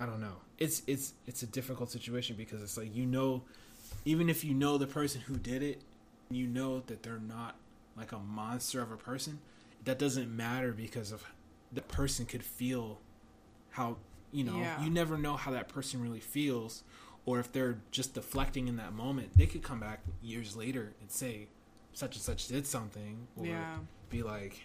I 0.00 0.06
don't 0.06 0.20
know. 0.20 0.36
It's 0.58 0.82
it's 0.86 1.14
it's 1.26 1.42
a 1.42 1.46
difficult 1.46 1.90
situation 1.90 2.36
because 2.36 2.62
it's 2.62 2.76
like 2.76 2.94
you 2.94 3.04
know 3.04 3.42
even 4.04 4.28
if 4.28 4.44
you 4.44 4.54
know 4.54 4.78
the 4.78 4.86
person 4.86 5.20
who 5.22 5.36
did 5.36 5.62
it, 5.62 5.80
you 6.30 6.46
know 6.46 6.80
that 6.86 7.02
they're 7.02 7.18
not 7.18 7.56
like 7.96 8.12
a 8.12 8.18
monster 8.18 8.80
of 8.80 8.92
a 8.92 8.96
person, 8.96 9.40
that 9.84 9.98
doesn't 9.98 10.34
matter 10.34 10.72
because 10.72 11.10
of 11.10 11.24
the 11.72 11.80
person 11.82 12.26
could 12.26 12.44
feel 12.44 13.00
how 13.70 13.96
you 14.30 14.44
know, 14.44 14.58
Yeah. 14.58 14.82
you 14.84 14.90
never 14.90 15.16
know 15.18 15.36
how 15.36 15.50
that 15.52 15.68
person 15.68 16.00
really 16.02 16.20
feels 16.20 16.84
or 17.28 17.38
if 17.38 17.52
they're 17.52 17.76
just 17.90 18.14
deflecting 18.14 18.68
in 18.68 18.76
that 18.76 18.94
moment. 18.94 19.36
They 19.36 19.44
could 19.44 19.62
come 19.62 19.80
back 19.80 20.00
years 20.22 20.56
later 20.56 20.94
and 21.00 21.10
say 21.10 21.48
such 21.92 22.14
and 22.16 22.22
such 22.22 22.48
did 22.48 22.66
something 22.66 23.26
or 23.36 23.44
Yeah. 23.46 23.76
be 24.08 24.22
like 24.22 24.62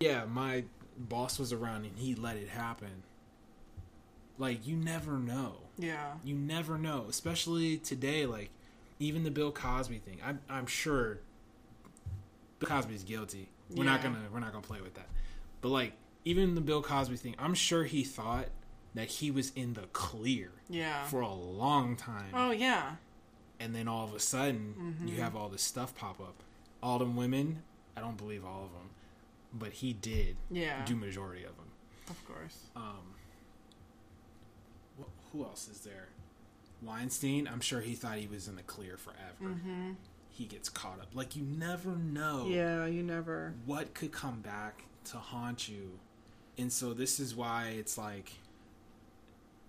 yeah, 0.00 0.24
my 0.24 0.64
boss 0.96 1.38
was 1.38 1.52
around 1.52 1.84
and 1.84 1.98
he 1.98 2.14
let 2.14 2.38
it 2.38 2.48
happen. 2.48 3.02
Like 4.38 4.66
you 4.66 4.76
never 4.76 5.18
know. 5.18 5.56
Yeah. 5.78 6.14
You 6.24 6.34
never 6.34 6.78
know, 6.78 7.04
especially 7.10 7.76
today. 7.76 8.24
Like 8.24 8.48
even 8.98 9.24
the 9.24 9.30
Bill 9.30 9.52
Cosby 9.52 9.98
thing. 9.98 10.18
I'm 10.24 10.40
I'm 10.48 10.66
sure 10.66 11.18
Bill 12.60 12.68
Cosby's 12.70 13.02
guilty. 13.04 13.50
We're 13.76 13.84
not 13.84 14.02
gonna 14.02 14.22
we're 14.32 14.40
not 14.40 14.52
gonna 14.52 14.66
play 14.66 14.80
with 14.80 14.94
that. 14.94 15.08
But 15.60 15.68
like 15.68 15.92
even 16.24 16.54
the 16.54 16.60
Bill 16.62 16.82
Cosby 16.82 17.16
thing, 17.16 17.34
I'm 17.38 17.52
sure 17.54 17.84
he 17.84 18.02
thought 18.04 18.46
that 18.94 19.08
he 19.08 19.30
was 19.30 19.50
in 19.54 19.74
the 19.74 19.82
clear 19.92 20.50
Yeah. 20.68 21.06
for 21.06 21.20
a 21.20 21.32
long 21.32 21.96
time, 21.96 22.30
Oh 22.34 22.50
yeah. 22.50 22.96
and 23.60 23.74
then 23.74 23.86
all 23.88 24.04
of 24.04 24.14
a 24.14 24.20
sudden 24.20 24.96
you 25.06 25.14
Mhm. 25.14 25.18
have 25.18 25.36
all 25.36 25.48
this 25.48 25.62
stuff 25.62 25.94
pop 25.94 26.20
up. 26.20 26.42
All 26.82 26.98
them 26.98 27.14
women, 27.16 27.62
I 27.96 28.00
don't 28.00 28.16
believe 28.16 28.44
all 28.44 28.64
of 28.64 28.72
them, 28.72 28.90
but 29.52 29.74
he 29.74 29.92
did 29.92 30.36
Yeah. 30.50 30.84
do 30.84 30.96
majority 30.96 31.44
of 31.44 31.56
them. 31.56 31.66
Of 32.08 32.24
course. 32.24 32.66
Um, 32.74 33.14
wh- 34.98 35.32
who 35.32 35.44
else 35.44 35.68
is 35.68 35.80
there? 35.82 36.08
Weinstein. 36.82 37.46
I'm 37.46 37.60
sure 37.60 37.80
he 37.80 37.94
thought 37.94 38.18
he 38.18 38.26
was 38.26 38.48
in 38.48 38.56
the 38.56 38.62
clear 38.62 38.96
forever. 38.96 39.42
Mm-hmm. 39.54 39.92
He 40.30 40.46
gets 40.46 40.68
caught 40.68 40.98
up. 41.00 41.14
Like 41.14 41.36
you 41.36 41.42
never 41.42 41.90
know 41.96 42.46
Yeah. 42.48 42.86
You 42.86 43.02
never. 43.02 43.54
what 43.66 43.94
could 43.94 44.12
come 44.12 44.40
back 44.40 44.84
to 45.04 45.18
haunt 45.18 45.68
you, 45.68 45.98
and 46.58 46.72
so 46.72 46.92
this 46.94 47.20
is 47.20 47.34
why 47.34 47.68
it's 47.68 47.96
like, 47.98 48.32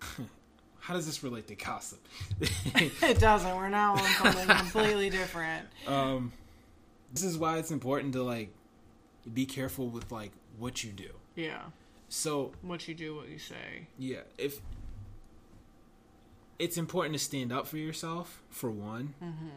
how 0.79 0.93
does 0.93 1.05
this 1.05 1.23
relate 1.23 1.47
to 1.47 1.55
gossip? 1.55 1.99
It 2.75 3.19
doesn't. 3.19 3.55
We're 3.55 3.69
now 3.69 3.93
on 3.93 3.99
something 3.99 4.47
completely 4.57 5.09
different. 5.09 5.67
um, 5.87 6.31
this 7.13 7.23
is 7.23 7.37
why 7.37 7.57
it's 7.57 7.71
important 7.71 8.13
to 8.13 8.23
like 8.23 8.49
be 9.33 9.45
careful 9.45 9.87
with 9.89 10.11
like 10.11 10.31
what 10.57 10.83
you 10.83 10.91
do. 10.91 11.09
Yeah. 11.35 11.61
So 12.09 12.51
What 12.61 12.87
you 12.87 12.93
do, 12.95 13.15
what 13.15 13.29
you 13.29 13.37
say. 13.39 13.87
Yeah, 13.97 14.19
if 14.37 14.59
it's 16.59 16.77
important 16.77 17.13
to 17.13 17.19
stand 17.19 17.51
up 17.51 17.67
for 17.67 17.77
yourself 17.77 18.41
for 18.49 18.69
one, 18.69 19.13
Mm-hmm. 19.23 19.47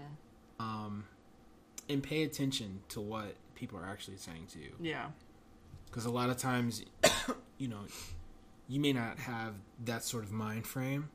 um, 0.64 1.04
and 1.88 2.02
pay 2.02 2.22
attention 2.22 2.80
to 2.90 3.00
what 3.00 3.34
people 3.54 3.78
are 3.78 3.86
actually 3.86 4.16
saying 4.16 4.46
to 4.52 4.58
you, 4.58 4.72
Yeah. 4.80 5.06
because 5.86 6.06
a 6.06 6.10
lot 6.10 6.30
of 6.30 6.38
times, 6.38 6.82
you 7.58 7.68
know, 7.68 7.80
you 8.68 8.80
may 8.80 8.92
not 8.92 9.18
have 9.18 9.54
that 9.84 10.02
sort 10.04 10.24
of 10.24 10.32
mind 10.32 10.66
frame, 10.66 11.08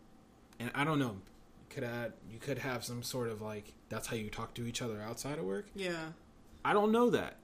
and 0.60 0.72
I 0.76 0.84
don't 0.84 1.00
know, 1.00 1.18
could 1.70 1.84
add 1.84 2.14
you 2.32 2.40
could 2.40 2.58
have 2.60 2.84
some 2.84 3.04
sort 3.04 3.30
of 3.30 3.42
like 3.42 3.74
that's 3.90 4.08
how 4.08 4.16
you 4.16 4.30
talk 4.30 4.54
to 4.56 4.66
each 4.68 4.82
other 4.82 5.02
outside 5.02 5.38
of 5.40 5.46
work. 5.46 5.68
Yeah. 5.76 6.10
I 6.66 6.74
don't 6.74 6.92
know 6.92 7.10
that. 7.12 7.38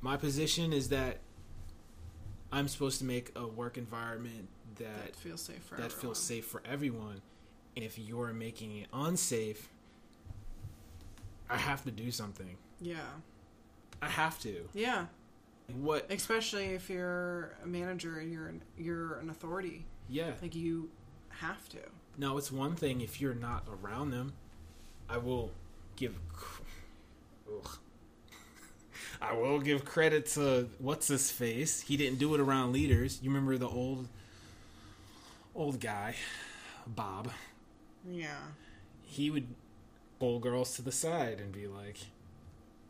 My 0.00 0.16
position 0.16 0.72
is 0.72 0.88
that 0.88 1.18
I'm 2.52 2.66
supposed 2.68 2.98
to 3.00 3.04
make 3.04 3.30
a 3.36 3.46
work 3.46 3.76
environment 3.76 4.48
that 4.76 5.06
That 5.06 5.16
feels 5.16 5.42
safe 5.42 5.62
for 5.62 5.76
that 5.76 5.84
everyone. 5.84 6.00
feels 6.00 6.18
safe 6.18 6.44
for 6.46 6.62
everyone. 6.64 7.20
And 7.76 7.84
if 7.84 7.98
you're 7.98 8.32
making 8.32 8.76
it 8.78 8.88
unsafe, 8.92 9.68
I 11.48 11.56
have 11.58 11.84
to 11.84 11.90
do 11.90 12.10
something. 12.10 12.56
Yeah. 12.80 12.96
I 14.02 14.08
have 14.08 14.38
to. 14.40 14.68
Yeah. 14.72 15.06
What? 15.74 16.10
Especially 16.10 16.66
if 16.66 16.88
you're 16.90 17.54
a 17.62 17.66
manager 17.66 18.18
and 18.18 18.32
you're 18.32 18.46
an, 18.48 18.62
you're 18.78 19.18
an 19.18 19.30
authority, 19.30 19.84
Yeah. 20.08 20.32
like 20.42 20.54
you 20.54 20.90
have 21.28 21.68
to. 21.70 21.78
Now 22.18 22.36
it's 22.36 22.50
one 22.52 22.74
thing 22.76 23.00
if 23.00 23.20
you're 23.20 23.34
not 23.34 23.64
around 23.82 24.10
them. 24.10 24.32
I 25.08 25.18
will 25.18 25.50
give. 25.96 26.14
ugh. 27.48 27.78
I 29.22 29.32
will 29.34 29.60
give 29.60 29.84
credit 29.84 30.26
to 30.34 30.68
what's 30.78 31.08
his 31.08 31.30
face. 31.30 31.80
He 31.82 31.96
didn't 31.96 32.18
do 32.18 32.34
it 32.34 32.40
around 32.40 32.72
leaders. 32.72 33.18
You 33.22 33.30
remember 33.30 33.56
the 33.58 33.68
old 33.68 34.08
old 35.54 35.80
guy, 35.80 36.14
Bob. 36.86 37.30
Yeah. 38.08 38.38
He 39.02 39.30
would 39.30 39.48
pull 40.18 40.38
girls 40.38 40.74
to 40.76 40.82
the 40.82 40.92
side 40.92 41.40
and 41.40 41.52
be 41.52 41.66
like, 41.66 41.96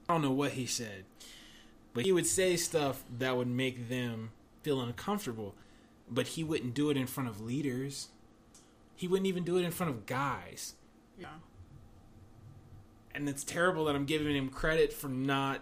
I 0.09 0.13
don't 0.13 0.23
know 0.23 0.31
what 0.31 0.53
he 0.53 0.67
said, 0.67 1.05
but 1.95 2.05
he 2.05 2.13
would 2.13 2.27
say 2.27 2.57
stuff 2.57 3.05
that 3.19 3.37
would 3.37 3.49
make 3.49 3.89
them 3.89 4.31
feel 4.63 4.81
uncomfortable. 4.81 5.55
But 6.11 6.29
he 6.29 6.45
wouldn't 6.45 6.75
do 6.75 6.91
it 6.91 6.97
in 6.97 7.07
front 7.07 7.29
of 7.29 7.41
leaders. 7.41 8.09
He 8.97 9.07
wouldn't 9.09 9.27
even 9.27 9.45
do 9.45 9.57
it 9.57 9.65
in 9.65 9.71
front 9.71 9.91
of 9.93 10.07
guys. 10.07 10.75
Yeah. 11.19 11.29
and 13.15 13.29
it's 13.29 13.45
terrible 13.45 13.85
that 13.87 13.95
I'm 13.95 14.05
giving 14.07 14.35
him 14.35 14.49
credit 14.49 14.93
for 14.93 15.09
not 15.09 15.61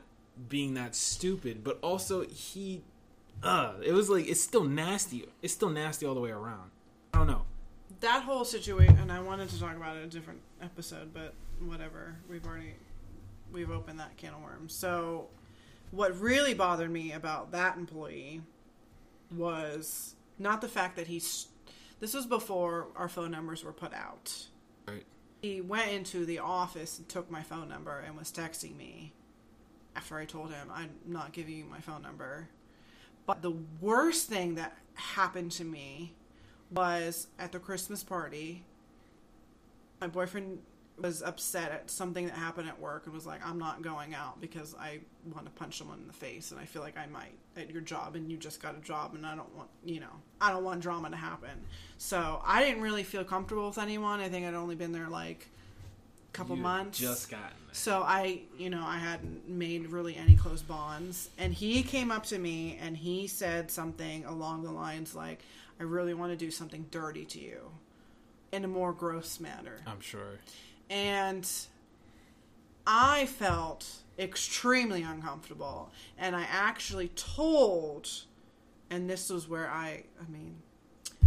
being 0.49 0.75
that 0.75 0.95
stupid, 0.95 1.65
but 1.65 1.79
also 1.83 2.25
he 2.27 2.83
uh 3.43 3.75
it 3.85 3.93
was 3.93 4.09
like 4.11 4.29
it's 4.29 4.41
still 4.41 4.65
nasty. 4.65 5.27
It's 5.43 5.53
still 5.53 5.71
nasty 5.71 6.07
all 6.07 6.15
the 6.15 6.21
way 6.21 6.31
around. 6.31 6.71
I 7.13 7.19
don't 7.19 7.27
know. 7.27 7.43
That 8.01 8.23
whole 8.23 8.45
situation, 8.45 8.99
and 8.99 9.11
I 9.11 9.21
wanted 9.21 9.49
to 9.49 9.59
talk 9.59 9.77
about 9.77 9.97
it 9.97 10.01
in 10.01 10.05
a 10.05 10.11
different 10.11 10.41
episode, 10.63 11.13
but 11.13 11.35
whatever. 11.61 12.17
We've 12.31 12.47
already 12.47 12.75
we've 13.53 13.71
opened 13.71 13.99
that 13.99 14.17
can 14.17 14.35
of 14.35 14.43
worms. 14.43 14.73
So, 14.75 15.29
what 15.90 16.19
really 16.20 16.55
bothered 16.55 16.90
me 16.90 17.12
about 17.12 17.52
that 17.52 17.77
employee 17.77 18.43
was 19.35 20.15
not 20.39 20.60
the 20.60 20.69
fact 20.69 20.97
that 20.97 21.06
he's. 21.06 21.48
This 22.01 22.15
was 22.15 22.27
before 22.27 22.89
our 22.97 23.09
phone 23.09 23.31
numbers 23.31 23.65
were 23.65 23.73
put 23.73 23.93
out. 23.93 24.47
Right. 24.86 25.05
He 25.43 25.60
went 25.60 25.90
into 25.90 26.24
the 26.24 26.39
office 26.39 26.98
and 26.98 27.09
took 27.09 27.31
my 27.31 27.43
phone 27.43 27.69
number 27.69 27.98
and 27.98 28.16
was 28.16 28.31
texting 28.31 28.77
me 28.77 29.12
after 29.97 30.16
I 30.16 30.24
told 30.24 30.52
him 30.52 30.69
I'm 30.73 30.90
not 31.06 31.32
giving 31.32 31.56
you 31.56 31.65
my 31.65 31.81
phone 31.81 32.02
number. 32.02 32.48
But 33.27 33.43
the 33.43 33.55
worst 33.81 34.28
thing 34.28 34.55
that 34.55 34.77
happened 34.94 35.52
to 35.52 35.65
me 35.65 36.15
was 36.70 37.28
at 37.39 37.52
the 37.52 37.59
Christmas 37.59 38.02
party. 38.02 38.65
My 40.01 40.06
boyfriend 40.06 40.60
was 41.01 41.23
upset 41.23 41.70
at 41.70 41.91
something 41.91 42.27
that 42.27 42.35
happened 42.35 42.69
at 42.69 42.79
work 42.81 43.07
and 43.07 43.15
was 43.15 43.27
like, 43.27 43.47
I'm 43.47 43.59
not 43.59 43.83
going 43.83 44.15
out 44.15 44.41
because 44.41 44.75
I 44.75 45.01
want 45.33 45.47
to 45.47 45.53
punch 45.53 45.79
someone 45.79 45.99
in 45.99 46.07
the 46.07 46.12
face 46.12 46.51
and 46.51 46.61
I 46.61 46.65
feel 46.65 46.83
like 46.83 46.97
I 46.97 47.07
might 47.07 47.33
at 47.57 47.70
your 47.70 47.83
job 47.83 48.16
and 48.16 48.31
you 48.31 48.37
just 48.37 48.61
got 48.61 48.77
a 48.77 48.81
job 48.81 49.15
and 49.15 49.25
I 49.25 49.35
don't 49.35 49.55
want, 49.55 49.69
you 49.85 50.01
know, 50.01 50.12
I 50.41 50.51
don't 50.51 50.65
want 50.65 50.81
drama 50.81 51.11
to 51.11 51.16
happen. 51.16 51.51
So 51.99 52.43
I 52.45 52.65
didn't 52.65 52.83
really 52.83 53.03
feel 53.05 53.25
comfortable 53.25 53.69
with 53.69 53.79
anyone. 53.79 54.20
I 54.20 54.29
think 54.29 54.47
I'd 54.47 54.55
only 54.55 54.75
been 54.75 54.93
there 54.93 55.09
like 55.09 55.47
a 56.29 56.33
couple 56.33 56.57
You 56.57 56.62
months. 56.62 56.99
Just 56.99 57.31
gotten 57.31 57.47
there. 57.66 57.75
So 57.75 58.03
I, 58.03 58.41
you 58.57 58.70
know, 58.70 58.83
I 58.85 58.99
hadn't 58.99 59.49
made 59.49 59.87
really 59.89 60.16
any 60.16 60.37
close 60.37 60.62
bonds. 60.62 61.31
And 61.39 61.55
he 61.55 61.83
came 61.83 62.11
up 62.11 62.27
to 62.27 62.39
me 62.39 62.79
and 62.81 62.97
he 62.97 63.27
said 63.27 63.70
something 63.70 64.25
along 64.25 64.65
the 64.65 64.73
lines 64.73 65.15
like, 65.15 65.41
I 65.81 65.85
really 65.85 66.15
want 66.15 66.33
to 66.33 66.37
do 66.37 66.51
something 66.51 66.87
dirty 66.91 67.25
to 67.27 67.39
you 67.39 67.70
in 68.51 68.65
a 68.65 68.69
more 68.69 68.93
gross 68.93 69.39
manner. 69.41 69.79
I'm 69.87 70.01
sure. 70.01 70.39
And 70.90 71.48
I 72.86 73.27
felt 73.27 73.86
extremely 74.19 75.02
uncomfortable. 75.02 75.90
And 76.16 76.35
I 76.35 76.47
actually 76.51 77.09
told, 77.09 78.10
and 78.90 79.09
this 79.09 79.31
was 79.31 79.48
where 79.48 79.69
I, 79.69 80.05
I 80.20 80.31
mean, 80.31 80.56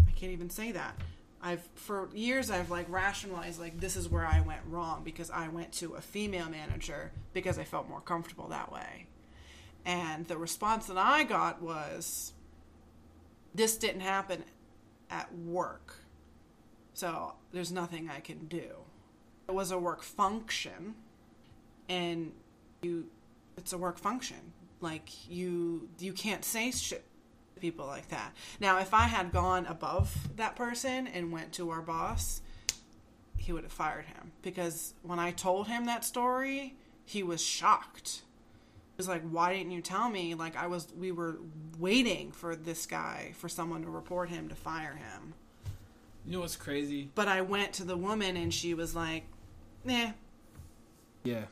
I 0.08 0.12
can't 0.12 0.32
even 0.32 0.50
say 0.50 0.72
that. 0.72 0.98
I've 1.44 1.68
for 1.74 2.10
years 2.14 2.52
I've 2.52 2.70
like 2.70 2.86
rationalized 2.88 3.60
like 3.60 3.80
this 3.80 3.96
is 3.96 4.08
where 4.08 4.26
I 4.28 4.42
went 4.42 4.62
wrong 4.68 5.02
because 5.04 5.32
I 5.32 5.48
went 5.48 5.72
to 5.74 5.96
a 5.96 6.02
female 6.02 6.48
manager 6.50 7.12
because 7.34 7.58
I 7.58 7.64
felt 7.64 7.90
more 7.90 8.02
comfortable 8.02 8.48
that 8.50 8.72
way. 8.72 9.08
And 9.84 10.28
the 10.28 10.38
response 10.38 10.86
that 10.86 10.98
I 10.98 11.24
got 11.24 11.62
was 11.62 12.34
this 13.56 13.76
didn't 13.76 14.02
happen 14.02 14.44
at 15.10 15.34
work. 15.36 15.96
So 16.94 17.34
there's 17.52 17.72
nothing 17.72 18.10
I 18.10 18.20
can 18.20 18.46
do. 18.46 18.68
It 19.52 19.54
was 19.54 19.72
a 19.72 19.78
work 19.78 20.02
function 20.02 20.96
and 21.90 22.32
you 22.82 23.08
it's 23.58 23.74
a 23.74 23.78
work 23.78 24.00
function. 24.00 24.54
Like 24.80 25.30
you 25.30 25.90
you 26.00 26.14
can't 26.14 26.46
say 26.46 26.72
shit 26.72 27.04
to 27.56 27.60
people 27.60 27.86
like 27.86 28.08
that. 28.08 28.34
Now, 28.62 28.80
if 28.80 28.94
I 28.94 29.08
had 29.08 29.34
gone 29.34 29.66
above 29.66 30.30
that 30.38 30.56
person 30.56 31.06
and 31.06 31.34
went 31.34 31.52
to 31.56 31.70
our 31.70 31.82
boss, 31.82 32.42
he 33.36 33.52
would 33.52 33.64
have 33.64 33.74
fired 33.74 34.06
him 34.06 34.32
because 34.42 34.94
when 35.04 35.20
I 35.20 35.32
told 35.32 35.68
him 35.68 35.84
that 35.84 36.06
story, 36.06 36.78
he 37.04 37.22
was 37.22 37.44
shocked. 37.44 38.22
He 38.96 38.96
was 38.96 39.10
like, 39.10 39.24
"Why 39.24 39.54
didn't 39.54 39.74
you 39.74 39.82
tell 39.82 40.10
me?" 40.10 40.34
Like 40.34 40.56
I 40.56 40.68
was 40.68 40.88
we 40.98 41.12
were 41.12 41.40
waiting 41.78 42.32
for 42.32 42.56
this 42.56 42.86
guy 42.86 43.34
for 43.36 43.50
someone 43.50 43.82
to 43.82 43.90
report 43.90 44.30
him 44.30 44.48
to 44.48 44.56
fire 44.56 44.96
him. 44.96 45.34
You 46.26 46.32
know 46.32 46.40
what's 46.40 46.56
crazy? 46.56 47.10
But 47.16 47.28
I 47.28 47.42
went 47.42 47.74
to 47.74 47.84
the 47.84 47.98
woman 47.98 48.38
and 48.38 48.54
she 48.54 48.74
was 48.76 48.96
like, 48.96 49.26
"Nah." 49.84 50.12
Yeah. 51.24 51.46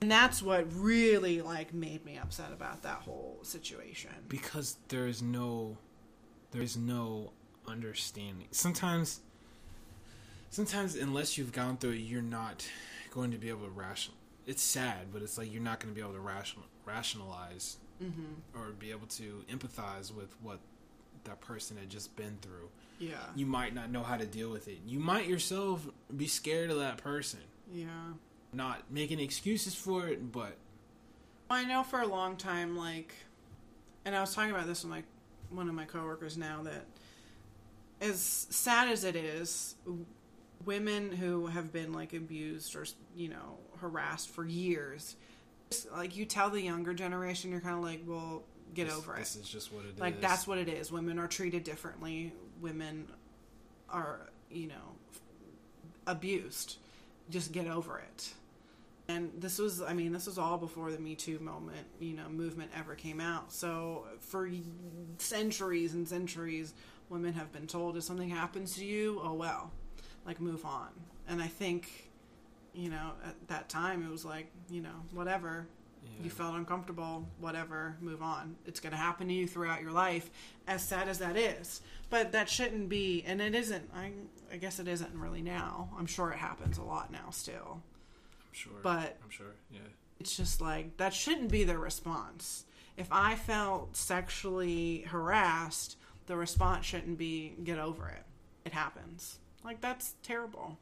And 0.00 0.10
that's 0.10 0.42
what 0.42 0.66
really 0.74 1.40
like 1.40 1.72
made 1.72 2.04
me 2.04 2.18
upset 2.18 2.52
about 2.52 2.82
that 2.82 2.98
whole 2.98 3.38
situation. 3.42 4.10
Because 4.28 4.76
there 4.88 5.06
is 5.06 5.22
no 5.22 5.78
there 6.52 6.62
is 6.62 6.76
no 6.76 7.32
understanding. 7.66 8.48
Sometimes 8.50 9.20
sometimes 10.50 10.94
unless 10.94 11.36
you've 11.36 11.52
gone 11.52 11.76
through 11.76 11.92
it, 11.92 12.00
you're 12.00 12.22
not 12.22 12.66
going 13.10 13.30
to 13.30 13.38
be 13.38 13.48
able 13.48 13.64
to 13.64 13.70
rational 13.70 14.16
it's 14.46 14.62
sad, 14.62 15.12
but 15.12 15.22
it's 15.22 15.36
like 15.36 15.52
you're 15.52 15.62
not 15.62 15.80
going 15.80 15.92
to 15.92 15.94
be 15.94 16.00
able 16.00 16.14
to 16.14 16.20
rational, 16.20 16.66
rationalize 16.84 17.78
Mm-hmm. 18.02 18.60
or 18.60 18.72
be 18.72 18.90
able 18.90 19.06
to 19.06 19.42
empathize 19.50 20.14
with 20.14 20.34
what 20.42 20.58
that 21.26 21.40
person 21.40 21.76
had 21.76 21.90
just 21.90 22.16
been 22.16 22.38
through. 22.40 22.68
Yeah. 22.98 23.14
You 23.34 23.46
might 23.46 23.74
not 23.74 23.90
know 23.90 24.02
how 24.02 24.16
to 24.16 24.26
deal 24.26 24.50
with 24.50 24.68
it. 24.68 24.78
You 24.86 24.98
might 24.98 25.26
yourself 25.26 25.86
be 26.16 26.26
scared 26.26 26.70
of 26.70 26.78
that 26.78 26.98
person. 26.98 27.40
Yeah. 27.72 27.86
Not 28.52 28.82
making 28.90 29.20
excuses 29.20 29.74
for 29.74 30.08
it, 30.08 30.32
but 30.32 30.56
I 31.50 31.64
know 31.64 31.82
for 31.82 32.00
a 32.00 32.06
long 32.06 32.36
time, 32.36 32.76
like, 32.76 33.14
and 34.04 34.16
I 34.16 34.20
was 34.20 34.34
talking 34.34 34.50
about 34.50 34.66
this 34.66 34.82
with 34.82 34.90
my 34.90 35.02
one 35.50 35.68
of 35.68 35.74
my 35.74 35.84
coworkers 35.84 36.36
now 36.36 36.62
that, 36.64 36.86
as 38.00 38.46
sad 38.50 38.88
as 38.88 39.04
it 39.04 39.14
is, 39.14 39.74
women 40.64 41.12
who 41.12 41.46
have 41.46 41.72
been 41.72 41.92
like 41.92 42.14
abused 42.14 42.74
or 42.74 42.84
you 43.16 43.28
know 43.28 43.58
harassed 43.80 44.30
for 44.30 44.44
years, 44.44 45.16
like 45.92 46.16
you 46.16 46.24
tell 46.24 46.50
the 46.50 46.60
younger 46.60 46.94
generation, 46.94 47.50
you're 47.50 47.60
kind 47.60 47.76
of 47.76 47.82
like, 47.82 48.00
well, 48.06 48.42
get 48.76 48.86
this, 48.86 48.96
over 48.96 49.14
this 49.18 49.36
it. 49.36 49.40
is 49.40 49.48
just 49.48 49.72
what 49.72 49.84
it 49.84 49.94
is. 49.94 49.98
Like 50.00 50.20
that's 50.20 50.46
what 50.46 50.58
it 50.58 50.68
is. 50.68 50.92
Women 50.92 51.18
are 51.18 51.26
treated 51.26 51.64
differently. 51.64 52.32
Women 52.60 53.08
are, 53.88 54.30
you 54.50 54.68
know, 54.68 54.94
abused. 56.06 56.76
Just 57.30 57.52
get 57.52 57.66
over 57.66 57.98
it. 57.98 58.32
And 59.08 59.30
this 59.38 59.58
was, 59.58 59.82
I 59.82 59.92
mean, 59.92 60.12
this 60.12 60.26
was 60.26 60.36
all 60.36 60.58
before 60.58 60.90
the 60.90 60.98
Me 60.98 61.14
Too 61.14 61.38
moment, 61.38 61.86
you 62.00 62.14
know, 62.14 62.28
movement 62.28 62.72
ever 62.76 62.94
came 62.94 63.20
out. 63.20 63.52
So 63.52 64.04
for 64.18 64.48
centuries 65.18 65.94
and 65.94 66.08
centuries, 66.08 66.74
women 67.08 67.32
have 67.34 67.52
been 67.52 67.68
told 67.68 67.96
if 67.96 68.02
something 68.02 68.28
happens 68.28 68.74
to 68.76 68.84
you, 68.84 69.20
oh 69.22 69.34
well, 69.34 69.70
like 70.24 70.40
move 70.40 70.64
on. 70.64 70.88
And 71.28 71.40
I 71.40 71.46
think, 71.46 72.10
you 72.74 72.90
know, 72.90 73.12
at 73.24 73.34
that 73.48 73.68
time 73.68 74.04
it 74.04 74.10
was 74.10 74.24
like, 74.24 74.50
you 74.68 74.82
know, 74.82 75.04
whatever, 75.12 75.68
Yeah. 76.18 76.24
you 76.24 76.30
felt 76.30 76.54
uncomfortable, 76.54 77.28
whatever, 77.40 77.96
move 78.00 78.22
on. 78.22 78.56
It's 78.66 78.80
going 78.80 78.92
to 78.92 78.96
happen 78.98 79.28
to 79.28 79.34
you 79.34 79.46
throughout 79.46 79.82
your 79.82 79.92
life, 79.92 80.30
as 80.66 80.82
sad 80.82 81.08
as 81.08 81.18
that 81.18 81.36
is. 81.36 81.80
But 82.10 82.32
that 82.32 82.48
shouldn't 82.48 82.88
be, 82.88 83.22
and 83.26 83.40
it 83.40 83.54
isn't. 83.54 83.90
I, 83.94 84.12
I 84.52 84.56
guess 84.56 84.78
it 84.78 84.88
isn't 84.88 85.14
really 85.14 85.42
now. 85.42 85.90
I'm 85.98 86.06
sure 86.06 86.30
it 86.30 86.38
happens 86.38 86.78
a 86.78 86.82
lot 86.82 87.10
now 87.12 87.30
still. 87.30 87.80
I'm 87.82 88.52
sure. 88.52 88.72
but- 88.82 89.18
I'm 89.22 89.30
sure. 89.30 89.54
Yeah. 89.70 89.80
It's 90.18 90.34
just 90.36 90.60
like, 90.62 90.96
that 90.96 91.12
shouldn't 91.12 91.50
be 91.50 91.64
the 91.64 91.76
response. 91.78 92.64
If 92.96 93.08
I 93.12 93.34
felt 93.34 93.94
sexually 93.96 95.02
harassed, 95.08 95.98
the 96.26 96.36
response 96.36 96.86
shouldn't 96.86 97.18
be, 97.18 97.54
get 97.62 97.78
over 97.78 98.08
it. 98.08 98.22
It 98.64 98.72
happens. 98.72 99.38
Like, 99.62 99.82
that's 99.82 100.14
terrible. 100.22 100.78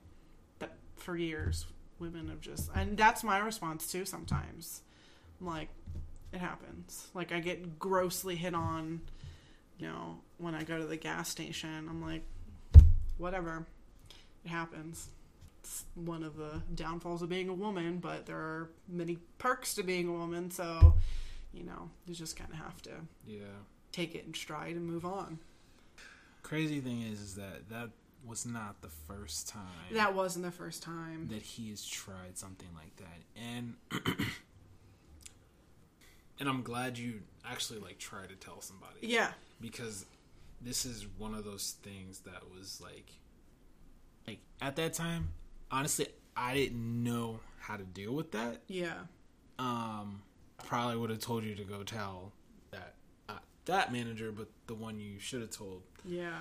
But 0.61 0.77
for 0.95 1.17
years, 1.17 1.67
women 1.99 2.29
have 2.29 2.41
just, 2.41 2.71
and 2.77 2.97
that's 2.97 3.25
my 3.25 3.39
response 3.39 3.91
too 3.91 4.05
sometimes. 4.05 4.83
Like, 5.41 5.69
it 6.33 6.39
happens. 6.39 7.09
Like, 7.15 7.33
I 7.33 7.41
get 7.41 7.79
grossly 7.79 8.35
hit 8.37 8.55
on, 8.55 9.01
you 9.79 9.87
know, 9.87 10.19
when 10.39 10.55
I 10.55 10.63
go 10.65 10.79
to 10.79 10.85
the 10.87 10.97
gas 10.97 11.29
station. 11.29 11.87
I'm 11.89 12.03
like, 12.03 12.23
whatever. 13.19 13.67
It 14.45 14.49
happens. 14.49 15.09
It's 15.61 15.85
one 15.95 16.23
of 16.23 16.37
the 16.37 16.61
downfalls 16.75 17.23
of 17.23 17.29
being 17.29 17.49
a 17.49 17.55
woman, 17.55 17.99
but 17.99 18.27
there 18.27 18.37
are 18.37 18.71
many 18.89 19.19
perks 19.39 19.75
to 19.75 19.83
being 19.83 20.09
a 20.09 20.13
woman, 20.13 20.51
so, 20.51 20.95
you 21.55 21.65
know, 21.65 21.89
you 22.07 22.15
just 22.15 22.37
kind 22.37 22.51
of 22.53 22.59
have 22.59 22.83
to 22.83 22.91
Yeah. 23.27 23.45
take 23.93 24.15
it 24.15 24.27
in 24.27 24.35
stride 24.35 24.77
and 24.77 24.87
move 24.87 25.07
on. 25.07 25.39
Crazy 26.43 26.81
thing 26.81 27.01
is, 27.03 27.21
is 27.21 27.35
that 27.37 27.71
that 27.71 27.91
was 28.27 28.45
not 28.45 28.83
the 28.83 28.89
first 28.89 29.49
time 29.49 29.63
That 29.93 30.15
wasn't 30.15 30.45
the 30.45 30.51
first 30.51 30.83
time. 30.83 31.29
that 31.29 31.41
he 31.43 31.71
has 31.71 31.87
tried 31.87 32.37
something 32.37 32.69
like 32.75 32.95
that, 32.97 33.23
and 33.37 33.77
and 36.41 36.49
I'm 36.49 36.63
glad 36.63 36.99
you 36.99 37.21
actually 37.45 37.79
like 37.81 37.99
try 37.99 38.27
to 38.27 38.35
tell 38.35 38.61
somebody. 38.61 38.99
Yeah. 39.03 39.33
because 39.61 40.07
this 40.61 40.85
is 40.87 41.07
one 41.19 41.35
of 41.35 41.45
those 41.45 41.77
things 41.83 42.21
that 42.21 42.43
was 42.57 42.81
like 42.83 43.11
like 44.27 44.39
at 44.63 44.77
that 44.77 44.95
time 44.95 45.29
honestly 45.71 46.07
i 46.37 46.55
didn't 46.55 47.03
know 47.05 47.41
how 47.59 47.77
to 47.77 47.83
deal 47.83 48.15
with 48.15 48.33
that 48.33 48.63
Yeah. 48.69 48.95
um 49.59 50.23
probably 50.65 50.97
would 50.97 51.11
have 51.11 51.19
told 51.19 51.45
you 51.45 51.55
to 51.57 51.65
go 51.65 51.83
tell 51.83 52.33
that 52.71 52.95
not 53.29 53.43
that 53.67 53.93
manager 53.93 54.33
but 54.33 54.49
the 54.67 54.75
one 54.75 54.99
you 54.99 55.19
should 55.19 55.43
have 55.43 55.51
told 55.51 55.83
Yeah. 56.05 56.39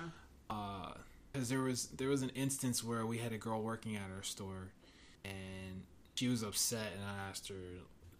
uh 0.48 0.92
because 1.32 1.48
there 1.50 1.60
was 1.62 1.86
there 1.88 2.08
was 2.08 2.22
an 2.22 2.30
instance 2.30 2.82
where 2.82 3.04
we 3.04 3.18
had 3.18 3.32
a 3.32 3.38
girl 3.38 3.62
working 3.62 3.96
at 3.96 4.10
our 4.16 4.22
store 4.22 4.70
and 5.24 5.82
she 6.14 6.28
was 6.28 6.42
upset 6.42 6.92
and 6.94 7.04
i 7.04 7.28
asked 7.28 7.48
her 7.48 7.54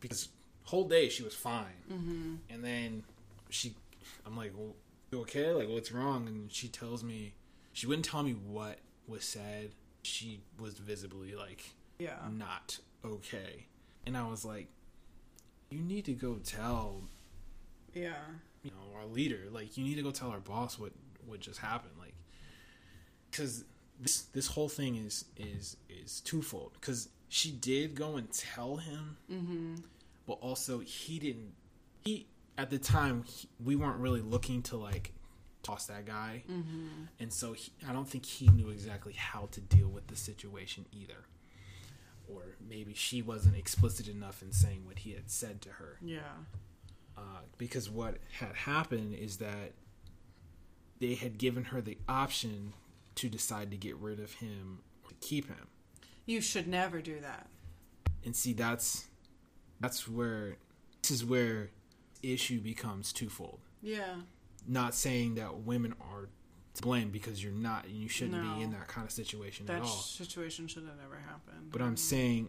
because 0.00 0.28
whole 0.64 0.88
day 0.88 1.08
she 1.08 1.22
was 1.22 1.34
fine 1.34 1.82
Mm-hmm. 1.92 2.34
and 2.50 2.64
then 2.64 3.02
she 3.50 3.74
i'm 4.26 4.36
like 4.36 4.52
well 4.56 4.74
you 5.10 5.20
okay 5.20 5.50
like 5.52 5.68
what's 5.68 5.92
wrong 5.92 6.26
and 6.26 6.50
she 6.52 6.68
tells 6.68 7.02
me 7.04 7.34
she 7.72 7.86
wouldn't 7.86 8.04
tell 8.06 8.22
me 8.22 8.32
what 8.32 8.78
was 9.06 9.24
said 9.24 9.70
she 10.02 10.40
was 10.58 10.74
visibly 10.74 11.34
like 11.34 11.62
Yeah. 11.98 12.16
not 12.30 12.78
okay 13.04 13.66
and 14.06 14.16
i 14.16 14.26
was 14.26 14.44
like 14.44 14.68
you 15.70 15.80
need 15.80 16.04
to 16.06 16.12
go 16.14 16.36
tell 16.42 17.02
Yeah. 17.94 18.14
you 18.62 18.70
know 18.70 18.96
our 18.98 19.06
leader 19.06 19.40
like 19.52 19.76
you 19.76 19.84
need 19.84 19.96
to 19.96 20.02
go 20.02 20.10
tell 20.10 20.30
our 20.30 20.40
boss 20.40 20.78
what 20.78 20.92
what 21.26 21.40
just 21.40 21.60
happened 21.60 21.94
like 21.98 22.14
because 23.30 23.64
this 24.00 24.22
this 24.32 24.46
whole 24.48 24.68
thing 24.68 24.96
is 24.96 25.24
is 25.36 25.76
is 25.88 26.20
twofold 26.20 26.72
because 26.80 27.08
she 27.28 27.50
did 27.50 27.94
go 27.94 28.16
and 28.16 28.30
tell 28.32 28.76
him 28.76 29.16
Mm-hmm. 29.30 29.74
But 30.26 30.34
also 30.40 30.80
he 30.80 31.18
didn't 31.18 31.52
he 32.04 32.26
at 32.56 32.70
the 32.70 32.78
time 32.78 33.24
he, 33.26 33.48
we 33.62 33.76
weren't 33.76 33.98
really 33.98 34.20
looking 34.20 34.62
to 34.62 34.76
like 34.76 35.12
toss 35.62 35.86
that 35.86 36.04
guy 36.04 36.44
Mm-hmm. 36.50 36.86
and 37.20 37.32
so 37.32 37.52
he, 37.54 37.72
i 37.88 37.92
don't 37.92 38.08
think 38.08 38.26
he 38.26 38.48
knew 38.48 38.68
exactly 38.68 39.14
how 39.14 39.48
to 39.52 39.60
deal 39.60 39.88
with 39.88 40.06
the 40.08 40.16
situation 40.16 40.84
either 40.92 41.24
or 42.28 42.42
maybe 42.66 42.94
she 42.94 43.22
wasn't 43.22 43.56
explicit 43.56 44.08
enough 44.08 44.42
in 44.42 44.52
saying 44.52 44.84
what 44.86 44.98
he 45.00 45.12
had 45.12 45.30
said 45.30 45.60
to 45.62 45.68
her 45.70 45.98
Yeah. 46.02 46.20
uh, 47.16 47.20
because 47.58 47.88
what 47.90 48.16
had 48.38 48.54
happened 48.54 49.14
is 49.14 49.38
that 49.38 49.72
they 51.00 51.14
had 51.14 51.38
given 51.38 51.64
her 51.64 51.80
the 51.80 51.98
option 52.08 52.72
to 53.16 53.28
decide 53.28 53.70
to 53.70 53.76
get 53.76 53.96
rid 53.96 54.20
of 54.20 54.34
him 54.34 54.80
or 55.04 55.10
to 55.10 55.14
keep 55.16 55.48
him 55.48 55.66
You 56.26 56.40
should 56.40 56.66
never 56.68 57.00
do 57.02 57.20
that. 57.20 57.48
and 58.24 58.34
see 58.34 58.52
that's 58.52 59.06
that's 59.84 60.08
where 60.08 60.56
this 61.02 61.10
is 61.10 61.24
where 61.24 61.68
issue 62.22 62.58
becomes 62.58 63.12
twofold 63.12 63.60
Yeah. 63.82 64.14
not 64.66 64.94
saying 64.94 65.34
that 65.34 65.58
women 65.58 65.92
are 66.00 66.28
to 66.74 66.82
blame 66.82 67.10
because 67.10 67.44
you're 67.44 67.52
not 67.52 67.84
and 67.84 67.94
you 67.94 68.08
shouldn't 68.08 68.42
No. 68.42 68.54
be 68.56 68.62
in 68.62 68.72
that 68.72 68.88
kind 68.88 69.04
of 69.06 69.12
situation 69.12 69.66
That 69.66 69.76
at 69.76 69.82
all 69.82 69.88
That 69.88 70.24
situation 70.24 70.66
should 70.68 70.84
have 70.86 70.96
never 70.96 71.16
happened. 71.16 71.70
but 71.70 71.82
i'm 71.82 71.88
mm-hmm. 71.88 71.96
saying 71.96 72.48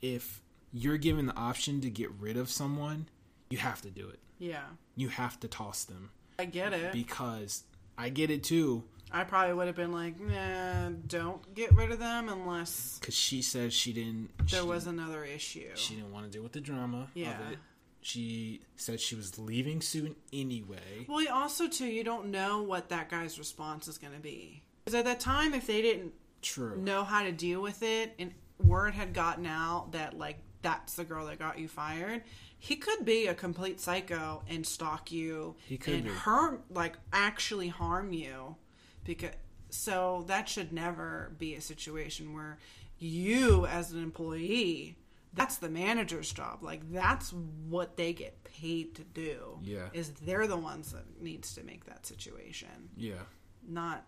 if 0.00 0.40
you're 0.72 0.96
given 0.96 1.26
the 1.26 1.36
option 1.36 1.80
to 1.82 1.90
get 1.90 2.10
rid 2.18 2.36
of 2.38 2.48
someone 2.48 3.06
you 3.50 3.58
have 3.58 3.82
to 3.82 3.90
do 3.90 4.08
it 4.08 4.20
Yeah. 4.38 4.64
you 4.96 5.08
have 5.10 5.38
to 5.40 5.48
toss 5.48 5.84
them 5.84 6.10
I 6.38 6.46
get 6.46 6.72
it. 6.72 6.92
because 6.94 7.64
i 7.98 8.08
get 8.08 8.30
it 8.30 8.42
too 8.42 8.84
I 9.12 9.24
probably 9.24 9.54
would 9.54 9.66
have 9.66 9.76
been 9.76 9.92
like, 9.92 10.20
nah, 10.20 10.90
don't 11.06 11.54
get 11.54 11.74
rid 11.74 11.90
of 11.90 11.98
them 11.98 12.28
unless 12.28 12.98
because 12.98 13.14
she 13.14 13.42
said 13.42 13.72
she 13.72 13.92
didn't 13.92 14.30
there 14.50 14.60
she, 14.62 14.66
was 14.66 14.86
another 14.86 15.24
issue. 15.24 15.68
she 15.74 15.94
didn't 15.96 16.12
want 16.12 16.26
to 16.26 16.30
deal 16.30 16.42
with 16.42 16.52
the 16.52 16.60
drama 16.60 17.08
Yeah. 17.14 17.30
of 17.46 17.52
it 17.52 17.58
she 18.02 18.62
said 18.76 18.98
she 19.00 19.14
was 19.14 19.38
leaving 19.38 19.80
soon 19.82 20.16
anyway 20.32 21.04
Well, 21.08 21.26
also 21.32 21.68
too, 21.68 21.86
you 21.86 22.02
don't 22.04 22.30
know 22.30 22.62
what 22.62 22.88
that 22.88 23.10
guy's 23.10 23.38
response 23.38 23.88
is 23.88 23.98
going 23.98 24.14
to 24.14 24.20
be. 24.20 24.62
Because 24.84 24.98
at 24.98 25.04
that 25.04 25.20
time, 25.20 25.52
if 25.52 25.66
they 25.66 25.82
didn't 25.82 26.12
true 26.40 26.76
know 26.78 27.04
how 27.04 27.22
to 27.22 27.32
deal 27.32 27.60
with 27.60 27.82
it, 27.82 28.14
and 28.18 28.32
word 28.64 28.94
had 28.94 29.12
gotten 29.12 29.44
out 29.44 29.92
that 29.92 30.16
like 30.16 30.38
that's 30.62 30.94
the 30.94 31.04
girl 31.04 31.26
that 31.26 31.38
got 31.38 31.58
you 31.58 31.68
fired, 31.68 32.22
he 32.58 32.76
could 32.76 33.04
be 33.04 33.26
a 33.26 33.34
complete 33.34 33.80
psycho 33.80 34.42
and 34.48 34.66
stalk 34.66 35.12
you 35.12 35.56
He 35.66 35.76
could 35.76 35.94
and 35.94 36.04
be. 36.04 36.10
harm, 36.10 36.62
like 36.70 36.96
actually 37.12 37.68
harm 37.68 38.12
you. 38.14 38.56
Because 39.04 39.30
so 39.70 40.24
that 40.28 40.48
should 40.48 40.72
never 40.72 41.32
be 41.38 41.54
a 41.54 41.60
situation 41.60 42.34
where 42.34 42.58
you, 42.98 43.66
as 43.66 43.92
an 43.92 44.02
employee, 44.02 44.96
that's 45.32 45.56
the 45.58 45.68
manager's 45.70 46.32
job. 46.32 46.62
Like 46.62 46.90
that's 46.92 47.32
what 47.68 47.96
they 47.96 48.12
get 48.12 48.42
paid 48.44 48.94
to 48.96 49.02
do. 49.04 49.58
Yeah. 49.62 49.88
is 49.92 50.10
they're 50.10 50.46
the 50.48 50.56
ones 50.56 50.92
that 50.92 51.04
needs 51.22 51.54
to 51.54 51.62
make 51.62 51.84
that 51.86 52.04
situation, 52.06 52.90
yeah 52.96 53.22
not 53.68 54.04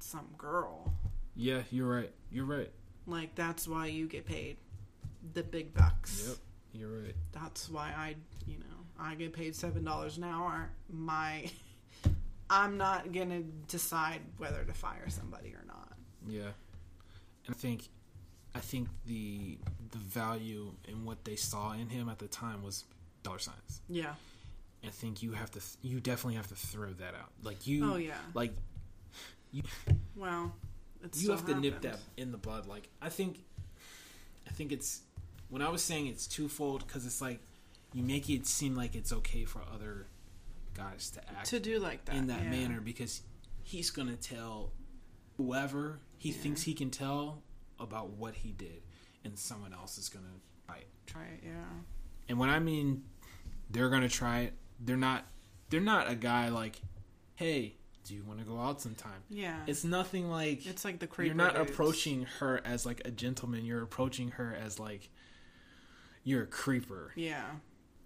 some 0.00 0.26
girl. 0.36 0.92
yeah 1.36 1.62
you're 1.70 1.86
right 1.88 2.10
you're 2.32 2.44
right 2.44 2.70
Like 3.06 3.34
that's 3.36 3.66
why 3.68 3.86
you 3.86 4.06
get 4.08 4.26
paid 4.26 4.56
the 5.34 5.42
big 5.42 5.72
bucks. 5.72 6.26
yep 6.28 6.36
you're 6.72 7.02
right 7.02 7.14
That's 7.32 7.70
why 7.70 7.92
I, 7.96 8.16
you 8.46 8.58
know, 8.58 8.64
I 9.00 9.14
get 9.14 9.32
paid 9.32 9.54
seven 9.56 9.84
dollars 9.84 10.16
an 10.18 10.24
hour. 10.24 10.70
My, 10.92 11.48
I'm 12.50 12.78
not 12.78 13.12
gonna 13.12 13.42
decide 13.68 14.20
whether 14.38 14.64
to 14.64 14.72
fire 14.72 15.08
somebody 15.08 15.54
or 15.54 15.64
not. 15.66 15.92
Yeah, 16.26 16.50
and 17.46 17.50
I 17.50 17.52
think, 17.54 17.88
I 18.54 18.60
think 18.60 18.88
the 19.06 19.58
the 19.90 19.98
value 19.98 20.72
in 20.86 21.04
what 21.04 21.24
they 21.24 21.36
saw 21.36 21.72
in 21.72 21.88
him 21.88 22.08
at 22.08 22.18
the 22.18 22.28
time 22.28 22.62
was 22.62 22.84
dollar 23.22 23.38
signs. 23.38 23.82
Yeah. 23.88 24.14
I 24.84 24.90
think 24.90 25.22
you 25.22 25.32
have 25.32 25.50
to, 25.52 25.60
you 25.82 25.98
definitely 26.00 26.36
have 26.36 26.46
to 26.48 26.54
throw 26.54 26.92
that 26.92 27.14
out. 27.14 27.30
Like 27.42 27.66
you, 27.66 27.92
Oh 27.92 27.96
yeah. 27.96 28.14
like 28.34 28.52
Well, 30.16 30.54
it's 31.02 31.22
you 31.22 31.30
have 31.30 31.44
to 31.46 31.54
nip 31.54 31.80
that 31.82 31.98
in 32.16 32.32
the 32.32 32.38
bud. 32.38 32.66
Like 32.66 32.88
I 33.02 33.08
think, 33.08 33.40
I 34.46 34.50
think 34.50 34.72
it's 34.72 35.02
when 35.48 35.62
I 35.62 35.68
was 35.68 35.82
saying 35.82 36.06
it's 36.06 36.26
twofold 36.26 36.86
because 36.86 37.06
it's 37.06 37.20
like 37.20 37.40
you 37.92 38.02
make 38.02 38.28
it 38.30 38.46
seem 38.46 38.76
like 38.76 38.94
it's 38.94 39.12
okay 39.12 39.44
for 39.44 39.62
other 39.74 40.06
guys 40.78 41.10
to 41.10 41.20
act 41.30 41.46
to 41.50 41.60
do 41.60 41.78
like 41.78 42.04
that 42.06 42.14
in 42.14 42.26
that 42.28 42.42
yeah. 42.44 42.50
manner 42.50 42.80
because 42.80 43.22
he's 43.62 43.90
gonna 43.90 44.16
tell 44.16 44.72
whoever 45.36 46.00
he 46.16 46.30
Yeah. 46.30 46.36
thinks 46.36 46.62
he 46.62 46.74
can 46.74 46.90
tell 46.90 47.42
about 47.78 48.10
what 48.10 48.34
he 48.34 48.52
did, 48.52 48.82
and 49.24 49.38
someone 49.38 49.72
else 49.72 49.98
is 49.98 50.08
gonna 50.08 50.26
fight. 50.66 50.86
Try 51.06 51.24
it, 51.24 51.40
yeah. 51.44 51.64
And 52.28 52.38
when 52.38 52.48
I 52.50 52.58
mean 52.58 53.04
they're 53.70 53.90
gonna 53.90 54.08
try 54.08 54.40
it, 54.40 54.54
they're 54.80 54.96
not. 54.96 55.24
They're 55.70 55.80
not 55.82 56.08
a 56.10 56.14
guy 56.14 56.48
like, 56.48 56.80
hey, 57.34 57.74
do 58.04 58.14
you 58.14 58.24
want 58.24 58.38
to 58.38 58.44
go 58.46 58.58
out 58.58 58.80
sometime? 58.80 59.20
Yeah. 59.28 59.58
It's 59.66 59.84
nothing 59.84 60.30
like 60.30 60.64
It's 60.66 60.82
like 60.82 60.98
the 60.98 61.06
creeper. 61.06 61.26
you're 61.26 61.34
not 61.34 61.56
dudes. 61.56 61.70
approaching 61.70 62.22
her 62.38 62.62
as 62.64 62.86
like 62.86 63.02
a 63.04 63.10
gentleman. 63.10 63.66
You're 63.66 63.82
approaching 63.82 64.30
her 64.32 64.54
as 64.58 64.78
like 64.80 65.10
you're 66.24 66.44
a 66.44 66.46
creeper. 66.46 67.12
Yeah. 67.16 67.44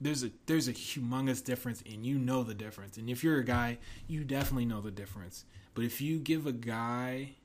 There's 0.03 0.25
a 0.25 0.31
there's 0.47 0.69
a 0.69 0.73
humongous 0.73 1.45
difference, 1.45 1.83
and 1.91 2.05
you 2.05 2.19
know 2.19 2.43
the 2.43 2.55
difference. 2.55 2.97
And 2.97 3.09
if 3.09 3.23
you're 3.23 3.39
a 3.39 3.45
guy, 3.45 3.79
you 4.09 4.25
definitely 4.25 4.65
know 4.67 4.81
the 4.81 4.91
difference. 4.91 5.45
But 5.75 5.85
if 5.85 6.01
you 6.01 6.19
give 6.19 6.47
a 6.47 6.53
guy, 6.53 7.37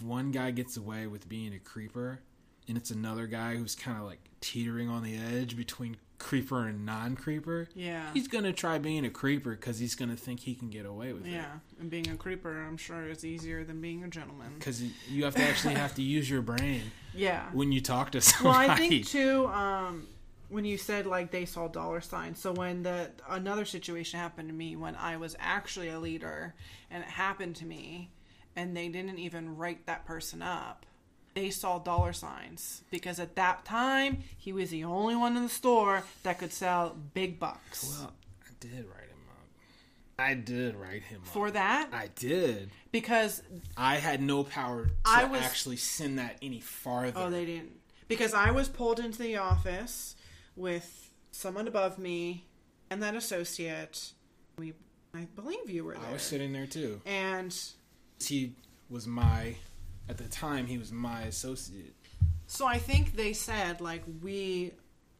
one 0.00 0.30
guy 0.32 0.50
gets 0.50 0.76
away 0.76 1.06
with 1.06 1.28
being 1.28 1.54
a 1.54 1.58
creeper, 1.58 2.20
and 2.68 2.76
it's 2.76 2.90
another 2.90 3.26
guy 3.26 3.56
who's 3.56 3.74
kind 3.74 3.98
of 3.98 4.04
like 4.04 4.20
teetering 4.40 4.88
on 4.88 5.02
the 5.02 5.16
edge 5.16 5.56
between 5.56 5.96
creeper 6.18 6.66
and 6.66 6.84
non-creeper, 6.84 7.68
Yeah. 7.74 8.12
he's 8.12 8.28
gonna 8.28 8.52
try 8.52 8.78
being 8.78 9.06
a 9.06 9.10
creeper 9.10 9.52
because 9.52 9.78
he's 9.78 9.94
gonna 9.94 10.16
think 10.16 10.40
he 10.40 10.54
can 10.54 10.68
get 10.68 10.84
away 10.84 11.14
with 11.14 11.26
it. 11.26 11.30
Yeah. 11.32 11.60
And 11.78 11.88
being 11.88 12.08
a 12.10 12.16
creeper, 12.16 12.62
I'm 12.62 12.76
sure, 12.76 13.06
is 13.08 13.24
easier 13.24 13.64
than 13.64 13.80
being 13.80 14.04
a 14.04 14.08
gentleman. 14.08 14.52
Because 14.58 14.82
you 15.08 15.24
have 15.24 15.34
to 15.36 15.42
actually 15.42 15.74
have 15.74 15.94
to 15.94 16.02
use 16.18 16.28
your 16.28 16.42
brain 16.42 16.82
Yeah. 17.14 17.46
when 17.52 17.72
you 17.72 17.80
talk 17.80 18.10
to 18.12 18.20
Well. 18.44 18.52
I 18.52 18.76
think 18.76 19.06
too. 19.06 19.46
Um, 19.46 20.08
when 20.50 20.64
you 20.64 20.76
said 20.76 21.06
like 21.06 21.30
they 21.30 21.44
saw 21.46 21.68
dollar 21.68 22.00
signs, 22.00 22.38
so 22.40 22.52
when 22.52 22.82
the 22.82 23.10
another 23.28 23.64
situation 23.64 24.18
happened 24.20 24.48
to 24.48 24.54
me 24.54 24.76
when 24.76 24.96
I 24.96 25.16
was 25.16 25.36
actually 25.38 25.88
a 25.88 25.98
leader, 25.98 26.54
and 26.90 27.02
it 27.02 27.08
happened 27.10 27.56
to 27.56 27.64
me, 27.66 28.10
and 28.56 28.76
they 28.76 28.88
didn't 28.88 29.18
even 29.18 29.56
write 29.56 29.86
that 29.86 30.04
person 30.04 30.42
up. 30.42 30.84
They 31.34 31.50
saw 31.50 31.78
dollar 31.78 32.12
signs 32.12 32.82
because 32.90 33.20
at 33.20 33.36
that 33.36 33.64
time 33.64 34.24
he 34.36 34.52
was 34.52 34.70
the 34.70 34.82
only 34.84 35.14
one 35.14 35.36
in 35.36 35.44
the 35.44 35.48
store 35.48 36.02
that 36.24 36.38
could 36.40 36.52
sell 36.52 36.96
big 37.14 37.38
bucks. 37.38 37.98
Well, 38.00 38.12
I 38.44 38.50
did 38.58 38.84
write 38.86 39.08
him 39.08 39.18
up. 39.30 39.46
I 40.18 40.34
did 40.34 40.74
write 40.74 41.04
him 41.04 41.20
up. 41.22 41.28
For 41.28 41.52
that, 41.52 41.90
I 41.92 42.08
did. 42.16 42.70
because 42.90 43.42
I 43.76 43.96
had 43.96 44.20
no 44.20 44.42
power 44.42 44.86
to 44.86 44.92
I 45.04 45.24
was- 45.24 45.40
actually 45.40 45.76
send 45.76 46.18
that 46.18 46.36
any 46.42 46.60
farther. 46.60 47.20
Oh, 47.20 47.30
they 47.30 47.44
didn't. 47.44 47.72
Because 48.08 48.34
I 48.34 48.50
was 48.50 48.68
pulled 48.68 48.98
into 48.98 49.18
the 49.18 49.36
office 49.36 50.16
with 50.60 51.10
someone 51.32 51.66
above 51.66 51.98
me 51.98 52.44
and 52.90 53.02
that 53.02 53.14
associate. 53.14 54.12
We, 54.58 54.74
I 55.14 55.26
believe 55.34 55.70
you 55.70 55.84
were 55.84 55.94
there. 55.94 56.08
I 56.08 56.12
was 56.12 56.22
sitting 56.22 56.52
there 56.52 56.66
too. 56.66 57.00
and 57.06 57.56
He 58.24 58.54
was 58.88 59.06
my 59.06 59.54
at 60.08 60.18
the 60.18 60.24
time 60.24 60.66
he 60.66 60.76
was 60.76 60.92
my 60.92 61.22
associate. 61.22 61.94
So 62.46 62.66
I 62.66 62.78
think 62.78 63.14
they 63.14 63.32
said 63.32 63.80
like 63.80 64.02
we 64.22 64.72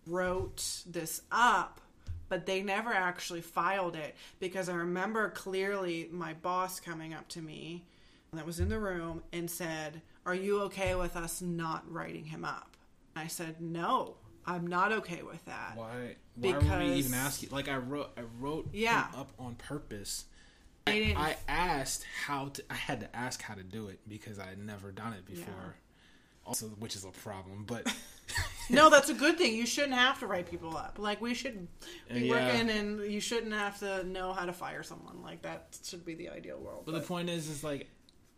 wrote 0.06 0.82
this 0.86 1.22
up, 1.30 1.80
but 2.28 2.44
they 2.46 2.62
never 2.62 2.92
actually 2.92 3.40
filed 3.40 3.94
it 3.96 4.16
because 4.40 4.68
I 4.68 4.74
remember 4.74 5.30
clearly 5.30 6.08
my 6.10 6.34
boss 6.34 6.80
coming 6.80 7.14
up 7.14 7.28
to 7.28 7.40
me 7.40 7.84
that 8.32 8.44
was 8.46 8.60
in 8.60 8.68
the 8.68 8.78
room 8.78 9.22
and 9.32 9.50
said, 9.50 10.02
"Are 10.26 10.34
you 10.34 10.60
okay 10.62 10.94
with 10.96 11.16
us 11.16 11.40
not 11.40 11.90
writing 11.90 12.24
him 12.24 12.44
up?" 12.44 12.76
I 13.14 13.28
said, 13.28 13.60
"No, 13.60 14.16
I'm 14.46 14.66
not 14.66 14.92
okay 14.92 15.22
with 15.22 15.44
that." 15.46 15.72
Why? 15.76 16.16
Why 16.36 16.52
were 16.52 16.78
we 16.78 16.92
even 16.94 17.14
ask 17.14 17.42
you? 17.42 17.48
Like 17.50 17.68
I 17.68 17.76
wrote, 17.76 18.10
I 18.16 18.22
wrote 18.38 18.68
Yeah. 18.72 19.10
him 19.10 19.20
up 19.20 19.32
on 19.38 19.54
purpose. 19.56 20.24
I, 20.86 20.92
didn't- 20.92 21.18
I 21.18 21.36
asked 21.48 22.04
how 22.26 22.48
to. 22.48 22.64
I 22.70 22.74
had 22.74 23.00
to 23.00 23.16
ask 23.16 23.42
how 23.42 23.54
to 23.54 23.62
do 23.62 23.88
it 23.88 24.00
because 24.08 24.38
I 24.38 24.46
had 24.46 24.58
never 24.58 24.90
done 24.92 25.12
it 25.12 25.26
before. 25.26 25.54
Yeah. 25.56 26.46
Also, 26.46 26.66
which 26.78 26.96
is 26.96 27.04
a 27.04 27.08
problem, 27.10 27.64
but 27.66 27.86
No, 28.70 28.88
that's 28.88 29.08
a 29.10 29.14
good 29.14 29.36
thing. 29.36 29.54
You 29.54 29.66
shouldn't 29.66 29.94
have 29.94 30.20
to 30.20 30.26
write 30.26 30.48
people 30.50 30.76
up. 30.76 30.98
Like 30.98 31.20
we 31.20 31.34
should 31.34 31.68
be 32.12 32.20
Yeah. 32.20 32.30
working, 32.30 32.70
and 32.70 33.00
you 33.12 33.20
shouldn't 33.20 33.52
have 33.52 33.78
to 33.80 34.04
know 34.04 34.32
how 34.32 34.46
to 34.46 34.52
fire 34.52 34.82
someone. 34.82 35.22
Like 35.22 35.42
that 35.42 35.76
should 35.84 36.04
be 36.04 36.14
the 36.14 36.30
ideal 36.30 36.58
world. 36.58 36.84
But 36.86 36.92
the 36.92 37.00
point 37.00 37.28
is, 37.28 37.48
is 37.48 37.62
like, 37.62 37.88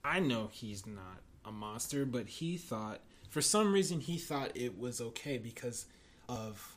I 0.04 0.18
know 0.18 0.48
he's 0.52 0.84
not 0.86 1.20
a 1.44 1.52
monster, 1.52 2.04
but 2.04 2.26
he 2.26 2.56
thought, 2.56 3.00
for 3.32 3.40
some 3.40 3.72
reason, 3.72 3.98
he 4.00 4.18
thought 4.18 4.50
it 4.54 4.78
was 4.78 5.00
okay 5.00 5.38
because 5.38 5.86
of 6.28 6.76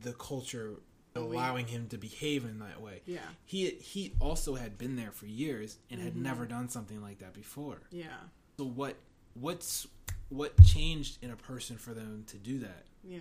the 0.00 0.12
culture 0.12 0.76
allowing 1.16 1.66
him 1.66 1.88
to 1.88 1.98
behave 1.98 2.44
in 2.44 2.60
that 2.60 2.80
way. 2.80 3.00
Yeah. 3.04 3.18
He 3.44 3.70
he 3.80 4.12
also 4.20 4.54
had 4.54 4.78
been 4.78 4.94
there 4.94 5.10
for 5.10 5.26
years 5.26 5.78
and 5.90 6.00
had 6.00 6.12
mm-hmm. 6.12 6.22
never 6.22 6.46
done 6.46 6.68
something 6.68 7.02
like 7.02 7.18
that 7.18 7.34
before. 7.34 7.80
yeah, 7.90 8.28
So 8.58 8.66
what 8.66 8.94
what's 9.34 9.88
what 10.28 10.62
changed 10.62 11.18
in 11.20 11.32
a 11.32 11.36
person 11.36 11.76
for 11.76 11.94
them 11.94 12.22
to 12.28 12.36
do 12.36 12.60
that? 12.60 12.84
yeah. 13.02 13.18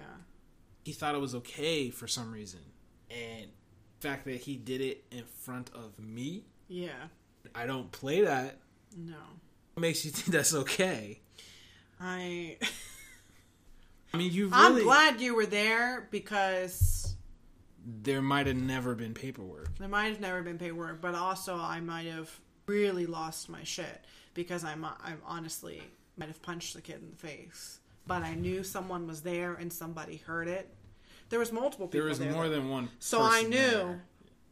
He 0.85 0.93
thought 0.93 1.15
it 1.15 1.21
was 1.21 1.33
okay 1.33 1.89
for 1.89 2.07
some 2.07 2.31
reason, 2.31 2.61
and 3.09 3.47
the 3.99 4.07
fact 4.07 4.23
that 4.25 4.41
he 4.41 4.55
did 4.55 4.81
it 4.81 5.03
in 5.09 5.23
front 5.25 5.71
of 5.73 5.99
me, 5.99 6.43
Yeah. 6.67 7.07
I 7.55 7.65
don't 7.65 7.91
play 7.91 8.21
that. 8.21 8.59
No. 8.95 9.17
What 9.73 9.81
makes 9.81 10.05
you 10.05 10.11
think 10.11 10.27
that's 10.27 10.53
okay? 10.53 11.21
I 11.99 12.57
I 14.13 14.17
mean, 14.17 14.31
you 14.31 14.49
I'm 14.53 14.81
glad 14.83 15.19
you 15.21 15.35
were 15.35 15.45
there 15.45 16.07
because 16.11 17.15
There 17.85 18.21
might 18.21 18.47
have 18.47 18.55
never 18.55 18.95
been 18.95 19.13
paperwork. 19.13 19.77
there 19.77 19.87
might 19.87 20.05
have 20.07 20.19
never 20.19 20.41
been 20.41 20.57
paperwork, 20.57 21.01
but 21.01 21.15
also 21.15 21.55
I 21.55 21.79
might 21.79 22.05
have 22.07 22.29
really 22.67 23.05
lost 23.05 23.49
my 23.49 23.63
shit 23.63 24.05
because 24.33 24.63
I'm 24.63 24.85
I'm 24.85 25.21
honestly 25.25 25.81
might 26.17 26.27
have 26.29 26.41
punched 26.41 26.73
the 26.75 26.81
kid 26.81 27.01
in 27.01 27.09
the 27.11 27.15
face. 27.17 27.79
But 28.07 28.23
I 28.23 28.35
knew 28.35 28.63
someone 28.63 29.05
was 29.07 29.21
there 29.21 29.53
and 29.55 29.71
somebody 29.71 30.17
heard 30.17 30.47
it. 30.47 30.73
There 31.29 31.39
was 31.39 31.51
multiple 31.51 31.87
people 31.87 31.99
There 32.01 32.09
was 32.09 32.19
there 32.19 32.31
more 32.31 32.47
that- 32.47 32.55
than 32.55 32.69
one. 32.69 32.89
So 32.99 33.21
I 33.21 33.43
knew 33.43 33.49
there. 33.57 34.03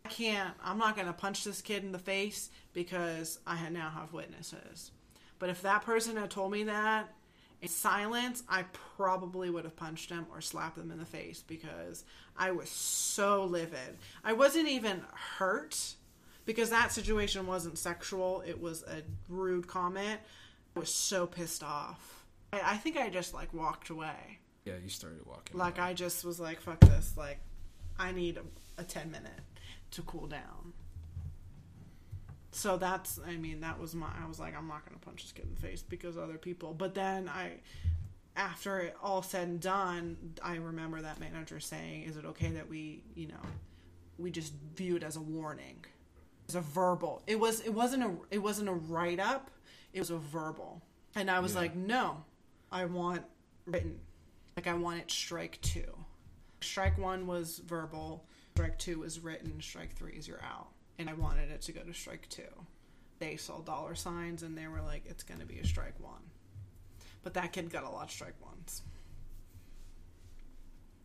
I 0.03 0.09
can't. 0.09 0.53
I'm 0.63 0.77
not 0.77 0.95
going 0.95 1.07
to 1.07 1.13
punch 1.13 1.43
this 1.45 1.61
kid 1.61 1.83
in 1.83 1.91
the 1.91 1.97
face 1.99 2.49
because 2.73 3.39
I 3.47 3.69
now 3.69 3.89
have 3.89 4.11
witnesses. 4.13 4.91
But 5.39 5.49
if 5.49 5.61
that 5.63 5.83
person 5.83 6.17
had 6.17 6.29
told 6.29 6.51
me 6.51 6.63
that 6.65 7.11
in 7.61 7.67
silence, 7.67 8.43
I 8.47 8.63
probably 8.97 9.49
would 9.49 9.63
have 9.63 9.75
punched 9.75 10.09
him 10.09 10.25
or 10.31 10.41
slapped 10.41 10.77
him 10.77 10.91
in 10.91 10.99
the 10.99 11.05
face 11.05 11.43
because 11.45 12.03
I 12.37 12.51
was 12.51 12.69
so 12.69 13.45
livid. 13.45 13.97
I 14.23 14.33
wasn't 14.33 14.67
even 14.67 15.01
hurt 15.37 15.95
because 16.45 16.69
that 16.69 16.91
situation 16.91 17.47
wasn't 17.47 17.77
sexual. 17.77 18.43
It 18.45 18.61
was 18.61 18.83
a 18.83 19.01
rude 19.29 19.67
comment. 19.67 20.19
I 20.75 20.79
was 20.79 20.93
so 20.93 21.25
pissed 21.25 21.63
off. 21.63 22.25
I, 22.53 22.73
I 22.73 22.77
think 22.77 22.97
I 22.97 23.09
just 23.09 23.33
like 23.33 23.53
walked 23.53 23.89
away. 23.89 24.39
Yeah, 24.65 24.73
you 24.83 24.89
started 24.89 25.25
walking. 25.25 25.57
Like 25.57 25.77
away. 25.77 25.87
I 25.87 25.93
just 25.93 26.25
was 26.25 26.39
like, 26.39 26.59
fuck 26.59 26.79
this. 26.81 27.13
Like, 27.17 27.39
I 27.97 28.11
need 28.11 28.37
a, 28.37 28.81
a 28.81 28.83
ten 28.83 29.11
minute 29.11 29.41
to 29.91 30.01
cool 30.03 30.27
down. 30.27 30.73
So 32.55 32.77
that's, 32.77 33.19
I 33.27 33.35
mean, 33.35 33.59
that 33.61 33.79
was 33.79 33.93
my. 33.95 34.07
I 34.23 34.25
was 34.27 34.39
like, 34.39 34.55
I'm 34.57 34.67
not 34.69 34.85
gonna 34.85 34.99
punch 34.99 35.23
this 35.23 35.33
kid 35.33 35.43
in 35.45 35.53
the 35.53 35.59
face 35.59 35.83
because 35.83 36.17
other 36.17 36.37
people. 36.37 36.73
But 36.73 36.95
then 36.95 37.27
I, 37.27 37.59
after 38.37 38.79
it 38.79 38.95
all 39.03 39.21
said 39.21 39.47
and 39.49 39.59
done, 39.59 40.15
I 40.41 40.55
remember 40.55 41.01
that 41.01 41.19
manager 41.19 41.59
saying, 41.59 42.03
"Is 42.03 42.15
it 42.15 42.23
okay 42.23 42.51
that 42.51 42.69
we, 42.69 43.03
you 43.13 43.27
know, 43.27 43.41
we 44.17 44.31
just 44.31 44.53
view 44.75 44.95
it 44.95 45.03
as 45.03 45.17
a 45.17 45.21
warning, 45.21 45.83
as 46.47 46.55
a 46.55 46.61
verbal? 46.61 47.21
It 47.27 47.37
was. 47.41 47.59
It 47.59 47.73
wasn't 47.73 48.03
a. 48.03 48.11
It 48.31 48.39
wasn't 48.39 48.69
a 48.69 48.73
write 48.73 49.19
up. 49.19 49.51
It 49.91 49.99
was 49.99 50.09
a 50.09 50.17
verbal." 50.17 50.81
And 51.13 51.29
I 51.29 51.39
was 51.41 51.53
Yeah. 51.55 51.59
like, 51.59 51.75
"No, 51.75 52.23
I 52.71 52.85
want 52.85 53.25
written." 53.65 53.99
Like 54.55 54.67
I 54.67 54.75
want 54.75 55.01
it 55.01 55.11
strike 55.11 55.59
two. 55.61 55.93
Strike 56.61 56.97
one 56.97 57.27
was 57.27 57.59
verbal, 57.59 58.25
strike 58.55 58.79
two 58.79 58.99
was 58.99 59.19
written, 59.19 59.59
strike 59.61 59.93
three 59.93 60.13
is 60.13 60.25
you're 60.25 60.41
out. 60.41 60.69
And 60.97 61.09
I 61.09 61.13
wanted 61.13 61.51
it 61.51 61.61
to 61.63 61.71
go 61.71 61.81
to 61.81 61.93
strike 61.93 62.27
two. 62.29 62.43
They 63.19 63.35
saw 63.37 63.59
dollar 63.59 63.95
signs 63.95 64.43
and 64.43 64.57
they 64.57 64.67
were 64.67 64.81
like, 64.81 65.03
it's 65.07 65.23
going 65.23 65.39
to 65.39 65.45
be 65.45 65.59
a 65.59 65.65
strike 65.65 65.99
one. 65.99 66.21
But 67.23 67.33
that 67.33 67.51
kid 67.53 67.69
got 67.71 67.83
a 67.83 67.89
lot 67.89 68.05
of 68.05 68.11
strike 68.11 68.35
ones. 68.45 68.81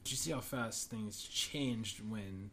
Did 0.04 0.12
you 0.12 0.16
see 0.16 0.30
how 0.32 0.40
fast 0.40 0.90
things 0.90 1.22
changed 1.22 2.00
when 2.08 2.50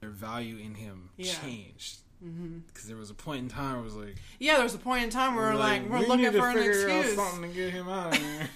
their 0.00 0.10
value 0.10 0.56
in 0.58 0.74
him 0.74 1.10
Yeah. 1.16 1.32
changed? 1.42 1.98
Mm-hmm. 2.24 2.58
Because 2.68 2.86
there 2.86 2.96
was 2.96 3.10
a 3.10 3.14
point 3.14 3.40
in 3.42 3.48
time 3.48 3.72
where 3.72 3.80
it 3.80 3.84
was 3.84 3.94
like, 3.96 4.16
Yeah, 4.38 4.54
there 4.54 4.62
was 4.64 4.74
a 4.74 4.78
point 4.78 5.04
in 5.04 5.10
time 5.10 5.34
where 5.34 5.50
we're 5.52 5.58
like, 5.58 5.88
we're 5.88 6.00
we 6.00 6.06
looking 6.06 6.32
for 6.32 6.48
an 6.48 6.58
excuse. 6.58 7.14
something 7.16 7.42
to 7.42 7.48
get 7.56 7.70
him 7.72 7.88
out 7.88 8.14
of 8.16 8.22
here. 8.22 8.48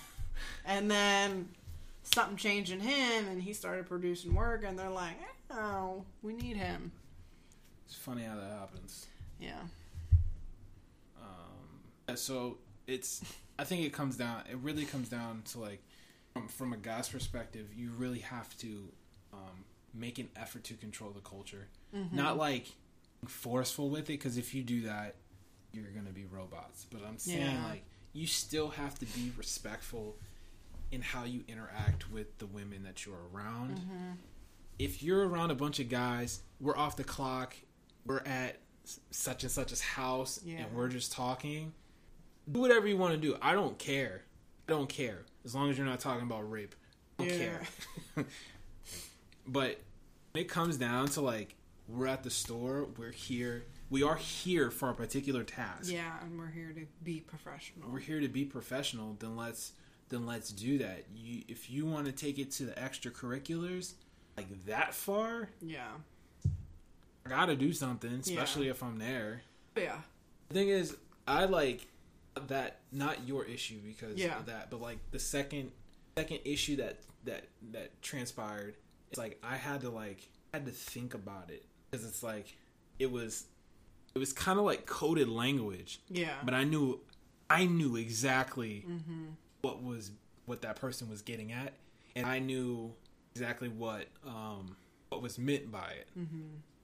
And 0.64 0.90
then 0.90 1.48
something 2.02 2.36
changed 2.36 2.72
in 2.72 2.80
him 2.80 3.26
and 3.28 3.42
he 3.42 3.52
started 3.52 3.86
producing 3.86 4.34
work 4.34 4.64
and 4.64 4.78
they're 4.78 4.88
like, 4.90 5.16
oh, 5.50 6.04
we 6.22 6.32
need 6.34 6.56
him. 6.56 6.92
It's 7.86 7.94
funny 7.94 8.22
how 8.24 8.36
that 8.36 8.50
happens. 8.58 9.06
Yeah. 9.40 9.60
Um, 11.20 12.16
so 12.16 12.58
it's, 12.86 13.22
I 13.58 13.64
think 13.64 13.84
it 13.84 13.92
comes 13.92 14.16
down, 14.16 14.42
it 14.50 14.56
really 14.58 14.84
comes 14.84 15.08
down 15.08 15.42
to 15.52 15.60
like, 15.60 15.82
from, 16.32 16.48
from 16.48 16.72
a 16.72 16.76
guy's 16.76 17.08
perspective, 17.08 17.68
you 17.74 17.90
really 17.96 18.18
have 18.20 18.56
to 18.58 18.88
um, 19.32 19.64
make 19.94 20.18
an 20.18 20.28
effort 20.36 20.64
to 20.64 20.74
control 20.74 21.10
the 21.10 21.20
culture. 21.20 21.68
Not 22.12 22.36
like 22.36 22.66
forceful 23.26 23.88
with 23.88 24.00
it, 24.02 24.06
because 24.08 24.36
if 24.36 24.54
you 24.54 24.62
do 24.62 24.82
that, 24.82 25.14
you're 25.72 25.90
going 25.92 26.04
to 26.04 26.12
be 26.12 26.26
robots. 26.26 26.84
But 26.90 27.00
I'm 27.08 27.16
saying, 27.16 27.40
Yeah. 27.40 27.64
like, 27.66 27.84
you 28.12 28.26
still 28.26 28.68
have 28.68 28.98
to 28.98 29.06
be 29.06 29.32
respectful 29.38 30.16
in 30.92 31.00
how 31.00 31.24
you 31.24 31.42
interact 31.48 32.10
with 32.12 32.36
the 32.36 32.44
women 32.46 32.82
that 32.84 33.06
you're 33.06 33.16
around. 33.32 33.80
If 34.78 35.02
you're 35.02 35.26
around 35.26 35.50
a 35.52 35.54
bunch 35.54 35.80
of 35.80 35.88
guys, 35.88 36.42
we're 36.60 36.76
off 36.76 36.96
the 36.96 37.04
clock, 37.04 37.56
we're 38.06 38.20
at 38.20 38.58
such 39.10 39.42
and 39.42 39.50
such's 39.50 39.80
house, 39.80 40.40
Yeah. 40.44 40.58
and 40.58 40.72
we're 40.76 40.88
just 40.88 41.12
talking. 41.12 41.72
Do 42.50 42.60
whatever 42.60 42.86
you 42.86 42.96
want 42.96 43.14
to 43.14 43.18
do. 43.20 43.36
I 43.42 43.52
don't 43.52 43.78
care. 43.78 44.22
I 44.68 44.72
don't 44.72 44.88
care 44.88 45.24
as 45.44 45.54
long 45.54 45.70
as 45.70 45.76
you're 45.76 45.86
not 45.86 46.00
talking 46.00 46.22
about 46.24 46.48
rape. 46.50 46.74
I 47.18 47.24
don't 47.24 47.32
Yeah. 47.38 47.38
care. 48.14 48.24
but 49.46 49.80
when 50.32 50.44
it 50.44 50.48
comes 50.48 50.76
down 50.76 51.08
to 51.08 51.20
like 51.20 51.54
we're 51.88 52.06
at 52.06 52.22
the 52.22 52.30
store, 52.30 52.88
we're 52.96 53.12
here. 53.12 53.64
We 53.90 54.02
are 54.02 54.16
here 54.16 54.70
for 54.72 54.90
a 54.90 54.94
particular 54.94 55.44
task. 55.44 55.90
Yeah, 55.92 56.20
and 56.22 56.36
we're 56.38 56.50
here 56.50 56.72
to 56.72 56.86
be 57.04 57.20
professional. 57.20 57.88
We're 57.90 58.00
here 58.00 58.20
to 58.20 58.28
be 58.28 58.44
professional. 58.44 59.16
Then 59.18 59.36
let's 59.36 59.72
then 60.08 60.26
let's 60.26 60.50
do 60.50 60.78
that. 60.78 61.04
You 61.14 61.42
if 61.48 61.70
you 61.70 61.86
want 61.86 62.06
to 62.06 62.12
take 62.12 62.38
it 62.38 62.50
to 62.52 62.64
the 62.66 62.72
extracurriculars 62.72 63.94
like 64.36 64.66
that 64.66 64.94
far, 64.94 65.48
Yeah. 65.60 65.88
I 67.26 67.28
got 67.28 67.46
to 67.46 67.56
do 67.56 67.72
something, 67.72 68.12
especially 68.12 68.68
if 68.68 68.82
I'm 68.82 68.98
there. 68.98 69.42
Yeah. 69.76 69.96
The 70.48 70.54
thing 70.54 70.68
is, 70.68 70.96
I 71.26 71.44
like 71.46 71.86
that 72.48 72.80
not 72.92 73.26
your 73.26 73.44
issue 73.44 73.78
because 73.84 74.16
Yeah. 74.16 74.38
of 74.38 74.46
that, 74.46 74.70
but 74.70 74.80
like 74.80 74.98
the 75.10 75.18
second 75.18 75.72
second 76.16 76.40
issue 76.44 76.76
that 76.76 77.00
that 77.24 77.44
that 77.72 78.00
transpired, 78.02 78.76
it's 79.10 79.18
like 79.18 79.38
I 79.42 79.56
had 79.56 79.80
to 79.82 79.90
like 79.90 80.28
I 80.54 80.58
had 80.58 80.66
to 80.66 80.72
think 80.72 81.14
about 81.14 81.50
it 81.50 81.64
because 81.90 82.06
it's 82.06 82.22
like 82.22 82.56
it 82.98 83.10
was 83.10 83.44
it 84.14 84.18
was 84.18 84.32
kind 84.32 84.58
of 84.58 84.64
like 84.64 84.86
coded 84.86 85.28
language, 85.28 86.00
Yeah. 86.08 86.34
but 86.44 86.54
I 86.54 86.64
knew 86.64 87.00
I 87.50 87.66
knew 87.66 87.96
exactly 87.96 88.84
what 89.62 89.82
was 89.82 90.12
what 90.46 90.62
that 90.62 90.76
person 90.76 91.08
was 91.10 91.22
getting 91.22 91.52
at, 91.52 91.72
and 92.14 92.24
I 92.26 92.38
knew 92.38 92.94
exactly 93.34 93.68
what 93.68 94.06
um 94.26 94.76
what 95.08 95.22
was 95.22 95.38
meant 95.38 95.70
by 95.72 95.92
it 96.00 96.08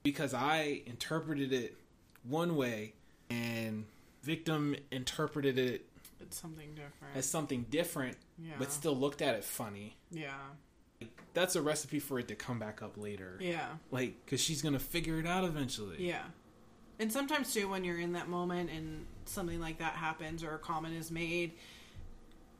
because 0.03 0.33
I 0.33 0.81
interpreted 0.85 1.51
it 1.53 1.77
one 2.23 2.55
way 2.55 2.93
and 3.29 3.85
victim 4.21 4.75
interpreted 4.91 5.57
it 5.57 5.85
it's 6.21 6.39
something 6.39 6.69
different. 6.75 7.15
as 7.15 7.25
something 7.25 7.65
different 7.69 8.15
yeah. 8.37 8.53
but 8.57 8.71
still 8.71 8.95
looked 8.95 9.21
at 9.21 9.35
it 9.35 9.43
funny 9.43 9.97
yeah. 10.11 10.31
that's 11.33 11.55
a 11.57 11.61
recipe 11.61 11.99
for 11.99 12.19
it 12.19 12.27
to 12.29 12.35
come 12.35 12.59
back 12.59 12.81
up 12.81 12.95
later 12.97 13.37
Yeah. 13.41 13.67
like 13.91 14.13
because 14.25 14.39
she's 14.39 14.61
gonna 14.61 14.79
figure 14.79 15.19
it 15.19 15.25
out 15.27 15.43
eventually 15.43 15.97
Yeah. 15.99 16.23
And 16.99 17.11
sometimes 17.11 17.51
too, 17.51 17.67
when 17.67 17.83
you're 17.83 17.99
in 17.99 18.13
that 18.13 18.29
moment 18.29 18.69
and 18.69 19.05
something 19.25 19.59
like 19.59 19.79
that 19.79 19.93
happens 19.95 20.43
or 20.43 20.53
a 20.53 20.59
comment 20.59 20.93
is 20.95 21.09
made, 21.11 21.53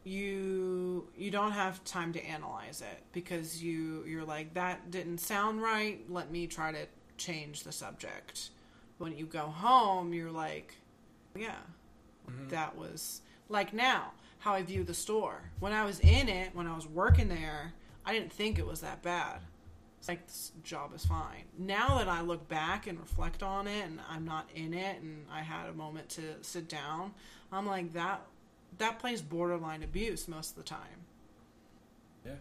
you 0.03 1.07
you 1.15 1.32
don't 1.32 1.52
have 1.52 1.84
time 1.86 2.11
to 2.14 2.26
analyze 2.26 2.82
it 2.82 3.03
because 3.14 3.64
you 3.64 4.03
you're 4.06 4.26
like 4.26 4.56
that 4.56 4.91
didn't 4.91 5.20
sound 5.20 5.61
right. 5.61 6.02
Let 6.10 6.32
me 6.32 6.48
try 6.48 6.72
to 6.72 6.88
change 7.23 7.63
the 7.63 7.71
subject. 7.71 8.49
When 8.97 9.17
you 9.17 9.25
go 9.25 9.47
home, 9.47 10.13
you're 10.13 10.31
like, 10.31 10.75
yeah, 11.35 11.55
mm-hmm. 12.29 12.49
that 12.49 12.75
was 12.77 13.21
like 13.49 13.73
now 13.73 14.11
how 14.39 14.53
I 14.53 14.61
view 14.61 14.83
the 14.83 14.93
store. 14.93 15.41
When 15.59 15.71
I 15.71 15.85
was 15.85 15.99
in 16.01 16.27
it, 16.27 16.53
when 16.53 16.67
I 16.67 16.75
was 16.75 16.85
working 16.85 17.29
there, 17.29 17.73
I 18.05 18.13
didn't 18.13 18.33
think 18.33 18.59
it 18.59 18.67
was 18.67 18.81
that 18.81 19.01
bad. 19.01 19.39
It's 19.99 20.09
like 20.09 20.27
this 20.27 20.51
job 20.63 20.93
is 20.93 21.05
fine. 21.05 21.45
Now 21.57 21.97
that 21.97 22.09
I 22.09 22.21
look 22.21 22.49
back 22.49 22.87
and 22.87 22.99
reflect 22.99 23.41
on 23.41 23.67
it, 23.67 23.85
and 23.85 23.99
I'm 24.09 24.25
not 24.25 24.49
in 24.53 24.73
it, 24.73 25.01
and 25.01 25.25
I 25.31 25.41
had 25.41 25.69
a 25.69 25.73
moment 25.73 26.09
to 26.09 26.21
sit 26.41 26.67
down, 26.67 27.13
I'm 27.53 27.65
like 27.65 27.93
that. 27.93 28.21
That 28.79 28.99
plays 28.99 29.21
borderline 29.21 29.81
abuse 29.81 30.27
most 30.27 30.51
of 30.51 30.55
the 30.57 30.63
time. 30.63 31.05
Yeah. 32.25 32.33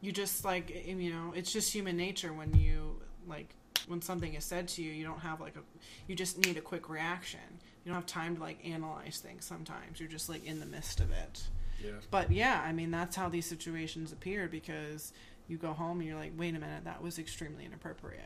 You 0.00 0.10
just 0.10 0.44
like 0.44 0.86
you 0.86 1.12
know, 1.12 1.32
it's 1.36 1.52
just 1.52 1.72
human 1.72 1.96
nature 1.96 2.32
when 2.32 2.52
you 2.54 3.00
like 3.28 3.54
when 3.86 4.02
something 4.02 4.34
is 4.34 4.44
said 4.44 4.68
to 4.68 4.82
you, 4.82 4.92
you 4.92 5.04
don't 5.04 5.20
have 5.20 5.40
like 5.40 5.56
a, 5.56 5.60
you 6.06 6.14
just 6.14 6.38
need 6.44 6.56
a 6.56 6.60
quick 6.60 6.88
reaction. 6.88 7.40
You 7.84 7.92
don't 7.92 8.00
have 8.00 8.06
time 8.06 8.36
to 8.36 8.42
like 8.42 8.58
analyze 8.66 9.18
things. 9.18 9.44
Sometimes 9.44 10.00
you're 10.00 10.08
just 10.08 10.28
like 10.28 10.44
in 10.44 10.60
the 10.60 10.66
midst 10.66 11.00
of 11.00 11.10
it. 11.10 11.42
Yeah. 11.82 11.92
But 12.10 12.30
yeah, 12.32 12.62
I 12.64 12.72
mean 12.72 12.90
that's 12.90 13.16
how 13.16 13.28
these 13.28 13.46
situations 13.46 14.12
appear 14.12 14.48
because 14.48 15.12
you 15.48 15.56
go 15.56 15.72
home 15.72 16.00
and 16.00 16.08
you're 16.08 16.18
like, 16.18 16.32
wait 16.36 16.54
a 16.54 16.58
minute, 16.58 16.84
that 16.84 17.02
was 17.02 17.18
extremely 17.18 17.64
inappropriate. 17.64 18.20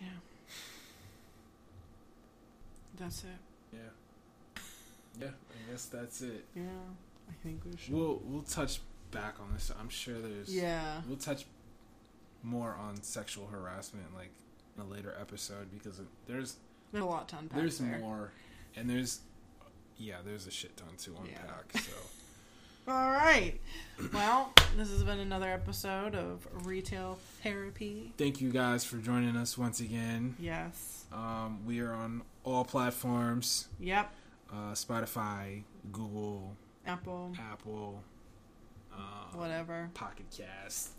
Yeah. 0.00 0.08
That's 2.98 3.24
it. 3.24 3.72
Yeah. 3.72 4.62
Yeah. 5.20 5.26
I 5.28 5.70
guess 5.70 5.86
that's 5.86 6.20
it. 6.22 6.44
Yeah. 6.54 6.62
I 7.28 7.32
think 7.42 7.62
we 7.64 7.76
should. 7.76 7.94
We'll 7.94 8.20
we'll 8.24 8.42
touch 8.42 8.80
back 9.10 9.36
on 9.40 9.52
this. 9.54 9.70
I'm 9.78 9.88
sure 9.88 10.18
there's. 10.18 10.54
yeah. 10.54 11.00
We'll 11.08 11.16
touch 11.16 11.44
more 12.42 12.74
on 12.80 13.00
sexual 13.02 13.46
harassment 13.46 14.06
like 14.14 14.30
in 14.76 14.82
a 14.82 14.86
later 14.86 15.14
episode 15.20 15.70
because 15.70 15.98
it- 15.98 16.06
there's 16.26 16.56
There's 16.92 17.04
a 17.04 17.06
lot 17.06 17.28
to 17.28 17.38
unpack. 17.38 17.58
there's 17.58 17.78
there. 17.78 17.98
more 17.98 18.32
and 18.76 18.88
there's 18.88 19.20
yeah 19.98 20.16
there's 20.24 20.46
a 20.46 20.50
shit 20.50 20.76
ton 20.76 20.88
to 20.98 21.10
Yeah. 21.12 21.38
unpack. 21.40 21.72
So 21.84 21.92
All 22.88 23.10
right. 23.12 23.60
Well, 24.12 24.52
this 24.76 24.90
has 24.90 25.04
been 25.04 25.20
another 25.20 25.48
episode 25.48 26.16
of 26.16 26.44
Retail 26.66 27.16
Therapy. 27.42 28.12
thank 28.18 28.40
you 28.40 28.50
guys 28.50 28.84
for 28.84 28.96
joining 28.96 29.36
us 29.36 29.56
once 29.56 29.78
again. 29.78 30.34
Yes. 30.40 31.04
Um, 31.12 31.60
we 31.64 31.78
are 31.78 31.92
on 31.92 32.22
all 32.42 32.64
platforms: 32.64 33.68
Yep. 33.78 34.10
uh, 34.52 34.72
Spotify, 34.72 35.62
Google, 35.92 36.56
Apple. 36.84 37.32
Apple, 37.38 38.02
uh, 38.94 39.36
Whatever. 39.36 39.90
Pocket 39.94 40.26
Cast, 40.36 40.90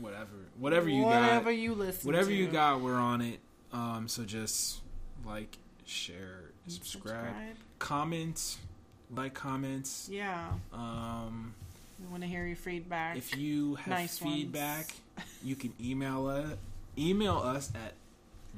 whatever, 0.00 0.30
whatever 0.58 0.88
you 0.88 1.02
Whatever 1.02 1.50
got, 1.52 1.58
you 1.58 1.74
listen 1.74 2.06
whatever 2.06 2.30
to. 2.30 2.34
you 2.34 2.48
got, 2.48 2.80
we're 2.80 2.94
on 2.94 3.20
it. 3.22 3.38
Um, 3.72 4.08
so 4.08 4.24
just 4.24 4.80
like, 5.24 5.56
share, 5.84 6.50
subscribe, 6.66 7.56
comment, 7.78 8.56
like 9.14 9.34
comments. 9.34 10.08
Yeah. 10.10 10.48
Um, 10.72 11.54
We 12.00 12.06
want 12.10 12.22
to 12.22 12.28
hear 12.28 12.46
your 12.46 12.56
feedback. 12.56 13.16
if 13.16 13.36
you 13.36 13.76
have 13.76 13.88
Nice 13.88 14.18
feedback, 14.18 14.94
you 15.42 15.56
can 15.56 15.72
email 15.82 16.26
us. 16.26 16.56
Email 16.98 17.36
us 17.38 17.70
at 17.74 17.92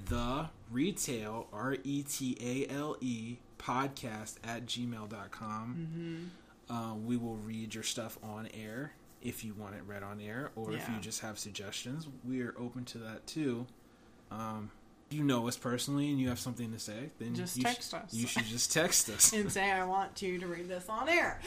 the 0.09 0.49
retail 0.71 1.49
r 1.53 1.77
e 1.83 2.03
t 2.05 2.37
a 2.41 2.73
l 2.73 2.97
e 3.01 3.37
podcast 3.59 4.37
at 4.45 4.65
gmail.com. 4.67 5.77
mm-hmm. 5.77 6.25
Uh, 6.71 6.95
we 7.05 7.17
will 7.17 7.37
read 7.37 7.75
your 7.75 7.85
stuff 7.85 8.19
on 8.23 8.49
air 8.55 8.93
if 9.23 9.45
you 9.45 9.55
want 9.55 9.75
it 9.75 9.83
read 9.87 10.03
on 10.03 10.21
air, 10.21 10.51
or 10.55 10.73
if 10.73 10.89
you 10.89 10.95
just 11.01 11.21
have 11.23 11.39
suggestions. 11.39 12.07
We 12.25 12.43
are 12.43 12.55
open 12.59 12.85
to 12.87 12.99
that 12.99 13.27
too. 13.27 13.67
Um, 14.31 14.71
if 15.11 15.17
you 15.17 15.25
know 15.25 15.49
us 15.49 15.57
personally 15.57 16.11
and 16.11 16.21
you 16.21 16.29
have 16.29 16.39
something 16.39 16.71
to 16.73 16.79
say, 16.79 17.11
then 17.19 17.35
Just 17.35 17.57
you 17.57 17.63
text 17.63 17.91
sh- 17.91 17.95
us. 17.95 18.13
You 18.13 18.27
should 18.27 18.45
just 18.45 18.71
text 18.73 19.09
us. 19.09 19.33
and 19.35 19.51
say, 19.51 19.71
I 19.71 19.85
want 19.85 20.21
you 20.21 20.39
to 20.39 20.47
read 20.47 20.69
this 20.69 20.89
on 20.91 21.09
air. 21.09 21.41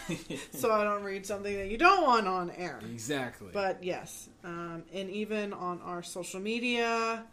so 0.52 0.70
I 0.70 0.84
don't 0.84 1.02
read 1.02 1.26
something 1.26 1.54
that 1.56 1.68
you 1.68 1.76
don't 1.76 2.04
want 2.06 2.28
on 2.28 2.50
air. 2.52 2.78
exactly. 2.90 3.48
But 3.52 3.82
yes, 3.82 4.28
um, 4.44 4.84
and 4.94 5.10
even 5.10 5.52
on 5.52 5.80
our 5.82 6.02
social 6.04 6.38
media, 6.38 7.24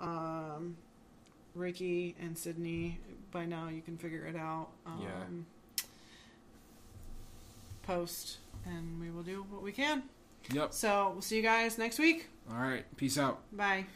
um, 0.00 0.76
Ricky 1.54 2.16
and 2.18 2.36
Sydney, 2.36 2.98
by 3.30 3.44
now 3.44 3.68
you 3.68 3.82
can 3.82 3.98
figure 3.98 4.24
it 4.26 4.36
out. 4.36 4.68
Um, 4.86 5.02
Yeah. 5.02 5.24
Post, 7.86 8.38
and 8.64 9.00
we 9.00 9.10
will 9.10 9.22
do 9.22 9.44
what 9.50 9.62
we 9.62 9.72
can. 9.72 10.02
yep. 10.52 10.72
So 10.72 11.10
we'll 11.12 11.22
see 11.22 11.36
you 11.36 11.42
guys 11.42 11.78
next 11.78 11.98
week. 11.98 12.28
All 12.50 12.58
right. 12.58 12.84
Peace 12.96 13.18
out. 13.18 13.40
Bye. 13.56 13.86